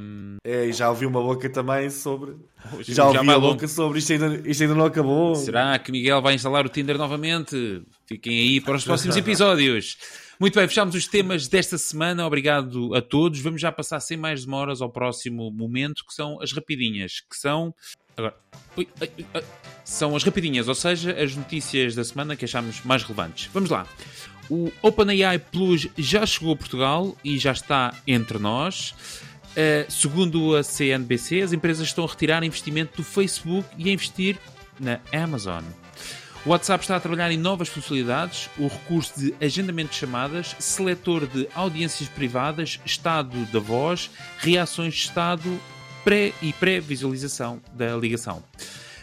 Um... 0.00 0.36
É, 0.44 0.66
e 0.66 0.72
já 0.72 0.88
ouvi 0.88 1.06
uma 1.06 1.20
boca 1.20 1.50
também 1.50 1.90
sobre. 1.90 2.36
Já, 2.80 2.94
já 2.94 3.06
ouvi 3.06 3.18
uma 3.18 3.40
boca 3.40 3.66
sobre 3.66 3.98
isto 3.98 4.12
ainda, 4.12 4.48
isto 4.48 4.62
ainda 4.62 4.74
não 4.74 4.84
acabou. 4.84 5.34
Será 5.34 5.78
que 5.78 5.90
Miguel 5.90 6.22
vai 6.22 6.34
instalar 6.34 6.64
o 6.64 6.68
Tinder 6.68 6.96
novamente? 6.96 7.82
Fiquem 8.06 8.38
aí 8.38 8.60
para 8.60 8.76
os 8.76 8.84
próximos 8.84 9.16
episódios. 9.16 9.96
Muito 10.38 10.54
bem, 10.54 10.68
fechamos 10.68 10.94
os 10.94 11.06
temas 11.06 11.48
desta 11.48 11.76
semana. 11.76 12.26
Obrigado 12.26 12.94
a 12.94 13.02
todos. 13.02 13.40
Vamos 13.40 13.60
já 13.60 13.72
passar 13.72 14.00
sem 14.00 14.16
mais 14.16 14.44
demoras 14.44 14.80
ao 14.80 14.90
próximo 14.90 15.50
momento, 15.50 16.04
que 16.06 16.14
são 16.14 16.40
as 16.40 16.52
rapidinhas, 16.52 17.20
que 17.28 17.36
são 17.36 17.74
Agora, 18.20 18.34
ui, 18.76 18.86
são 19.84 20.14
as 20.14 20.22
rapidinhas, 20.22 20.68
ou 20.68 20.74
seja, 20.74 21.12
as 21.12 21.34
notícias 21.34 21.94
da 21.94 22.04
semana 22.04 22.36
que 22.36 22.44
achamos 22.44 22.82
mais 22.84 23.02
relevantes. 23.02 23.48
Vamos 23.52 23.70
lá. 23.70 23.86
O 24.48 24.70
OpenAI 24.82 25.38
Plus 25.38 25.88
já 25.96 26.26
chegou 26.26 26.52
a 26.52 26.56
Portugal 26.56 27.16
e 27.24 27.38
já 27.38 27.52
está 27.52 27.94
entre 28.06 28.38
nós. 28.38 28.94
Uh, 29.50 29.90
segundo 29.90 30.54
a 30.54 30.62
CNBC, 30.62 31.40
as 31.40 31.52
empresas 31.52 31.86
estão 31.86 32.04
a 32.04 32.08
retirar 32.08 32.44
investimento 32.44 32.98
do 32.98 33.02
Facebook 33.02 33.68
e 33.78 33.88
a 33.88 33.92
investir 33.92 34.38
na 34.78 35.00
Amazon. 35.12 35.64
O 36.44 36.50
WhatsApp 36.50 36.84
está 36.84 36.96
a 36.96 37.00
trabalhar 37.00 37.30
em 37.30 37.36
novas 37.36 37.68
funcionalidades, 37.68 38.48
o 38.56 38.66
recurso 38.66 39.18
de 39.18 39.34
agendamento 39.44 39.90
de 39.90 39.96
chamadas, 39.96 40.56
seletor 40.58 41.26
de 41.26 41.48
audiências 41.54 42.08
privadas, 42.08 42.80
estado 42.84 43.36
da 43.52 43.58
voz, 43.58 44.10
reações 44.38 44.94
de 44.94 45.00
estado 45.00 45.60
pré 46.04 46.32
e 46.40 46.52
pré-visualização 46.52 47.60
da 47.72 47.96
ligação. 47.96 48.42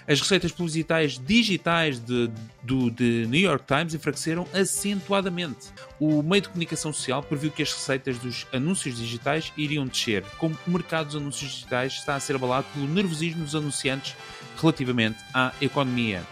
As 0.07 0.21
receitas 0.21 0.53
publicitárias 0.53 1.19
digitais 1.19 1.99
de, 1.99 2.31
do 2.63 2.89
de 2.89 3.27
New 3.27 3.41
York 3.41 3.65
Times 3.67 3.93
enfraqueceram 3.93 4.47
acentuadamente. 4.53 5.67
O 5.99 6.23
meio 6.23 6.43
de 6.43 6.47
comunicação 6.47 6.93
social 6.93 7.21
previu 7.21 7.51
que 7.51 7.61
as 7.61 7.73
receitas 7.73 8.17
dos 8.17 8.47
anúncios 8.53 8.97
digitais 8.97 9.51
iriam 9.57 9.85
descer, 9.85 10.23
como 10.37 10.57
o 10.65 10.71
mercado 10.71 11.07
dos 11.07 11.17
anúncios 11.17 11.51
digitais 11.51 11.93
está 11.93 12.15
a 12.15 12.19
ser 12.21 12.37
abalado 12.37 12.65
pelo 12.73 12.87
nervosismo 12.87 13.43
dos 13.43 13.53
anunciantes 13.53 14.15
relativamente 14.57 15.17
à 15.33 15.51
economia. 15.59 16.23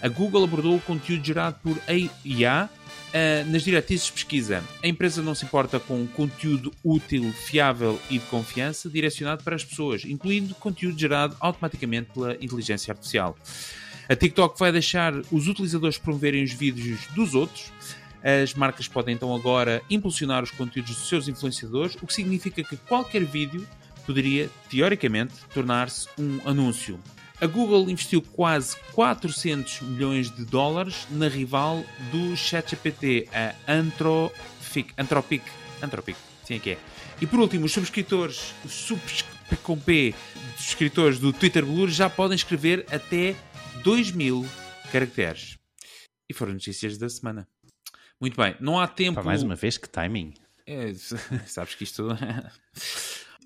A 0.00 0.08
Google 0.08 0.44
abordou 0.44 0.76
o 0.76 0.80
conteúdo 0.80 1.26
gerado 1.26 1.56
por 1.60 1.76
IA 2.24 2.70
Uh, 3.08 3.50
nas 3.50 3.62
diretrizes 3.62 4.06
de 4.06 4.12
pesquisa, 4.12 4.62
a 4.82 4.86
empresa 4.86 5.22
não 5.22 5.34
se 5.34 5.44
importa 5.46 5.80
com 5.80 6.06
conteúdo 6.08 6.70
útil, 6.84 7.32
fiável 7.32 7.98
e 8.10 8.18
de 8.18 8.26
confiança 8.26 8.90
direcionado 8.90 9.42
para 9.42 9.56
as 9.56 9.64
pessoas, 9.64 10.04
incluindo 10.04 10.54
conteúdo 10.54 10.98
gerado 10.98 11.34
automaticamente 11.40 12.10
pela 12.12 12.34
inteligência 12.34 12.92
artificial. 12.92 13.34
A 14.08 14.14
TikTok 14.14 14.58
vai 14.58 14.72
deixar 14.72 15.14
os 15.32 15.48
utilizadores 15.48 15.96
promoverem 15.96 16.44
os 16.44 16.52
vídeos 16.52 17.06
dos 17.14 17.34
outros. 17.34 17.72
As 18.22 18.52
marcas 18.52 18.88
podem 18.88 19.14
então 19.14 19.34
agora 19.34 19.82
impulsionar 19.88 20.42
os 20.42 20.50
conteúdos 20.50 20.94
dos 20.94 21.08
seus 21.08 21.28
influenciadores, 21.28 21.94
o 22.02 22.06
que 22.06 22.12
significa 22.12 22.62
que 22.62 22.76
qualquer 22.76 23.24
vídeo 23.24 23.66
poderia, 24.04 24.50
teoricamente, 24.68 25.34
tornar-se 25.52 26.08
um 26.18 26.40
anúncio. 26.46 26.98
A 27.40 27.46
Google 27.46 27.88
investiu 27.88 28.20
quase 28.20 28.76
400 28.94 29.82
milhões 29.82 30.28
de 30.28 30.44
dólares 30.44 31.06
na 31.08 31.28
rival 31.28 31.84
do 32.10 32.36
ChatGPT, 32.36 33.28
a 33.32 33.54
Anthropic. 33.72 34.92
Anthropic. 34.98 35.44
Anthropic, 35.80 36.16
sim 36.44 36.56
é 36.56 36.58
que 36.58 36.70
é. 36.70 36.78
E 37.20 37.26
por 37.28 37.38
último, 37.38 37.66
os 37.66 37.72
subscritores, 37.72 38.52
os 38.64 38.92
com 39.62 39.78
P, 39.78 40.14
subscritores 40.56 41.20
do 41.20 41.32
Twitter 41.32 41.64
Blue 41.64 41.88
já 41.88 42.10
podem 42.10 42.34
escrever 42.34 42.84
até 42.90 43.36
2000 43.84 44.44
caracteres. 44.90 45.58
E 46.28 46.34
foram 46.34 46.54
notícias 46.54 46.98
da 46.98 47.08
semana. 47.08 47.46
Muito 48.20 48.36
bem, 48.36 48.56
não 48.58 48.80
há 48.80 48.88
tempo. 48.88 49.14
Para 49.14 49.22
mais 49.22 49.44
uma 49.44 49.54
vez, 49.54 49.78
que 49.78 49.88
timing. 49.88 50.34
É, 50.66 50.92
sabes 51.46 51.76
que 51.76 51.84
isto. 51.84 52.08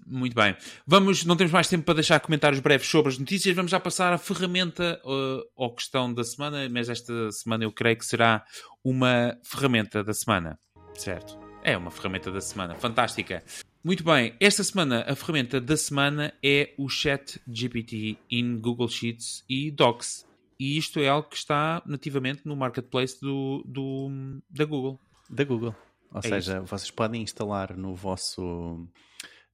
Muito 0.07 0.35
bem. 0.35 0.57
Vamos, 0.87 1.25
não 1.25 1.37
temos 1.37 1.53
mais 1.53 1.69
tempo 1.69 1.85
para 1.85 1.95
deixar 1.95 2.21
comentários 2.21 2.61
breves 2.61 2.89
sobre 2.89 3.13
as 3.13 3.19
notícias. 3.19 3.55
Vamos 3.55 3.71
já 3.71 3.81
passar 3.81 4.13
a 4.13 4.19
ferramenta 4.19 5.01
uh, 5.05 5.43
ou 5.57 5.75
questão 5.75 6.13
da 6.13 6.25
semana, 6.25 6.69
mas 6.69 6.89
esta 6.89 7.31
semana 7.31 7.65
eu 7.65 7.73
creio 7.73 7.97
que 7.97 8.07
será 8.07 8.45
uma 8.85 9.39
ferramenta 9.43 10.03
da 10.03 10.13
semana. 10.13 10.59
Certo? 10.95 11.39
É 11.63 11.77
uma 11.77 11.91
ferramenta 11.91 12.31
da 12.31 12.41
semana. 12.41 12.75
Fantástica. 12.75 13.43
Muito 13.85 14.05
bem. 14.05 14.35
Esta 14.39 14.63
semana 14.63 15.05
a 15.09 15.15
ferramenta 15.15 15.61
da 15.61 15.77
semana 15.77 16.33
é 16.43 16.75
o 16.77 16.89
Chat 16.89 17.41
GPT 17.49 18.19
em 18.31 18.59
Google 18.59 18.89
Sheets 18.89 19.45
e 19.49 19.71
Docs. 19.71 20.27
E 20.59 20.77
isto 20.79 21.01
é 21.01 21.09
algo 21.09 21.29
que 21.29 21.37
está 21.37 21.83
nativamente 21.85 22.43
no 22.45 22.55
marketplace 22.55 23.21
do, 23.21 23.65
do 23.67 24.09
da 24.49 24.65
Google. 24.65 25.01
Da 25.29 25.45
Google. 25.45 25.75
Ou 26.13 26.21
é 26.21 26.23
seja, 26.23 26.61
vocês 26.61 26.91
podem 26.91 27.23
instalar 27.23 27.77
no 27.77 27.95
vosso 27.95 28.87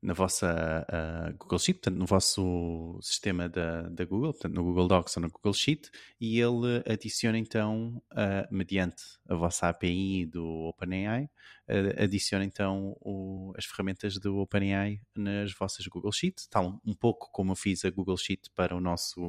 na 0.01 0.15
vossa 0.15 0.87
uh, 0.89 1.37
Google 1.37 1.59
Sheet, 1.59 1.81
portanto, 1.81 1.99
no 1.99 2.07
vosso 2.07 2.99
sistema 3.03 3.49
da, 3.49 3.83
da 3.89 4.05
Google, 4.05 4.33
portanto, 4.33 4.55
no 4.55 4.63
Google 4.63 4.87
Docs 4.87 5.17
ou 5.17 5.23
no 5.23 5.31
Google 5.31 5.53
Sheet, 5.53 5.91
e 6.21 6.41
ele 6.41 6.83
adiciona 6.87 7.37
então, 7.37 8.01
uh, 8.13 8.55
mediante 8.55 9.03
a 9.29 9.35
vossa 9.35 9.69
API 9.69 10.27
do 10.27 10.45
OpenAI, 10.69 11.25
uh, 11.25 12.03
adiciona 12.03 12.45
então 12.45 12.97
o, 13.01 13.53
as 13.57 13.65
ferramentas 13.65 14.19
do 14.19 14.39
OpenAI 14.39 15.01
nas 15.17 15.53
vossas 15.53 15.87
Google 15.87 16.13
Sheets, 16.13 16.47
tal 16.47 16.81
um 16.85 16.95
pouco 16.95 17.31
como 17.33 17.53
eu 17.53 17.57
fiz 17.57 17.85
a 17.85 17.91
Google 17.91 18.17
Sheet 18.17 18.51
para 18.55 18.77
o 18.77 18.81
nosso 18.81 19.21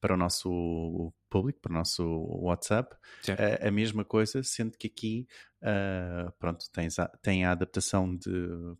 para 0.00 0.14
o 0.14 0.16
nosso 0.16 1.12
público, 1.28 1.60
para 1.60 1.70
o 1.70 1.74
nosso 1.74 2.04
WhatsApp, 2.42 2.96
a, 3.28 3.68
a, 3.68 3.70
mesma 3.70 4.04
coisa, 4.04 4.42
sendo 4.42 4.76
que 4.76 4.86
aqui 4.86 5.26
uh, 5.62 6.32
pronto, 6.38 6.64
tens 6.72 6.98
a, 6.98 7.06
tem 7.22 7.44
a 7.44 7.52
adaptação 7.52 8.16
de, 8.16 8.30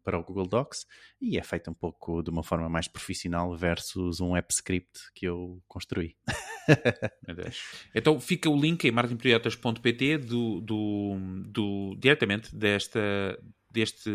para 0.03 0.19
o 0.19 0.25
Google 0.25 0.47
Docs 0.47 0.87
e 1.21 1.39
é 1.39 1.43
feita 1.43 1.71
um 1.71 1.75
pouco 1.75 2.23
de 2.23 2.31
uma 2.31 2.43
forma 2.43 2.69
mais 2.69 2.89
profissional 2.89 3.55
versus 3.57 4.21
um 4.21 4.35
app 4.35 4.53
script 4.53 5.13
que 5.15 5.27
eu 5.27 5.63
construí. 5.69 6.17
então 7.95 8.19
fica 8.19 8.49
o 8.49 8.61
link 8.61 8.85
em 8.85 8.91
martinperiotas.pt 8.91 10.19
do, 10.19 10.61
do, 10.61 11.17
do, 11.47 11.97
diretamente 11.99 12.55
desta 12.55 13.01
deste 13.73 14.11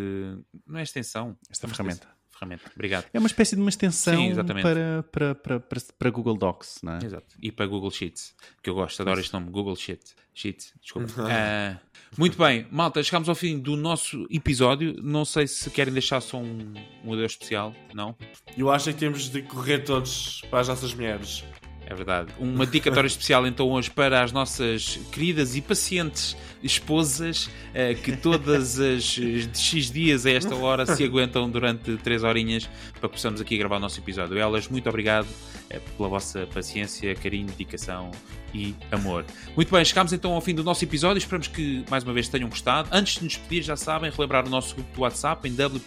não 0.67 0.79
é 0.79 0.83
extensão 0.83 1.37
esta 1.49 1.65
ferramenta 1.67 2.14
ferramenta. 2.37 2.71
Obrigado. 2.75 3.05
É 3.13 3.19
uma 3.19 3.27
espécie 3.27 3.55
de 3.55 3.61
uma 3.61 3.69
extensão 3.69 4.15
Sim, 4.15 4.35
para, 4.35 5.03
para, 5.03 5.35
para, 5.35 5.59
para, 5.59 5.81
para 5.97 6.09
Google 6.09 6.35
Docs, 6.37 6.79
não 6.83 6.93
é? 6.93 7.05
Exato. 7.05 7.35
E 7.41 7.51
para 7.51 7.65
Google 7.65 7.89
Sheets, 7.89 8.35
que 8.61 8.69
eu 8.69 8.75
gosto, 8.75 9.01
adoro 9.01 9.19
este 9.19 9.33
nome, 9.33 9.49
Google 9.49 9.75
Sheets. 9.75 10.15
Sheets, 10.33 10.73
desculpa. 10.81 11.09
uh, 11.21 11.79
muito 12.17 12.37
bem, 12.37 12.67
malta, 12.69 13.01
chegamos 13.01 13.29
ao 13.29 13.35
fim 13.35 13.57
do 13.57 13.77
nosso 13.77 14.27
episódio. 14.29 14.95
Não 15.01 15.23
sei 15.23 15.47
se 15.47 15.69
querem 15.69 15.93
deixar 15.93 16.19
só 16.19 16.37
um, 16.37 16.73
um 17.05 17.13
adeus 17.13 17.31
especial, 17.31 17.73
não? 17.93 18.15
Eu 18.57 18.69
acho 18.69 18.91
que 18.91 18.99
temos 18.99 19.29
de 19.29 19.41
correr 19.41 19.79
todos 19.79 20.41
para 20.49 20.59
as 20.59 20.67
nossas 20.67 20.93
mulheres. 20.93 21.43
É 21.87 21.93
verdade. 21.93 22.33
Uma 22.39 22.65
dedicatória 22.65 23.07
especial 23.07 23.45
então 23.45 23.69
hoje 23.69 23.91
para 23.91 24.23
as 24.23 24.31
nossas 24.31 24.99
queridas 25.11 25.55
e 25.55 25.61
pacientes 25.61 26.35
esposas 26.63 27.49
eh, 27.75 27.93
que 27.93 28.17
todas 28.17 28.79
as 28.79 29.03
de 29.03 29.49
X 29.53 29.91
dias 29.91 30.25
a 30.25 30.31
esta 30.31 30.55
hora 30.55 30.85
se 30.85 31.03
aguentam 31.03 31.47
durante 31.47 31.95
3 31.97 32.23
horinhas 32.23 32.67
para 32.99 33.07
que 33.07 33.15
possamos 33.15 33.39
aqui 33.39 33.55
gravar 33.57 33.77
o 33.77 33.79
nosso 33.79 33.99
episódio. 33.99 34.35
Elas, 34.37 34.67
muito 34.67 34.89
obrigado 34.89 35.27
eh, 35.69 35.79
pela 35.95 36.09
vossa 36.09 36.47
paciência, 36.51 37.13
carinho, 37.13 37.45
dedicação 37.45 38.09
e 38.51 38.73
amor. 38.91 39.23
Muito 39.55 39.71
bem, 39.71 39.85
chegamos 39.85 40.11
então 40.11 40.33
ao 40.33 40.41
fim 40.41 40.55
do 40.55 40.63
nosso 40.63 40.83
episódio. 40.83 41.19
Esperamos 41.19 41.47
que 41.47 41.85
mais 41.89 42.03
uma 42.03 42.13
vez 42.13 42.27
tenham 42.27 42.49
gostado. 42.49 42.89
Antes 42.91 43.15
de 43.15 43.25
nos 43.25 43.33
despedir, 43.33 43.61
já 43.61 43.75
sabem, 43.75 44.09
relembrar 44.09 44.47
o 44.47 44.49
nosso 44.49 44.73
grupo 44.73 44.95
do 44.95 45.01
WhatsApp 45.01 45.47
em 45.47 45.53
w 45.53 45.79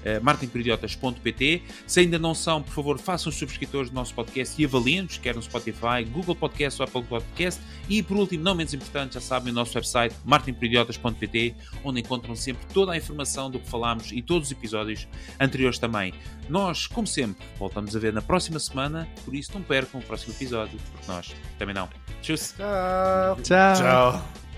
uh, 0.00 0.22
marketingperidiotas.pt. 0.22 1.62
Se 1.86 2.00
ainda 2.00 2.18
não 2.18 2.34
são, 2.34 2.62
por 2.62 2.72
favor, 2.72 2.98
façam 2.98 3.30
os 3.30 3.36
subscritores 3.36 3.90
do 3.90 3.94
nosso 3.94 4.14
podcast 4.14 4.60
e 4.60 4.64
avaliem-nos, 4.64 5.18
quer 5.18 5.34
no 5.34 5.42
Spotify, 5.42 6.04
Google 6.10 6.34
Podcast 6.34 6.80
ou 6.80 6.88
Apple 6.88 7.02
Podcast. 7.02 7.60
E 7.88 8.02
por 8.02 8.16
último, 8.16 8.44
não 8.44 8.54
menos 8.54 8.72
importante, 8.74 9.14
já 9.14 9.20
sabem, 9.20 9.52
o 9.52 9.54
nosso 9.54 9.76
website 9.76 10.14
marketingperidiotas.pt, 10.24 11.54
onde 11.84 12.00
encontram 12.00 12.36
sempre 12.36 12.66
toda 12.72 12.92
a 12.92 12.96
informação 12.96 13.50
do 13.50 13.58
que 13.58 13.68
falámos 13.68 14.12
e 14.12 14.22
todos 14.22 14.48
os 14.48 14.52
episódios 14.52 15.08
anteriores 15.38 15.78
também. 15.78 16.14
Nós, 16.48 16.86
como 16.86 17.06
sempre, 17.06 17.44
voltamos 17.58 17.94
a 17.94 17.98
ver 17.98 18.12
na 18.12 18.22
próxima 18.22 18.58
semana, 18.58 19.08
por 19.24 19.34
isso 19.34 19.52
não 19.54 19.62
percam 19.62 20.00
o 20.00 20.02
próximo 20.02 20.34
episódio, 20.34 20.78
porque 20.92 21.10
nós 21.10 21.34
também 21.58 21.74
não. 21.74 21.88
Tchau. 22.22 23.36
Tchau. 23.42 23.74
Tchau. 23.76 24.49